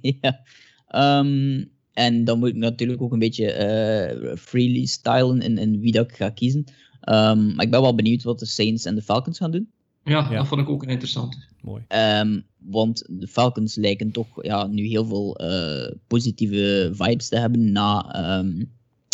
ja. 0.20 0.40
Ehm, 0.88 1.64
en 1.92 2.24
dan 2.24 2.38
moet 2.38 2.48
ik 2.48 2.54
natuurlijk 2.56 3.02
ook 3.02 3.12
een 3.12 3.18
beetje 3.18 3.52
eh, 3.52 4.36
freely 4.36 4.86
stylen 4.86 5.40
in, 5.40 5.58
in 5.58 5.80
wie 5.80 5.92
dat 5.92 6.10
ik 6.10 6.16
ga 6.16 6.30
kiezen. 6.30 6.64
Ehm, 7.00 7.54
maar 7.54 7.64
ik 7.64 7.70
ben 7.70 7.80
wel 7.80 7.94
benieuwd 7.94 8.22
wat 8.22 8.38
de 8.38 8.46
Saints 8.46 8.84
en 8.84 8.94
de 8.94 9.02
Falcons 9.02 9.38
gaan 9.38 9.50
doen. 9.50 9.70
Ja, 10.04 10.30
Ja. 10.30 10.36
dat 10.36 10.46
vond 10.46 10.60
ik 10.60 10.68
ook 10.68 10.82
een 10.82 10.88
interessante. 10.88 11.36
Mooi. 11.62 11.82
Ehm, 11.88 12.40
want 12.58 13.04
de 13.08 13.26
Falcons 13.26 13.74
lijken 13.74 14.10
toch 14.10 14.44
ja, 14.44 14.66
nu 14.66 14.86
heel 14.86 15.04
veel 15.06 15.36
eh, 15.36 15.94
positieve 16.06 16.90
vibes 16.92 17.28
te 17.28 17.38
hebben 17.38 17.72
na, 17.72 18.12
ehm, 18.12 18.64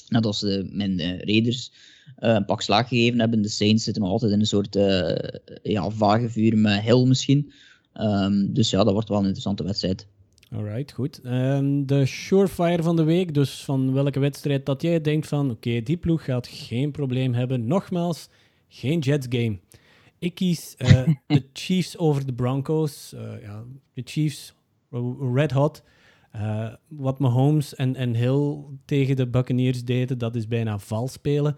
nadat 0.09 0.37
ze 0.37 0.68
mijn 0.72 0.99
eh, 0.99 1.18
Raiders 1.18 1.72
eh, 2.16 2.32
een 2.35 2.45
pak 2.45 2.62
slaag 2.62 2.89
gegeven 2.89 3.20
hebben. 3.20 3.43
De 3.43 3.49
Saints 3.49 3.85
zitten 3.85 4.03
nog 4.03 4.12
altijd 4.12 4.32
in 4.32 4.41
een 4.41 4.47
soort 4.47 4.76
eh, 4.76 5.41
ja, 5.62 5.91
vage 5.91 6.30
vuur 6.30 6.59
met 6.59 6.80
Hill 6.80 7.07
misschien. 7.07 7.53
Ehm, 7.93 8.53
dus 8.53 8.70
ja, 8.70 8.85
dat 8.85 8.93
wordt 8.93 9.09
wel 9.09 9.18
een 9.18 9.24
interessante 9.24 9.64
wedstrijd. 9.64 10.07
Alright, 10.51 10.92
goed. 10.92 11.20
Ehm, 11.20 11.84
de 11.84 12.07
surefire 12.07 12.82
van 12.82 12.97
de 12.97 13.05
week, 13.05 13.34
dus 13.34 13.64
van 13.64 13.92
welke 13.92 14.20
wedstrijd 14.20 14.66
dat 14.66 14.82
jij 14.82 15.01
denkt 15.01 15.26
van, 15.26 15.51
oké, 15.51 15.82
die 15.82 15.97
ploeg 15.97 16.24
gaat 16.24 16.47
geen 16.47 16.90
probleem 16.90 17.34
hebben. 17.34 17.66
Nogmaals, 17.66 18.28
geen 18.68 18.99
Jets 18.99 19.26
game. 19.30 19.59
Ik 20.24 20.34
kies 20.34 20.74
eh, 20.76 21.09
de 21.26 21.45
Chiefs 21.53 21.99
over 21.99 22.26
de 22.26 22.32
Broncos. 22.32 23.12
Eh, 23.12 23.42
ja, 23.42 23.64
de 23.92 24.03
Chiefs, 24.05 24.55
eh, 24.90 25.01
red 25.34 25.53
hot. 25.53 25.82
Wat 26.88 27.18
Mahomes 27.18 27.74
en, 27.74 27.97
en 27.97 28.14
Hill 28.14 28.57
tegen 28.84 29.16
de 29.16 29.28
Buccaneers 29.28 29.84
deden, 29.84 30.18
dat 30.18 30.36
is 30.36 30.49
bijna 30.49 30.78
vals 30.78 31.12
spelen. 31.12 31.57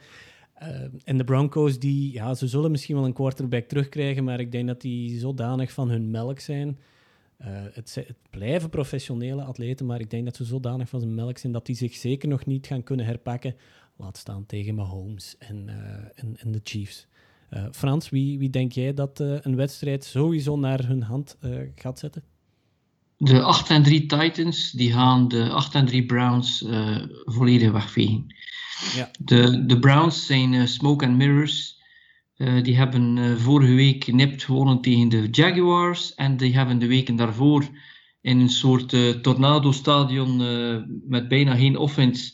En 1.04 1.16
de 1.16 1.24
Broncos, 1.24 1.78
die, 1.78 2.12
ja, 2.12 2.34
ze 2.34 2.46
zullen 2.46 2.70
misschien 2.70 2.96
wel 2.96 3.04
een 3.04 3.12
quarterback 3.12 3.64
terugkrijgen, 3.64 4.24
maar 4.24 4.40
ik 4.40 4.52
denk 4.52 4.66
dat 4.66 4.80
die 4.80 5.18
zodanig 5.18 5.72
van 5.72 5.88
hun 5.88 6.10
melk 6.10 6.40
zijn. 6.40 6.78
Eh, 7.36 7.48
het, 7.72 7.94
het 7.94 8.16
blijven 8.30 8.70
professionele 8.70 9.42
atleten, 9.42 9.86
maar 9.86 10.00
ik 10.00 10.10
denk 10.10 10.24
dat 10.24 10.36
ze 10.36 10.44
zodanig 10.44 10.88
van 10.88 11.00
zijn 11.00 11.14
melk 11.14 11.38
zijn 11.38 11.52
dat 11.52 11.66
die 11.66 11.76
zich 11.76 11.94
zeker 11.94 12.28
nog 12.28 12.46
niet 12.46 12.66
gaan 12.66 12.82
kunnen 12.82 13.06
herpakken. 13.06 13.56
Laat 13.96 14.16
staan 14.16 14.46
tegen 14.46 14.74
Mahomes 14.74 15.34
en, 15.38 15.68
eh, 15.68 16.24
en, 16.24 16.36
en 16.38 16.52
de 16.52 16.60
Chiefs. 16.64 17.06
Eh, 17.48 17.64
Frans, 17.72 18.08
wie, 18.08 18.38
wie 18.38 18.50
denk 18.50 18.72
jij 18.72 18.94
dat 18.94 19.18
een 19.18 19.56
wedstrijd 19.56 20.04
sowieso 20.04 20.56
naar 20.56 20.86
hun 20.86 21.02
hand 21.02 21.38
gaat 21.74 21.98
zetten? 21.98 22.22
De 23.16 23.42
8 23.42 23.70
en 23.70 23.82
3 23.82 24.06
Titans 24.06 24.70
die 24.70 24.92
gaan 24.92 25.28
de 25.28 25.48
8 25.50 25.74
en 25.74 25.86
3 25.86 26.06
Browns 26.06 26.64
volledig 27.24 27.72
wegvegen. 27.72 28.34
Ja. 28.94 29.10
De, 29.18 29.66
de 29.66 29.78
Browns 29.78 30.26
zijn 30.26 30.68
smoke 30.68 31.06
and 31.06 31.16
mirrors. 31.16 31.75
Eh, 32.36 32.62
die 32.62 32.76
hebben 32.76 33.18
eh, 33.18 33.36
vorige 33.36 33.74
week 33.74 34.12
nipt 34.12 34.44
gewonnen 34.44 34.80
tegen 34.80 35.08
de 35.08 35.28
Jaguars. 35.30 36.14
En 36.14 36.36
die 36.36 36.54
hebben 36.54 36.78
de 36.78 36.86
weken 36.86 37.16
daarvoor 37.16 37.68
in 38.20 38.40
een 38.40 38.48
soort 38.48 38.92
eh, 38.92 39.10
tornado-stadion 39.10 40.42
eh, 40.42 40.82
met 41.08 41.28
bijna 41.28 41.54
geen 41.54 41.76
offense 41.76 42.32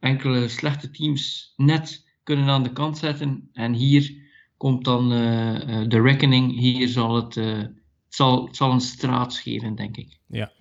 enkele 0.00 0.48
slechte 0.48 0.90
teams 0.90 1.52
net 1.56 2.06
kunnen 2.22 2.48
aan 2.48 2.62
de 2.62 2.72
kant 2.72 2.98
zetten. 2.98 3.48
En 3.52 3.72
hier 3.72 4.18
komt 4.56 4.84
dan 4.84 5.12
eh, 5.12 5.80
eh, 5.80 5.88
de 5.88 6.00
reckoning. 6.00 6.58
Hier 6.58 6.88
zal 6.88 7.14
het, 7.14 7.36
eh, 7.36 7.58
het, 7.58 7.72
zal, 8.08 8.46
het 8.46 8.56
zal 8.56 8.72
een 8.72 8.80
straat 8.80 9.36
geven, 9.36 9.74
denk 9.74 9.96
ik. 9.96 10.18
Ja, 10.26 10.52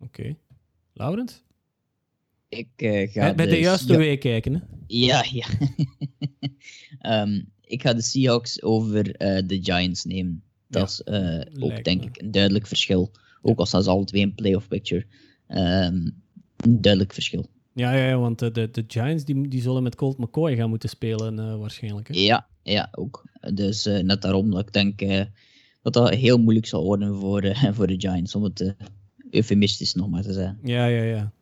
oké. 0.00 0.36
Laurens? 0.92 1.44
Ik 2.48 2.68
eh, 2.76 3.10
ga 3.12 3.20
Bij, 3.20 3.34
bij 3.34 3.46
de 3.46 3.58
juiste 3.58 3.86
Sea- 3.86 3.96
week 3.96 4.20
kijken, 4.20 4.54
hè? 4.54 4.60
Ja, 4.86 5.24
ja. 5.30 5.46
Ehm, 6.98 7.42
ik 7.66 7.82
ga 7.82 7.94
de 7.94 8.02
Seahawks 8.02 8.62
over 8.62 9.16
eh, 9.16 9.42
de 9.46 9.58
Giants 9.62 10.04
nemen. 10.04 10.42
Dat 10.68 10.88
is 10.88 11.02
eh, 11.02 11.40
ook, 11.58 11.84
denk 11.84 12.00
me. 12.00 12.06
ik, 12.06 12.20
een 12.22 12.30
duidelijk 12.30 12.66
verschil. 12.66 13.10
Ook 13.42 13.58
al 13.58 13.66
staan 13.66 13.82
ze 13.82 13.90
alle 13.90 14.04
twee 14.04 14.22
in 14.22 14.34
playoff 14.34 14.68
picture. 14.68 15.06
Ehm, 15.46 16.10
een 16.56 16.80
duidelijk 16.80 17.12
verschil. 17.12 17.46
Ja, 17.72 17.92
ja, 17.92 18.08
ja, 18.08 18.18
want 18.18 18.42
eh, 18.42 18.52
de, 18.52 18.70
de 18.70 18.84
Giants 18.88 19.24
die, 19.24 19.48
die 19.48 19.62
zullen 19.62 19.82
met 19.82 19.94
Colt 19.94 20.18
McCoy 20.18 20.56
gaan 20.56 20.68
moeten 20.68 20.88
spelen, 20.88 21.58
waarschijnlijk. 21.58 22.08
Hè? 22.08 22.20
Ja, 22.20 22.46
ja, 22.62 22.88
ook. 22.92 23.24
Dus 23.54 23.84
net 23.84 24.22
daarom 24.22 24.50
dat 24.50 24.60
ik 24.60 24.72
denk 24.72 25.28
dat 25.82 25.92
dat 25.92 26.14
heel 26.14 26.38
moeilijk 26.38 26.66
zal 26.66 26.84
worden 26.84 27.14
voor, 27.16 27.56
voor 27.74 27.86
de 27.86 28.00
Giants, 28.00 28.34
om 28.34 28.42
het 28.42 28.74
eufemistisch 29.30 29.94
nog 29.94 30.08
maar 30.08 30.22
te 30.22 30.32
zeggen. 30.32 30.58
Ja, 30.62 30.86
ja, 30.86 31.02
ja. 31.02 31.32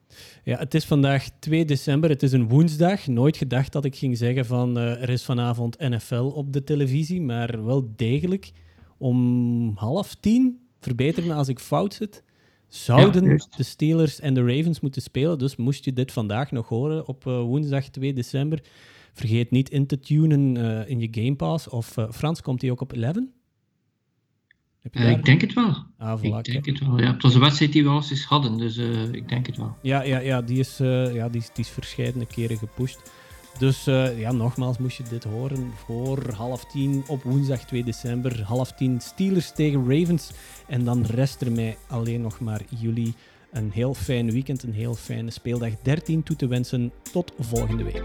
Ja, 0.45 0.59
het 0.59 0.75
is 0.75 0.85
vandaag 0.85 1.29
2 1.39 1.65
december. 1.65 2.11
Het 2.11 2.23
is 2.23 2.33
een 2.33 2.49
woensdag. 2.49 3.07
Nooit 3.07 3.37
gedacht 3.37 3.73
dat 3.73 3.85
ik 3.85 3.97
ging 3.97 4.17
zeggen 4.17 4.47
van 4.47 4.79
eh, 4.79 5.03
er 5.03 5.09
is 5.09 5.25
vanavond 5.25 5.79
NFL 5.79 6.33
op 6.35 6.53
de 6.53 6.65
televisie, 6.65 7.23
maar 7.23 7.65
wel 7.65 7.93
degelijk 7.97 8.53
om 8.99 9.73
half 9.77 10.15
tien, 10.15 10.61
verbeter 10.81 11.27
me 11.27 11.35
als 11.35 11.49
ik 11.49 11.59
fout 11.59 11.95
zit, 11.95 12.23
zouden 12.69 13.25
Ja, 13.25 13.47
de 13.57 13.63
Steelers 13.63 14.21
en 14.21 14.35
de 14.35 14.41
Ravens 14.41 14.81
moeten 14.81 15.03
spelen. 15.03 15.39
Dus 15.39 15.57
moest 15.57 15.85
je 15.85 15.93
dit 15.93 16.13
vandaag 16.13 16.51
nog 16.51 16.69
horen 16.69 17.07
op 17.07 17.27
eh, 17.27 17.41
woensdag 17.41 17.89
2 17.89 18.13
december, 18.13 18.61
vergeet 19.13 19.51
niet 19.51 19.71
in 19.71 19.87
te 19.87 20.01
tunen 20.01 20.57
eh, 20.57 20.91
in 20.91 21.01
je 21.01 21.09
Game 21.11 21.37
Pass. 21.37 21.69
Of 21.69 21.97
Frans, 22.11 22.41
komt 22.41 22.61
die 22.61 22.71
ook 22.71 22.81
op 22.81 22.93
11? 22.93 23.17
Heb 24.85 24.95
je 24.95 25.01
Eh, 25.01 25.11
ik 25.11 25.25
denk 25.25 25.41
het 25.41 25.53
wel. 25.55 25.75
Ah, 25.99 26.21
voilà, 26.21 26.23
Ik 26.23 26.45
denk 26.53 26.67
het 26.67 26.79
wel. 26.81 27.01
Ja, 27.01 27.13
het 27.13 27.23
was 27.23 27.35
een 27.35 27.41
wedstrijd 27.41 27.73
die 27.73 27.83
we 27.85 27.89
al 27.89 28.03
eens 28.11 28.25
hadden, 28.25 28.59
dus 28.59 28.77
eh, 28.77 29.13
ik 29.13 29.29
denk 29.29 29.47
het 29.47 29.57
wel. 29.57 29.77
Ja, 29.83 30.03
ja, 30.03 30.19
ja, 30.19 30.43
die 30.43 30.59
is, 30.59 30.81
eh 30.81 31.15
ja 31.15 31.29
die, 31.29 31.41
is- 31.41 31.51
die 31.55 31.65
is 31.65 31.71
verscheidene 31.71 32.27
keren 32.27 32.59
gepusht. 32.59 33.01
Dus 33.59 33.85
ja, 34.17 34.33
nogmaals, 34.33 34.79
moest 34.79 34.97
je 34.97 35.03
dit 35.11 35.25
horen 35.25 35.71
voor 35.87 36.33
half 36.37 36.65
tien 36.65 37.05
op 37.07 37.23
woensdag 37.23 37.65
2 37.65 37.85
december. 37.85 38.43
Half 38.43 38.73
tien 38.73 39.01
Steelers 39.01 39.53
tegen 39.55 39.81
Ravens. 39.99 40.31
En 40.67 40.85
dan 40.85 41.03
rest 41.05 41.41
er 41.41 41.53
mij 41.53 41.77
alleen 41.89 42.21
nog 42.21 42.41
maar 42.41 42.61
jullie 42.79 43.15
een 43.53 43.71
heel 43.73 43.95
fijn 43.95 44.31
weekend, 44.31 44.63
een 44.63 44.73
heel 44.73 44.95
fijne 44.95 45.31
speeldag 45.31 45.71
13 45.83 46.23
toe 46.23 46.37
te 46.37 46.47
wensen. 46.47 46.93
Tot 47.13 47.33
volgende 47.39 47.85
week. 47.85 48.03